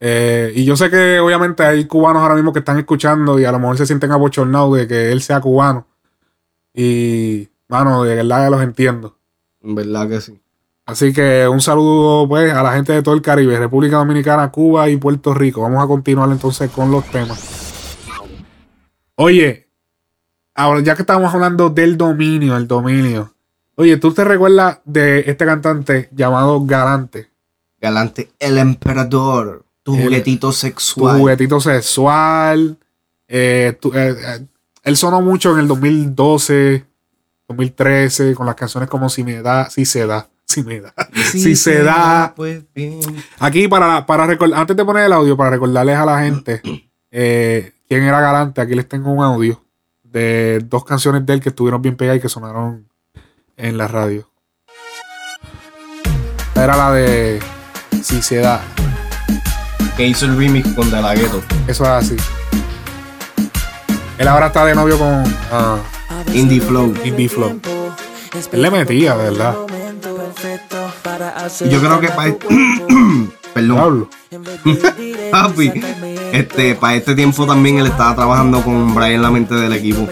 Eh, 0.00 0.50
y 0.56 0.64
yo 0.64 0.76
sé 0.76 0.88
que 0.90 1.20
obviamente 1.20 1.62
hay 1.62 1.84
cubanos 1.84 2.22
ahora 2.22 2.34
mismo 2.34 2.52
que 2.54 2.58
están 2.60 2.78
escuchando 2.78 3.38
y 3.38 3.44
a 3.44 3.52
lo 3.52 3.58
mejor 3.58 3.76
se 3.76 3.86
sienten 3.86 4.12
abochornados 4.12 4.76
de 4.78 4.88
que 4.88 5.12
él 5.12 5.20
sea 5.22 5.40
cubano. 5.40 5.86
Y, 6.74 7.48
mano, 7.68 8.02
de 8.04 8.16
verdad 8.16 8.44
que 8.44 8.50
los 8.50 8.62
entiendo. 8.62 9.16
En 9.62 9.74
verdad 9.74 10.08
que 10.08 10.20
sí. 10.20 10.38
Así 10.86 11.12
que 11.14 11.48
un 11.48 11.60
saludo 11.62 12.28
pues 12.28 12.52
a 12.52 12.62
la 12.62 12.74
gente 12.74 12.92
de 12.92 13.02
todo 13.02 13.14
el 13.14 13.22
Caribe, 13.22 13.58
República 13.58 13.96
Dominicana, 13.96 14.50
Cuba 14.50 14.90
y 14.90 14.96
Puerto 14.98 15.32
Rico. 15.32 15.62
Vamos 15.62 15.82
a 15.82 15.86
continuar 15.86 16.30
entonces 16.30 16.70
con 16.70 16.90
los 16.90 17.06
temas. 17.10 17.96
Oye, 19.16 19.68
ahora 20.54 20.80
ya 20.80 20.94
que 20.94 21.02
estamos 21.02 21.32
hablando 21.32 21.70
del 21.70 21.96
dominio, 21.96 22.56
el 22.56 22.66
dominio. 22.66 23.32
Oye, 23.76 23.96
¿tú 23.96 24.12
te 24.12 24.24
recuerdas 24.24 24.80
de 24.84 25.20
este 25.26 25.46
cantante 25.46 26.08
llamado 26.12 26.64
Galante? 26.64 27.30
Galante, 27.80 28.30
el 28.38 28.58
emperador, 28.58 29.64
tu 29.82 29.94
El- 29.94 30.02
juguetito 30.04 30.48
Tu 30.48 30.52
sexual. 30.52 31.18
juguetito 31.18 31.60
sexual. 31.60 32.78
eh, 33.26 33.76
tu- 33.80 33.92
eh, 33.94 34.14
eh, 34.18 34.46
él 34.84 34.96
sonó 34.98 35.22
mucho 35.22 35.52
en 35.54 35.60
el 35.60 35.68
2012, 35.68 36.84
2013, 37.48 38.34
con 38.34 38.46
las 38.46 38.54
canciones 38.54 38.88
como 38.88 39.08
Si 39.08 39.24
me 39.24 39.40
da, 39.40 39.68
si 39.70 39.86
se 39.86 40.06
da, 40.06 40.28
si 40.44 40.62
me 40.62 40.80
da, 40.80 40.94
si, 41.32 41.56
se 41.56 41.82
da. 41.82 42.34
Pues 42.36 42.62
bien. 42.74 43.00
Aquí 43.38 43.66
para, 43.66 44.04
para 44.04 44.26
recordar, 44.26 44.60
antes 44.60 44.76
de 44.76 44.84
poner 44.84 45.06
el 45.06 45.12
audio, 45.14 45.36
para 45.36 45.50
recordarles 45.50 45.96
a 45.96 46.04
la 46.04 46.20
gente 46.20 46.60
eh, 47.10 47.72
quién 47.88 48.02
era 48.02 48.20
Galante, 48.20 48.60
aquí 48.60 48.74
les 48.74 48.86
tengo 48.86 49.10
un 49.10 49.24
audio 49.24 49.64
de 50.02 50.60
dos 50.64 50.84
canciones 50.84 51.24
de 51.26 51.32
él 51.32 51.40
que 51.40 51.48
estuvieron 51.48 51.82
bien 51.82 51.96
pegadas 51.96 52.18
y 52.18 52.20
que 52.20 52.28
sonaron 52.28 52.86
en 53.56 53.78
la 53.78 53.88
radio. 53.88 54.28
Era 56.54 56.76
la 56.76 56.92
de 56.92 57.40
Si 58.02 58.22
se 58.22 58.36
da. 58.36 58.62
Que 59.96 60.06
hizo 60.06 60.26
el 60.26 60.36
remix 60.36 60.68
con 60.74 60.90
De 60.90 61.00
La 61.00 61.14
Ghetto. 61.14 61.42
Eso 61.66 61.84
es 61.84 61.90
así. 61.90 62.16
Él 64.24 64.28
ahora 64.28 64.46
está 64.46 64.64
de 64.64 64.74
novio 64.74 64.98
con 64.98 65.22
ah, 65.52 65.76
Indie 66.32 66.58
Flow. 66.58 66.94
Indie 67.04 67.28
Flow. 67.28 67.60
Él 68.52 68.62
le 68.62 68.70
metía, 68.70 69.14
de 69.18 69.24
verdad. 69.24 69.54
Y 71.60 71.68
Yo 71.68 71.78
creo 71.78 72.00
que 72.00 72.08
para 72.08 72.34
Perdón. 73.54 74.08
Papi, 75.30 75.72
este, 76.32 76.74
para 76.74 76.94
este 76.94 77.14
tiempo 77.14 77.46
también 77.46 77.80
él 77.80 77.86
estaba 77.86 78.16
trabajando 78.16 78.62
con 78.62 78.94
Brian 78.94 79.20
La 79.20 79.30
Mente 79.30 79.56
del 79.56 79.74
equipo. 79.74 80.08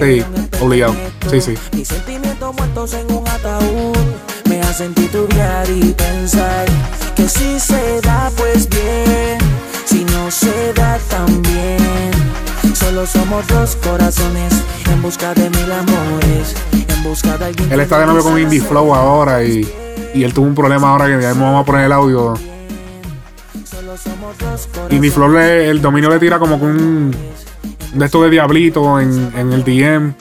Sí, 0.00 0.22
obligado. 0.60 0.94
Sí, 1.28 1.40
sí. 1.40 1.54
Mis 1.72 1.88
sentimientos 1.88 2.54
muertos 2.54 2.94
en 2.94 3.12
un 3.12 3.26
ataúd 3.26 3.96
me 4.48 4.60
hacen 4.60 4.94
titubear 4.94 5.68
y 5.68 5.92
pensar 5.94 6.66
que 7.16 7.28
si 7.28 7.58
se 7.58 8.00
da 8.02 8.30
pues 8.36 8.68
bien, 8.68 9.38
si 9.86 10.04
no 10.04 10.30
se 10.30 10.72
da 10.72 10.96
también. 11.10 12.39
Solo 12.80 13.06
somos 13.06 13.46
dos 13.48 13.76
corazones 13.76 14.52
en 14.90 15.02
busca 15.02 15.34
de 15.34 15.48
mil 15.50 15.70
amores, 15.70 16.54
en 16.72 17.02
busca 17.04 17.36
de 17.38 17.44
alguien. 17.46 17.72
Él 17.72 17.80
está 17.80 17.98
de 18.00 18.06
novio 18.06 18.22
con 18.22 18.38
Indie 18.40 18.60
Flow 18.60 18.94
ahora 18.94 19.44
y, 19.44 19.66
y 20.14 20.24
él 20.24 20.32
tuvo 20.32 20.46
un 20.46 20.54
problema 20.54 20.90
ahora 20.90 21.06
que 21.06 21.20
ya 21.22 21.32
vamos 21.34 21.62
a 21.62 21.64
poner 21.64 21.84
el 21.86 21.92
audio. 21.92 22.34
Indie 24.90 25.10
Flow, 25.10 25.30
le- 25.32 25.68
el 25.70 25.80
dominio 25.80 26.10
le 26.10 26.18
tira 26.18 26.38
como 26.38 26.58
con 26.58 26.70
un 26.70 27.16
de 27.94 28.04
estos 28.04 28.22
de 28.24 28.30
diablito 28.30 28.98
en, 29.00 29.32
en 29.36 29.52
el 29.52 29.62
DM. 29.64 30.14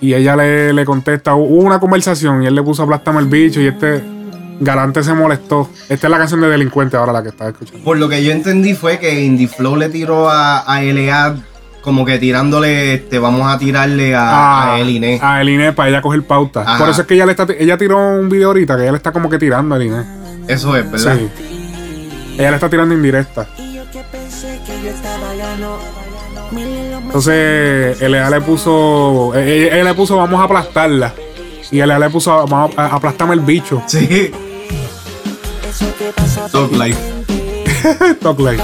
Y 0.00 0.14
ella 0.14 0.36
le, 0.36 0.72
le 0.72 0.84
contesta. 0.84 1.34
Hubo 1.34 1.64
una 1.64 1.80
conversación 1.80 2.42
y 2.42 2.46
él 2.46 2.54
le 2.54 2.62
puso 2.62 2.84
aplástame 2.84 3.18
el 3.20 3.26
bicho 3.26 3.60
y 3.60 3.66
este 3.66 4.02
galante 4.60 5.02
se 5.02 5.14
molestó. 5.14 5.70
Esta 5.88 6.06
es 6.06 6.10
la 6.10 6.18
canción 6.18 6.40
de 6.40 6.48
Delincuente 6.48 6.96
ahora 6.96 7.12
la 7.12 7.22
que 7.22 7.30
estaba 7.30 7.50
escuchando. 7.50 7.84
Por 7.84 7.98
lo 7.98 8.08
que 8.08 8.22
yo 8.22 8.32
entendí 8.32 8.74
fue 8.74 8.98
que 8.98 9.20
Indie 9.24 9.48
Flow 9.48 9.76
le 9.76 9.88
tiró 9.88 10.28
a, 10.28 10.58
a 10.60 10.82
LA 10.82 11.36
como 11.80 12.04
que 12.04 12.18
tirándole, 12.18 12.94
este, 12.94 13.18
vamos 13.18 13.46
a 13.46 13.58
tirarle 13.58 14.14
a, 14.14 14.74
a 14.74 14.80
Eline. 14.80 15.18
A 15.22 15.40
Eline 15.40 15.72
para 15.72 15.88
ella 15.88 16.02
coger 16.02 16.22
pauta. 16.26 16.62
Ajá. 16.62 16.78
Por 16.78 16.88
eso 16.90 17.00
es 17.02 17.06
que 17.06 17.14
ella 17.14 17.24
le 17.24 17.32
está, 17.32 17.46
ella 17.58 17.78
tiró 17.78 17.98
un 17.98 18.28
video 18.28 18.48
ahorita 18.48 18.76
que 18.76 18.82
ella 18.82 18.92
le 18.92 18.98
está 18.98 19.12
como 19.12 19.30
que 19.30 19.38
tirando 19.38 19.74
a 19.74 19.78
Eline. 19.78 20.04
Eso 20.48 20.76
es, 20.76 20.90
¿verdad? 20.90 21.16
Sí. 21.16 21.30
Ella 22.38 22.50
le 22.50 22.56
está 22.56 22.68
tirando 22.68 22.94
indirecta. 22.94 23.46
Entonces, 27.04 28.00
LA 28.02 28.30
le 28.30 28.40
puso. 28.42 29.32
Ella, 29.34 29.74
ella 29.74 29.84
le 29.84 29.94
puso, 29.94 30.16
vamos 30.16 30.40
a 30.40 30.44
aplastarla. 30.44 31.14
Y 31.70 31.78
LA 31.78 31.98
le 31.98 32.10
puso, 32.10 32.46
vamos 32.46 32.76
a 32.76 32.86
aplastarme 32.86 33.34
el 33.34 33.40
bicho. 33.40 33.82
Sí. 33.86 34.30
Talk 36.52 36.72
Life. 36.72 36.98
Talk 38.20 38.38
Life. 38.40 38.62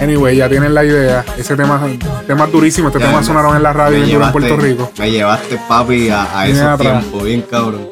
Anyway, 0.00 0.36
ya 0.36 0.48
tienen 0.48 0.74
la 0.74 0.84
idea. 0.84 1.24
Ese 1.38 1.56
tema, 1.56 1.80
tema 2.26 2.46
durísimo. 2.46 2.88
Este 2.88 3.00
Ya, 3.00 3.06
tema 3.06 3.18
me- 3.20 3.24
sonaron 3.26 3.56
en 3.56 3.62
la 3.62 3.72
radio 3.72 3.98
en 3.98 4.06
llevaste- 4.06 4.32
Puerto 4.32 4.56
Rico. 4.56 4.90
Me 4.98 5.10
llevaste, 5.10 5.58
papi, 5.68 6.10
a, 6.10 6.38
a 6.38 6.46
esos 6.46 6.78
tiempos, 6.78 7.24
bien 7.24 7.42
cabrón. 7.42 7.88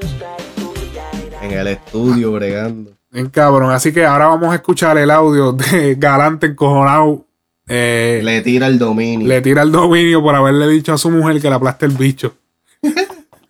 En 1.41 1.51
el 1.53 1.66
estudio, 1.69 2.32
bregando. 2.32 2.91
Bien 3.11 3.28
cabrón. 3.31 3.70
Así 3.73 3.93
que 3.93 4.05
ahora 4.05 4.27
vamos 4.27 4.53
a 4.53 4.57
escuchar 4.57 4.99
el 4.99 5.11
audio 5.11 5.53
de 5.53 5.95
Galante 5.99 6.47
encojonado. 6.47 7.27
Eh, 7.66 8.20
Le 8.23 8.43
tira 8.43 8.66
el 8.66 8.78
dominio. 8.78 9.27
le 9.27 9.41
tira 9.41 9.62
el 9.62 9.73
dominio 9.73 10.23
por 10.23 10.35
haberle 10.35 10.69
dicho 10.69 10.93
a 10.93 10.99
su 10.99 11.11
mujer 11.11 11.41
que 11.41 11.49
le 11.49 11.55
aplaste 11.55 11.86
el 11.86 11.93
bicho. 11.93 12.35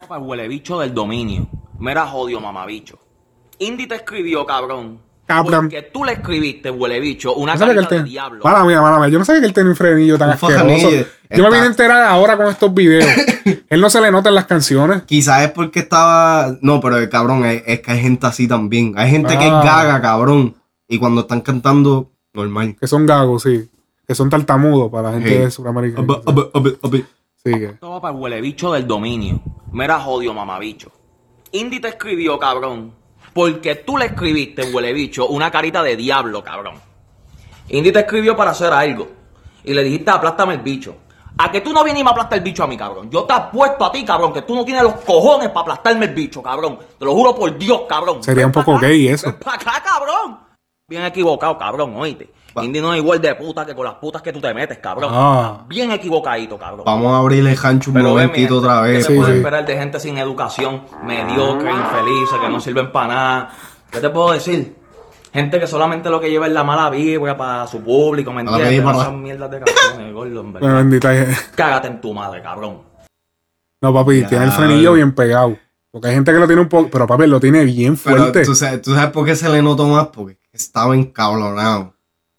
Para 0.08 0.20
el 0.20 0.26
huele 0.28 0.48
bicho 0.48 0.78
del 0.78 0.94
dominio. 0.94 1.48
Mira 1.78 2.06
jodio, 2.06 2.40
mamabicho. 2.40 2.98
Indy 3.58 3.86
te 3.86 3.96
escribió, 3.96 4.44
cabrón. 4.46 5.00
Cabrón. 5.26 5.66
Porque 5.70 5.82
tú 5.82 6.04
le 6.04 6.12
escribiste, 6.12 6.70
huele 6.70 7.00
bicho, 7.00 7.34
una 7.34 7.54
No 7.54 7.66
carita 7.66 7.94
de 7.96 8.04
diablo. 8.04 8.44
Mala 8.44 8.64
mía, 8.64 8.82
mala 8.82 8.98
mía. 8.98 9.08
Yo 9.08 9.18
no 9.18 9.24
sabía 9.24 9.40
que 9.40 9.46
él 9.46 9.52
tenía 9.54 9.70
un 9.70 9.76
frenillo 9.76 10.18
tan 10.18 10.30
asqueroso. 10.30 10.90
Yo 11.30 11.42
me 11.44 11.48
vine 11.50 11.62
a 11.62 11.66
enterar 11.66 12.02
ahora 12.04 12.36
con 12.36 12.46
estos 12.46 12.72
videos. 12.74 13.06
él 13.68 13.80
no 13.80 13.88
se 13.90 14.00
le 14.02 14.10
nota 14.12 14.28
en 14.28 14.34
las 14.34 14.44
canciones. 14.44 15.02
Quizás 15.04 15.42
es 15.44 15.50
porque 15.50 15.80
estaba. 15.80 16.56
No, 16.60 16.78
pero 16.80 16.98
el 16.98 17.08
cabrón, 17.08 17.44
es, 17.46 17.62
es 17.66 17.80
que 17.80 17.90
hay 17.92 18.00
gente 18.00 18.26
así 18.26 18.46
también. 18.46 18.92
Hay 18.96 19.10
gente 19.10 19.36
que 19.38 19.46
es 19.46 19.52
Ah. 19.52 19.62
gaga, 19.64 20.00
cabrón. 20.02 20.54
Y 20.86 20.98
cuando 20.98 21.22
están 21.22 21.40
cantando, 21.40 22.12
normal. 22.34 22.76
Que 22.78 22.86
son 22.86 23.06
gagos, 23.06 23.44
sí. 23.44 23.70
Que 24.06 24.14
son 24.14 24.28
tartamudos 24.30 24.90
para 24.90 25.08
la 25.10 25.14
gente 25.14 25.30
Sí. 25.30 25.36
de 25.36 25.50
Sudamérica. 25.50 26.00
Esto 27.44 27.90
va 27.90 28.00
para 28.00 28.14
el 28.14 28.20
huele 28.20 28.40
bicho 28.40 28.72
del 28.72 28.86
dominio. 28.86 29.40
Mira 29.72 30.00
jodio, 30.00 30.32
mamabicho. 30.32 30.90
Indy 31.52 31.80
te 31.80 31.88
escribió, 31.88 32.38
cabrón. 32.38 32.92
Porque 33.32 33.74
tú 33.76 33.96
le 33.98 34.06
escribiste, 34.06 34.70
huele 34.72 34.92
bicho, 34.92 35.26
una 35.28 35.50
carita 35.50 35.82
de 35.82 35.96
diablo, 35.96 36.42
cabrón. 36.42 36.74
Indy 37.68 37.92
te 37.92 38.00
escribió 38.00 38.36
para 38.36 38.52
hacer 38.52 38.72
algo. 38.72 39.08
Y 39.64 39.74
le 39.74 39.82
dijiste, 39.82 40.10
aplástame 40.10 40.54
el 40.54 40.60
bicho. 40.60 40.96
A 41.36 41.50
que 41.50 41.60
tú 41.60 41.72
no 41.72 41.82
vienes 41.82 42.00
y 42.02 42.04
me 42.04 42.10
aplastas 42.10 42.38
el 42.38 42.44
bicho 42.44 42.62
a 42.62 42.66
mí, 42.68 42.76
cabrón. 42.76 43.10
Yo 43.10 43.24
te 43.24 43.32
apuesto 43.32 43.84
a 43.84 43.90
ti, 43.90 44.04
cabrón, 44.04 44.32
que 44.32 44.42
tú 44.42 44.54
no 44.54 44.64
tienes 44.64 44.84
los 44.84 44.94
cojones 45.00 45.48
para 45.48 45.62
aplastarme 45.62 46.06
el 46.06 46.14
bicho, 46.14 46.40
cabrón. 46.42 46.78
Te 46.98 47.04
lo 47.04 47.12
juro 47.12 47.34
por 47.34 47.58
Dios, 47.58 47.82
cabrón. 47.88 48.22
Sería 48.22 48.46
un 48.46 48.52
poco 48.52 48.78
gay 48.78 49.08
eso. 49.08 49.36
Pa' 49.40 49.54
acá, 49.54 49.82
cabrón. 49.84 50.38
Bien 50.88 51.04
equivocado, 51.04 51.58
cabrón, 51.58 51.94
oíste. 51.96 52.30
Indy 52.62 52.80
no 52.80 52.92
es 52.94 53.00
igual 53.00 53.20
de 53.20 53.34
puta 53.34 53.66
que 53.66 53.74
con 53.74 53.84
las 53.84 53.94
putas 53.94 54.22
que 54.22 54.32
tú 54.32 54.40
te 54.40 54.52
metes, 54.54 54.78
cabrón. 54.78 55.10
Ah. 55.12 55.64
Bien 55.66 55.90
equivocadito, 55.90 56.56
cabrón. 56.58 56.84
Vamos 56.84 57.12
a 57.12 57.18
abrirle 57.18 57.52
el 57.52 57.58
hancho 57.60 57.90
un 57.90 57.94
Pero 57.94 58.10
momentito 58.10 58.58
otra 58.58 58.82
¿Qué 58.84 58.90
vez. 58.92 59.06
se 59.06 59.14
puede 59.14 59.36
esperar 59.36 59.66
de 59.66 59.76
gente 59.76 59.98
sin 59.98 60.18
educación, 60.18 60.82
mediocre, 61.04 61.70
infelices, 61.70 62.38
que 62.40 62.48
no 62.48 62.60
sirven 62.60 62.92
para 62.92 63.06
nada? 63.08 63.50
¿Qué 63.90 64.00
te 64.00 64.08
puedo 64.10 64.32
decir? 64.32 64.76
Gente 65.32 65.58
que 65.58 65.66
solamente 65.66 66.08
lo 66.10 66.20
que 66.20 66.30
lleva 66.30 66.46
es 66.46 66.52
la 66.52 66.62
mala 66.62 66.90
vibra 66.90 67.36
para 67.36 67.66
su 67.66 67.80
público, 67.82 68.32
¿me 68.32 68.42
entiendes? 68.42 68.84
No 68.84 69.02
son 69.02 69.20
mierdas 69.20 69.50
de 69.50 69.60
canciones, 69.60 70.12
gordo, 70.14 70.52
verdad. 70.52 70.74
Bendita. 70.76 71.12
Cágate 71.56 71.88
en 71.88 72.00
tu 72.00 72.14
madre, 72.14 72.40
cabrón. 72.40 72.82
No, 73.80 73.92
papi, 73.92 74.20
Ya. 74.20 74.28
tiene 74.28 74.44
el 74.44 74.52
frenillo 74.52 74.92
bien 74.92 75.12
pegado. 75.12 75.56
Porque 75.90 76.08
hay 76.08 76.14
gente 76.14 76.32
que 76.32 76.38
lo 76.38 76.46
tiene 76.46 76.62
un 76.62 76.68
poco. 76.68 76.88
Pero 76.90 77.06
papi, 77.06 77.26
lo 77.26 77.40
tiene 77.40 77.64
bien 77.64 77.96
Pero 78.02 78.16
fuerte. 78.18 78.44
¿tú 78.44 78.54
sabes, 78.54 78.80
tú 78.82 78.94
sabes 78.94 79.10
por 79.10 79.24
qué 79.26 79.34
se 79.36 79.48
le 79.48 79.60
notó 79.60 79.86
más, 79.88 80.06
porque 80.08 80.38
estaba 80.52 80.94
encabronado. 80.94 81.93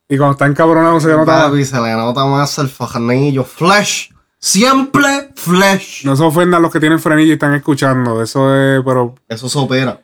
Y 0.08 0.18
cuando 0.18 0.34
está 0.34 0.46
encabronado 0.46 1.00
se 1.00 1.08
le 1.08 1.16
nota. 1.18 1.46
Papi, 1.50 1.66
se 1.66 1.80
le 1.82 1.94
nota 1.94 2.26
más 2.26 2.58
el 2.60 2.70
fajanillo. 2.70 3.44
Flash. 3.44 4.12
Siempre 4.38 5.32
flash. 5.36 6.06
No 6.06 6.16
se 6.16 6.24
ofendan 6.24 6.62
los 6.62 6.72
que 6.72 6.80
tienen 6.80 7.00
frenillo 7.00 7.30
y 7.32 7.34
están 7.34 7.56
escuchando. 7.56 8.22
Eso 8.22 8.54
es, 8.56 8.84
pero. 8.86 9.16
Eso 9.28 9.50
se 9.50 9.58
opera. 9.58 10.02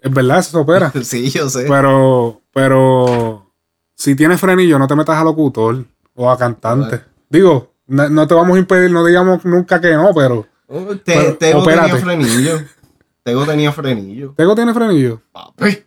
Es 0.00 0.12
verdad, 0.12 0.38
eso 0.40 0.50
se 0.50 0.56
opera. 0.56 0.92
sí, 1.02 1.30
yo 1.30 1.48
sé. 1.48 1.66
Pero, 1.68 2.40
pero. 2.52 3.52
Si 3.94 4.14
tienes 4.16 4.40
frenillo, 4.40 4.78
no 4.78 4.86
te 4.86 4.96
metas 4.96 5.16
a 5.16 5.24
locutor 5.24 5.84
o 6.14 6.30
a 6.30 6.36
cantante. 6.38 7.02
Digo, 7.28 7.74
no, 7.86 8.08
no 8.08 8.26
te 8.26 8.34
vamos 8.34 8.56
a 8.56 8.60
impedir, 8.60 8.90
no 8.90 9.04
digamos 9.04 9.44
nunca 9.44 9.80
que 9.80 9.92
no, 9.92 10.12
pero. 10.14 10.46
Te- 11.04 11.14
pero 11.14 11.36
Tego 11.36 11.62
tenía 11.62 11.96
frenillo. 11.96 12.60
Tego 13.22 13.44
tenía 13.44 13.72
frenillo. 13.72 14.34
¿Tego 14.36 14.54
tiene 14.54 14.74
frenillo? 14.74 15.20
Papi. 15.32 15.84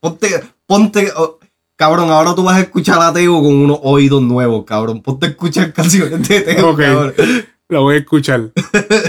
Ponte, 0.00 0.44
ponte, 0.66 1.12
oh, 1.16 1.37
cabrón, 1.78 2.10
ahora 2.10 2.34
tú 2.34 2.42
vas 2.44 2.56
a 2.56 2.60
escuchar 2.60 3.00
a 3.00 3.12
Tego 3.14 3.40
con 3.42 3.54
unos 3.54 3.78
oídos 3.82 4.20
nuevos, 4.20 4.64
cabrón. 4.66 5.00
Ponte 5.00 5.24
a 5.26 5.28
escuchar 5.30 5.72
canciones 5.72 6.28
de 6.28 6.40
Tego, 6.42 6.70
Ok. 6.72 6.80
cabrón. 6.80 7.14
Lo 7.70 7.82
voy 7.82 7.94
a 7.94 7.98
escuchar. 7.98 8.50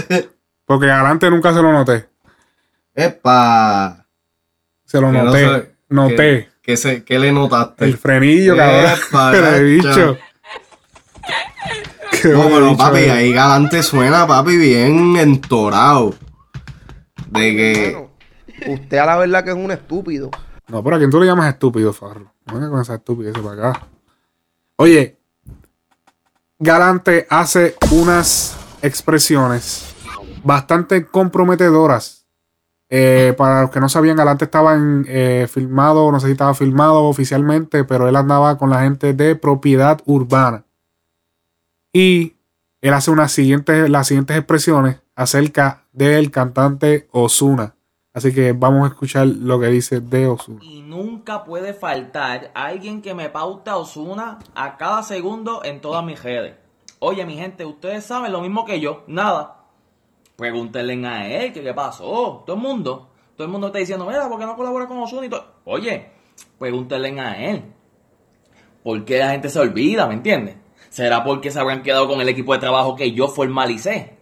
Porque 0.64 0.86
Galante 0.86 1.28
nunca 1.30 1.52
se 1.52 1.60
lo 1.62 1.72
noté. 1.72 2.08
Epa. 2.94 4.06
Se 4.84 5.00
lo 5.00 5.08
Que 5.10 5.18
no 5.18 5.24
noté. 5.24 5.38
se- 5.44 5.70
noté. 5.88 6.16
Que, 6.16 6.48
que 6.62 6.76
se, 6.76 7.04
que 7.04 7.18
le 7.18 7.32
notaste. 7.32 7.84
El 7.86 7.96
frenillo, 7.98 8.56
cabrón. 8.56 8.84
Epa, 9.08 9.30
Pero 9.32 9.46
he 9.56 9.62
dicho. 9.64 10.16
Qué 12.22 12.28
No, 12.28 12.48
pero 12.50 12.76
papi, 12.76 12.98
es. 13.00 13.10
ahí 13.10 13.32
Galante 13.32 13.82
suena, 13.82 14.26
papi, 14.26 14.56
bien 14.56 15.16
entorado. 15.16 16.14
De 17.30 17.40
que. 17.56 18.08
Usted 18.70 18.98
a 18.98 19.06
la 19.06 19.16
verdad 19.16 19.42
que 19.42 19.50
es 19.50 19.56
un 19.56 19.70
estúpido. 19.70 20.30
No, 20.68 20.84
pero 20.84 20.96
a 20.96 20.98
quién 20.98 21.10
tú 21.10 21.18
le 21.18 21.26
llamas 21.26 21.48
estúpido, 21.52 21.92
Farro. 21.94 22.29
Venga 22.52 22.70
con 22.70 22.80
esa 22.80 22.94
estupidez 22.94 23.34
para 23.38 23.70
acá. 23.70 23.86
Oye, 24.76 25.18
Galante 26.58 27.26
hace 27.30 27.76
unas 27.90 28.56
expresiones 28.82 29.94
bastante 30.42 31.06
comprometedoras. 31.06 32.26
Eh, 32.88 33.34
para 33.38 33.62
los 33.62 33.70
que 33.70 33.78
no 33.78 33.88
sabían, 33.88 34.16
Galante 34.16 34.46
estaba 34.46 34.76
eh, 35.06 35.46
filmado, 35.50 36.10
no 36.10 36.18
sé 36.18 36.26
si 36.26 36.32
estaba 36.32 36.54
filmado 36.54 37.04
oficialmente, 37.04 37.84
pero 37.84 38.08
él 38.08 38.16
andaba 38.16 38.58
con 38.58 38.68
la 38.68 38.82
gente 38.82 39.14
de 39.14 39.36
propiedad 39.36 40.00
urbana. 40.06 40.64
Y 41.92 42.36
él 42.80 42.94
hace 42.94 43.10
unas 43.10 43.32
siguientes, 43.32 43.88
las 43.88 44.08
siguientes 44.08 44.36
expresiones 44.36 45.00
acerca 45.14 45.84
del 45.92 46.30
cantante 46.30 47.08
Osuna. 47.12 47.74
Así 48.12 48.34
que 48.34 48.52
vamos 48.52 48.84
a 48.84 48.88
escuchar 48.88 49.28
lo 49.28 49.60
que 49.60 49.68
dice 49.68 50.00
de 50.00 50.26
Osuna. 50.26 50.58
Y 50.64 50.82
nunca 50.82 51.44
puede 51.44 51.74
faltar 51.74 52.50
alguien 52.54 53.02
que 53.02 53.14
me 53.14 53.28
pauta 53.28 53.76
Osuna 53.76 54.40
a 54.54 54.76
cada 54.76 55.04
segundo 55.04 55.62
en 55.62 55.80
todas 55.80 56.04
mis 56.04 56.20
redes. 56.20 56.56
Oye, 56.98 57.24
mi 57.24 57.36
gente, 57.36 57.64
ustedes 57.64 58.04
saben 58.04 58.32
lo 58.32 58.40
mismo 58.40 58.64
que 58.64 58.80
yo. 58.80 59.04
Nada. 59.06 59.58
Pregúntenle 60.34 61.06
a 61.06 61.28
él 61.28 61.52
qué 61.52 61.72
pasó. 61.72 62.42
Todo 62.44 62.56
el 62.56 62.62
mundo. 62.62 63.10
Todo 63.36 63.46
el 63.46 63.52
mundo 63.52 63.68
está 63.68 63.78
diciendo, 63.78 64.04
mira, 64.06 64.28
¿por 64.28 64.40
qué 64.40 64.44
no 64.44 64.56
colabora 64.56 64.88
con 64.88 64.98
Osuna? 64.98 65.28
Oye, 65.64 66.10
pregúntenle 66.58 67.20
a 67.20 67.50
él. 67.50 67.64
¿Por 68.82 69.04
qué 69.04 69.18
la 69.18 69.30
gente 69.30 69.48
se 69.48 69.60
olvida? 69.60 70.08
¿Me 70.08 70.14
entiendes? 70.14 70.56
¿Será 70.88 71.22
porque 71.22 71.52
se 71.52 71.60
habrán 71.60 71.84
quedado 71.84 72.08
con 72.08 72.20
el 72.20 72.28
equipo 72.28 72.54
de 72.54 72.58
trabajo 72.58 72.96
que 72.96 73.12
yo 73.12 73.28
formalicé? 73.28 74.18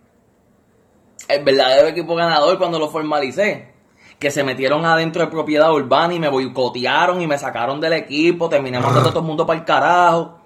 El 1.27 1.43
verdadero 1.43 1.89
equipo 1.89 2.15
ganador 2.15 2.59
cuando 2.59 2.78
lo 2.78 2.90
formalicé. 2.90 3.77
Que 4.19 4.31
se 4.31 4.43
metieron 4.43 4.85
adentro 4.85 5.23
de 5.23 5.28
propiedad 5.31 5.73
urbana 5.73 6.12
y 6.15 6.19
me 6.19 6.28
boicotearon 6.28 7.20
y 7.20 7.27
me 7.27 7.39
sacaron 7.39 7.81
del 7.81 7.93
equipo. 7.93 8.49
Terminé 8.49 8.81
mandando 8.81 9.09
a 9.09 9.12
todo 9.12 9.20
el 9.20 9.27
mundo 9.27 9.47
para 9.47 9.59
el 9.61 9.65
carajo. 9.65 10.39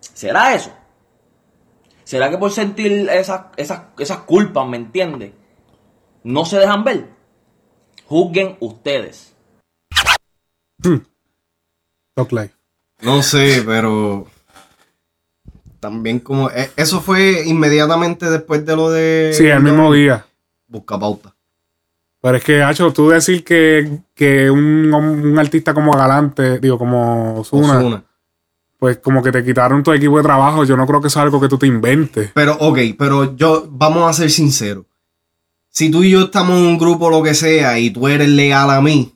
¿Será 0.00 0.54
eso? 0.54 0.70
¿Será 2.04 2.28
que 2.30 2.38
por 2.38 2.50
sentir 2.50 3.08
esas, 3.10 3.42
esas, 3.56 3.82
esas 3.98 4.18
culpas, 4.20 4.66
me 4.66 4.76
entiendes? 4.76 5.32
No 6.24 6.44
se 6.44 6.58
dejan 6.58 6.84
ver. 6.84 7.08
Juzguen 8.06 8.56
ustedes. 8.60 9.34
Talk 12.14 12.32
Life. 12.32 12.54
No 13.02 13.22
sé, 13.22 13.62
pero. 13.64 14.26
También 15.80 16.18
como. 16.18 16.50
eh, 16.50 16.70
Eso 16.76 17.00
fue 17.00 17.44
inmediatamente 17.46 18.28
después 18.28 18.64
de 18.66 18.76
lo 18.76 18.90
de. 18.90 19.32
Sí, 19.34 19.46
el 19.46 19.62
mismo 19.62 19.92
día. 19.92 20.26
Busca 20.66 20.98
pauta. 20.98 21.34
Pero 22.20 22.36
es 22.36 22.44
que, 22.44 22.62
Hacho, 22.62 22.92
tú 22.92 23.10
decir 23.10 23.44
que, 23.44 24.00
que 24.14 24.50
un, 24.50 24.92
un 24.92 25.38
artista 25.38 25.72
como 25.72 25.92
Galante, 25.92 26.58
digo, 26.58 26.76
como 26.76 27.40
Ozuna. 27.40 28.04
pues 28.78 28.98
como 28.98 29.22
que 29.22 29.30
te 29.30 29.44
quitaron 29.44 29.82
tu 29.82 29.92
equipo 29.92 30.16
de 30.16 30.24
trabajo, 30.24 30.64
yo 30.64 30.76
no 30.76 30.86
creo 30.86 31.00
que 31.00 31.08
es 31.08 31.16
algo 31.16 31.40
que 31.40 31.48
tú 31.48 31.58
te 31.58 31.66
inventes. 31.66 32.32
Pero, 32.34 32.56
ok, 32.58 32.78
pero 32.98 33.36
yo. 33.36 33.68
Vamos 33.70 34.08
a 34.08 34.12
ser 34.12 34.30
sinceros. 34.30 34.84
Si 35.68 35.90
tú 35.90 36.02
y 36.02 36.10
yo 36.10 36.22
estamos 36.22 36.58
en 36.58 36.66
un 36.66 36.78
grupo, 36.78 37.08
lo 37.08 37.22
que 37.22 37.34
sea, 37.34 37.78
y 37.78 37.90
tú 37.90 38.08
eres 38.08 38.28
leal 38.28 38.70
a 38.70 38.80
mí. 38.80 39.14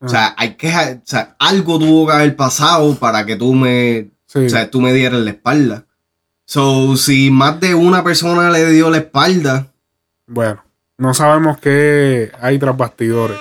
O 0.00 0.08
sea, 0.08 0.34
hay 0.38 0.54
que. 0.54 0.68
O 0.68 1.00
sea, 1.04 1.36
algo 1.38 1.78
tuvo 1.78 2.06
que 2.06 2.12
haber 2.14 2.34
pasado 2.36 2.94
para 2.94 3.26
que 3.26 3.36
tú 3.36 3.52
me. 3.52 4.10
O 4.34 4.48
sea, 4.48 4.70
tú 4.70 4.80
me 4.80 4.92
dieras 4.92 5.20
la 5.20 5.30
espalda. 5.30 5.84
So, 6.44 6.96
si 6.96 7.30
más 7.30 7.60
de 7.60 7.74
una 7.74 8.02
persona 8.02 8.50
le 8.50 8.70
dio 8.70 8.88
la 8.88 8.98
espalda. 8.98 9.70
Bueno, 10.26 10.62
no 10.98 11.14
sabemos 11.14 11.58
qué 11.58 12.30
hay 12.40 12.58
tras 12.58 12.76
bastidores. 12.76 13.36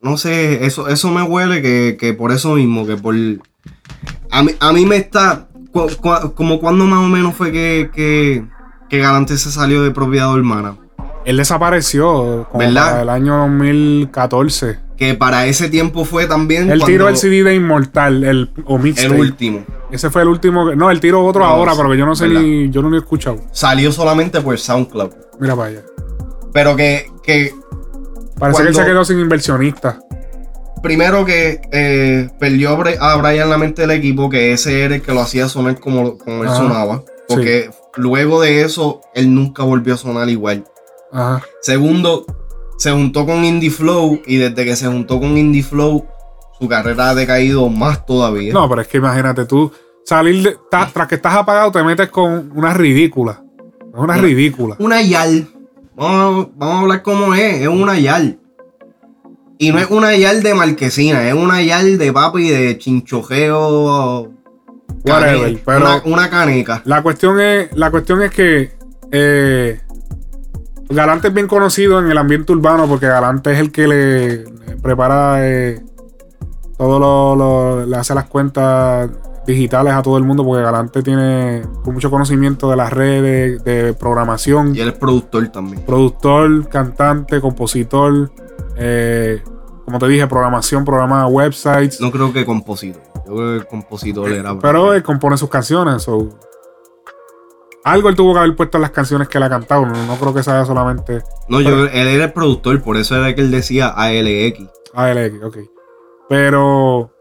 No 0.00 0.16
sé, 0.18 0.64
eso, 0.66 0.88
eso 0.88 1.10
me 1.10 1.22
huele 1.22 1.62
que, 1.62 1.96
que 1.98 2.12
por 2.14 2.30
eso 2.30 2.54
mismo, 2.54 2.86
que 2.86 2.96
por... 2.96 3.14
A 4.30 4.42
mí, 4.42 4.52
a 4.60 4.72
mí 4.72 4.86
me 4.86 4.96
está... 4.96 5.48
cu- 5.72 5.88
cu- 6.00 6.34
como 6.34 6.60
cuando 6.60 6.84
más 6.84 7.00
o 7.00 7.08
menos 7.08 7.34
fue 7.34 7.50
que, 7.50 7.90
que, 7.94 8.44
que 8.88 8.98
Galante 8.98 9.36
se 9.38 9.50
salió 9.50 9.82
de 9.82 9.90
propiedad 9.90 10.34
hermana. 10.36 10.76
Él 11.24 11.38
desapareció 11.38 12.46
como 12.52 12.58
¿Verdad? 12.64 12.90
para 12.90 13.02
el 13.02 13.08
año 13.08 13.36
2014. 13.38 14.78
Que 14.98 15.14
para 15.14 15.46
ese 15.46 15.70
tiempo 15.70 16.04
fue 16.04 16.26
también... 16.26 16.70
Él 16.70 16.82
tiró 16.84 17.08
el 17.08 17.16
CD 17.16 17.42
de 17.42 17.54
Inmortal, 17.54 18.22
el, 18.24 18.50
o 18.66 18.78
mixtape. 18.78 19.14
El 19.14 19.20
último. 19.20 19.64
Ese 19.90 20.10
fue 20.10 20.22
el 20.22 20.28
último. 20.28 20.68
que- 20.68 20.76
No, 20.76 20.90
él 20.90 21.00
tiró 21.00 21.24
otro 21.24 21.40
No, 21.42 21.46
ahora, 21.50 21.72
pero 21.74 21.90
que 21.90 21.96
yo 21.96 22.04
no 22.06 22.14
sé 22.14 22.28
¿verdad? 22.28 22.42
ni. 22.42 22.70
Yo 22.70 22.82
no 22.82 22.90
lo 22.90 22.96
he 22.96 23.00
escuchado. 23.00 23.40
Salió 23.52 23.90
solamente 23.90 24.40
por 24.42 24.56
SoundCloud. 24.58 25.10
Mira 25.40 25.56
para 25.56 25.68
allá. 25.70 25.80
Pero 26.54 26.74
que... 26.76 27.10
que 27.22 27.52
Parece 28.38 28.62
que 28.62 28.68
él 28.70 28.74
se 28.74 28.84
quedó 28.86 29.04
sin 29.04 29.20
inversionista. 29.20 30.00
primero 30.82 31.24
que 31.24 31.60
eh, 31.70 32.28
perdió 32.38 32.70
a 33.00 33.16
Brian 33.16 33.48
la 33.50 33.58
mente 33.58 33.82
del 33.82 33.90
equipo, 33.92 34.28
que 34.30 34.52
ese 34.52 34.82
era 34.84 34.94
el 34.96 35.02
que 35.02 35.12
lo 35.12 35.20
hacía 35.20 35.48
sonar 35.48 35.78
como, 35.80 36.16
como 36.18 36.42
él 36.42 36.48
Ajá. 36.48 36.56
sonaba. 36.56 37.02
Porque 37.28 37.70
luego 37.96 38.40
de 38.40 38.62
eso, 38.62 39.00
él 39.14 39.34
nunca 39.34 39.62
volvió 39.62 39.94
a 39.94 39.96
sonar 39.96 40.28
igual. 40.30 40.64
Ajá. 41.12 41.42
Segundo, 41.62 42.26
se 42.76 42.90
juntó 42.90 43.24
con 43.24 43.44
Indie 43.44 43.70
Flow 43.70 44.20
y 44.26 44.36
desde 44.36 44.64
que 44.64 44.74
se 44.76 44.86
juntó 44.88 45.20
con 45.20 45.36
Indie 45.38 45.62
Flow, 45.62 46.06
su 46.58 46.68
carrera 46.68 47.10
ha 47.10 47.14
decaído 47.14 47.68
más 47.68 48.04
todavía. 48.04 48.52
No, 48.52 48.68
pero 48.68 48.82
es 48.82 48.88
que 48.88 48.98
imagínate 48.98 49.44
tú 49.46 49.72
salir 50.04 50.42
de, 50.42 50.56
ta- 50.70 50.90
tras 50.92 51.06
que 51.08 51.14
estás 51.14 51.34
apagado, 51.34 51.70
te 51.72 51.82
metes 51.84 52.10
con 52.10 52.50
una 52.54 52.74
ridícula. 52.74 53.42
Es 53.92 53.98
una 54.00 54.16
ridícula. 54.16 54.76
Una 54.80 55.00
yal. 55.02 55.48
Vamos, 55.96 56.46
a- 56.46 56.50
vamos 56.56 56.76
a 56.76 56.80
hablar 56.80 57.02
cómo 57.02 57.34
es. 57.34 57.62
Es 57.62 57.68
una 57.68 57.98
yal. 57.98 58.38
Y 59.58 59.70
no 59.72 59.78
es 59.78 59.88
una 59.90 60.14
yal 60.16 60.42
de 60.42 60.52
marquesina, 60.54 61.26
es 61.28 61.34
una 61.34 61.62
yal 61.62 61.96
de 61.96 62.12
papi 62.12 62.48
de 62.50 62.76
chinchojeo. 62.78 64.30
Whatever, 65.06 65.60
pero- 65.64 65.78
una, 65.78 66.02
una 66.04 66.30
caneca. 66.30 66.82
La 66.84 67.02
cuestión 67.02 67.38
es, 67.40 67.72
la 67.76 67.90
cuestión 67.90 68.22
es 68.22 68.30
que 68.30 68.72
eh, 69.12 69.80
Galante 70.88 71.28
es 71.28 71.34
bien 71.34 71.46
conocido 71.46 71.98
en 72.00 72.10
el 72.10 72.18
ambiente 72.18 72.52
urbano 72.52 72.86
porque 72.88 73.06
Galante 73.06 73.52
es 73.52 73.58
el 73.60 73.70
que 73.70 73.86
le, 73.86 74.44
le 74.44 74.76
prepara 74.82 75.36
eh, 75.46 75.80
todo 76.76 76.98
lo, 76.98 77.36
lo- 77.36 77.86
le 77.86 77.96
hace 77.96 78.14
las 78.14 78.24
cuentas 78.24 79.10
digitales 79.46 79.92
a 79.92 80.02
todo 80.02 80.16
el 80.16 80.24
mundo 80.24 80.44
porque 80.44 80.62
Galante 80.62 81.02
tiene 81.02 81.62
mucho 81.84 82.10
conocimiento 82.10 82.70
de 82.70 82.76
las 82.76 82.92
redes, 82.92 83.62
de 83.64 83.94
programación. 83.94 84.74
Y 84.74 84.80
él 84.80 84.88
es 84.88 84.94
productor 84.94 85.48
también. 85.48 85.82
Productor, 85.84 86.68
cantante, 86.68 87.40
compositor, 87.40 88.30
eh, 88.76 89.42
como 89.84 89.98
te 89.98 90.08
dije, 90.08 90.26
programación, 90.26 90.84
programa 90.84 91.26
websites. 91.26 92.00
No 92.00 92.10
creo 92.10 92.32
que 92.32 92.44
compositor. 92.44 93.02
Yo 93.26 93.34
creo 93.34 93.50
que 93.50 93.56
el 93.56 93.66
compositor 93.66 94.30
era. 94.30 94.58
Pero 94.58 94.94
él 94.94 95.02
compone 95.02 95.36
sus 95.36 95.48
canciones. 95.48 96.02
so, 96.02 96.28
Algo 97.84 98.08
él 98.08 98.16
tuvo 98.16 98.32
que 98.32 98.40
haber 98.40 98.56
puesto 98.56 98.78
en 98.78 98.82
las 98.82 98.90
canciones 98.90 99.28
que 99.28 99.38
él 99.38 99.44
ha 99.44 99.50
cantado. 99.50 99.86
No, 99.86 100.06
no 100.06 100.16
creo 100.16 100.34
que 100.34 100.42
sea 100.42 100.64
solamente. 100.64 101.22
No, 101.48 101.60
yo, 101.60 101.84
él 101.86 102.08
era 102.08 102.24
el 102.24 102.32
productor, 102.32 102.82
por 102.82 102.96
eso 102.96 103.16
era 103.16 103.34
que 103.34 103.42
él 103.42 103.50
decía 103.50 103.88
ALX. 103.88 104.70
ALX, 104.94 105.42
ok. 105.44 105.58
Pero. 106.28 107.13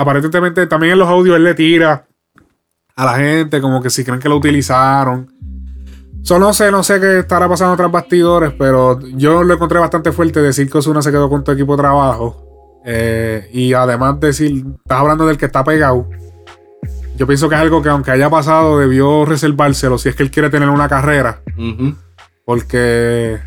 Aparentemente 0.00 0.66
también 0.68 0.92
en 0.92 1.00
los 1.00 1.08
audios 1.08 1.34
él 1.36 1.42
le 1.42 1.54
tira 1.54 2.06
a 2.94 3.04
la 3.04 3.14
gente 3.16 3.60
como 3.60 3.82
que 3.82 3.90
si 3.90 4.04
creen 4.04 4.20
que 4.20 4.28
lo 4.28 4.36
utilizaron. 4.36 5.28
Yo 6.22 6.38
no 6.38 6.52
sé, 6.52 6.70
no 6.70 6.84
sé 6.84 7.00
qué 7.00 7.18
estará 7.20 7.48
pasando 7.48 7.76
tras 7.76 7.90
bastidores, 7.90 8.52
pero 8.56 9.00
yo 9.16 9.42
lo 9.42 9.54
encontré 9.54 9.80
bastante 9.80 10.12
fuerte 10.12 10.40
decir 10.40 10.70
que 10.70 10.78
Osuna 10.78 11.02
se 11.02 11.10
quedó 11.10 11.28
con 11.28 11.42
tu 11.42 11.50
equipo 11.50 11.76
de 11.76 11.82
trabajo. 11.82 12.80
Eh, 12.84 13.50
y 13.52 13.72
además 13.74 14.20
decir, 14.20 14.64
estás 14.84 15.00
hablando 15.00 15.26
del 15.26 15.36
que 15.36 15.46
está 15.46 15.64
pegado. 15.64 16.08
Yo 17.16 17.26
pienso 17.26 17.48
que 17.48 17.56
es 17.56 17.60
algo 17.60 17.82
que 17.82 17.88
aunque 17.88 18.12
haya 18.12 18.30
pasado, 18.30 18.78
debió 18.78 19.24
reservárselo 19.24 19.98
si 19.98 20.10
es 20.10 20.14
que 20.14 20.22
él 20.22 20.30
quiere 20.30 20.48
tener 20.48 20.68
una 20.68 20.88
carrera. 20.88 21.40
Porque, 22.44 23.38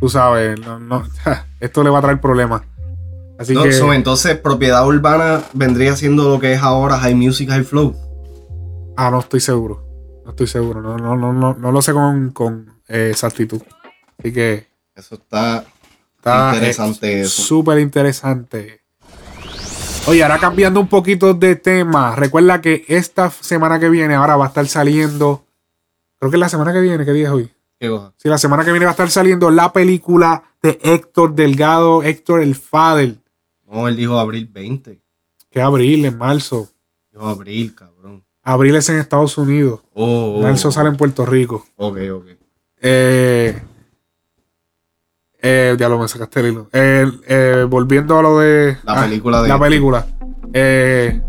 tú 0.00 0.08
sabes, 0.10 0.60
no- 0.60 0.78
no, 0.78 1.02
esto 1.60 1.82
le 1.82 1.88
va 1.90 1.98
a 2.00 2.02
traer 2.02 2.20
problemas. 2.20 2.60
Así 3.38 3.52
No, 3.54 3.64
que... 3.64 3.72
so, 3.72 3.92
entonces, 3.92 4.36
propiedad 4.38 4.86
urbana 4.86 5.42
vendría 5.52 5.96
siendo 5.96 6.28
lo 6.28 6.40
que 6.40 6.52
es 6.54 6.62
ahora 6.62 6.98
High 6.98 7.14
Music, 7.14 7.48
High 7.48 7.64
Flow. 7.64 7.94
Ah, 8.96 9.10
no 9.10 9.20
estoy 9.20 9.40
seguro. 9.40 9.84
No 10.24 10.30
estoy 10.30 10.46
seguro. 10.46 10.80
No, 10.80 10.96
no, 10.96 11.16
no, 11.16 11.32
no, 11.32 11.54
no 11.54 11.72
lo 11.72 11.82
sé 11.82 11.92
con, 11.92 12.30
con 12.30 12.80
eh, 12.88 13.08
exactitud. 13.10 13.60
Así 14.18 14.32
que. 14.32 14.66
Eso 14.94 15.16
está, 15.16 15.64
está 16.16 16.52
interesante 16.54 17.18
eh, 17.18 17.20
eso. 17.22 17.42
Súper 17.42 17.78
interesante. 17.80 18.80
Oye, 20.06 20.22
ahora 20.22 20.38
cambiando 20.38 20.80
un 20.80 20.88
poquito 20.88 21.34
de 21.34 21.56
tema. 21.56 22.16
Recuerda 22.16 22.60
que 22.60 22.84
esta 22.88 23.30
semana 23.30 23.78
que 23.78 23.90
viene 23.90 24.14
ahora 24.14 24.36
va 24.36 24.46
a 24.46 24.48
estar 24.48 24.66
saliendo 24.66 25.46
Creo 26.18 26.30
que 26.30 26.38
la 26.38 26.48
semana 26.48 26.72
que 26.72 26.80
viene, 26.80 27.04
¿qué 27.04 27.12
día 27.12 27.26
es 27.26 27.32
hoy? 27.32 27.52
¿Qué 27.78 27.88
cosa? 27.88 28.14
Sí, 28.16 28.28
la 28.28 28.38
semana 28.38 28.64
que 28.64 28.70
viene 28.70 28.86
va 28.86 28.92
a 28.92 28.94
estar 28.94 29.10
saliendo 29.10 29.50
la 29.50 29.72
película 29.72 30.42
de 30.62 30.78
Héctor 30.82 31.34
Delgado, 31.34 32.02
Héctor 32.02 32.40
el 32.40 32.54
Fader. 32.54 33.18
No, 33.66 33.88
él 33.88 33.96
dijo 33.96 34.18
abril 34.18 34.48
20. 34.52 35.00
Que 35.50 35.60
abril, 35.60 36.04
en 36.04 36.16
marzo. 36.16 36.68
Dijo 37.12 37.26
abril, 37.26 37.74
cabrón. 37.74 38.24
Abril 38.42 38.76
es 38.76 38.88
en 38.88 38.98
Estados 38.98 39.36
Unidos. 39.38 39.80
Oh, 39.92 40.36
oh, 40.36 40.42
marzo 40.42 40.68
oh. 40.68 40.72
sale 40.72 40.88
en 40.88 40.96
Puerto 40.96 41.26
Rico. 41.26 41.66
Ok, 41.76 41.98
ok. 42.12 42.26
Eh, 42.80 43.62
eh, 45.40 45.76
ya 45.78 45.88
lo 45.88 45.98
me 45.98 46.08
sacaste 46.08 46.40
el 46.40 46.46
hilo. 46.46 46.68
Eh, 46.72 47.66
volviendo 47.68 48.18
a 48.18 48.22
lo 48.22 48.38
de 48.38 48.78
La 48.84 48.92
ah, 48.94 49.02
película 49.04 49.42
de 49.42 49.48
la 49.48 49.58
película. 49.58 50.06
Eh, 50.52 51.20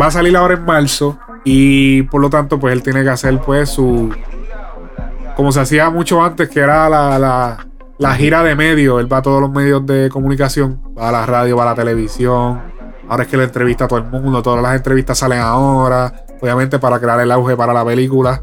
va 0.00 0.06
a 0.06 0.10
salir 0.10 0.36
ahora 0.36 0.54
en 0.54 0.64
marzo 0.64 1.18
y 1.44 2.02
por 2.04 2.20
lo 2.20 2.30
tanto 2.30 2.58
pues 2.58 2.72
él 2.72 2.82
tiene 2.82 3.02
que 3.02 3.10
hacer 3.10 3.40
pues 3.40 3.70
su 3.70 4.14
como 5.36 5.52
se 5.52 5.60
hacía 5.60 5.90
mucho 5.90 6.22
antes 6.22 6.48
que 6.48 6.60
era 6.60 6.88
la, 6.88 7.18
la, 7.18 7.66
la 8.00 8.14
gira 8.14 8.42
de 8.42 8.56
medios 8.56 8.98
él 9.00 9.12
va 9.12 9.18
a 9.18 9.22
todos 9.22 9.40
los 9.40 9.52
medios 9.52 9.86
de 9.86 10.08
comunicación 10.08 10.82
va 10.98 11.10
a 11.10 11.12
la 11.12 11.26
radio 11.26 11.56
va 11.56 11.62
a 11.62 11.66
la 11.66 11.74
televisión 11.76 12.60
ahora 13.08 13.22
es 13.22 13.28
que 13.28 13.36
le 13.36 13.44
entrevista 13.44 13.84
a 13.84 13.88
todo 13.88 14.00
el 14.00 14.06
mundo 14.06 14.42
todas 14.42 14.60
las 14.60 14.74
entrevistas 14.74 15.18
salen 15.18 15.38
ahora 15.38 16.24
obviamente 16.40 16.80
para 16.80 16.98
crear 16.98 17.20
el 17.20 17.30
auge 17.30 17.56
para 17.56 17.72
la 17.72 17.84
película 17.84 18.42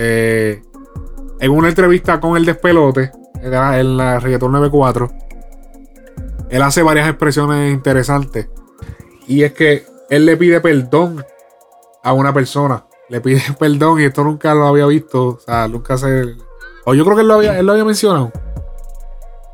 Eh, 0.00 0.62
en 1.40 1.50
una 1.50 1.68
entrevista 1.68 2.20
con 2.20 2.36
el 2.36 2.44
despelote 2.44 3.10
en 3.42 3.50
la, 3.50 3.80
en 3.80 3.96
la 3.96 4.20
reggaeton 4.20 4.52
94 4.52 5.08
él 6.50 6.62
hace 6.62 6.82
varias 6.82 7.08
expresiones 7.08 7.72
interesantes 7.72 8.48
y 9.26 9.42
es 9.42 9.52
que 9.52 9.86
él 10.08 10.24
le 10.24 10.36
pide 10.36 10.60
perdón 10.60 11.24
a 12.02 12.12
una 12.12 12.32
persona. 12.32 12.86
Le 13.08 13.20
pide 13.20 13.42
perdón 13.58 14.00
y 14.00 14.04
esto 14.04 14.24
nunca 14.24 14.54
lo 14.54 14.66
había 14.66 14.86
visto. 14.86 15.26
O 15.26 15.38
sea, 15.38 15.68
nunca 15.68 15.96
se. 15.98 16.36
O 16.84 16.94
yo 16.94 17.04
creo 17.04 17.16
que 17.16 17.22
él 17.22 17.28
lo 17.28 17.34
había, 17.34 17.58
él 17.58 17.66
lo 17.66 17.72
había 17.72 17.84
mencionado. 17.84 18.32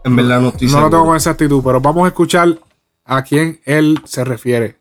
En 0.05 0.17
verdad 0.17 0.41
no 0.41 0.49
estoy 0.49 0.67
No 0.69 0.73
lo 0.75 0.79
seguro. 0.79 0.91
tengo 0.91 1.05
con 1.07 1.17
esa 1.17 1.31
actitud, 1.31 1.63
pero 1.65 1.81
vamos 1.81 2.05
a 2.05 2.09
escuchar 2.09 2.59
a 3.05 3.23
quién 3.23 3.61
él 3.65 4.01
se 4.05 4.25
refiere. 4.25 4.77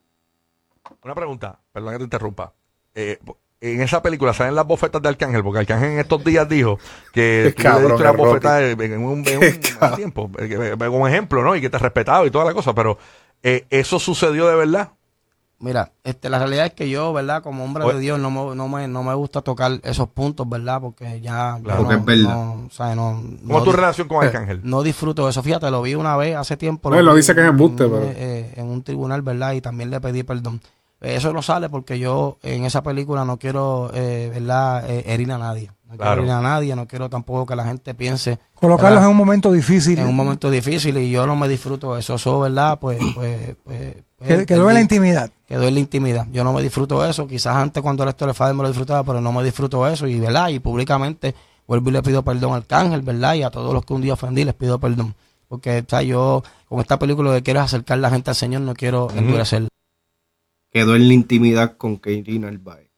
Una 1.04 1.16
pregunta, 1.16 1.60
perdón 1.72 1.92
que 1.94 1.98
te 2.00 2.04
interrumpa. 2.04 2.54
Eh, 2.96 3.20
en 3.62 3.82
esa 3.82 4.02
película 4.02 4.34
salen 4.34 4.56
las 4.56 4.68
bofetas 4.68 5.02
de 5.02 5.10
Arcángel, 5.10 5.42
porque 5.44 5.60
Arcángel 5.60 5.92
en 5.92 6.00
estos 6.00 6.24
días 6.24 6.48
dijo 6.50 6.78
que 7.14 7.54
tú 7.56 7.64
le 7.64 7.70
cabrón, 7.70 7.92
diste 7.92 8.04
una 8.04 8.62
en 8.62 9.04
un, 9.04 9.28
en 9.28 9.38
un 9.40 9.96
tiempo, 9.96 10.30
eh, 10.38 10.50
que- 10.50 10.56
eh, 10.86 10.90
un 10.90 11.08
ejemplo, 11.08 11.42
¿no? 11.44 11.56
Y 11.56 11.62
que 11.62 11.70
te 11.70 11.78
respetaba 11.78 12.26
y 12.26 12.32
toda 12.32 12.44
la 12.46 12.54
cosa, 12.54 12.74
pero 12.76 12.98
eh, 13.42 13.66
¿eso 13.70 14.00
sucedió 14.00 14.48
de 14.48 14.56
verdad? 14.56 14.92
Mira, 15.64 15.94
este, 16.04 16.30
la 16.30 16.40
realidad 16.40 16.66
es 16.66 16.74
que 16.74 16.90
yo, 16.90 17.14
¿verdad? 17.14 17.42
Como 17.42 17.64
hombre 17.64 17.86
de 17.94 18.00
Dios, 18.00 18.20
no 18.20 18.30
me, 18.30 18.56
no, 18.56 18.68
me, 18.68 18.88
no 18.88 19.02
me 19.02 19.14
gusta 19.14 19.42
tocar 19.42 19.80
esos 19.84 20.10
puntos, 20.10 20.48
¿verdad? 20.50 20.82
Porque 20.82 21.22
ya... 21.22 21.58
Claro. 21.64 21.84
no- 21.84 21.88
Porque 21.88 22.00
es 22.00 22.06
verdad. 22.06 22.36
no, 22.36 22.66
o 22.68 22.70
sea, 22.70 22.96
no- 22.96 23.22
¿Cómo 23.48 23.60
no 23.60 23.64
tu 23.64 23.72
relación 23.72 24.08
con 24.08 24.26
Arcángel? 24.26 24.60
No 24.64 24.84
disfruto 24.84 25.24
de 25.24 25.30
eso. 25.32 25.42
Fíjate, 25.42 25.72
lo 25.72 25.82
vi 25.82 25.96
una 25.96 26.18
vez 26.18 26.36
hace 26.36 26.58
tiempo. 26.58 26.90
No, 26.90 27.02
lo 27.02 27.16
dice 27.16 27.34
que 27.34 27.42
es 27.42 27.48
embuste, 27.48 27.86
en, 27.86 27.92
pero- 27.92 28.04
eh, 28.14 28.54
en 28.58 28.66
un 28.68 28.84
tribunal, 28.84 29.22
¿verdad? 29.22 29.54
Y 29.54 29.62
también 29.62 29.90
le 29.90 30.02
pedí 30.02 30.24
perdón. 30.24 30.60
Eso 31.00 31.34
no 31.34 31.42
sale 31.42 31.70
porque 31.70 32.00
yo 32.00 32.38
en 32.44 32.64
esa 32.64 32.82
película 32.82 33.26
no 33.26 33.38
quiero, 33.38 33.92
eh, 33.94 34.32
¿verdad? 34.34 34.90
Eh, 34.90 35.04
herir 35.08 35.32
a 35.34 35.38
nadie. 35.38 35.68
No 35.86 35.90
quiero 35.98 35.98
Claro. 36.04 36.22
herir 36.22 36.32
a 36.32 36.42
nadie, 36.42 36.76
no 36.78 36.88
quiero 36.88 37.10
tampoco 37.10 37.46
que 37.46 37.56
la 37.58 37.66
gente 37.66 37.94
piense... 37.94 38.40
Colocarlos 38.56 38.92
¿verdad? 39.00 39.04
en 39.06 39.12
un 39.12 39.18
momento 39.18 39.52
difícil. 39.52 40.00
En 40.00 40.08
un 40.08 40.16
momento 40.16 40.50
difícil 40.50 40.98
y 40.98 41.10
yo 41.12 41.28
no 41.28 41.36
me 41.36 41.50
disfruto 41.50 41.94
de 41.94 42.00
eso. 42.00 42.16
Eso, 42.16 42.40
¿verdad? 42.40 42.80
Pues... 42.80 43.00
pues, 43.16 43.56
pues 43.64 43.96
Que- 44.28 44.46
quedó 44.46 44.70
en 44.70 44.76
la 44.76 44.82
intimidad. 44.82 45.32
Quedó 45.48 45.64
en 45.68 45.74
la 45.74 45.80
intimidad. 45.80 46.28
Yo 46.32 46.44
no 46.44 46.54
me 46.54 46.62
disfruto 46.62 47.02
de 47.02 47.10
eso. 47.12 47.28
Quizás 47.28 47.56
antes 47.56 47.82
cuando 47.84 48.04
el 48.04 48.10
esto 48.10 48.26
de 48.26 48.34
Fader 48.34 48.56
me 48.56 48.64
lo 48.64 48.70
disfrutaba, 48.70 49.04
pero 49.04 49.22
no 49.22 49.32
me 49.32 49.44
disfruto 49.44 49.84
de 49.86 49.94
eso. 49.94 50.08
Y, 50.08 50.20
¿verdad? 50.20 50.50
Y 50.50 50.60
públicamente 50.60 51.36
vuelvo 51.68 51.90
y 51.90 51.94
le 51.94 52.02
pido 52.04 52.24
perdón 52.24 52.54
al 52.54 52.66
Cángel, 52.66 53.02
¿verdad? 53.02 53.36
Y 53.36 53.44
a 53.44 53.50
todos 53.52 53.74
los 53.74 53.86
que 53.86 53.94
un 53.94 54.02
día 54.02 54.14
ofendí 54.14 54.44
les 54.44 54.54
pido 54.54 54.80
perdón. 54.80 55.14
Porque, 55.48 55.84
o 55.86 55.90
sea, 55.90 56.02
yo 56.02 56.44
con 56.68 56.80
esta 56.80 56.98
película 56.98 57.30
lo 57.30 57.36
que 57.36 57.44
quiero 57.44 57.60
es 57.60 57.66
acercar 57.66 58.00
la 58.00 58.10
gente 58.10 58.32
al 58.32 58.36
Señor, 58.36 58.62
no 58.62 58.74
quiero 58.74 59.10
endurecer. 59.16 59.68
Quedó 60.72 60.96
en 60.96 61.08
la 61.08 61.14
intimidad 61.14 61.78
con 61.78 61.98
Katie 61.98 62.40
Narváez. 62.40 62.90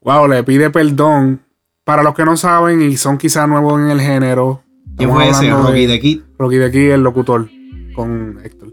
Wow, 0.00 0.26
le 0.28 0.42
pide 0.44 0.70
perdón. 0.70 1.42
Para 1.84 2.02
los 2.02 2.14
que 2.14 2.24
no 2.24 2.36
saben 2.36 2.80
y 2.82 2.96
son 2.96 3.18
quizás 3.18 3.48
nuevos 3.48 3.78
en 3.80 3.90
el 3.90 4.00
género. 4.00 4.62
¿Quién 4.96 5.10
estamos 5.10 5.36
fue 5.36 5.46
ese? 5.46 5.50
Rocky 5.50 5.86
the 5.86 6.00
Kid. 6.00 6.20
Rocky 6.38 6.58
the 6.58 6.70
Kid, 6.70 6.90
el 6.92 7.02
locutor 7.02 7.50
con 7.94 8.38
Héctor. 8.42 8.72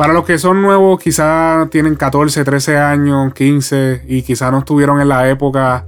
Para 0.00 0.14
los 0.14 0.24
que 0.24 0.38
son 0.38 0.62
nuevos, 0.62 0.98
quizás 0.98 1.68
tienen 1.68 1.94
14, 1.94 2.42
13 2.42 2.78
años, 2.78 3.34
15 3.34 4.04
y 4.08 4.22
quizás 4.22 4.50
no 4.50 4.60
estuvieron 4.60 4.98
en 4.98 5.10
la 5.10 5.28
época. 5.28 5.84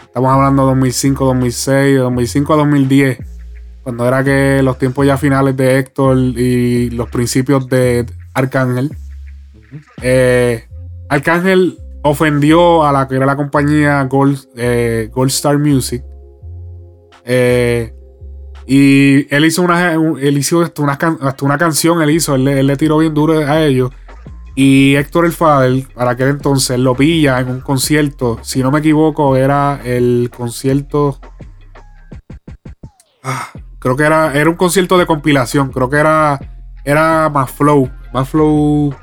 Estamos 0.00 0.30
hablando 0.30 0.62
de 0.62 0.68
2005, 0.68 1.24
2006, 1.24 1.98
2005 1.98 2.52
a 2.54 2.56
2010. 2.56 3.18
Cuando 3.82 4.06
era 4.06 4.22
que 4.22 4.62
los 4.62 4.78
tiempos 4.78 5.04
ya 5.04 5.16
finales 5.16 5.56
de 5.56 5.76
Héctor 5.76 6.16
y 6.18 6.90
los 6.90 7.10
principios 7.10 7.68
de 7.68 8.06
Arcángel. 8.32 8.96
Eh, 10.02 10.64
Arcángel 11.08 11.80
ofendió 12.04 12.86
a 12.86 12.92
la 12.92 13.08
que 13.08 13.16
era 13.16 13.26
la 13.26 13.34
compañía 13.34 14.04
Gold, 14.04 14.38
eh, 14.54 15.10
Gold 15.12 15.30
Star 15.30 15.58
Music. 15.58 16.04
Eh, 17.24 17.92
y 18.70 19.34
él 19.34 19.44
hizo 19.46 19.62
una, 19.62 19.94
él 19.94 20.36
hizo 20.38 20.60
hasta 20.60 20.82
una, 20.82 20.92
hasta 20.92 21.44
una 21.44 21.56
canción, 21.56 22.02
él 22.02 22.10
hizo, 22.10 22.34
él, 22.34 22.44
le- 22.44 22.60
él 22.60 22.66
le 22.66 22.76
tiró 22.76 22.98
bien 22.98 23.14
duro 23.14 23.38
a 23.38 23.62
ellos. 23.64 23.90
Y 24.54 24.94
Héctor 24.96 25.24
el 25.24 25.32
Fader, 25.32 25.86
para 25.94 26.10
aquel 26.10 26.28
entonces, 26.28 26.78
lo 26.78 26.94
pilla 26.94 27.38
en 27.40 27.48
un 27.48 27.60
concierto. 27.60 28.38
Si 28.42 28.60
no 28.62 28.70
me 28.70 28.80
equivoco, 28.80 29.36
era 29.36 29.80
el 29.84 30.30
concierto. 30.36 31.18
Ah, 33.22 33.48
creo 33.78 33.96
que 33.96 34.02
era, 34.04 34.32
era 34.34 34.50
un 34.50 34.56
concierto 34.56 34.98
de 34.98 35.06
compilación. 35.06 35.70
Creo 35.70 35.88
que 35.88 35.96
era, 35.98 36.38
era 36.84 37.28
más 37.28 37.50
Flow. 37.52 37.88
Más 38.12 38.28
Flow. 38.28 38.94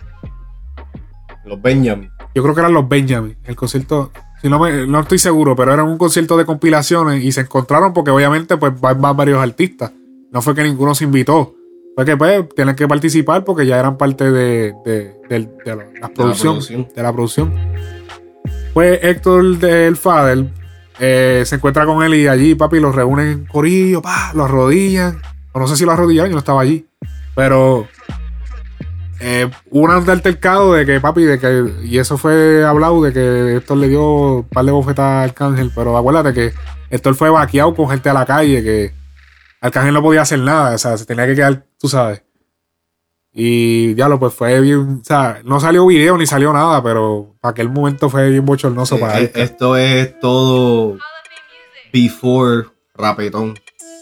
Los 1.46 1.62
Benjamin. 1.62 2.10
Yo 2.34 2.44
creo 2.44 2.54
que 2.54 2.62
eran 2.62 2.74
los 2.74 2.88
Benjamin. 2.90 3.38
El 3.46 3.56
concierto. 3.56 4.12
Si 4.46 4.50
no, 4.50 4.60
me, 4.60 4.86
no 4.86 5.00
estoy 5.00 5.18
seguro, 5.18 5.56
pero 5.56 5.74
era 5.74 5.84
un 5.84 5.98
concierto 5.98 6.38
de 6.38 6.46
compilaciones 6.46 7.24
y 7.24 7.32
se 7.32 7.42
encontraron 7.42 7.94
porque 7.94 8.12
obviamente 8.12 8.58
pues 8.58 8.80
van, 8.80 9.02
van 9.02 9.18
varios 9.18 9.42
artistas. 9.42 9.92
No 10.32 10.40
fue 10.44 10.54
que 10.54 10.62
ninguno 10.62 10.94
se 10.94 11.04
invitó. 11.04 11.56
Fue 11.96 12.06
que 12.06 12.16
pues 12.16 12.48
tienen 12.56 12.76
que 12.76 12.88
participar 12.88 13.44
porque 13.44 13.66
ya 13.66 13.80
eran 13.80 13.98
parte 13.98 14.30
de, 14.30 14.76
de, 14.86 15.50
la, 15.66 15.78
la 16.00 16.10
producción. 16.10 16.60
De 16.96 17.02
la 17.02 17.12
producción. 17.12 17.56
Pues 18.76 19.00
Héctor 19.02 19.58
del 19.58 19.98
Fader 19.98 20.46
eh, 21.00 21.42
se 21.44 21.56
encuentra 21.56 21.88
con 21.88 22.04
él 22.04 22.14
y 22.14 22.28
allí, 22.28 22.54
papi, 22.54 22.80
los 22.80 22.94
reúnen 22.94 23.28
en 23.30 23.46
corillo, 23.48 24.04
pa, 24.04 24.32
lo 24.36 24.44
arrodillan. 24.44 25.24
O 25.54 25.60
no 25.60 25.66
sé 25.66 25.76
si 25.76 25.86
lo 25.86 25.92
arrodillaron, 25.92 26.30
yo 26.30 26.36
no 26.36 26.40
estaba 26.42 26.62
allí. 26.62 26.86
Pero 27.34 27.88
eh, 29.28 29.50
hubo 29.72 29.86
un 29.86 30.10
altercado 30.10 30.74
de 30.74 30.86
que, 30.86 31.02
papi, 31.02 31.24
de 31.24 31.40
que, 31.40 31.74
y 31.84 31.98
eso 31.98 32.16
fue 32.16 32.64
hablado 32.64 33.02
de 33.02 33.12
que 33.12 33.56
Héctor 33.56 33.78
le 33.78 33.90
dio 33.90 34.36
un 34.38 34.44
par 34.44 34.64
de 34.66 34.72
bofetas 34.72 35.04
a 35.04 35.24
Arcángel, 35.24 35.72
pero 35.74 35.98
acuérdate 35.98 36.32
que 36.32 36.54
Héctor 36.92 37.16
fue 37.16 37.32
vaqueado 37.32 37.74
con 37.74 37.90
gente 37.90 38.08
a 38.08 38.14
la 38.14 38.24
calle, 38.24 38.62
que 38.64 38.94
Arcángel 39.62 39.96
no 39.96 40.04
podía 40.04 40.22
hacer 40.22 40.38
nada, 40.40 40.76
o 40.76 40.78
sea, 40.78 40.96
se 40.96 41.06
tenía 41.08 41.26
que 41.26 41.34
quedar, 41.34 41.66
tú 41.80 41.88
sabes. 41.90 42.22
Y 43.34 43.96
ya 43.96 44.08
lo, 44.08 44.20
pues 44.20 44.32
fue 44.36 44.62
bien, 44.62 45.00
o 45.02 45.04
sea, 45.04 45.42
no 45.44 45.60
salió 45.60 45.88
video 45.88 46.18
ni 46.20 46.28
salió 46.28 46.54
nada, 46.54 46.84
pero 46.84 47.36
para 47.42 47.50
aquel 47.52 47.70
momento 47.70 48.12
fue 48.12 48.30
bien 48.30 48.46
bochornoso 48.46 49.00
para 49.00 49.20
Eh, 49.20 49.32
él. 49.34 49.42
Esto 49.42 49.76
es 49.76 50.20
todo 50.20 50.98
before 51.92 52.66
rapetón. 52.96 53.56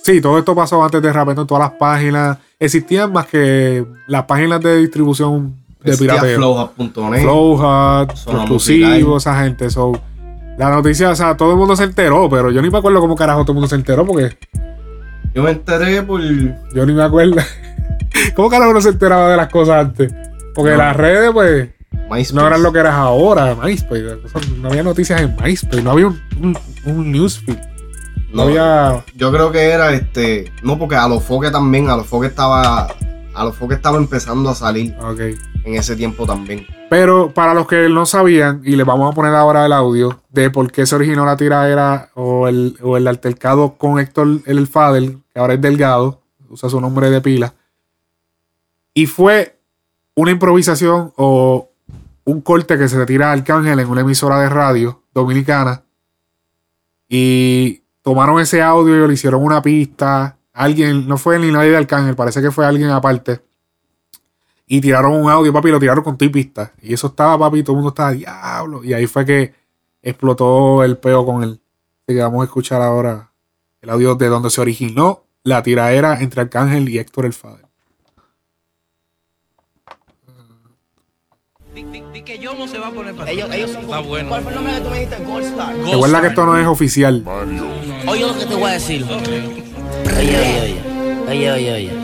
Sí, 0.04 0.20
todo 0.20 0.38
esto 0.38 0.54
pasó 0.54 0.84
antes 0.84 1.02
de 1.02 1.14
Rapetón, 1.14 1.48
todas 1.48 1.64
las 1.70 1.80
páginas 1.80 2.38
existían 2.60 3.12
más 3.12 3.28
que 3.28 3.86
las 4.08 4.24
páginas 4.24 4.62
de 4.62 4.78
distribución 4.78 5.56
de 5.84 5.98
pirateo. 5.98 6.38
Flowhub.net, 6.38 7.22
Flowhub, 7.22 8.16
Zona 8.16 8.38
exclusivo, 8.40 9.18
esa 9.18 9.44
gente. 9.44 9.70
So, 9.70 10.00
la 10.58 10.70
noticia, 10.70 11.10
o 11.10 11.16
sea, 11.16 11.36
todo 11.36 11.52
el 11.52 11.58
mundo 11.58 11.76
se 11.76 11.84
enteró, 11.84 12.30
pero 12.30 12.52
yo 12.52 12.62
ni 12.62 12.70
me 12.70 12.78
acuerdo 12.78 13.00
cómo 13.00 13.16
carajo 13.16 13.42
todo 13.42 13.52
el 13.52 13.56
mundo 13.56 13.68
se 13.68 13.76
enteró 13.76 14.06
porque 14.06 14.38
Yo 15.36 15.44
me 15.44 15.52
enteré 15.52 16.04
por. 16.04 16.22
yo 16.22 16.86
ni 16.86 16.94
me 16.94 17.04
acuerdo. 17.04 17.36
¿Cómo 18.36 18.50
carajo 18.50 18.72
uno 18.72 18.82
se 18.82 18.90
enteraba 18.90 19.30
de 19.32 19.38
las 19.38 19.50
cosas 19.50 19.86
antes? 19.88 20.14
Porque 20.56 20.72
No. 20.72 20.78
las 20.78 20.96
redes, 20.96 21.32
pues, 21.34 21.70
MySpace. 22.10 22.34
no 22.34 22.46
eran 22.48 22.62
lo 22.64 22.72
que 22.72 22.80
eras 22.80 22.94
ahora, 22.96 23.56
MySpace. 23.56 24.06
No 24.62 24.70
había 24.70 24.84
noticias 24.84 25.20
en 25.22 25.36
MySpace, 25.36 25.82
no 25.82 25.92
había 25.92 26.08
un, 26.08 26.20
un, 26.42 26.58
un 26.86 27.12
newsfeed. 27.12 27.58
No, 28.34 28.44
había. 28.44 29.06
Yo 29.16 29.32
creo 29.32 29.52
que 29.52 29.70
era 29.70 29.94
este. 29.94 30.52
No, 30.64 30.78
porque 30.80 30.96
a 30.96 31.08
los 31.08 31.24
foques 31.24 31.52
también, 31.52 31.90
a 31.90 31.96
los 31.98 32.08
foques 32.08 32.32
estaba. 32.32 32.88
A 33.36 33.44
los 33.46 33.56
foques 33.56 33.78
estaba 33.78 33.98
empezando 33.98 34.50
a 34.50 34.56
salir 34.56 34.96
Ok. 35.02 35.20
en 35.64 35.76
ese 35.76 35.96
tiempo 35.96 36.26
también. 36.26 36.66
Pero 36.90 37.34
para 37.34 37.54
los 37.56 37.68
que 37.68 37.90
no 37.90 38.06
sabían, 38.06 38.62
y 38.64 38.76
les 38.76 38.86
vamos 38.86 39.12
a 39.12 39.16
poner 39.16 39.34
ahora 39.34 39.66
el 39.66 39.74
audio 39.74 40.22
de 40.30 40.52
por 40.52 40.72
qué 40.72 40.86
se 40.86 40.96
originó 40.96 41.26
la 41.26 41.36
tiradera 41.38 42.10
o 42.14 42.48
el, 42.48 42.78
o 42.84 42.98
el 42.98 43.08
altercado 43.08 43.74
con 43.76 43.98
Héctor 44.00 44.42
el 44.46 44.68
Fader, 44.68 45.18
que 45.34 45.40
ahora 45.40 45.56
es 45.56 45.62
Delgado, 45.62 46.22
usa 46.50 46.70
su 46.70 46.80
nombre 46.80 47.10
de 47.10 47.22
pila. 47.22 47.54
Y 48.94 49.08
fue 49.08 49.58
una 50.16 50.30
improvisación 50.30 51.12
o 51.16 51.70
un 52.26 52.42
corte 52.42 52.78
que 52.78 52.88
se 52.88 53.04
tira 53.08 53.30
a 53.30 53.32
Arcángel 53.34 53.80
en 53.80 53.90
una 53.90 54.02
emisora 54.02 54.40
de 54.40 54.50
radio 54.50 55.02
dominicana. 55.14 55.82
Y 57.10 57.83
tomaron 58.04 58.40
ese 58.40 58.62
audio 58.62 59.04
y 59.04 59.08
le 59.08 59.14
hicieron 59.16 59.44
una 59.44 59.62
pista. 59.64 60.38
Alguien, 60.54 61.08
no 61.08 61.18
fue 61.18 61.40
ni 61.40 61.52
nadie 61.52 61.72
de 61.72 61.78
Arcángel, 61.78 62.16
parece 62.16 62.42
que 62.42 62.52
fue 62.52 62.66
alguien 62.66 62.92
aparte. 62.92 63.42
Y 64.68 64.80
tiraron 64.80 65.14
un 65.14 65.30
audio, 65.30 65.52
papi, 65.52 65.70
y 65.70 65.72
lo 65.72 65.80
tiraron 65.80 66.04
con 66.04 66.18
tu 66.18 66.32
pista. 66.32 66.72
Y 66.82 66.94
eso 66.94 67.08
estaba, 67.08 67.38
papi, 67.40 67.60
y 67.60 67.64
todo 67.64 67.74
el 67.74 67.78
mundo 67.78 67.90
estaba 67.90 68.12
diablo. 68.12 68.84
Y 68.84 68.94
ahí 68.94 69.08
fue 69.08 69.26
que 69.26 69.54
explotó 70.02 70.84
el 70.84 70.98
peo 70.98 71.26
con 71.26 71.44
él. 71.44 71.60
Así 72.06 72.16
que 72.16 72.22
vamos 72.22 72.42
a 72.42 72.46
escuchar 72.46 72.82
ahora 72.82 73.32
el 73.82 73.90
audio 73.90 74.16
de 74.16 74.28
donde 74.28 74.50
se 74.50 74.62
originó 74.62 75.24
la 75.44 75.64
tiraera 75.64 76.22
entre 76.22 76.42
Arcángel 76.42 76.88
y 76.90 77.00
Héctor 77.00 77.26
el 77.26 77.34
Fader. 77.34 77.66
Que 82.26 82.40
yo 82.40 82.54
no 82.54 82.68
se 82.68 82.78
va 82.80 82.88
a 82.88 82.92
poner 82.92 83.14
para 83.16 83.32
Ellos, 83.32 83.50
ellos 83.52 83.72
son 83.72 83.84
Está 83.84 84.00
bueno. 84.00 84.30
¿Cuál 84.30 84.44
fue 84.44 84.52
el 84.52 84.56
nombre 84.56 84.74
que 84.76 84.82
tú 84.82 84.90
me 84.90 85.00
dijiste? 85.00 85.24
Gold 85.24 85.46
Star. 85.46 85.76
Recuerda 85.76 86.22
que 86.22 86.28
esto 86.28 86.46
no 86.46 86.58
es 86.58 86.68
oficial. 86.68 87.24
Oye 88.08 88.22
lo 88.22 88.38
que 88.38 88.46
te 88.46 88.56
voy 88.56 88.70
a 88.70 88.74
decir. 88.74 89.06
Oye, 89.06 89.44
oye, 90.18 90.62
oye. 90.62 90.82
Oye, 91.30 91.52
oye, 91.52 91.74
oye. 91.74 92.03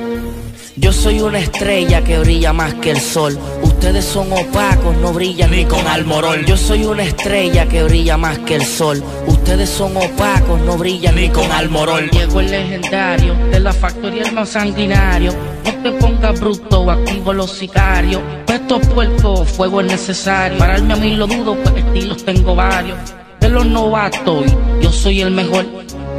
Yo 0.80 0.94
soy 0.94 1.20
una 1.20 1.40
estrella 1.40 2.02
que 2.06 2.18
brilla 2.20 2.54
más 2.54 2.74
que 2.76 2.92
el 2.92 3.02
sol. 3.02 3.38
Ustedes 3.62 4.06
son 4.06 4.32
opacos, 4.32 4.96
no 4.96 5.12
brillan 5.12 5.52
ni 5.52 5.66
con 5.66 5.86
almorol. 5.86 6.46
Yo 6.46 6.56
soy 6.56 6.86
una 6.86 7.04
estrella 7.04 7.68
que 7.68 7.84
brilla 7.84 8.16
más 8.16 8.40
que 8.40 8.56
el 8.56 8.66
sol. 8.66 9.04
Ustedes 9.28 9.70
son 9.70 9.98
opacos, 9.98 10.62
no 10.62 10.78
brillan 10.78 11.16
ni 11.16 11.28
con 11.28 11.52
almorol. 11.52 12.10
Llegó 12.12 12.40
el 12.40 12.52
legendario 12.52 13.36
de 13.52 13.60
la 13.60 13.74
factoría 13.74 14.24
el 14.24 14.32
más 14.32 14.50
sanguinario. 14.50 15.34
No 15.66 15.84
te 15.84 15.92
pongas 16.00 16.40
bruto 16.40 16.90
activo 16.90 17.34
los 17.34 17.52
sicarios. 17.52 18.22
Estos 18.48 18.88
puercos, 18.88 19.50
fuego 19.50 19.82
es 19.82 19.88
necesario. 19.88 20.58
Pararme 20.58 20.94
a 20.94 20.96
mí 20.96 21.14
lo 21.18 21.28
dudo, 21.28 21.56
pues 21.56 21.76
estilos 21.76 22.24
tengo 22.24 22.56
varios. 22.56 22.98
De 23.42 23.50
los 23.50 23.66
novatos, 23.66 24.46
yo 24.80 24.94
soy 24.94 25.20
el 25.20 25.32
mejor. 25.32 25.66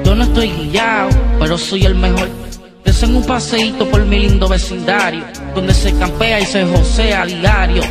Yo 0.05 0.15
no 0.15 0.24
estoy 0.24 0.51
guiado, 0.51 1.09
pero 1.39 1.57
soy 1.57 1.87
el 1.87 1.95
mejor. 1.95 2.28
Desen 3.01 3.17
un 3.17 3.25
paseíto 3.25 3.89
por 3.89 4.05
mi 4.05 4.19
lindo 4.19 4.47
vecindario, 4.47 5.25
donde 5.55 5.73
se 5.73 5.91
campea 5.95 6.39
y 6.39 6.45
se 6.45 6.67
josea 6.67 7.23
a 7.23 7.25
diario. 7.25 7.83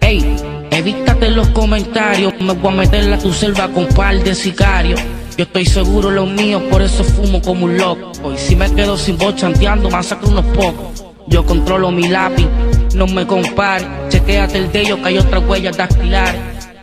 Ey, 0.00 0.26
evítate 0.72 1.30
los 1.30 1.46
comentarios, 1.50 2.34
me 2.40 2.54
voy 2.54 2.72
a 2.72 2.76
meter 2.78 3.12
a 3.12 3.18
tu 3.20 3.32
selva 3.32 3.68
con 3.68 3.86
par 3.86 4.20
de 4.24 4.34
sicarios. 4.34 5.00
Yo 5.36 5.44
estoy 5.44 5.66
seguro 5.66 6.10
lo 6.10 6.26
mío, 6.26 6.60
por 6.68 6.82
eso 6.82 7.04
fumo 7.04 7.40
como 7.40 7.66
un 7.66 7.78
loco. 7.78 8.10
Y 8.34 8.38
si 8.38 8.56
me 8.56 8.68
quedo 8.74 8.96
sin 8.96 9.16
voz 9.16 9.36
chanteando, 9.36 9.88
masacro 9.88 10.30
unos 10.30 10.46
pocos. 10.46 11.04
Yo 11.28 11.46
controlo 11.46 11.92
mi 11.92 12.08
lápiz, 12.08 12.48
no 12.96 13.06
me 13.06 13.24
compare. 13.28 13.86
Chequéate 14.08 14.58
el 14.58 14.72
de 14.72 14.80
ellos 14.80 14.98
que 14.98 15.08
hay 15.10 15.18
otras 15.18 15.46
huellas 15.46 15.76
dactilares. 15.76 16.40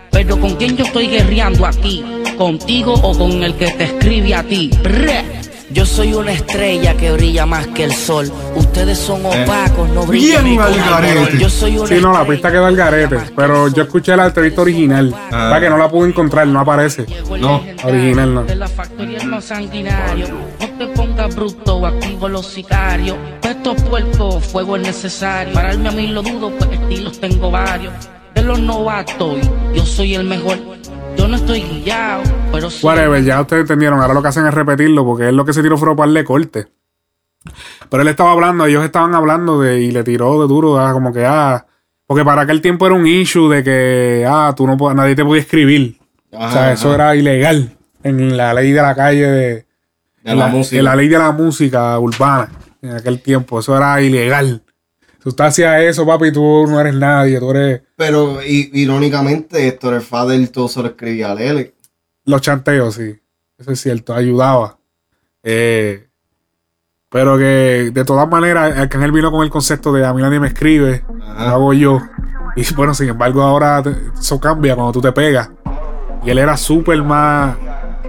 Pero 0.10 0.39
con 0.39 0.56
quién 0.56 0.77
yo 0.77 0.85
estoy 0.85 1.07
guerreando 1.07 1.65
aquí, 1.65 2.02
contigo 2.38 2.94
o 2.94 3.18
con 3.18 3.44
el 3.44 3.56
que 3.56 3.72
te 3.72 3.84
escribe 3.84 4.35
a 4.35 4.44
ti. 4.44 4.72
Yo 5.69 5.85
soy 5.85 6.14
una 6.14 6.31
estrella 6.31 6.95
que 6.95 7.11
brilla 7.11 7.45
más 7.45 7.68
que 7.68 7.84
el 7.84 7.94
sol. 7.94 8.31
Ustedes 8.56 8.98
son 8.98 9.26
opacos, 9.26 9.89
no 9.89 10.06
brillan 10.06 10.45
Bien 10.45 10.61
al 10.61 10.73
garete. 10.76 11.38
Yo 11.38 11.49
soy 11.49 11.77
una 11.77 11.88
Sí, 11.88 11.95
no, 12.02 12.14
la 12.14 12.26
pista 12.26 12.49
quedó 12.49 12.65
al 12.65 12.76
garete. 12.76 13.18
Pero 13.35 13.68
yo 13.68 13.84
escuché 13.84 14.15
la 14.15 14.27
entrevista 14.27 14.61
original. 14.61 15.14
Ah. 15.14 15.49
Para 15.49 15.60
que 15.60 15.69
no 15.69 15.77
la 15.77 15.89
pude 15.89 16.10
encontrar, 16.10 16.48
no 16.48 16.61
aparece. 16.61 17.06
No, 17.38 17.61
original 17.84 18.34
no. 18.34 18.44
De 18.45 18.56
la 18.56 18.68
factoría 18.68 19.22
más 19.26 19.44
sanguinario. 19.44 20.27
No 20.60 20.68
te 20.77 20.88
pongas 20.88 21.35
bruto 21.35 21.77
o 21.77 21.85
activo 21.85 22.30
los 22.30 22.48
sicarios. 22.48 23.18
Estos 23.44 23.81
puercos, 23.84 24.45
fuego 24.45 24.77
es 24.77 24.84
necesario. 24.84 25.53
Pararme 25.53 25.89
a 25.89 25.91
mí 25.91 26.07
lo 26.07 26.22
dudo, 26.22 26.49
pues 26.52 26.72
estilos 26.72 27.19
tengo 27.19 27.52
varios. 27.52 27.94
De 28.34 28.41
los 28.41 28.60
novatos, 28.60 29.38
yo 29.73 29.85
soy 29.85 30.15
el 30.15 30.23
mejor. 30.23 30.76
Yo 31.27 31.31
no 31.31 31.35
estoy 31.39 31.61
guiado, 31.83 32.23
pero 32.53 32.69
soy 32.69 32.87
Whatever, 32.87 33.21
ya 33.21 33.41
ustedes 33.41 33.63
entendieron. 33.63 33.99
Ahora 33.99 34.13
lo 34.13 34.21
que 34.21 34.29
hacen 34.29 34.45
es 34.45 34.53
repetirlo 34.53 35.03
porque 35.03 35.27
él 35.27 35.35
lo 35.35 35.43
que 35.43 35.51
se 35.51 35.61
tiró 35.61 35.77
fue 35.77 35.93
para 35.93 36.07
darle 36.07 36.23
corte. 36.23 36.67
Pero 37.89 38.01
él 38.01 38.07
estaba 38.07 38.31
hablando, 38.31 38.65
ellos 38.65 38.85
estaban 38.85 39.13
hablando 39.13 39.59
de 39.59 39.81
y 39.81 39.91
le 39.91 40.05
tiró 40.05 40.41
de 40.41 40.47
duro, 40.47 40.79
ah, 40.79 40.93
como 40.93 41.11
que 41.11 41.25
ah, 41.25 41.65
porque 42.05 42.23
para 42.23 42.43
aquel 42.43 42.61
tiempo 42.61 42.85
era 42.85 42.95
un 42.95 43.05
issue 43.05 43.49
de 43.49 43.61
que 43.61 44.25
ah, 44.25 44.53
tú 44.55 44.65
no 44.65 44.77
nadie 44.93 45.17
te 45.17 45.25
podía 45.25 45.41
escribir. 45.41 45.97
o 46.31 46.37
sea, 46.37 46.47
Ajá, 46.47 46.71
eso 46.71 46.87
ajá. 46.93 46.95
era 46.95 47.15
ilegal 47.17 47.75
en 48.03 48.37
la 48.37 48.53
ley 48.53 48.71
de 48.71 48.81
la 48.81 48.95
calle 48.95 49.27
de, 49.27 49.53
De 50.23 50.31
en 50.31 50.39
la 50.39 50.47
música. 50.47 50.77
en 50.79 50.85
la 50.85 50.95
ley 50.95 51.09
de 51.09 51.17
la 51.17 51.33
música 51.33 51.99
urbana 51.99 52.47
en 52.81 52.91
aquel 52.91 53.21
tiempo, 53.21 53.59
eso 53.59 53.75
era 53.75 54.01
ilegal. 54.01 54.61
Si 55.27 55.29
usted 55.29 55.43
hacía 55.43 55.83
eso, 55.83 56.05
papi, 56.05 56.31
tú 56.31 56.65
no 56.69 56.79
eres 56.79 56.95
nadie, 56.95 57.37
tú 57.37 57.51
eres 57.51 57.81
Pero 57.97 58.39
irónicamente, 58.41 59.67
Héctor 59.67 59.95
el 59.95 60.01
Fader 60.01 60.47
todo 60.47 60.69
se 60.69 60.81
lo 60.81 60.87
escribía 60.87 61.31
a 61.33 61.35
Lele. 61.35 61.73
Los 62.23 62.39
chanteos, 62.39 62.95
sí. 62.95 63.13
Eso 63.57 63.71
es 63.73 63.81
cierto, 63.81 64.13
ayudaba. 64.13 64.77
Eh, 65.43 66.07
pero 67.09 67.37
que 67.37 67.91
de 67.93 68.05
todas 68.05 68.25
maneras, 68.29 68.77
Arcángel 68.77 69.11
vino 69.11 69.29
con 69.29 69.43
el 69.43 69.49
concepto 69.49 69.91
de 69.91 70.05
a 70.05 70.13
mí 70.13 70.21
nadie 70.21 70.39
me 70.39 70.47
escribe, 70.47 71.03
lo 71.09 71.25
hago 71.25 71.73
yo. 71.73 71.99
Y 72.55 72.73
bueno, 72.75 72.93
sin 72.93 73.09
embargo, 73.09 73.41
ahora 73.41 73.83
te- 73.83 73.97
eso 74.17 74.39
cambia 74.39 74.75
cuando 74.75 74.93
tú 74.93 75.01
te 75.01 75.11
pegas. 75.11 75.49
Y 76.25 76.29
él 76.29 76.37
era 76.37 76.55
súper 76.55 77.03
más. 77.03 77.57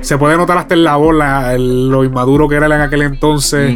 Se 0.03 0.17
puede 0.19 0.37
notar 0.37 0.57
hasta 0.59 0.75
en 0.75 0.85
la 0.85 0.95
voz 0.95 1.17
la- 1.17 1.53
el- 1.53 1.89
lo 1.89 2.05
inmaduro 2.05 2.49
que 2.49 2.55
era 2.55 2.67
en 2.67 2.81
aquel 2.81 3.03
entonces. 3.03 3.75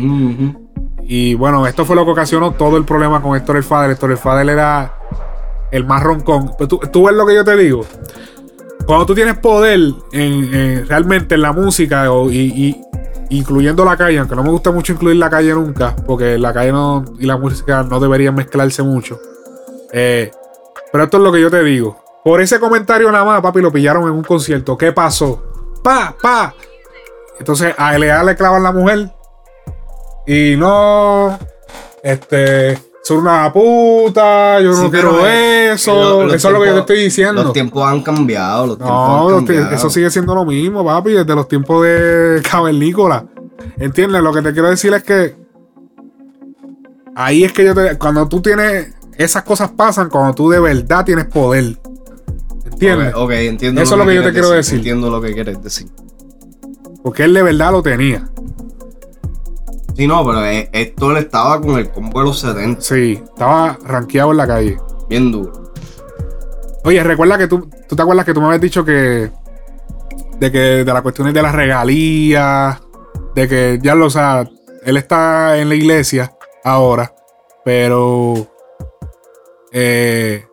Y 1.15 1.35
bueno, 1.35 1.67
esto 1.67 1.85
fue 1.85 1.95
lo 1.95 2.07
que 2.07 2.13
ocasionó 2.13 2.53
todo 2.53 2.79
el 2.79 2.87
problema 2.87 3.21
con 3.21 3.37
Héctor 3.37 3.59
el 3.59 3.63
Fader. 3.65 3.91
Héctor 3.91 4.13
el 4.41 4.49
era 4.49 4.95
el 5.71 5.85
más 5.85 6.03
roncón. 6.03 6.53
Pero 6.57 6.69
tú, 6.69 6.81
tú 6.91 7.05
ves 7.05 7.15
lo 7.15 7.27
que 7.27 7.35
yo 7.35 7.45
te 7.45 7.55
digo. 7.55 7.85
Cuando 8.87 9.05
tú 9.05 9.15
tienes 9.15 9.37
poder 9.37 9.79
en, 10.13 10.55
en- 10.55 10.89
realmente 10.89 11.35
en 11.35 11.43
la 11.43 11.53
música 11.53 12.11
o- 12.11 12.31
y- 12.31 12.81
incluyendo 13.29 13.85
la 13.85 13.95
calle, 13.99 14.19
aunque 14.21 14.35
no 14.35 14.43
me 14.43 14.49
gusta 14.49 14.71
mucho 14.71 14.95
incluir 14.95 15.17
la 15.17 15.29
calle 15.29 15.53
nunca, 15.53 15.95
porque 16.07 16.39
la 16.39 16.51
calle 16.55 16.73
no, 16.73 17.05
y 17.19 17.27
la 17.27 17.37
música 17.37 17.83
no 17.83 18.01
deberían 18.01 18.35
mezclarse 18.35 18.83
mucho. 18.83 19.19
Eh, 19.93 20.31
pero 20.93 21.05
esto 21.05 21.19
es 21.19 21.23
lo 21.23 21.31
que 21.31 21.43
yo 21.43 21.51
te 21.51 21.63
digo. 21.63 22.03
Por 22.25 22.41
ese 22.41 22.59
comentario 22.59 23.13
nada 23.13 23.27
más, 23.27 23.43
papi, 23.43 23.61
lo 23.61 23.71
pillaron 23.71 24.05
en 24.05 24.13
un 24.13 24.25
concierto. 24.25 24.79
¿Qué 24.79 24.93
pasó? 24.93 25.43
Pa, 25.85 26.15
pa. 26.23 26.55
Entonces 27.39 27.75
a 27.77 27.99
LA 27.99 28.23
le 28.25 28.35
clavan 28.35 28.63
la 28.63 28.73
mujer. 28.73 29.11
Y 30.27 30.55
no. 30.57 31.39
Este. 32.03 32.79
Son 33.05 33.19
una 33.19 33.53
puta. 33.53 34.61
Yo 34.61 34.73
no 34.75 34.91
quiero 34.91 35.27
eh, 35.27 35.73
eso. 35.73 35.93
lo- 35.95 36.25
los 36.27 36.35
eso 36.35 36.49
es 36.49 36.55
lo 36.55 36.61
que 36.61 36.67
yo 36.69 36.75
te 36.75 36.81
estoy 36.81 36.99
diciendo. 37.05 37.43
Los 37.43 37.53
tiempos 37.53 37.85
han 37.85 38.01
cambiado. 38.03 38.67
Los 38.69 38.79
tiempos 38.79 38.97
No, 38.97 39.29
han 39.29 39.45
cambiado. 39.47 39.75
eso 39.75 39.91
sigue 39.91 40.09
siendo 40.11 40.35
lo 40.37 40.45
mismo, 40.45 40.85
papi, 40.85 41.11
desde 41.13 41.35
los 41.35 41.49
tiempos 41.49 41.83
de 41.85 42.41
Cavernícola. 42.51 43.27
¿Entiendes? 43.79 44.23
Lo 44.23 44.33
que 44.33 44.43
te 44.43 44.53
quiero 44.53 44.69
decir 44.71 44.93
es 44.95 45.03
que 45.03 45.35
ahí 47.17 47.45
es 47.45 47.53
que 47.53 47.65
yo 47.65 47.75
te. 47.75 47.99
Cuando 47.99 48.29
tú 48.29 48.41
tienes. 48.41 48.95
Esas 49.19 49.43
cosas 49.43 49.71
pasan 49.73 50.09
cuando 50.09 50.35
tú 50.35 50.49
de 50.51 50.59
verdad 50.59 51.05
tienes 51.05 51.27
poder. 51.27 51.77
¿Entiendes? 52.65 53.15
Ok, 53.15 53.21
ok, 53.23 53.31
entiendo. 53.33 53.81
Eso 53.83 53.95
es 53.95 53.99
lo 53.99 54.07
que 54.07 54.15
yo 54.15 54.23
te 54.23 54.33
quiero 54.33 54.51
decir. 54.51 54.79
Entiendo 54.79 55.11
lo 55.11 55.21
que 55.21 55.35
quieres 55.35 55.63
decir. 55.63 55.89
Porque 57.03 57.25
él 57.25 57.35
de 57.35 57.43
verdad 57.43 57.73
lo 57.73 57.83
tenía. 57.83 58.29
Sí, 59.97 60.07
no, 60.07 60.25
pero 60.25 60.45
eh, 60.47 60.71
Héctor 60.73 61.19
estaba 61.19 61.61
con 61.61 61.79
el 61.79 61.91
combo 61.91 62.21
de 62.21 62.27
los 62.27 62.39
70. 62.41 62.81
Sí, 62.81 63.23
estaba 63.23 63.79
rankeado 63.85 64.31
en 64.31 64.37
la 64.39 64.47
calle. 64.47 64.79
Bien 65.09 65.31
duro. 65.31 65.73
Oye, 66.85 67.03
recuerda 67.05 67.39
que 67.39 67.47
tú, 67.47 67.69
tú 67.89 67.95
te 67.95 68.03
acuerdas 68.03 68.25
que 68.25 68.35
tú 68.35 68.41
me 68.41 68.47
habías 68.47 68.61
dicho 68.61 68.85
que. 68.85 69.31
De 70.39 70.51
que 70.51 70.59
de 70.59 70.85
las 70.85 71.03
cuestiones 71.03 71.35
de 71.35 71.43
las 71.43 71.55
regalías. 71.55 72.81
De 73.35 73.49
que 73.49 73.79
ya 73.83 73.95
lo, 73.95 74.07
o 74.07 74.11
sea, 74.11 74.49
él 74.85 74.97
está 74.97 75.59
en 75.59 75.69
la 75.69 75.75
iglesia 75.75 76.33
ahora. 76.65 77.15
Pero. 77.65 78.35
eh, 79.73 80.47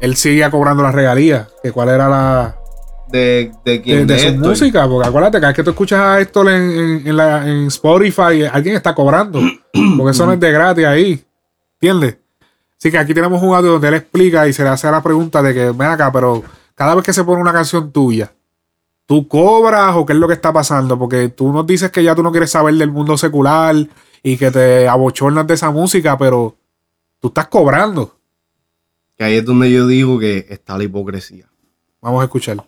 él 0.00 0.16
sigue 0.16 0.50
cobrando 0.50 0.82
las 0.82 0.94
regalías. 0.94 1.48
Que 1.62 1.72
cuál 1.72 1.90
era 1.90 2.08
la. 2.08 2.58
De, 3.10 3.52
quién 3.84 4.06
de 4.06 4.14
de 4.14 4.18
su 4.20 4.26
Héctor. 4.28 4.48
música. 4.48 4.88
Porque 4.88 5.08
acuérdate, 5.08 5.38
cada 5.38 5.48
vez 5.48 5.56
que 5.56 5.62
tú 5.64 5.70
escuchas 5.70 6.00
a 6.00 6.20
Héctor 6.20 6.48
en, 6.50 6.70
en, 6.70 7.06
en 7.06 7.16
la- 7.16 7.48
en 7.48 7.66
Spotify, 7.68 8.44
alguien 8.52 8.76
está 8.76 8.94
cobrando. 8.94 9.40
Porque 9.96 10.10
eso 10.10 10.26
no 10.26 10.32
es 10.32 10.40
de 10.40 10.52
gratis 10.52 10.84
ahí. 10.84 11.24
¿Entiendes? 11.80 12.18
Así 12.78 12.90
que 12.90 12.98
aquí 12.98 13.14
tenemos 13.14 13.42
un 13.42 13.54
audio 13.54 13.72
donde 13.72 13.88
él 13.88 13.94
explica 13.94 14.46
y 14.48 14.52
se 14.52 14.62
le 14.62 14.68
hace 14.70 14.90
la 14.90 15.02
pregunta 15.02 15.42
de 15.42 15.54
que, 15.54 15.70
ven 15.70 15.88
acá, 15.88 16.10
pero 16.12 16.42
cada 16.74 16.94
vez 16.94 17.04
que 17.04 17.12
se 17.12 17.24
pone 17.24 17.40
una 17.40 17.52
canción 17.52 17.90
tuya, 17.90 18.32
¿tú 19.06 19.26
cobras 19.28 19.94
o 19.96 20.04
qué 20.04 20.12
es 20.12 20.18
lo 20.18 20.26
que 20.28 20.34
está 20.34 20.52
pasando? 20.52 20.98
Porque 20.98 21.28
tú 21.30 21.52
nos 21.52 21.66
dices 21.66 21.90
que 21.90 22.02
ya 22.04 22.14
tú 22.14 22.22
no 22.22 22.30
quieres 22.32 22.50
saber 22.50 22.74
del 22.74 22.90
mundo 22.90 23.16
secular 23.16 23.74
y 24.22 24.36
que 24.36 24.50
te 24.50 24.88
abochornas 24.88 25.46
de 25.46 25.54
esa 25.54 25.70
música, 25.70 26.18
pero 26.18 26.56
tú 27.20 27.28
estás 27.28 27.46
cobrando. 27.48 28.18
Que 29.16 29.24
ahí 29.24 29.36
es 29.36 29.44
donde 29.46 29.70
yo 29.72 29.86
digo 29.86 30.18
que 30.18 30.46
está 30.50 30.76
la 30.76 30.84
hipocresía. 30.84 31.46
Vamos 32.02 32.20
a 32.20 32.24
escuchar. 32.24 32.62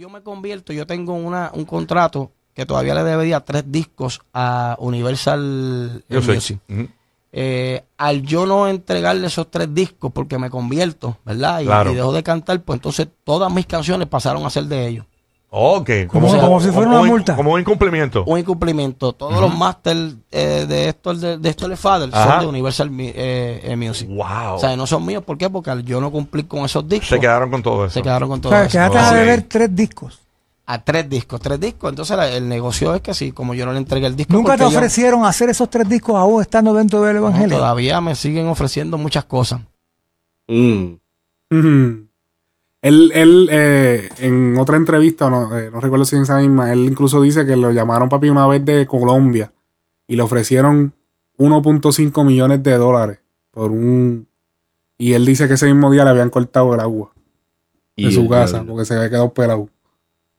Yo 0.00 0.08
me 0.08 0.22
convierto, 0.22 0.72
yo 0.72 0.86
tengo 0.86 1.12
una, 1.12 1.50
un 1.52 1.66
contrato 1.66 2.30
que 2.54 2.64
todavía 2.64 2.94
le 2.94 3.04
debería 3.04 3.40
tres 3.40 3.64
discos 3.66 4.22
a 4.32 4.74
Universal 4.78 6.02
Yo. 6.08 6.22
Music. 6.22 6.58
Ujú. 6.70 6.88
eh, 7.32 7.84
al 7.98 8.22
yo 8.22 8.46
no 8.46 8.66
entregarle 8.66 9.26
esos 9.26 9.50
tres 9.50 9.68
discos 9.74 10.10
porque 10.10 10.38
me 10.38 10.48
convierto, 10.48 11.18
¿verdad? 11.26 11.60
Y, 11.60 11.66
Claro. 11.66 11.92
y 11.92 11.96
dejo 11.96 12.14
de 12.14 12.22
cantar, 12.22 12.62
pues 12.62 12.78
entonces 12.78 13.08
todas 13.24 13.52
mis 13.52 13.66
canciones 13.66 14.08
pasaron 14.08 14.46
a 14.46 14.48
ser 14.48 14.64
de 14.64 14.88
ellos. 14.88 15.04
Ok. 15.52 15.90
Como- 16.06 16.28
como 16.40 16.60
si 16.60 16.68
fuera 16.70 16.88
una 16.90 17.00
un- 17.00 17.08
multa. 17.08 17.34
Como 17.34 17.52
un 17.52 17.60
incumplimiento. 17.60 18.22
Un 18.24 18.38
incumplimiento. 18.38 19.12
Todos 19.12 19.40
los 19.40 19.52
máster 19.56 19.96
eh, 20.30 20.64
de 20.68 20.88
esto 20.90 21.12
de, 21.12 21.38
de 21.38 21.48
esto 21.48 21.68
de 21.68 21.76
Father 21.76 22.08
Ajá. 22.12 22.32
son 22.34 22.40
de 22.42 22.46
Universal 22.46 22.88
Mi- 22.90 23.08
eh, 23.08 23.60
eh, 23.64 23.76
Music. 23.76 24.08
Wow. 24.08 24.54
O 24.54 24.58
sea, 24.60 24.76
no 24.76 24.86
son 24.86 25.04
míos. 25.04 25.24
¿Por 25.24 25.36
qué? 25.36 25.50
Porque 25.50 25.70
al 25.70 25.84
yo 25.84 26.00
no 26.00 26.12
cumplir 26.12 26.46
con 26.46 26.64
esos 26.64 26.88
discos. 26.88 27.08
Se 27.08 27.18
quedaron 27.18 27.50
con 27.50 27.62
todo 27.64 27.84
eso. 27.86 27.94
Se 27.94 28.02
quedaron 28.02 28.28
con 28.28 28.38
O 28.38 28.42
todo 28.42 28.52
sea, 28.52 28.62
eso. 28.62 28.70
quedaste 28.72 28.98
a 28.98 29.12
beber 29.12 29.42
tres 29.42 29.74
discos. 29.74 30.20
A 30.66 30.78
tres 30.84 31.10
discos, 31.10 31.40
tres 31.40 31.58
discos. 31.58 31.90
Entonces 31.90 32.16
la- 32.16 32.28
el 32.30 32.48
negocio 32.48 32.94
es 32.94 33.00
que 33.00 33.12
si, 33.12 33.32
como 33.32 33.52
yo 33.54 33.66
no 33.66 33.72
le 33.72 33.78
entregué 33.78 34.06
el 34.06 34.14
disco. 34.14 34.32
¿Nunca 34.34 34.52
te 34.52 34.58
porque 34.58 34.72
yo- 34.72 34.78
ofrecieron 34.78 35.24
hacer 35.24 35.50
esos 35.50 35.68
tres 35.68 35.88
discos 35.88 36.14
aún 36.14 36.40
estando 36.42 36.72
dentro 36.74 37.02
del 37.02 37.16
No, 37.16 37.22
Evangelio? 37.26 37.56
todavía 37.56 38.00
me 38.00 38.14
siguen 38.14 38.46
ofreciendo 38.46 38.96
muchas 38.98 39.24
cosas. 39.24 39.62
Ujú. 40.48 41.00
Él, 42.82 43.12
él 43.14 43.48
eh, 43.50 44.08
en 44.18 44.56
otra 44.58 44.76
entrevista, 44.76 45.28
no, 45.28 45.56
eh, 45.58 45.70
no 45.70 45.80
recuerdo 45.80 46.04
si 46.06 46.16
en 46.16 46.22
esa 46.22 46.38
misma, 46.38 46.72
él 46.72 46.80
incluso 46.80 47.20
dice 47.20 47.44
que 47.44 47.56
lo 47.56 47.70
llamaron 47.72 48.08
papi 48.08 48.30
una 48.30 48.46
vez 48.46 48.64
de 48.64 48.86
Colombia 48.86 49.52
y 50.06 50.16
le 50.16 50.22
ofrecieron 50.22 50.94
1.5 51.38 52.24
millones 52.24 52.62
de 52.62 52.76
dólares 52.76 53.18
por 53.50 53.70
un... 53.70 54.26
Y 54.98 55.12
él 55.14 55.24
dice 55.26 55.46
que 55.48 55.54
ese 55.54 55.66
mismo 55.66 55.90
día 55.90 56.04
le 56.04 56.10
habían 56.10 56.30
cortado 56.30 56.74
el 56.74 56.80
agua 56.80 57.12
de 57.96 58.12
su 58.12 58.28
casa 58.28 58.58
porque 58.66 58.84
se 58.84 58.94
había 58.94 59.08
quedado 59.10 59.32
pelado. 59.32 59.68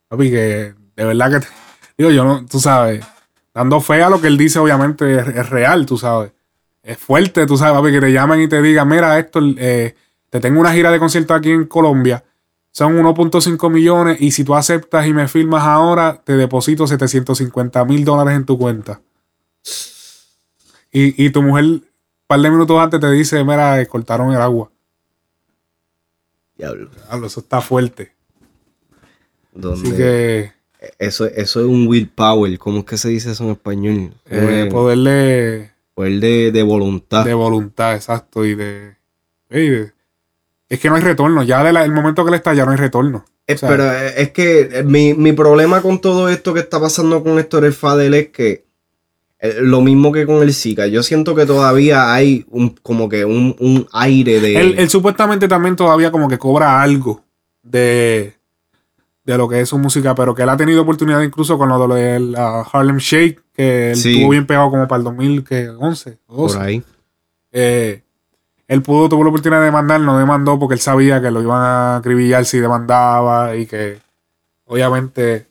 Papi, 0.07 0.30
que 0.30 0.73
de 0.95 1.05
verdad 1.05 1.31
que... 1.31 1.39
te- 1.41 1.47
digo, 1.97 2.09
yo 2.11 2.23
no, 2.23 2.45
tú 2.45 2.59
sabes, 2.59 3.03
dando 3.53 3.80
fe 3.81 4.01
a 4.01 4.09
lo 4.09 4.19
que 4.19 4.27
él 4.27 4.38
dice, 4.38 4.57
obviamente 4.59 5.19
es, 5.19 5.27
es 5.27 5.49
real, 5.49 5.85
tú 5.85 5.97
sabes. 5.97 6.31
Es 6.84 6.97
fuerte, 6.97 7.45
tú 7.45 7.55
sabes, 7.57 7.73
papi, 7.80 7.91
que 7.91 7.99
te 8.01 8.11
llamen 8.11 8.41
y 8.41 8.47
te 8.47 8.61
digan, 8.61 8.88
mira, 8.88 9.18
esto, 9.19 9.39
eh, 9.57 9.93
te 10.30 10.39
tengo 10.39 10.59
una 10.59 10.73
gira 10.73 10.91
de 10.91 10.97
conciertos 10.99 11.38
aquí 11.38 11.51
en 11.51 11.65
Colombia, 11.65 12.23
son 12.72 12.98
1.5 12.98 13.69
millones 13.69 14.22
y 14.22 14.31
si 14.31 14.43
tú 14.43 14.56
aceptas 14.56 15.06
y 15.07 15.14
me 15.14 15.27
firmas 15.27 15.64
ahora, 15.64 16.22
te 16.23 16.34
deposito 16.38 16.88
750 16.88 17.84
mil 17.85 18.06
dólares 18.06 18.35
en 18.35 18.45
tu 18.45 18.57
cuenta. 18.57 19.02
Y, 20.91 21.26
y 21.26 21.30
tu 21.31 21.41
mujer, 21.41 21.64
un 21.65 21.84
par 22.27 22.39
de 22.39 22.49
minutos 22.49 22.80
antes, 22.80 22.99
te 22.99 23.11
dice, 23.11 23.43
mira, 23.43 23.80
eh, 23.81 23.88
cortaron 23.88 24.31
el 24.34 24.41
agua. 24.41 24.72
Diablo. 26.57 26.89
Diablo, 27.07 27.27
eso 27.27 27.39
está 27.39 27.61
fuerte. 27.61 28.14
Así 29.73 29.91
que 29.95 30.52
eso, 30.99 31.26
eso 31.26 31.60
es 31.60 31.65
un 31.65 31.88
willpower. 31.88 32.57
¿Cómo 32.57 32.80
es 32.80 32.85
que 32.85 32.98
se 32.98 33.10
dice 33.10 33.31
eso 33.31 33.43
en 33.45 33.52
español? 33.52 34.14
eh, 34.30 34.69
poder 34.72 34.98
de, 34.99 35.72
poder 35.93 36.19
de, 36.19 36.52
de 36.52 36.64
voluntad. 36.64 37.26
de 37.26 37.34
voluntad, 37.34 37.95
exacto, 37.95 38.45
y 38.45 38.56
de, 38.56 38.95
y 39.49 39.68
de- 39.69 39.93
Es 40.72 40.80
que 40.80 40.89
no 40.89 40.95
hay 40.95 41.02
retorno, 41.02 41.43
ya 41.43 41.64
del 41.64 41.91
momento 41.91 42.23
que 42.23 42.30
él 42.30 42.35
está, 42.35 42.53
ya 42.53 42.65
no 42.65 42.72
hay 42.72 42.77
retorno. 42.77 43.26
Eh, 43.45 43.56
O 43.56 43.57
sea, 43.57 43.68
pero 43.69 43.91
eh, 43.91 44.14
es 44.22 44.31
que 44.31 44.61
eh, 44.72 44.84
mi, 44.84 45.14
mi 45.14 45.34
problema 45.34 45.81
con 45.81 45.99
todo 45.99 46.30
esto 46.30 46.53
que 46.53 46.61
está 46.61 46.80
pasando 46.80 47.22
con 47.23 47.38
Héctor 47.38 47.65
El 47.65 47.73
Fadel 47.73 48.14
es 48.14 48.30
que 48.30 48.64
eh, 49.39 49.57
lo 49.60 49.81
mismo 49.81 50.11
que 50.11 50.26
con 50.26 50.41
el 50.43 50.53
Zika, 50.53 50.88
yo 50.88 51.03
siento 51.03 51.35
que 51.35 51.45
todavía 51.45 52.14
hay 52.14 52.45
un, 52.49 52.69
como 52.81 53.10
que 53.10 53.26
un, 53.26 53.56
un 53.60 53.88
aire 53.91 54.39
de... 54.39 54.56
Él, 54.56 54.76
él 54.77 54.89
supuestamente 54.89 55.48
también 55.49 55.76
todavía 55.76 56.10
como 56.11 56.30
que 56.30 56.38
cobra 56.38 56.81
algo 56.81 57.26
de, 57.64 58.35
de 59.26 59.38
lo 59.38 59.49
que 59.49 59.60
es 59.61 59.68
su 59.69 59.77
música, 59.77 60.15
pero 60.15 60.34
que 60.35 60.43
él 60.43 60.49
ha 60.49 60.57
tenido 60.57 60.84
oportunidad 60.84 61.22
incluso 61.22 61.57
con 61.57 61.68
lo 61.69 61.88
de 61.88 62.19
la 62.19 62.61
Harlem 62.61 62.98
Shake, 62.98 63.41
que 63.53 63.91
él 63.91 63.95
Sí. 63.98 64.14
estuvo 64.14 64.30
bien 64.30 64.45
pegado 64.48 64.69
como 64.69 64.88
para 64.88 64.99
el 64.99 65.03
2011 65.03 66.19
o 66.27 66.43
12. 66.43 66.57
por 66.57 66.65
ahí. 66.65 66.84
Eh, 67.52 68.03
él 68.72 68.81
pudo, 68.81 69.10
tuvo 69.10 69.23
la 69.23 69.30
oportunidad 69.30 69.60
de 69.60 69.65
demandar, 69.65 69.99
no 69.99 70.18
demandó 70.18 70.57
porque 70.57 70.76
él 70.76 70.80
sabía 70.80 71.22
que 71.22 71.30
lo 71.30 71.41
iban 71.41 71.61
a 71.61 71.95
acribillar 71.98 72.45
si 72.45 72.60
demandaba 72.60 73.56
y 73.56 73.65
que 73.65 73.99
obviamente... 74.65 75.48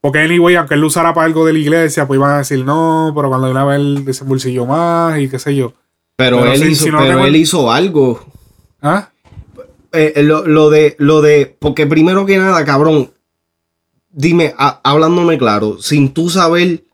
Porque 0.00 0.18
anyway, 0.20 0.54
aunque 0.56 0.74
él 0.74 0.80
lo 0.80 0.86
usara 0.86 1.12
para 1.14 1.26
algo 1.26 1.46
de 1.46 1.52
la 1.54 1.58
iglesia, 1.58 2.06
pues 2.06 2.18
iban 2.18 2.30
a 2.32 2.38
decir 2.38 2.64
no, 2.64 3.12
pero 3.14 3.28
cuando 3.28 3.46
de 3.46 3.52
una 3.52 3.64
vez 3.64 3.76
él 3.78 4.04
desembolsilló 4.04 4.66
más 4.66 5.18
y 5.18 5.28
qué 5.28 5.38
sé 5.38 5.54
yo. 5.54 5.72
Pero, 6.16 6.38
Pero 6.40 6.52
él, 6.52 6.58
si- 6.60 6.68
hizo, 6.68 6.84
si 6.84 6.90
no 6.90 6.98
pero 6.98 7.10
tengo- 7.12 7.24
él 7.26 7.36
hizo 7.36 7.72
algo. 7.72 8.24
¿Ah? 8.82 9.10
Eh, 9.92 10.22
lo, 10.22 10.46
lo 10.46 10.68
de, 10.70 10.94
lo 10.98 11.20
de, 11.22 11.56
porque 11.58 11.86
primero 11.86 12.26
que 12.26 12.36
nada, 12.38 12.64
cabrón, 12.64 13.12
dime, 14.10 14.54
ha- 14.58 14.80
hablándome 14.84 15.38
claro, 15.38 15.78
sin 15.80 16.12
tú 16.12 16.28
saber 16.30 16.84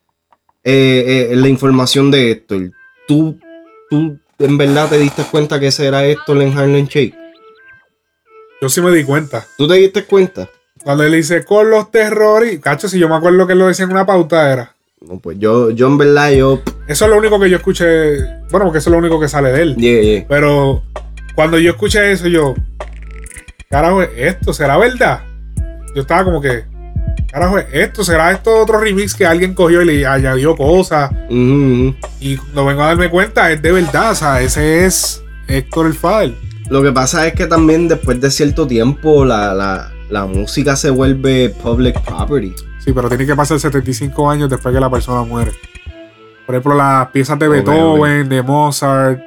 eh, 0.64 1.28
eh, 1.32 1.36
la 1.36 1.48
información 1.48 2.10
de 2.10 2.30
Héctor, 2.32 2.70
tú, 3.08 3.38
tú 3.88 4.18
en 4.40 4.58
verdad 4.58 4.88
te 4.88 4.98
diste 4.98 5.22
cuenta 5.24 5.60
que 5.60 5.68
ese 5.68 5.86
era 5.86 6.04
Héctor 6.04 6.40
en 6.42 6.56
Harlem 6.56 6.86
Shake. 6.86 7.14
Yo 8.60 8.68
sí 8.68 8.80
me 8.80 8.90
di 8.90 9.04
cuenta. 9.04 9.46
¿Tú 9.56 9.68
te 9.68 9.74
diste 9.74 10.04
cuenta? 10.04 10.48
Cuando 10.82 11.04
él 11.04 11.12
dice 11.12 11.44
con 11.44 11.70
los 11.70 11.90
terroristas, 11.90 12.60
cacho, 12.60 12.88
si 12.88 12.98
yo 12.98 13.08
me 13.08 13.16
acuerdo 13.16 13.46
que 13.46 13.52
él 13.52 13.58
lo 13.58 13.66
decía 13.66 13.84
en 13.84 13.92
una 13.92 14.06
pauta 14.06 14.50
era. 14.50 14.74
No, 15.00 15.18
pues 15.18 15.38
yo, 15.38 15.70
yo 15.70 15.86
en 15.86 15.98
verdad, 15.98 16.30
yo. 16.32 16.60
Eso 16.86 17.04
es 17.04 17.10
lo 17.10 17.18
único 17.18 17.38
que 17.40 17.48
yo 17.48 17.56
escuché. 17.56 18.18
Bueno, 18.50 18.66
porque 18.66 18.78
eso 18.78 18.90
es 18.90 18.92
lo 18.92 18.98
único 18.98 19.20
que 19.20 19.28
sale 19.28 19.50
de 19.52 19.62
él. 19.62 19.76
Yeah, 19.76 20.02
yeah. 20.02 20.26
Pero 20.28 20.82
cuando 21.34 21.58
yo 21.58 21.70
escuché 21.70 22.12
eso, 22.12 22.28
yo. 22.28 22.54
Carajo, 23.68 24.02
¿es 24.02 24.10
esto 24.16 24.52
será 24.52 24.76
verdad. 24.76 25.22
Yo 25.94 26.02
estaba 26.02 26.24
como 26.24 26.40
que. 26.40 26.64
Carajo, 27.30 27.58
¿es 27.58 27.66
esto 27.72 28.02
será 28.02 28.32
esto 28.32 28.62
otro 28.62 28.80
remix 28.80 29.14
que 29.14 29.24
alguien 29.24 29.54
cogió 29.54 29.82
y 29.82 29.84
le 29.84 30.06
añadió 30.06 30.56
cosas. 30.56 31.10
Y 31.28 32.36
cuando 32.36 32.66
vengo 32.66 32.82
a 32.82 32.86
darme 32.86 33.08
cuenta, 33.08 33.50
es 33.52 33.62
de 33.62 33.72
verdad. 33.72 34.10
O 34.10 34.14
sea, 34.14 34.40
ese 34.40 34.84
es 34.84 35.22
Héctor 35.46 35.86
el 35.86 35.94
Fader. 35.94 36.34
Lo 36.68 36.82
que 36.82 36.92
pasa 36.92 37.26
es 37.26 37.34
que 37.34 37.46
también 37.46 37.88
después 37.88 38.20
de 38.20 38.30
cierto 38.30 38.66
tiempo 38.66 39.24
la, 39.24 39.54
la, 39.54 39.92
la 40.08 40.26
música 40.26 40.76
se 40.76 40.90
vuelve 40.90 41.50
public 41.50 42.00
property. 42.02 42.54
Sí, 42.84 42.92
pero 42.92 43.08
tiene 43.08 43.26
que 43.26 43.36
pasar 43.36 43.60
75 43.60 44.30
años 44.30 44.50
después 44.50 44.74
que 44.74 44.80
la 44.80 44.90
persona 44.90 45.22
muere. 45.22 45.52
Por 46.46 46.54
ejemplo, 46.54 46.74
las 46.74 47.08
piezas 47.08 47.38
de 47.38 47.48
Beethoven, 47.48 48.28
de 48.28 48.42
Mozart, 48.42 49.20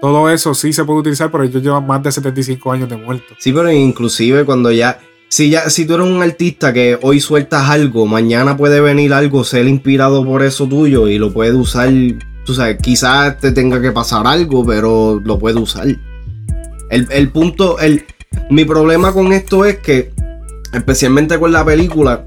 todo 0.00 0.30
eso 0.30 0.54
sí 0.54 0.72
se 0.72 0.84
puede 0.84 1.00
utilizar, 1.00 1.30
pero 1.30 1.44
ellos 1.44 1.62
llevan 1.62 1.86
más 1.86 2.02
de 2.02 2.10
75 2.10 2.72
años 2.72 2.88
de 2.88 2.96
muerto. 2.96 3.34
Sí, 3.38 3.52
pero 3.52 3.70
inclusive 3.70 4.46
cuando 4.46 4.72
ya 4.72 4.98
si 5.30 5.48
ya 5.48 5.70
si 5.70 5.86
tú 5.86 5.94
eres 5.94 6.08
un 6.08 6.20
artista 6.22 6.72
que 6.72 6.98
hoy 7.00 7.20
sueltas 7.20 7.70
algo, 7.70 8.04
mañana 8.04 8.56
puede 8.56 8.80
venir 8.80 9.12
algo, 9.14 9.44
ser 9.44 9.68
inspirado 9.68 10.24
por 10.24 10.42
eso 10.42 10.66
tuyo 10.66 11.06
y 11.06 11.18
lo 11.18 11.32
puede 11.32 11.54
usar, 11.54 11.88
tú 12.44 12.52
sabes, 12.52 12.78
quizás 12.82 13.38
te 13.38 13.52
tenga 13.52 13.80
que 13.80 13.92
pasar 13.92 14.26
algo, 14.26 14.66
pero 14.66 15.22
lo 15.24 15.38
puede 15.38 15.60
usar. 15.60 15.86
El, 16.90 17.06
el 17.10 17.28
punto, 17.28 17.78
el, 17.78 18.04
mi 18.50 18.64
problema 18.64 19.12
con 19.12 19.32
esto 19.32 19.64
es 19.64 19.78
que, 19.78 20.10
especialmente 20.74 21.38
con 21.38 21.52
la 21.52 21.64
película, 21.64 22.26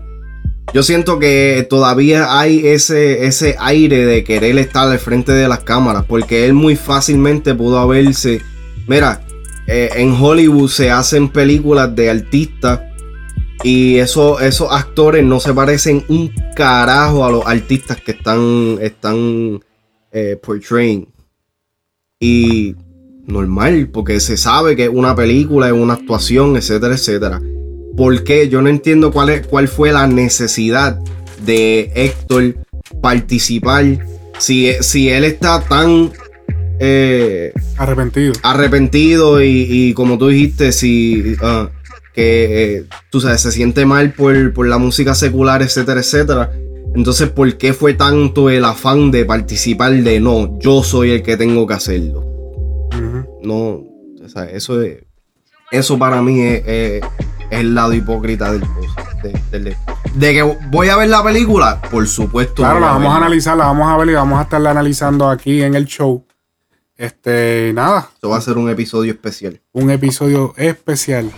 yo 0.73 0.81
siento 0.81 1.19
que 1.19 1.67
todavía 1.69 2.39
hay 2.39 2.65
ese, 2.67 3.25
ese 3.25 3.57
aire 3.59 4.05
de 4.05 4.23
querer 4.23 4.57
estar 4.59 4.89
al 4.89 4.97
frente 4.97 5.33
de 5.33 5.49
las 5.49 5.59
cámaras, 5.59 6.05
porque 6.07 6.45
él 6.45 6.53
muy 6.53 6.77
fácilmente 6.77 7.53
pudo 7.53 7.79
haberse, 7.79 8.41
mira, 8.87 9.21
eh, 9.67 9.89
en 9.97 10.13
Hollywood 10.13 10.69
se 10.69 10.89
hacen 10.89 11.27
películas 11.27 11.93
de 11.93 12.09
artistas 12.09 12.79
y 13.63 13.97
eso, 13.97 14.39
esos 14.39 14.69
actores 14.71 15.23
no 15.23 15.39
se 15.39 15.53
parecen 15.53 16.03
un 16.09 16.33
carajo 16.55 17.25
a 17.25 17.31
los 17.31 17.45
artistas 17.47 18.01
que 18.01 18.11
están, 18.11 18.77
están 18.81 19.59
eh, 20.11 20.37
portraying. 20.41 21.07
Y 22.19 22.75
normal, 23.25 23.89
porque 23.91 24.19
se 24.19 24.35
sabe 24.35 24.75
que 24.75 24.83
es 24.83 24.89
una 24.89 25.15
película, 25.15 25.67
es 25.67 25.73
una 25.73 25.93
actuación, 25.93 26.57
etcétera, 26.57 26.93
etcétera. 26.93 27.41
¿Por 27.95 28.23
qué? 28.23 28.49
Yo 28.49 28.61
no 28.61 28.69
entiendo 28.69 29.11
cuál, 29.11 29.29
es, 29.29 29.47
cuál 29.47 29.67
fue 29.67 29.93
la 29.93 30.07
necesidad 30.07 30.99
de 31.45 31.91
Héctor 31.95 32.55
participar. 33.01 34.05
Si, 34.39 34.73
si 34.81 35.09
él 35.09 35.23
está 35.23 35.61
tan 35.61 36.11
eh, 36.79 37.53
arrepentido. 37.77 38.33
Arrepentido 38.41 39.41
y, 39.41 39.67
y 39.69 39.93
como 39.93 40.17
tú 40.17 40.27
dijiste, 40.27 40.71
si 40.71 41.35
ah, 41.41 41.69
que 42.13 42.77
eh, 42.77 42.85
tú 43.09 43.19
sabes, 43.21 43.41
se 43.41 43.51
siente 43.51 43.85
mal 43.85 44.13
por, 44.13 44.53
por 44.53 44.67
la 44.67 44.77
música 44.77 45.15
secular, 45.15 45.61
etcétera, 45.61 45.99
etcétera. 46.01 46.51
Entonces, 46.95 47.29
¿por 47.29 47.57
qué 47.57 47.73
fue 47.73 47.95
tanto 47.95 48.49
el 48.51 48.63
afán 48.65 49.09
de 49.11 49.25
participar 49.25 49.91
de 49.93 50.19
no, 50.19 50.59
yo 50.59 50.83
soy 50.83 51.11
el 51.11 51.23
que 51.23 51.37
tengo 51.37 51.65
que 51.65 51.73
hacerlo? 51.73 52.23
No, 53.41 53.83
o 54.23 54.29
sea, 54.29 54.45
eso 54.45 54.81
es, 54.81 55.03
eso 55.71 55.97
para 55.97 56.21
mí 56.21 56.39
es, 56.41 56.63
es- 56.67 57.03
es 57.49 57.59
el 57.59 57.75
lado 57.75 57.93
hipócrita 57.93 58.51
del 58.51 58.61
de, 59.21 59.59
del- 59.59 59.75
de 60.15 60.33
que 60.33 60.41
voy 60.71 60.89
a 60.89 60.95
ver 60.97 61.09
la 61.09 61.23
película, 61.23 61.81
por 61.91 62.07
supuesto. 62.07 62.55
Claro, 62.63 62.79
la 62.79 62.87
vamos 62.87 63.07
a 63.07 63.09
verla. 63.13 63.25
analizar, 63.25 63.57
la 63.57 63.65
vamos 63.65 63.87
a 63.91 63.97
ver 63.97 64.09
y 64.09 64.13
vamos 64.13 64.39
a 64.39 64.43
estarla 64.43 64.71
analizando 64.71 65.29
aquí 65.29 65.61
en 65.61 65.75
el 65.75 65.85
show. 65.85 66.25
Este, 66.95 67.71
nada. 67.73 68.09
Esto 68.13 68.29
va 68.29 68.37
a 68.37 68.41
ser 68.41 68.57
un 68.57 68.69
episodio 68.69 69.11
especial. 69.11 69.59
Un 69.71 69.89
episodio 69.91 70.53
especial. 70.57 71.31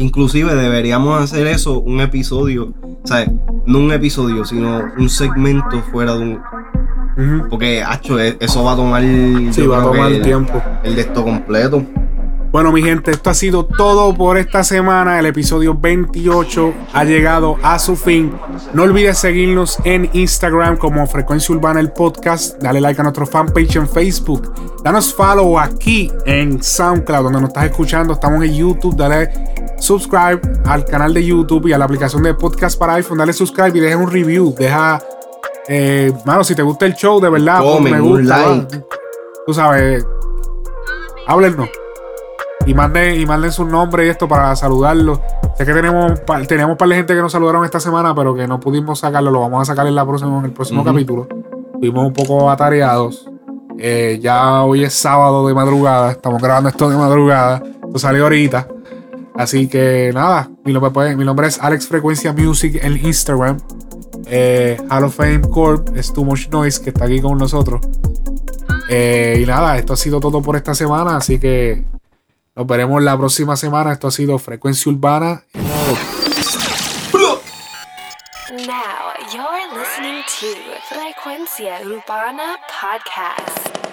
Inclusive 0.00 0.54
deberíamos 0.54 1.20
hacer 1.22 1.46
eso, 1.46 1.80
un 1.80 2.00
episodio 2.00 2.72
sea, 3.04 3.26
no 3.66 3.78
un 3.78 3.92
episodio, 3.92 4.44
sino 4.44 4.82
un 4.98 5.08
segmento 5.08 5.80
fuera 5.90 6.14
de 6.14 6.20
un. 6.20 6.40
Porque, 7.50 7.82
hacho, 7.82 8.18
e- 8.18 8.36
eso 8.40 8.64
va 8.64 8.72
a 8.72 8.76
tomar. 8.76 9.02
Sí, 9.02 9.66
va 9.66 9.80
a 9.80 9.82
tomar 9.82 10.10
el- 10.12 10.22
tiempo. 10.22 10.62
El 10.82 10.94
de 10.94 11.00
esto 11.02 11.22
completo. 11.22 11.84
Bueno, 12.52 12.72
mi 12.72 12.82
gente, 12.82 13.12
esto 13.12 13.30
ha 13.30 13.34
sido 13.34 13.64
todo 13.64 14.12
por 14.12 14.36
esta 14.36 14.64
semana. 14.64 15.20
El 15.20 15.26
episodio 15.26 15.76
28 15.78 16.74
ha 16.92 17.04
llegado 17.04 17.56
a 17.62 17.78
su 17.78 17.94
fin. 17.94 18.32
No 18.74 18.82
olvides 18.82 19.18
seguirnos 19.18 19.78
en 19.84 20.10
Instagram 20.12 20.76
como 20.76 21.06
Frecuencia 21.06 21.54
Urbana 21.54 21.78
el 21.78 21.92
podcast. 21.92 22.60
Dale 22.60 22.80
like 22.80 23.00
a 23.00 23.04
nuestro 23.04 23.24
fanpage 23.24 23.76
en 23.76 23.88
Facebook. 23.88 24.52
Danos 24.82 25.14
follow 25.14 25.60
aquí 25.60 26.10
en 26.26 26.60
SoundCloud, 26.60 27.22
donde 27.22 27.40
nos 27.40 27.48
estás 27.50 27.66
escuchando. 27.66 28.14
Estamos 28.14 28.42
en 28.44 28.52
YouTube. 28.52 28.96
Dale 28.96 29.30
subscribe 29.78 30.40
al 30.64 30.84
canal 30.84 31.14
de 31.14 31.24
YouTube 31.24 31.68
y 31.68 31.72
a 31.72 31.78
la 31.78 31.84
aplicación 31.84 32.24
de 32.24 32.34
podcast 32.34 32.76
para 32.76 32.94
iPhone. 32.94 33.18
Dale 33.18 33.32
subscribe 33.32 33.78
y 33.78 33.80
deja 33.80 33.96
un 33.96 34.10
review. 34.10 34.56
Deja, 34.58 35.00
eh, 35.68 36.12
mano, 36.26 36.42
si 36.42 36.56
te 36.56 36.62
gusta 36.62 36.84
el 36.84 36.94
show, 36.94 37.20
de 37.20 37.30
verdad, 37.30 37.60
pon 37.60 37.74
Comen, 37.74 37.92
me 37.92 38.00
un 38.00 38.18
gusta. 38.22 38.38
like. 38.56 38.84
Tú 39.46 39.54
sabes, 39.54 40.04
háblenos. 41.28 41.68
Y 42.66 42.74
manden, 42.74 43.20
y 43.20 43.26
manden 43.26 43.52
su 43.52 43.64
nombre 43.64 44.06
y 44.06 44.08
esto 44.10 44.28
para 44.28 44.54
saludarlos. 44.54 45.20
Sé 45.56 45.66
que 45.66 45.72
tenemos, 45.72 46.24
teníamos 46.46 46.74
un 46.74 46.78
par 46.78 46.88
de 46.88 46.96
gente 46.96 47.14
que 47.14 47.20
nos 47.20 47.32
saludaron 47.32 47.64
esta 47.64 47.80
semana, 47.80 48.14
pero 48.14 48.34
que 48.34 48.46
no 48.46 48.60
pudimos 48.60 49.00
sacarlo. 49.00 49.30
Lo 49.30 49.40
vamos 49.40 49.62
a 49.62 49.64
sacar 49.64 49.86
en, 49.86 49.94
la 49.94 50.06
próxima, 50.06 50.38
en 50.38 50.44
el 50.44 50.52
próximo 50.52 50.84
capítulo. 50.84 51.26
Estuvimos 51.74 52.06
un 52.06 52.12
poco 52.12 52.50
atareados. 52.50 53.28
Eh, 53.78 54.18
ya 54.20 54.62
hoy 54.62 54.84
es 54.84 54.92
sábado 54.92 55.46
de 55.46 55.54
madrugada. 55.54 56.12
Estamos 56.12 56.42
grabando 56.42 56.68
esto 56.68 56.90
de 56.90 56.96
madrugada. 56.96 57.62
Esto 57.82 57.98
salió 57.98 58.24
ahorita. 58.24 58.68
Así 59.34 59.68
que 59.68 60.10
nada, 60.12 60.50
mi 60.64 60.72
nombre, 60.72 60.90
pues, 60.90 61.16
mi 61.16 61.24
nombre 61.24 61.46
es 61.48 61.58
Alex 61.60 61.86
Frecuencia 61.86 62.32
Music 62.34 62.78
en 62.82 63.04
Instagram. 63.04 63.56
Eh, 64.26 64.76
Hall 64.90 65.04
of 65.04 65.14
Fame 65.14 65.40
Corp 65.40 65.96
es 65.96 66.12
Too 66.12 66.24
Much 66.24 66.48
Noise 66.50 66.82
que 66.82 66.90
está 66.90 67.06
aquí 67.06 67.20
con 67.20 67.38
nosotros. 67.38 67.80
Eh, 68.90 69.40
y 69.42 69.46
nada, 69.46 69.78
esto 69.78 69.94
ha 69.94 69.96
sido 69.96 70.20
todo 70.20 70.42
por 70.42 70.56
esta 70.56 70.74
semana. 70.74 71.16
Así 71.16 71.38
que 71.38 71.84
nos 72.60 72.66
veremos 72.66 73.02
la 73.02 73.16
próxima 73.16 73.56
semana. 73.56 73.92
Esto 73.92 74.08
ha 74.08 74.10
sido 74.10 74.38
Frecuencia 74.38 74.92
Urbana. 74.92 75.44
Now 78.66 79.14
you're 79.32 79.72
listening 79.72 80.22
to 80.40 80.46
Frecuencia 80.90 81.80
Urbana 81.82 82.58
Podcast. 82.68 83.89